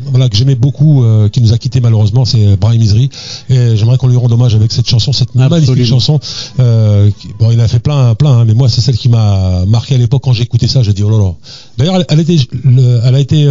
voilà 0.07 0.29
que 0.29 0.37
j'aimais 0.37 0.55
beaucoup 0.55 1.05
qui 1.33 1.41
nous 1.41 1.53
a 1.53 1.59
quitté 1.59 1.81
malheureusement, 1.81 2.25
c'est 2.25 2.57
Brahim 2.57 2.83
Isri. 2.83 3.11
Et 3.51 3.77
j'aimerais 3.77 3.97
qu'on 3.99 4.09
lui 4.09 4.17
rende 4.17 4.33
hommage 4.33 4.55
avec 4.55 4.73
cette 4.73 4.89
chanson, 4.89 5.13
cette 5.13 5.35
magnifique 5.35 5.63
Absolument. 5.69 5.87
chanson. 5.89 6.19
Qui- 6.19 7.29
bon, 7.39 7.51
il 7.51 7.61
a 7.61 7.69
fait 7.69 7.79
plein, 7.81 8.15
plein, 8.15 8.39
hein, 8.41 8.45
mais 8.47 8.55
moi 8.55 8.69
c'est 8.69 8.81
celle 8.81 8.97
qui 8.97 9.09
m'a 9.09 9.65
marqué 9.67 9.95
à 9.95 9.99
l'époque 9.99 10.23
quand 10.25 10.33
j'écoutais 10.33 10.69
ça. 10.69 10.83
J'ai 10.83 10.93
dit 10.93 11.03
oh 11.03 11.11
là 11.11 11.19
là. 11.19 11.33
D'ailleurs, 11.79 11.97
elle, 11.97 12.07
elle 12.09 12.19
a 12.19 12.23
été, 12.23 12.39
le- 12.65 13.01
elle 13.05 13.15
a 13.15 13.21
été 13.21 13.47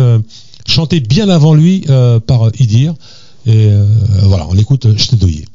chantée 0.67 0.99
bien 0.99 1.29
avant 1.29 1.53
lui 1.53 1.85
par 2.27 2.49
Idir. 2.59 2.93
Et 3.45 3.67
euh, 3.71 3.85
voilà, 4.23 4.47
on 4.49 4.57
écoute 4.57 4.87
Ch'tedouillé. 4.97 5.45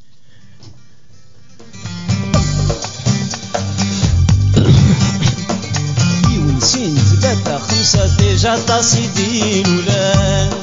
سين 6.60 6.97
ثلاثة 6.97 7.59
خمسة 7.59 8.16
ديجا 8.19 8.56
تا 8.66 8.82
سيدي 8.82 9.62
الولاد 9.62 10.55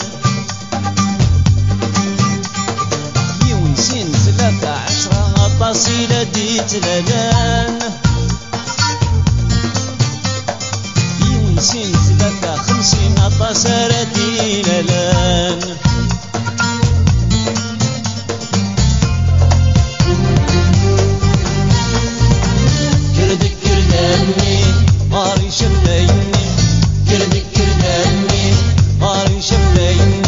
يون 3.50 3.76
سين 3.76 4.12
ثلاثة 4.12 4.70
عشرة 4.70 5.34
غطاسي 5.38 6.08
لدي 6.08 6.60
تلالان 6.60 7.80
يون 11.22 11.58
سين 11.60 11.92
ثلاثة 11.92 12.56
خمسين 12.56 13.16
غطاس 13.20 13.68
ردي 13.68 14.62
لالان 14.62 15.60
kirdenni 24.16 24.64
Arşim 25.16 25.72
deyni 25.86 26.46
Kirdik 27.10 27.54
kirdenni 27.54 28.54
Arşim 29.04 29.60
deyni 29.76 30.25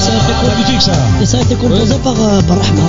Ça 0.00 0.12
a 0.12 0.60
été 0.60 0.80
ça. 0.80 0.92
Et 1.20 1.26
ça 1.26 1.38
a 1.38 1.40
été 1.42 1.54
composé 1.56 1.94
par, 2.02 2.14
euh, 2.18 2.40
par 2.42 2.56
Rahma. 2.56 2.82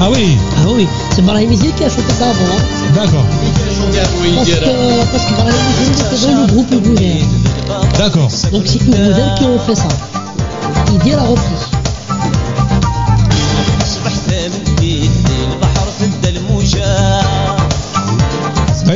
Ah 0.00 0.08
oui, 0.12 0.36
Ah 0.58 0.68
oui, 0.76 0.86
c'est 1.14 1.22
Brahim 1.22 1.50
Izzi 1.52 1.72
qui 1.72 1.84
a 1.84 1.88
chanté 1.88 2.12
ça 2.16 2.26
avant. 2.26 2.34
hein. 2.34 2.92
d'accord, 2.94 3.24
Parce 4.36 4.48
que, 4.48 5.10
parce 5.10 5.24
que 5.24 5.32
Brahim 5.34 5.54
Izzi 5.80 6.02
était 6.02 6.32
dans 6.34 6.40
le 6.42 6.46
groupe 6.52 6.70
Ubouzel. 6.72 7.16
d'accord. 7.98 8.28
Donc 8.52 8.62
c'est 8.66 8.80
Ubouzel 8.82 9.34
qui 9.38 9.44
ont 9.44 9.58
fait 9.66 9.74
ça. 9.74 9.88
Il 10.92 10.98
dit 11.00 11.10
la 11.10 11.22
reprise. 11.22 11.66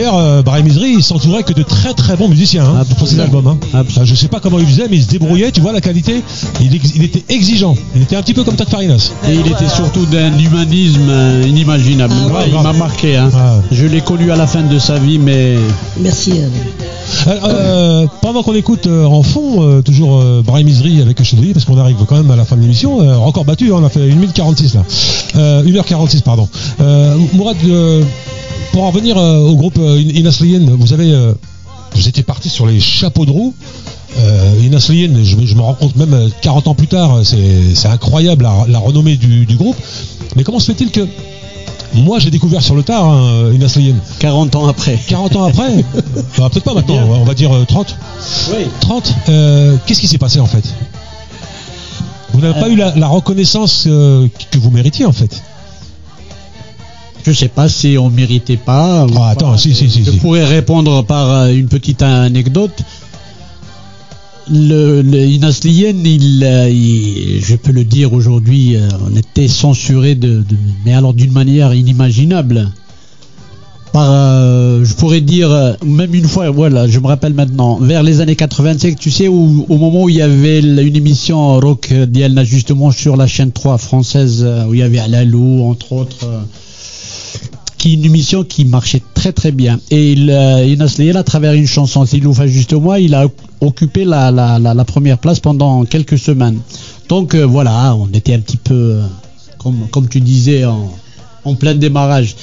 D'ailleurs, 0.03 0.19
euh, 0.19 0.43
Brahim 0.43 0.67
Izri, 0.67 0.95
il 0.97 1.03
s'entourait 1.05 1.45
que 1.45 1.53
de 1.53 1.63
très 1.63 1.95
très 1.95 2.17
bons 2.17 2.27
musiciens 2.29 2.65
hein, 2.65 2.83
pour 2.99 3.07
ses 3.07 3.21
albums. 3.21 3.47
Hein. 3.47 3.57
Absolument. 3.73 4.03
Euh, 4.03 4.05
Je 4.05 4.15
sais 4.17 4.27
pas 4.27 4.41
comment 4.41 4.59
il 4.59 4.67
faisait, 4.67 4.89
mais 4.91 4.97
il 4.97 5.03
se 5.05 5.09
débrouillait, 5.09 5.53
tu 5.53 5.61
vois 5.61 5.71
la 5.73 5.81
qualité. 5.81 6.25
Il, 6.61 6.75
ex- 6.75 6.91
il 6.97 7.05
était 7.05 7.23
exigeant. 7.33 7.77
Il 7.95 8.03
était 8.03 8.17
un 8.17 8.23
petit 8.23 8.35
peu 8.35 8.43
comme 8.43 8.57
Tad 8.57 8.69
Farinas. 8.69 9.13
Et 9.29 9.35
il 9.35 9.47
était 9.47 9.69
surtout 9.69 10.05
d'un 10.07 10.37
humanisme 10.37 11.09
euh, 11.09 11.45
inimaginable. 11.47 12.15
Ah 12.19 12.35
ouais, 12.35 12.45
il 12.49 12.55
m'a 12.61 12.73
marqué. 12.73 13.17
hein. 13.17 13.31
Ah. 13.33 13.59
Je 13.71 13.87
l'ai 13.87 14.01
connu 14.01 14.33
à 14.33 14.37
la 14.37 14.49
fin 14.49 14.63
de 14.63 14.77
sa 14.81 14.99
vie, 14.99 15.21
mais 15.21 15.55
Merci. 16.01 16.33
euh, 16.33 17.31
Alors, 17.31 17.45
euh, 17.49 18.07
pendant 18.23 18.43
qu'on 18.43 18.57
écoute 18.57 18.89
euh, 18.89 19.05
en 19.05 19.23
fond, 19.23 19.63
euh, 19.63 19.83
toujours 19.83 20.19
euh, 20.21 20.43
Brahim 20.45 20.67
Izri 20.67 21.01
avec 21.01 21.23
Chedouille, 21.23 21.53
parce 21.53 21.65
qu'on 21.65 21.79
arrive 21.79 21.95
quand 22.09 22.17
même 22.17 22.31
à 22.33 22.37
la 22.37 22.45
fin 22.45 22.57
de 22.57 22.63
l'émission, 22.63 23.01
euh, 23.03 23.17
record 23.19 23.45
battu, 23.45 23.73
hein, 23.73 23.77
on 23.81 23.85
a 23.85 23.89
fait 23.89 24.01
1 24.03 24.07
minute 24.17 24.33
46 24.33 24.75
là. 24.75 24.83
Euh, 25.37 25.63
1h46, 25.63 26.23
pardon. 26.23 26.49
Euh, 26.81 27.15
Mourad, 27.35 27.57
euh, 27.69 28.03
pour 28.73 28.85
en 28.85 28.91
revenir 28.91 29.17
euh, 29.19 29.39
au 29.39 29.55
groupe 29.57 29.79
euh, 29.79 30.01
Inas 30.01 30.39
Liyen, 30.41 30.65
vous 30.79 30.93
avez, 30.93 31.13
euh, 31.13 31.35
vous 31.95 32.09
étiez 32.09 32.23
parti 32.23 32.49
sur 32.49 32.67
les 32.67 32.81
chapeaux 32.81 33.27
de 33.27 33.31
roue. 33.31 33.55
Euh, 34.19 34.55
Inas 34.63 34.89
Liyen, 34.91 35.11
je, 35.23 35.37
me- 35.37 35.47
je 35.47 35.55
me 35.55 35.61
rends 35.63 35.75
compte 35.75 35.97
même 35.97 36.15
euh, 36.15 36.29
40 36.43 36.69
ans 36.69 36.75
plus 36.75 36.87
tard, 36.87 37.21
c'est 37.25 37.89
incroyable 37.89 38.45
la, 38.45 38.67
la 38.69 38.79
renommée 38.79 39.17
du, 39.17 39.47
du 39.47 39.57
groupe. 39.57 39.77
Mais 40.37 40.45
comment 40.45 40.59
se 40.59 40.73
fait-il 40.73 40.91
que 40.91 41.07
moi 41.95 42.19
j'ai 42.19 42.31
découvert 42.31 42.63
sur 42.63 42.75
le 42.75 42.83
tard 42.83 43.05
hein, 43.07 43.51
Inas 43.55 43.75
Liyen 43.77 43.95
40 44.19 44.55
ans 44.57 44.67
après. 44.67 44.99
40 45.09 45.37
ans 45.37 45.45
après? 45.45 45.85
Bah, 46.39 46.49
Peut-être 46.51 46.65
pas 46.65 46.75
maintenant, 46.75 46.97
on 47.11 47.25
va 47.25 47.35
dire 47.35 47.55
euh, 47.55 47.65
30. 47.67 47.95
Oui. 48.53 48.65
30, 48.81 49.15
euh, 49.29 49.77
qu'est-ce 49.87 50.01
qui 50.01 50.09
s'est 50.09 50.19
passé 50.19 50.41
en 50.41 50.47
fait? 50.47 50.65
Vous 52.33 52.41
n'avez 52.41 52.59
pas 52.59 52.69
eu 52.71 52.77
la, 52.77 52.95
la 52.97 53.09
reconnaissance 53.09 53.83
que 53.85 54.59
vous 54.59 54.71
méritiez 54.71 55.05
en 55.05 55.13
fait. 55.13 55.43
Je 57.25 57.33
sais 57.33 57.49
pas 57.49 57.69
si 57.69 57.97
on 57.99 58.11
méritait 58.11 58.57
pas. 58.57 59.07
Ah, 59.17 59.29
attends, 59.31 59.53
pas. 59.53 59.59
si, 59.59 59.75
si, 59.75 59.89
si, 59.91 60.05
Je 60.05 60.11
si. 60.11 60.17
pourrais 60.19 60.45
répondre 60.45 61.05
par 61.05 61.31
euh, 61.31 61.53
une 61.53 61.69
petite 61.69 62.03
anecdote. 62.03 62.83
Le, 64.51 65.03
le 65.03 65.25
Inas 65.25 65.61
Lien, 65.65 65.93
il, 66.05 66.43
euh, 66.45 66.69
il- 66.69 67.41
je 67.45 67.55
peux 67.55 67.71
le 67.71 67.85
dire 67.85 68.13
aujourd'hui, 68.13 68.75
euh, 68.77 68.89
on 69.09 69.17
était 69.17 69.47
censuré 69.47 70.17
de, 70.17 70.39
de- 70.39 70.57
mais 70.85 70.93
alors 70.95 71.15
d'une 71.15 71.33
manière 71.33 71.73
inimaginable. 71.73 72.69
Par, 73.93 74.09
euh, 74.11 74.85
je 74.85 74.95
pourrais 74.95 75.21
dire, 75.21 75.77
même 75.85 76.13
une 76.15 76.25
fois, 76.27 76.51
voilà, 76.51 76.89
je 76.89 76.99
me 76.99 77.07
rappelle 77.07 77.35
maintenant, 77.35 77.77
vers 77.77 78.03
les 78.03 78.21
années 78.21 78.35
85, 78.37 78.99
tu 78.99 79.11
sais, 79.13 79.29
où, 79.29 79.65
au 79.69 79.77
moment 79.77 80.05
où 80.05 80.09
il 80.09 80.17
y 80.17 80.23
avait 80.23 80.59
une 80.61 80.97
émission 80.97 81.61
Rock 81.61 81.93
Dialna, 81.93 82.43
justement 82.43 82.91
sur 82.91 83.17
la 83.17 83.27
chaîne 83.29 83.53
3 83.53 83.77
française, 83.79 84.45
où 84.69 84.75
il 84.75 84.81
y 84.81 84.83
avait 84.83 84.99
Alalou, 84.99 85.63
entre 85.71 85.93
autres. 85.93 86.27
Qui 87.83 87.95
une 87.95 88.05
émission 88.05 88.45
qui 88.45 88.65
marchait 88.65 89.03
très 89.13 89.33
très 89.33 89.51
bien. 89.51 89.81
Et 89.91 90.13
il, 90.13 90.31
euh, 90.31 90.65
Inas 90.65 91.01
à 91.17 91.23
travers 91.25 91.53
une 91.53 91.67
chanson, 91.67 92.07
s'il 92.07 92.23
nous 92.23 92.33
fait 92.33 92.47
juste 92.47 92.75
moi, 92.75 93.01
il 93.01 93.13
a 93.13 93.27
occupé 93.61 94.05
la, 94.05 94.31
la, 94.31 94.61
la, 94.61 94.85
première 94.85 95.19
place 95.19 95.41
pendant 95.41 95.85
quelques 95.85 96.17
semaines. 96.17 96.61
Donc 97.09 97.35
euh, 97.35 97.45
voilà, 97.45 97.97
on 97.97 98.07
était 98.13 98.35
un 98.35 98.39
petit 98.39 98.57
peu, 98.57 98.75
euh, 98.75 99.03
comme, 99.59 99.89
comme 99.91 100.09
tu 100.09 100.21
disais, 100.21 100.65
en, 100.65 100.93
en 101.45 101.55
plein 101.57 101.75
démarrage. 101.75 102.37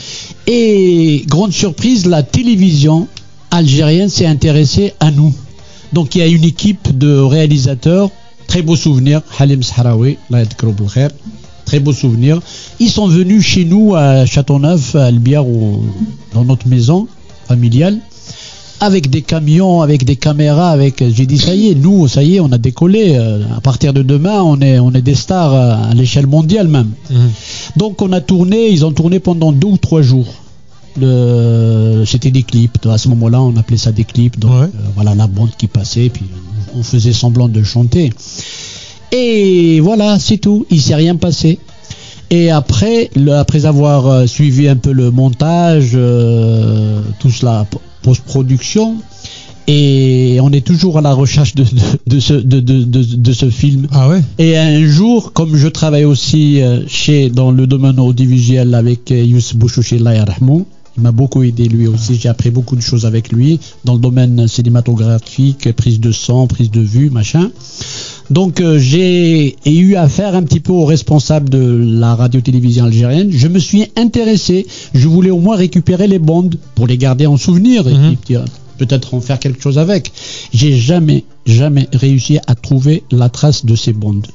Et 0.46 1.24
grande 1.26 1.54
surprise, 1.54 2.06
la 2.06 2.22
télévision 2.22 3.08
algérienne 3.50 4.10
s'est 4.10 4.28
intéressée 4.28 4.94
à 5.00 5.10
nous. 5.10 5.34
Donc 5.94 6.16
il 6.16 6.20
y 6.20 6.22
a 6.22 6.28
une 6.28 6.44
équipe 6.44 6.98
de 6.98 7.18
réalisateurs, 7.18 8.10
très 8.48 8.62
beaux 8.62 8.76
souvenirs, 8.76 9.22
Halim 9.40 9.64
Sahraoui, 9.64 10.18
khair, 10.94 11.12
très 11.70 11.80
beaux 11.80 11.94
souvenirs. 11.94 12.40
Ils 12.80 12.90
sont 12.90 13.08
venus 13.08 13.44
chez 13.46 13.64
nous 13.64 13.94
à 13.96 14.26
Châteauneuf, 14.26 14.96
à 14.96 15.06
Albière, 15.06 15.46
au- 15.48 15.84
dans 16.34 16.44
notre 16.44 16.68
maison 16.68 17.08
familiale, 17.48 18.00
avec 18.80 19.10
des 19.12 19.22
camions, 19.22 19.82
avec 19.88 20.04
des 20.04 20.16
caméras, 20.16 20.72
avec. 20.72 20.96
J'ai 21.16 21.28
dit 21.28 21.38
ça 21.38 21.54
y 21.54 21.68
est, 21.70 21.76
nous, 21.76 22.08
ça 22.08 22.24
y 22.24 22.38
est, 22.38 22.40
on 22.40 22.52
a 22.52 22.58
décollé. 22.58 23.04
euh, 23.16 23.44
À 23.58 23.62
partir 23.62 23.94
de 23.94 24.02
demain, 24.02 24.42
on 24.42 24.60
est, 24.62 24.80
on 24.80 24.92
est 24.94 25.04
des 25.12 25.14
stars 25.26 25.54
euh, 25.54 25.92
à 25.92 25.94
l'échelle 25.94 26.26
mondiale 26.28 26.68
même. 26.68 26.90
Donc 27.78 28.02
on 28.02 28.12
a 28.14 28.22
tourné, 28.32 28.70
ils 28.72 28.84
ont 28.84 28.92
tourné 29.00 29.20
pendant 29.20 29.52
deux 29.52 29.68
ou 29.76 29.78
trois 29.78 30.02
jours. 30.02 30.30
Le- 31.00 32.04
C'était 32.12 32.32
des 32.32 32.44
clips. 32.44 32.84
À 32.88 32.98
ce 32.98 33.08
moment-là, 33.10 33.40
on 33.42 33.56
appelait 33.58 33.78
ça 33.86 33.92
des 33.92 34.06
clips. 34.06 34.40
Donc 34.40 34.52
Ouais. 34.54 34.66
euh, 34.74 34.90
voilà 34.96 35.14
la 35.14 35.28
bande 35.28 35.52
qui 35.60 35.68
passait, 35.68 36.10
puis 36.10 36.26
on 36.76 36.82
faisait 36.84 37.14
semblant 37.14 37.48
de 37.48 37.62
chanter. 37.64 38.12
Et 39.12 39.80
voilà, 39.80 40.20
c'est 40.20 40.38
tout. 40.38 40.66
Il 40.70 40.82
s'est 40.82 40.96
rien 40.96 41.16
passé. 41.16 41.60
Et 42.30 42.52
après, 42.52 43.10
le- 43.16 43.34
après 43.34 43.66
avoir 43.66 44.08
euh, 44.08 44.28
suivi 44.28 44.68
un 44.68 44.76
peu 44.76 44.92
le 44.92 45.10
montage, 45.10 45.92
euh, 45.96 47.02
tout 47.20 47.32
cela, 47.32 47.66
post-production, 48.04 48.98
et 49.68 50.38
on 50.42 50.52
est 50.52 50.66
toujours 50.66 50.98
à 51.00 51.02
la 51.02 51.14
recherche 51.14 51.56
de, 51.56 51.64
de, 51.64 51.70
de 52.16 52.20
ce, 52.20 52.34
de, 52.34 53.34
ce 53.34 53.50
film. 53.50 53.88
Ah 53.92 54.10
ouais? 54.10 54.22
Et 54.38 54.58
un 54.58 54.86
jour, 54.86 55.34
comme 55.34 55.56
je 55.56 55.68
travaille 55.68 56.06
aussi 56.06 56.62
euh, 56.62 56.82
chez, 56.88 57.30
dans 57.30 57.52
le 57.52 57.66
domaine 57.68 58.00
audiovisuel 58.00 58.74
avec 58.76 59.10
Youssef 59.10 59.56
Bouchouchi, 59.56 59.96
Allah 59.96 60.16
yarhamou, 60.16 60.66
il 60.98 61.04
m'a 61.04 61.12
beaucoup 61.12 61.44
aidé 61.44 61.68
lui 61.68 61.88
aussi. 61.88 62.16
J'ai 62.16 62.30
appris 62.30 62.50
beaucoup 62.52 62.76
de 62.76 62.82
choses 62.82 63.06
avec 63.06 63.32
lui 63.32 63.60
dans 63.86 63.94
le 63.94 64.00
domaine 64.00 64.48
cinématographique, 64.48 65.72
prise 65.76 66.00
de 66.00 66.12
sang, 66.12 66.46
prise 66.48 66.72
de 66.72 66.82
vue, 66.82 67.10
machin. 67.10 67.50
Donc 68.30 68.62
euh, 68.62 68.78
j'ai 68.78 69.56
eu 69.66 69.96
affaire 69.96 70.36
un 70.36 70.44
petit 70.44 70.60
peu 70.60 70.72
aux 70.72 70.86
responsables 70.86 71.50
de 71.50 71.60
la 72.00 72.14
radio-télévision 72.16 72.86
algérienne. 72.86 73.32
Je 73.32 73.48
me 73.48 73.58
suis 73.60 73.88
intéressé. 73.96 74.68
Je 74.94 75.08
voulais 75.08 75.32
au 75.32 75.40
moins 75.40 75.56
récupérer 75.56 76.08
les 76.08 76.20
bandes 76.20 76.58
pour 76.76 76.86
les 76.86 76.98
garder 76.98 77.26
en 77.26 77.38
souvenir 77.38 77.88
et 77.88 77.94
Mhm. 77.94 78.16
puis, 78.24 78.36
euh, 78.36 78.42
peut-être 78.78 79.14
en 79.16 79.20
faire 79.22 79.40
quelque 79.40 79.62
chose 79.62 79.78
avec. 79.80 80.12
J'ai 80.54 80.78
jamais, 80.78 81.24
jamais 81.46 81.88
réussi 81.92 82.38
à 82.48 82.56
trouver 82.56 83.04
la 83.12 83.30
trace 83.30 83.66
de 83.66 83.76
ces 83.76 83.94
bandes. 83.94 84.28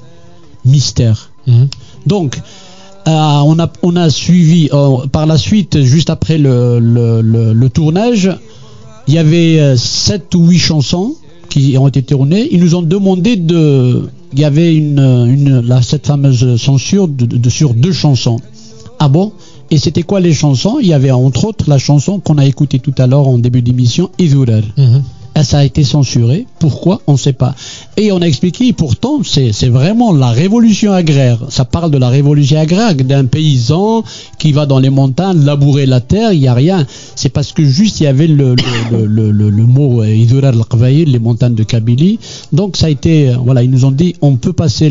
Mystère. 0.64 1.30
Mhm. 1.46 1.68
Donc, 2.06 2.38
euh, 3.06 3.10
on, 3.10 3.58
a, 3.58 3.70
on 3.82 3.96
a 3.96 4.10
suivi 4.10 4.68
euh, 4.72 5.06
par 5.12 5.26
la 5.26 5.38
suite, 5.38 5.82
juste 5.82 6.10
après 6.10 6.38
le, 6.38 6.78
le, 6.80 7.20
le- 7.20 7.52
le 7.52 7.68
tournage, 7.70 8.30
il 9.06 9.14
y 9.14 9.18
avait 9.18 9.60
euh, 9.60 9.76
sept 9.76 10.34
ou 10.34 10.48
huit 10.48 10.58
chansons 10.58 11.14
qui 11.48 11.76
ont 11.78 11.88
été 11.88 12.02
tournées. 12.02 12.48
Ils 12.50 12.60
nous 12.60 12.74
ont 12.74 12.82
demandé 12.82 13.36
de. 13.36 14.08
Il 14.32 14.40
y 14.40 14.44
avait 14.44 14.74
une, 14.74 15.62
cette 15.82 16.06
fameuse 16.06 16.60
censure 16.60 17.08
sur 17.48 17.74
deux 17.74 17.92
chansons. 17.92 18.40
Ah 18.98 19.08
bon? 19.08 19.32
Et 19.70 19.78
c'était 19.78 20.02
quoi 20.02 20.20
les 20.20 20.32
chansons? 20.32 20.78
Il 20.80 20.88
y 20.88 20.92
avait 20.92 21.10
entre 21.10 21.46
autres 21.46 21.68
la 21.68 21.78
chanson 21.78 22.20
qu'on 22.20 22.38
a 22.38 22.44
écoutée 22.44 22.78
tout 22.78 22.94
à 22.98 23.06
l'heure 23.06 23.28
en 23.28 23.38
début 23.38 23.62
d'émission, 23.62 24.10
Izurer. 24.18 24.62
Mhm. 24.76 25.02
Ah, 25.04 25.13
ça 25.42 25.58
a 25.58 25.64
été 25.64 25.82
censuré. 25.82 26.46
Pourquoi? 26.60 27.02
On 27.06 27.12
ne 27.12 27.18
sait 27.18 27.32
pas. 27.32 27.54
Et 27.96 28.12
on 28.12 28.22
a 28.22 28.26
expliqué, 28.26 28.72
pourtant, 28.72 29.20
c'est 29.24 29.68
vraiment 29.68 30.12
la 30.12 30.30
révolution 30.30 30.92
agraire. 30.92 31.38
Ça 31.48 31.64
parle 31.64 31.90
de 31.90 31.98
la 31.98 32.08
révolution 32.08 32.58
agraire, 32.60 32.94
d'un 32.94 33.24
paysan 33.24 34.04
qui 34.38 34.52
va 34.52 34.66
dans 34.66 34.78
les 34.78 34.90
montagnes 34.90 35.44
labourer 35.44 35.86
la 35.86 36.00
terre, 36.00 36.32
il 36.32 36.40
n'y 36.40 36.48
a 36.48 36.54
rien. 36.54 36.86
C'est 37.16 37.30
parce 37.30 37.52
que 37.52 37.64
juste 37.64 38.00
il 38.00 38.04
y 38.04 38.06
avait 38.06 38.26
le, 38.26 38.54
le, 38.92 39.06
le, 39.06 39.30
le, 39.30 39.50
le 39.50 39.62
mot 39.64 40.02
euh, 40.02 40.14
Idorar 40.14 40.54
al 40.54 40.94
les 40.94 41.18
montagnes 41.18 41.54
de 41.54 41.64
Kabylie. 41.64 42.18
Donc 42.52 42.76
ça 42.76 42.86
a 42.86 42.90
été, 42.90 43.30
euh, 43.30 43.36
voilà, 43.44 43.62
ils 43.62 43.70
nous 43.70 43.84
ont 43.84 43.90
dit, 43.90 44.14
on 44.20 44.36
peut 44.36 44.52
passer 44.52 44.90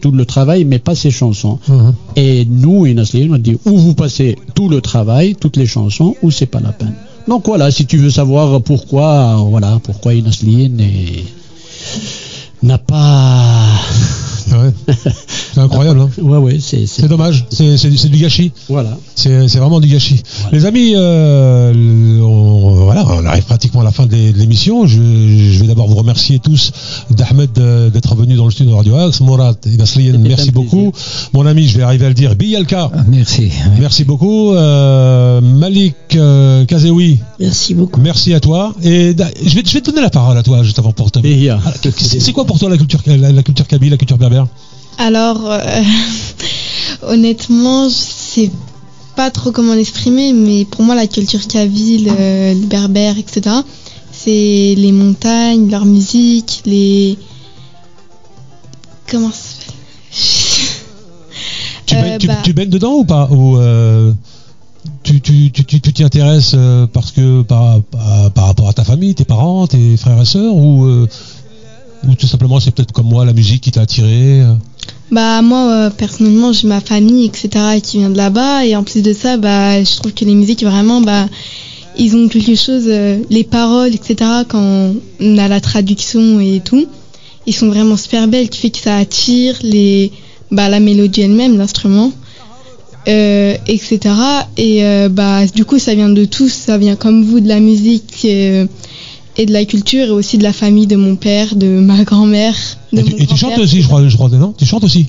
tout 0.00 0.10
le 0.10 0.24
travail, 0.24 0.64
mais 0.64 0.78
pas 0.78 0.94
ces 0.94 1.10
chansons. 1.10 1.58
Mhm. 1.68 1.94
Et 2.16 2.44
nous, 2.44 2.86
Inasli, 2.86 3.28
on 3.30 3.34
a 3.34 3.38
dit, 3.38 3.56
ou 3.64 3.76
vous 3.76 3.94
passez 3.94 4.36
tout 4.54 4.68
le 4.68 4.80
travail, 4.80 5.34
toutes 5.38 5.56
les 5.56 5.66
chansons, 5.66 6.16
ou 6.22 6.30
c'est 6.30 6.46
pas 6.46 6.60
la 6.60 6.72
peine. 6.72 6.94
Donc 7.30 7.46
voilà, 7.46 7.70
si 7.70 7.86
tu 7.86 7.96
veux 7.96 8.10
savoir 8.10 8.60
pourquoi, 8.60 9.36
voilà, 9.36 9.78
pourquoi 9.84 10.14
Inaslien 10.14 10.68
n'est- 10.68 11.24
n'a 12.60 12.76
pas. 12.76 13.68
Ouais. 14.50 14.72
C'est 15.54 15.60
incroyable. 15.60 16.00
Hein. 16.00 16.10
Ouais, 16.22 16.38
ouais, 16.38 16.58
c'est. 16.60 16.86
c'est- 16.86 17.02
C'est 17.02 17.08
dommage. 17.08 17.46
C'est 17.50 17.76
c'est- 17.76 17.96
c'est 17.96 18.08
du 18.08 18.18
gâchis. 18.18 18.52
Voilà. 18.68 18.96
C'est 19.14 19.48
c'est 19.48 19.58
vraiment 19.58 19.80
du 19.80 19.88
gâchis. 19.88 20.22
Les 20.52 20.64
amis, 20.66 20.92
euh, 20.94 22.20
on, 22.20 22.84
voilà, 22.84 23.04
on 23.08 23.24
arrive 23.26 23.44
pratiquement 23.44 23.80
à 23.80 23.84
la 23.84 23.90
fin 23.92 24.06
de 24.06 24.14
l'émission. 24.36 24.86
Je, 24.86 24.96
je 25.52 25.60
vais 25.60 25.66
d'abord 25.66 25.88
vous 25.88 25.96
remercier 25.96 26.38
tous 26.38 26.72
d'Ahmed 27.10 27.50
euh, 27.58 27.90
d'être 27.90 28.14
venu 28.14 28.34
dans 28.36 28.44
le 28.44 28.50
studio 28.50 28.72
de 28.72 28.76
Radio 28.76 28.96
Axe. 28.96 29.20
Mourad 29.20 29.56
Inaslien, 29.66 30.12
C'était 30.12 30.18
merci 30.28 30.50
beaucoup. 30.50 30.92
Mon 31.32 31.46
ami, 31.46 31.66
je 31.68 31.76
vais 31.76 31.82
arriver 31.82 32.06
à 32.06 32.08
le 32.08 32.14
dire, 32.14 32.34
Biyalka, 32.36 32.90
Merci. 33.08 33.50
merci 33.78 34.04
beaucoup. 34.04 34.52
Euh, 34.52 35.40
Malik 35.40 35.94
euh, 36.14 36.64
Kazeoui, 36.64 37.18
Merci 37.38 37.74
beaucoup. 37.74 38.00
merci 38.00 38.34
à 38.34 38.40
toi. 38.40 38.72
Et 38.82 39.14
je 39.44 39.54
vais, 39.54 39.62
je 39.66 39.72
vais 39.74 39.80
te 39.80 39.90
donner 39.90 40.02
la 40.02 40.10
parole 40.10 40.36
à 40.36 40.42
toi 40.42 40.62
juste 40.62 40.78
avant 40.78 40.92
pour 40.92 41.10
te. 41.10 41.18
Ah, 41.20 41.72
C'est 41.82 42.20
c'est 42.20 42.32
quoi 42.32 42.44
pour 42.44 42.58
toi 42.58 42.68
la 42.70 42.76
culture, 42.76 43.00
la, 43.06 43.32
la 43.32 43.42
culture 43.42 43.66
kabyle, 43.66 43.90
la 43.90 43.96
culture 43.96 44.18
berbère? 44.18 44.46
Alors, 45.00 45.50
euh, 45.50 45.82
honnêtement, 47.02 47.88
je 47.88 47.94
sais 47.94 48.50
pas 49.16 49.30
trop 49.30 49.50
comment 49.50 49.74
l'exprimer, 49.74 50.32
mais 50.34 50.64
pour 50.66 50.82
moi, 50.82 50.94
la 50.94 51.06
culture 51.06 51.46
kabyle, 51.48 52.10
euh, 52.10 52.52
le 52.54 52.66
berbère, 52.66 53.16
etc., 53.18 53.56
c'est 54.12 54.74
les 54.76 54.92
montagnes, 54.92 55.70
leur 55.70 55.86
musique, 55.86 56.62
les. 56.66 57.16
Comment 59.10 59.30
ça 59.30 59.38
s'appelle 60.12 60.60
Tu, 61.86 61.94
Euh, 61.96 62.18
tu, 62.18 62.26
bah. 62.26 62.36
tu 62.44 62.52
baignes 62.52 62.68
dedans 62.68 62.94
ou 62.96 63.04
pas 63.04 63.28
Ou 63.30 63.56
euh, 63.56 64.12
tu 65.02 65.20
tu 65.22 65.50
tu 65.50 65.64
tu- 65.64 65.80
tu 65.80 65.92
t'y 65.92 66.04
intéresses 66.04 66.52
euh, 66.54 66.86
parce 66.86 67.10
que 67.10 67.42
par, 67.42 67.80
par, 67.82 68.30
par 68.32 68.46
rapport 68.46 68.68
à 68.68 68.72
ta 68.74 68.84
famille, 68.84 69.14
tes 69.14 69.24
parents, 69.24 69.66
tes 69.66 69.96
frères 69.96 70.20
et 70.20 70.24
sœurs 70.26 70.54
ou 70.54 71.06
ou 72.06 72.14
tout 72.14 72.26
simplement 72.26 72.60
c'est 72.60 72.70
peut-être 72.70 72.92
comme 72.92 73.08
moi 73.08 73.24
la 73.24 73.32
musique 73.32 73.62
qui 73.62 73.70
t'a 73.72 73.80
attiré 73.82 74.42
Bah 75.10 75.42
moi 75.42 75.72
euh, 75.72 75.90
personnellement 75.90 76.52
j'ai 76.52 76.68
ma 76.68 76.80
famille 76.80 77.26
etc 77.26 77.80
qui 77.82 77.98
vient 77.98 78.10
de 78.10 78.16
là-bas. 78.16 78.64
Et 78.64 78.76
en 78.76 78.84
plus 78.84 79.02
de 79.02 79.12
ça 79.12 79.36
bah 79.36 79.82
je 79.82 79.96
trouve 79.96 80.12
que 80.12 80.24
les 80.24 80.34
musiques 80.34 80.62
vraiment 80.62 81.00
bah 81.00 81.26
ils 81.98 82.16
ont 82.16 82.28
quelque 82.28 82.54
chose 82.54 82.84
euh, 82.86 83.18
les 83.28 83.42
paroles 83.42 83.94
etc 83.94 84.30
quand 84.48 84.94
on 85.20 85.38
a 85.38 85.48
la 85.48 85.60
traduction 85.60 86.38
et 86.38 86.60
tout 86.64 86.86
ils 87.46 87.54
sont 87.54 87.66
vraiment 87.66 87.96
super 87.96 88.28
belles 88.28 88.48
qui 88.48 88.60
fait 88.60 88.70
que 88.70 88.78
ça 88.78 88.96
attire 88.96 89.56
les 89.62 90.12
bah 90.52 90.68
la 90.68 90.78
mélodie 90.78 91.22
elle-même 91.22 91.58
l'instrument 91.58 92.12
etc 93.06 93.98
et 94.56 94.84
euh, 94.84 95.08
bah 95.08 95.44
du 95.46 95.64
coup 95.64 95.80
ça 95.80 95.94
vient 95.96 96.10
de 96.10 96.24
tous 96.24 96.52
ça 96.52 96.78
vient 96.78 96.94
comme 96.94 97.24
vous 97.24 97.40
de 97.40 97.48
la 97.48 97.58
musique 97.58 98.24
et 99.40 99.46
de 99.46 99.52
la 99.52 99.64
culture 99.64 100.06
et 100.06 100.10
aussi 100.10 100.36
de 100.38 100.42
la 100.42 100.52
famille 100.52 100.86
de 100.86 100.96
mon 100.96 101.16
père 101.16 101.54
de 101.56 101.66
ma 101.80 102.04
grand-mère 102.04 102.54
Et 102.92 103.02
tu, 103.02 103.10
mon 103.12 103.16
et 103.18 103.26
tu 103.26 103.36
chantes 103.36 103.58
aussi, 103.58 103.80
je 103.82 103.86
crois, 103.86 104.06
je 104.06 104.14
crois, 104.16 104.28
non? 104.28 104.54
Tu 104.56 104.66
chantes 104.66 104.84
aussi? 104.84 105.06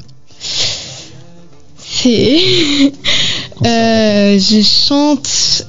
C'est. 1.86 2.40
Euh, 3.66 4.40
je 4.40 4.62
chante. 4.64 5.68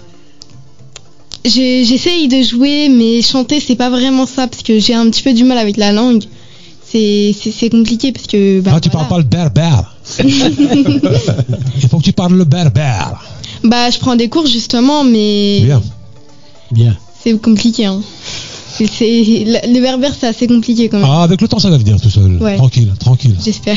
J'essaye 1.45 2.29
de 2.29 2.43
jouer, 2.43 2.89
mais 2.89 3.21
chanter, 3.21 3.59
c'est 3.61 3.75
pas 3.75 3.91
vraiment 3.91 4.27
ça, 4.27 4.47
parce 4.47 4.63
que 4.63 4.79
j'ai 4.79 4.95
un 4.95 5.11
petit 5.11 5.23
peu 5.23 5.33
du 5.35 5.45
mal 5.45 5.59
avec 5.59 5.77
la 5.77 5.93
langue. 5.93 6.23
C'est 6.85 7.69
compliqué, 7.71 8.13
parce 8.13 8.27
que. 8.27 8.61
Bah, 8.61 8.73
Ah, 8.77 8.81
tu 8.81 8.89
voilà. 8.91 9.07
parles 9.09 9.27
pas 9.29 9.39
le 9.39 9.51
berbère. 9.51 9.97
Il 10.25 11.89
faut 11.91 11.99
que 11.99 12.05
tu 12.05 12.13
parles 12.13 12.35
le 12.35 12.45
berbère. 12.45 13.21
Bah, 13.65 13.91
je 13.91 13.99
prends 13.99 14.17
des 14.17 14.29
cours, 14.29 14.47
justement, 14.47 15.03
mais 15.05 15.61
Bien. 15.61 15.83
Bien. 16.71 16.97
c'est 17.23 17.37
compliqué. 17.41 17.87
Hein. 17.87 18.01
Le 18.81 19.81
berbère, 19.81 20.13
c'est 20.19 20.27
assez 20.27 20.47
compliqué 20.47 20.89
quand 20.89 20.99
même. 20.99 21.07
Ah, 21.11 21.23
avec 21.23 21.41
le 21.41 21.49
temps, 21.49 21.59
ça 21.59 21.71
va 21.71 21.77
venir 21.79 22.01
tout 22.01 22.11
seul. 22.11 22.37
Ouais. 22.43 22.57
Tranquille, 22.57 22.93
tranquille. 22.99 23.35
J'espère. 23.45 23.77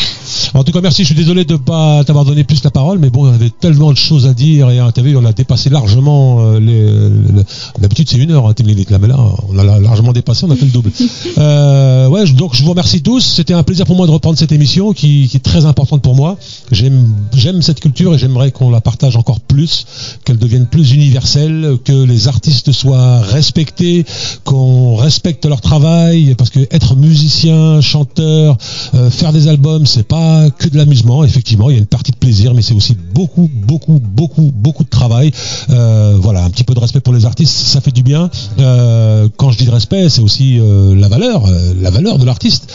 En 0.54 0.64
tout 0.64 0.72
cas, 0.72 0.82
merci. 0.82 1.04
Je 1.04 1.08
suis 1.08 1.16
désolé 1.16 1.46
de 1.46 1.54
ne 1.54 1.58
pas 1.58 2.04
t'avoir 2.04 2.26
donné 2.26 2.44
plus 2.44 2.64
la 2.64 2.72
parole, 2.72 3.00
mais 3.00 3.10
bon, 3.10 3.26
on 3.28 3.34
avait 3.34 3.50
tellement 3.50 3.92
de 3.92 3.98
choses 3.98 4.26
à 4.26 4.34
dire 4.34 4.70
et 4.70 4.80
hein, 4.80 4.92
t'as 4.94 5.02
vu, 5.02 5.16
on 5.18 5.26
a 5.26 5.34
dépassé 5.34 5.70
largement 5.70 6.38
euh, 6.42 6.60
les. 6.60 6.84
le- 6.86 7.44
D'habitude, 7.80 8.10
c'est 8.10 8.18
une 8.18 8.32
heure, 8.32 8.48
hein. 8.48 8.54
Là, 8.90 8.98
mais 9.00 9.08
là, 9.08 9.18
on 9.50 9.58
a 9.60 9.64
la- 9.64 9.80
largement 9.80 10.14
dépassé, 10.14 10.46
on 10.46 10.52
a 10.52 10.56
fait 10.56 10.66
le 10.66 10.72
double. 10.72 10.92
euh, 11.38 12.08
ouais, 12.08 12.26
donc 12.32 12.56
je 12.56 12.64
vous 12.64 12.70
remercie 12.72 13.02
tous. 13.02 13.20
C'était 13.22 13.54
un 13.54 13.64
plaisir 13.64 13.86
pour 13.86 13.96
moi 13.96 14.08
de 14.08 14.12
reprendre 14.12 14.38
cette 14.38 14.52
émission 14.52 14.94
qui, 14.94 15.28
qui 15.30 15.38
est 15.38 15.42
très 15.42 15.66
importante 15.66 16.02
pour 16.02 16.16
moi. 16.16 16.38
J'aime, 16.72 17.10
j'aime 17.34 17.62
cette 17.62 17.80
culture 17.80 18.14
et 18.14 18.18
j'aimerais 18.18 18.52
qu'on 18.52 18.70
la 18.70 18.82
partage 18.82 19.16
encore 19.18 19.40
plus, 19.40 19.86
qu'elle 20.24 20.38
devienne 20.38 20.66
plus 20.68 20.92
universelle, 20.94 21.78
que 21.84 22.04
les 22.06 22.28
artistes 22.28 22.72
soient 22.72 23.20
respectés, 23.22 24.06
qu'on 24.44 24.85
respecte 24.94 25.46
leur 25.46 25.62
travail, 25.62 26.36
parce 26.38 26.50
que 26.50 26.60
être 26.72 26.96
musicien, 26.96 27.82
chanteur, 27.82 28.58
euh, 28.94 29.10
faire 29.10 29.34
des 29.34 29.48
albums, 29.48 29.86
c'est 29.86 30.08
pas 30.08 30.50
que 30.52 30.68
de 30.68 30.78
l'amusement. 30.78 31.24
Effectivement, 31.24 31.70
il 31.70 31.74
y 31.74 31.76
a 31.78 31.80
une 31.80 31.88
partie 31.88 32.12
de 32.12 32.18
plaisir, 32.18 32.54
mais 32.54 32.62
c'est 32.62 32.74
aussi 32.74 32.96
beaucoup, 33.14 33.50
beaucoup, 33.52 34.00
beaucoup, 34.00 34.52
beaucoup 34.54 34.84
de 34.84 34.90
travail. 34.90 35.32
Euh, 35.70 36.18
voilà, 36.20 36.44
un 36.44 36.50
petit 36.50 36.64
peu 36.64 36.74
de 36.74 36.80
respect 36.80 37.00
pour 37.00 37.14
les 37.14 37.26
artistes, 37.26 37.56
ça 37.56 37.82
fait 37.82 37.92
du 37.92 38.04
bien. 38.04 38.30
Euh, 38.60 39.28
quand 39.38 39.52
je 39.52 39.58
dis 39.58 39.66
de 39.66 39.72
respect, 39.72 40.10
c'est 40.10 40.22
aussi 40.22 40.60
la 40.96 41.08
valeur, 41.08 41.46
la 41.82 41.90
valeur 41.90 42.20
de 42.20 42.26
l'artiste. 42.26 42.72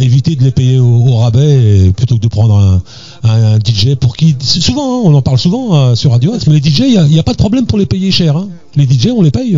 Éviter 0.00 0.36
de 0.36 0.44
les 0.44 0.50
payer 0.50 0.78
au, 0.78 1.16
rabais 1.16 1.92
plutôt 1.96 2.16
que 2.16 2.20
de 2.20 2.28
prendre 2.28 2.80
un, 3.24 3.58
DJ 3.58 3.94
pour 3.94 4.16
qui 4.16 4.36
souvent, 4.40 4.98
hein, 4.98 5.02
on 5.04 5.14
en 5.14 5.22
parle 5.22 5.38
souvent 5.38 5.94
sur 5.96 6.10
Radio 6.10 6.32
mais 6.46 6.60
les 6.60 6.70
DJ, 6.70 6.80
il 6.86 7.06
n'y 7.06 7.18
a 7.18 7.22
pas 7.22 7.32
de 7.32 7.38
problème 7.38 7.66
pour 7.66 7.78
les 7.78 7.86
payer 7.86 8.10
cher. 8.10 8.36
hein. 8.36 8.48
Les 8.76 8.84
DJ, 8.84 9.08
on 9.16 9.22
les 9.22 9.30
paye. 9.30 9.56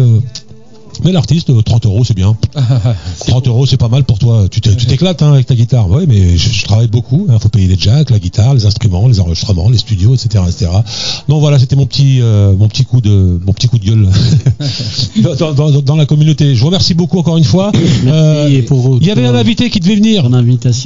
Euh, 1.01 1.03
mais 1.05 1.13
l'artiste, 1.13 1.51
euh, 1.51 1.63
30 1.63 1.87
euros, 1.87 2.05
c'est 2.05 2.15
bien. 2.17 2.37
30 3.27 3.49
euros, 3.49 3.67
c'est 3.67 3.77
pas 3.77 3.89
mal 3.89 4.05
pour 4.05 4.19
toi. 4.19 4.47
Tu 4.51 4.61
t'é- 4.61 4.75
tu 4.77 4.87
t'éclates 4.87 5.23
hein, 5.23 5.33
avec 5.33 5.47
ta 5.47 5.55
guitare. 5.55 5.89
Oui, 5.91 6.05
mais 6.09 6.37
je, 6.37 6.51
je 6.51 6.65
travaille 6.65 6.89
beaucoup. 6.89 7.27
Il 7.33 7.39
faut 7.39 7.49
payer 7.49 7.67
les 7.69 7.79
jacks, 7.79 8.11
la 8.11 8.19
guitare, 8.19 8.55
les 8.55 8.67
instruments, 8.67 9.09
les 9.09 9.21
enregistrements, 9.21 9.69
les 9.69 9.79
studios, 9.79 10.15
etc., 10.15 10.45
etc. 10.49 10.71
Donc 11.29 11.41
voilà, 11.41 11.59
c'était 11.59 11.77
mon 11.77 11.87
petit, 11.87 12.21
euh, 12.21 12.55
mon 12.57 12.69
petit 12.69 12.85
coup 12.85 13.01
de, 13.01 13.41
mon 13.45 13.53
petit 13.53 13.69
coup 13.69 13.79
de 13.79 13.85
gueule 13.85 14.09
dans, 15.39 15.53
dans- 15.53 15.81
dans 15.83 15.97
la 15.97 16.07
communauté. 16.07 16.55
Je 16.55 16.61
vous 16.61 16.67
remercie 16.67 16.95
beaucoup 16.95 17.19
encore 17.19 17.37
une 17.37 17.45
fois. 17.45 17.73
Euh, 18.07 18.49
et 18.49 18.63
pour 18.63 18.99
Il 19.01 19.07
y 19.07 19.11
avait 19.11 19.27
un 19.27 19.35
invité 19.35 19.71
qui 19.71 19.81
devait 19.81 19.97
venir 19.97 20.29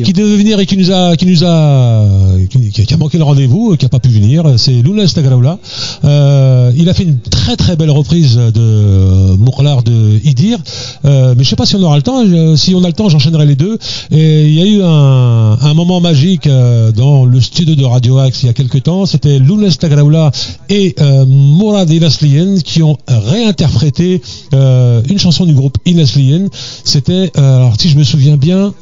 qui 0.04 0.12
devait 0.12 0.36
venir 0.36 0.58
et 0.60 0.66
qui 0.66 0.76
nous 0.76 0.90
a 0.92 1.16
qui 1.16 1.26
nous 1.26 1.44
a 1.44 2.06
qui, 2.48 2.70
qui 2.70 2.94
a 2.94 2.96
manqué 2.96 3.18
le 3.18 3.24
rendez-vous, 3.24 3.76
qui 3.76 3.86
a 3.86 3.88
pas 3.88 3.98
pu 4.00 4.08
venir, 4.08 4.44
c'est 4.56 4.72
Luna 4.72 5.06
Stagraoula. 5.06 5.58
Euh, 6.04 6.72
il 6.76 6.88
a 6.88 6.94
fait 6.94 7.02
une 7.04 7.18
très 7.18 7.56
très 7.56 7.76
belle 7.76 7.90
reprise 7.90 8.36
de 8.36 9.36
Mourlar 9.36 9.82
de 9.82 9.92
Idir, 10.24 10.58
euh, 11.04 11.34
mais 11.36 11.44
je 11.44 11.48
sais 11.48 11.56
pas 11.56 11.66
si 11.66 11.76
on 11.76 11.82
aura 11.82 11.96
le 11.96 12.02
temps. 12.02 12.24
Je- 12.26 12.56
si 12.56 12.74
on 12.74 12.82
a 12.84 12.86
le 12.86 12.92
temps, 12.92 13.08
j'enchaînerai 13.08 13.46
les 13.46 13.56
deux. 13.56 13.78
Et 14.10 14.46
il 14.48 14.54
y 14.54 14.60
a 14.62 14.66
eu 14.66 14.82
un, 14.82 15.58
un 15.60 15.74
moment 15.74 16.00
magique 16.00 16.46
euh, 16.46 16.92
dans 16.92 17.24
le 17.24 17.40
studio 17.40 17.74
de 17.74 17.84
Radio 17.84 18.18
Axe 18.18 18.42
il 18.42 18.46
y 18.46 18.48
a 18.48 18.52
quelques 18.52 18.82
temps. 18.82 19.06
C'était 19.06 19.38
Luna 19.38 19.70
Stagraoula 19.70 20.30
et 20.68 20.94
euh, 21.00 21.24
Mourad 21.26 21.90
Inaslien 21.90 22.56
qui 22.64 22.82
ont 22.82 22.96
réinterprété 23.08 24.20
euh, 24.54 25.02
une 25.08 25.18
chanson 25.18 25.44
du 25.46 25.54
groupe 25.54 25.78
Inaslien. 25.86 26.46
C'était 26.84 27.30
euh, 27.36 27.56
alors 27.58 27.74
si 27.80 27.88
je 27.88 27.98
me 27.98 28.04
souviens 28.04 28.36
bien. 28.36 28.72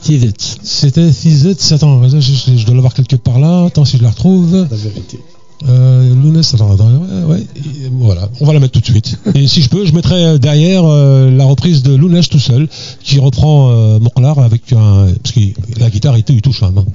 C'était 0.63 1.11
Thizet, 1.11 1.57
attends, 1.73 2.03
je, 2.09 2.19
je- 2.21 2.57
je 2.57 2.67
dois 2.67 2.75
l'avoir 2.75 2.95
quelque 2.95 3.17
part 3.17 3.39
là, 3.39 3.65
attends 3.67 3.85
si 3.85 3.97
je 3.99 4.03
la 4.03 4.11
retrouve. 4.11 4.67
La 4.71 4.77
vérité. 4.77 5.19
Euh, 5.67 6.41
attends, 6.55 6.73
attends, 6.73 6.89
ouais, 6.89 7.35
ouais, 7.35 7.47
et 7.57 7.91
voilà, 7.91 8.29
on 8.41 8.47
va 8.47 8.53
la 8.53 8.61
mettre 8.61 8.73
tout 8.73 8.81
de 8.81 8.85
suite. 8.85 9.19
Et 9.35 9.49
si 9.49 9.61
je 9.61 9.69
peux, 9.69 9.85
je 9.85 9.93
mettrai 9.93 10.25
euh, 10.25 10.39
derrière 10.39 10.85
euh, 10.85 11.31
la 11.31 11.45
reprise 11.45 11.83
de 11.83 11.95
Lounès 11.95 12.29
tout 12.29 12.39
seul, 12.39 12.69
qui 13.03 13.19
reprend 13.19 13.71
euh, 13.71 13.99
Mouklar 13.99 14.39
avec 14.39 14.73
un. 14.73 15.09
Parce 15.23 15.35
que 15.35 15.41
la 15.81 15.91
guitare, 15.91 16.17
il, 16.17 16.25
il 16.29 16.43
touche, 16.43 16.63
hein, 16.63 16.73
non 16.75 16.87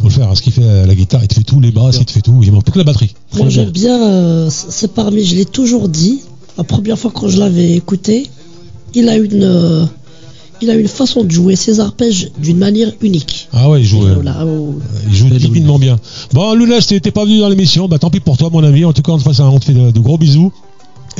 faut 0.00 0.04
le 0.04 0.10
faire, 0.10 0.30
hein, 0.30 0.34
ce 0.34 0.42
qu'il 0.42 0.52
fait 0.52 0.86
la 0.86 0.94
guitare, 0.94 1.22
il 1.22 1.28
te 1.28 1.34
fait 1.34 1.42
tout, 1.42 1.60
les 1.60 1.70
basses, 1.70 1.98
il 1.98 2.04
te 2.04 2.12
fait 2.12 2.20
tout, 2.20 2.40
il 2.42 2.52
manque 2.52 2.64
plus 2.64 2.72
que 2.72 2.78
la 2.78 2.84
batterie. 2.84 3.14
Moi 3.36 3.48
j'aime 3.48 3.70
bien, 3.70 4.00
euh, 4.00 4.48
c'est 4.50 4.92
parmi, 4.92 5.24
je 5.24 5.34
l'ai 5.34 5.44
toujours 5.44 5.88
dit, 5.88 6.20
la 6.56 6.64
première 6.64 6.98
fois 6.98 7.10
quand 7.12 7.28
je 7.28 7.38
l'avais 7.38 7.72
écouté, 7.72 8.28
il 8.94 9.08
a 9.08 9.16
une, 9.16 9.88
il 10.60 10.70
a 10.70 10.74
une 10.74 10.88
façon 10.88 11.24
de 11.24 11.30
jouer 11.30 11.56
ses 11.56 11.80
arpèges 11.80 12.30
d'une 12.38 12.58
manière 12.58 12.92
unique. 13.00 13.48
Ah 13.52 13.70
ouais, 13.70 13.80
il 13.80 13.86
joue. 13.86 14.04
euh, 14.04 14.22
oh. 14.44 14.74
Il 15.08 15.14
joue 15.14 15.28
divinement 15.30 15.78
bien. 15.78 15.98
Bon, 16.32 16.54
Lounès, 16.54 16.86
t'es 16.86 17.00
t'es 17.00 17.10
pas 17.10 17.24
venu 17.24 17.38
dans 17.38 17.48
l'émission, 17.48 17.88
bah 17.88 17.98
tant 17.98 18.10
pis 18.10 18.20
pour 18.20 18.36
toi, 18.36 18.50
mon 18.52 18.62
ami. 18.64 18.84
En 18.84 18.92
tout 18.92 19.02
cas, 19.02 19.12
on 19.12 19.18
te 19.18 19.64
fait 19.64 19.72
de, 19.72 19.90
de 19.90 20.00
gros 20.00 20.18
bisous. 20.18 20.52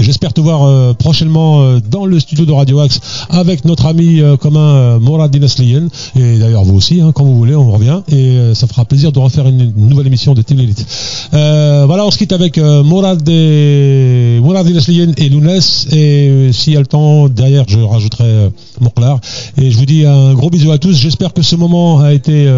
J'espère 0.00 0.32
te 0.32 0.40
voir 0.40 0.62
euh, 0.62 0.94
prochainement 0.94 1.60
euh, 1.60 1.80
dans 1.80 2.06
le 2.06 2.20
studio 2.20 2.44
de 2.44 2.52
Radio 2.52 2.78
Axe 2.78 3.00
avec 3.30 3.64
notre 3.64 3.86
ami 3.86 4.20
euh, 4.20 4.36
commun 4.36 4.98
Mourad 5.00 5.30
Dinasliyen. 5.30 5.88
Et 6.14 6.38
d'ailleurs, 6.38 6.62
vous 6.62 6.76
aussi, 6.76 7.00
hein, 7.00 7.10
quand 7.12 7.24
vous 7.24 7.36
voulez, 7.36 7.56
on 7.56 7.70
revient. 7.70 8.00
Et 8.08 8.54
ça 8.54 8.66
fera 8.66 8.84
plaisir 8.84 9.10
de 9.10 9.18
refaire 9.18 9.48
une, 9.48 9.72
nouvelle 9.76 10.06
émission 10.06 10.34
de 10.34 10.42
Team 10.42 10.60
Elite. 10.60 10.86
Voilà, 11.32 12.06
on 12.06 12.10
se 12.10 12.18
quitte 12.18 12.32
avec 12.32 12.58
Mourad, 12.58 13.28
et, 13.28 14.40
Dinasliyen 14.64 15.12
et 15.16 15.28
Lounès. 15.28 15.88
Et 15.92 16.50
s'il 16.52 16.74
y 16.74 16.76
a 16.76 16.80
le 16.80 16.86
temps, 16.86 17.28
derrière, 17.28 17.64
je 17.66 17.80
rajouterai 17.80 18.50
Mouklar. 18.80 19.20
Et 19.56 19.70
je 19.70 19.76
vous 19.76 19.86
dis 19.86 20.04
un 20.04 20.34
gros 20.34 20.50
bisou 20.50 20.70
à 20.70 20.78
tous. 20.78 20.96
J'espère 20.96 21.32
que 21.32 21.42
ce 21.42 21.56
moment 21.56 22.00
a 22.00 22.12
été, 22.12 22.48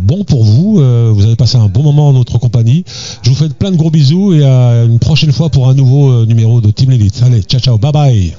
bon 0.00 0.24
pour 0.24 0.44
vous. 0.44 0.74
Vous 0.76 1.24
avez 1.24 1.36
passé 1.36 1.56
un 1.56 1.68
bon 1.68 1.82
moment 1.82 2.08
en 2.08 2.12
notre 2.12 2.38
compagnie. 2.38 2.84
Je 3.22 3.30
vous 3.30 3.36
fais 3.36 3.48
plein 3.48 3.70
de 3.70 3.76
gros 3.76 3.90
bisous 3.90 4.34
et 4.34 4.44
à 4.44 4.84
une 4.84 4.98
prochaine 4.98 5.32
fois 5.32 5.45
pour 5.50 5.68
un 5.68 5.74
nouveau 5.74 6.10
euh, 6.10 6.26
numéro 6.26 6.60
de 6.60 6.70
Team 6.70 6.90
Lilith. 6.90 7.22
Allez, 7.22 7.42
ciao 7.42 7.60
ciao, 7.60 7.78
bye 7.78 7.92
bye. 7.92 8.36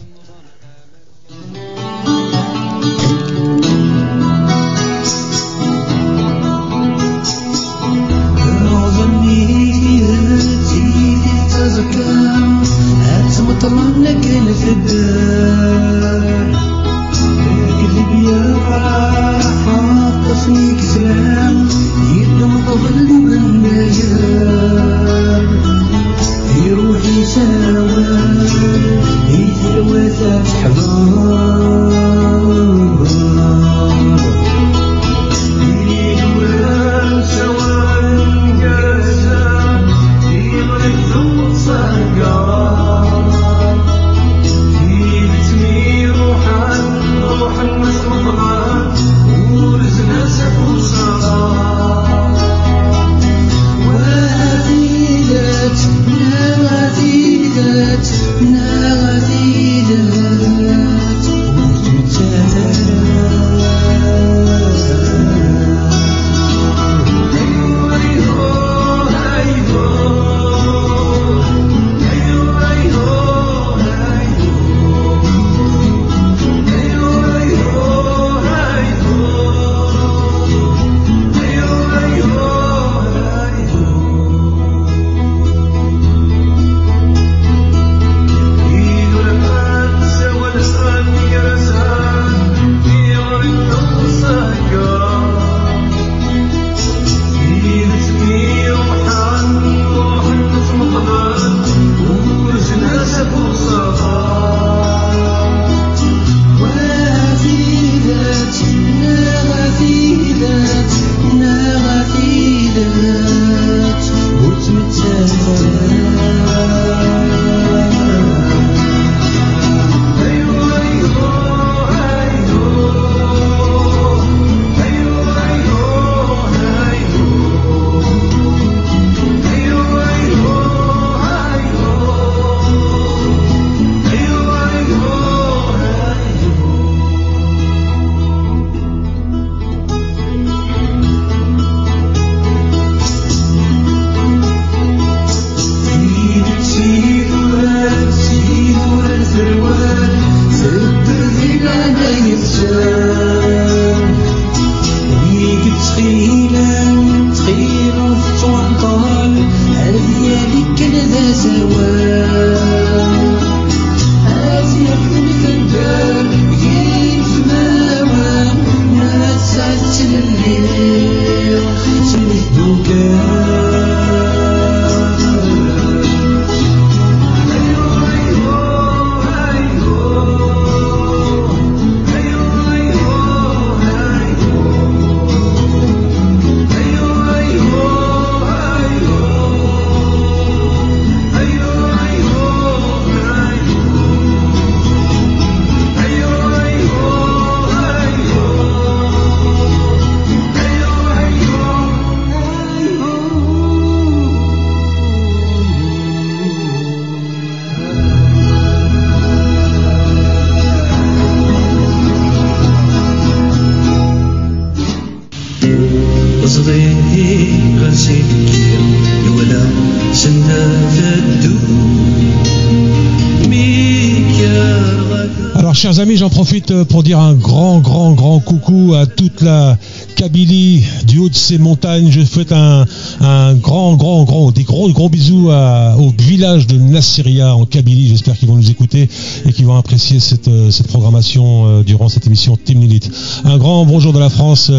Amis, 226.00 226.18
j'en 226.18 226.30
profite 226.30 226.70
euh, 226.70 226.86
pour 226.86 227.02
dire 227.02 227.20
un 227.20 227.34
grand, 227.34 227.80
grand, 227.80 228.12
grand 228.12 228.40
coucou 228.40 228.94
à 228.94 229.08
toute 229.08 229.42
la 229.42 229.78
Kabylie 230.16 230.84
du 231.08 231.18
haut 231.18 231.30
de 231.30 231.36
ces 231.36 231.58
montagnes. 231.58 232.12
Je 232.12 232.24
souhaite 232.24 232.52
un, 232.52 232.86
un 233.20 233.56
grand, 233.56 233.96
grand, 233.96 234.24
grand, 234.24 234.52
des 234.52 234.64
gros, 234.64 234.90
gros 234.90 235.10
bisous 235.10 235.50
à, 235.50 235.96
au 235.98 236.14
village 236.16 236.68
de 236.68 236.78
Nassiria 236.78 237.56
en 237.56 237.66
Kabylie. 237.66 238.10
J'espère 238.10 238.38
qu'ils 238.38 238.48
vont 238.48 238.58
nous 238.58 238.70
écouter 238.70 239.10
et 239.46 239.54
qu'ils 239.54 239.66
vont 239.66 239.78
apprécier 239.78 240.20
cette, 240.20 240.50
euh, 240.50 240.70
cette 240.70 240.88
programmation 240.88 241.66
euh, 241.66 241.84
durant 241.84 242.10
cette 242.10 242.28
émission 242.28 242.58
Team 242.64 242.82
Lilith. 242.82 243.10
Un 243.44 243.58
grand 243.58 243.86
bonjour 243.86 244.14
de 244.14 244.20
la 244.20 244.30
France 244.30 244.72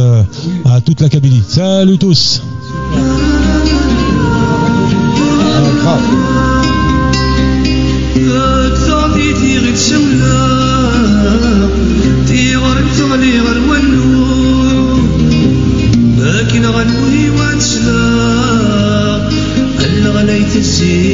à 0.67 0.81
toute 0.81 1.01
la 1.01 1.09
Kabylie. 1.09 1.43
Salut 1.49 1.99
tous! 1.99 2.43
see. 20.63 21.08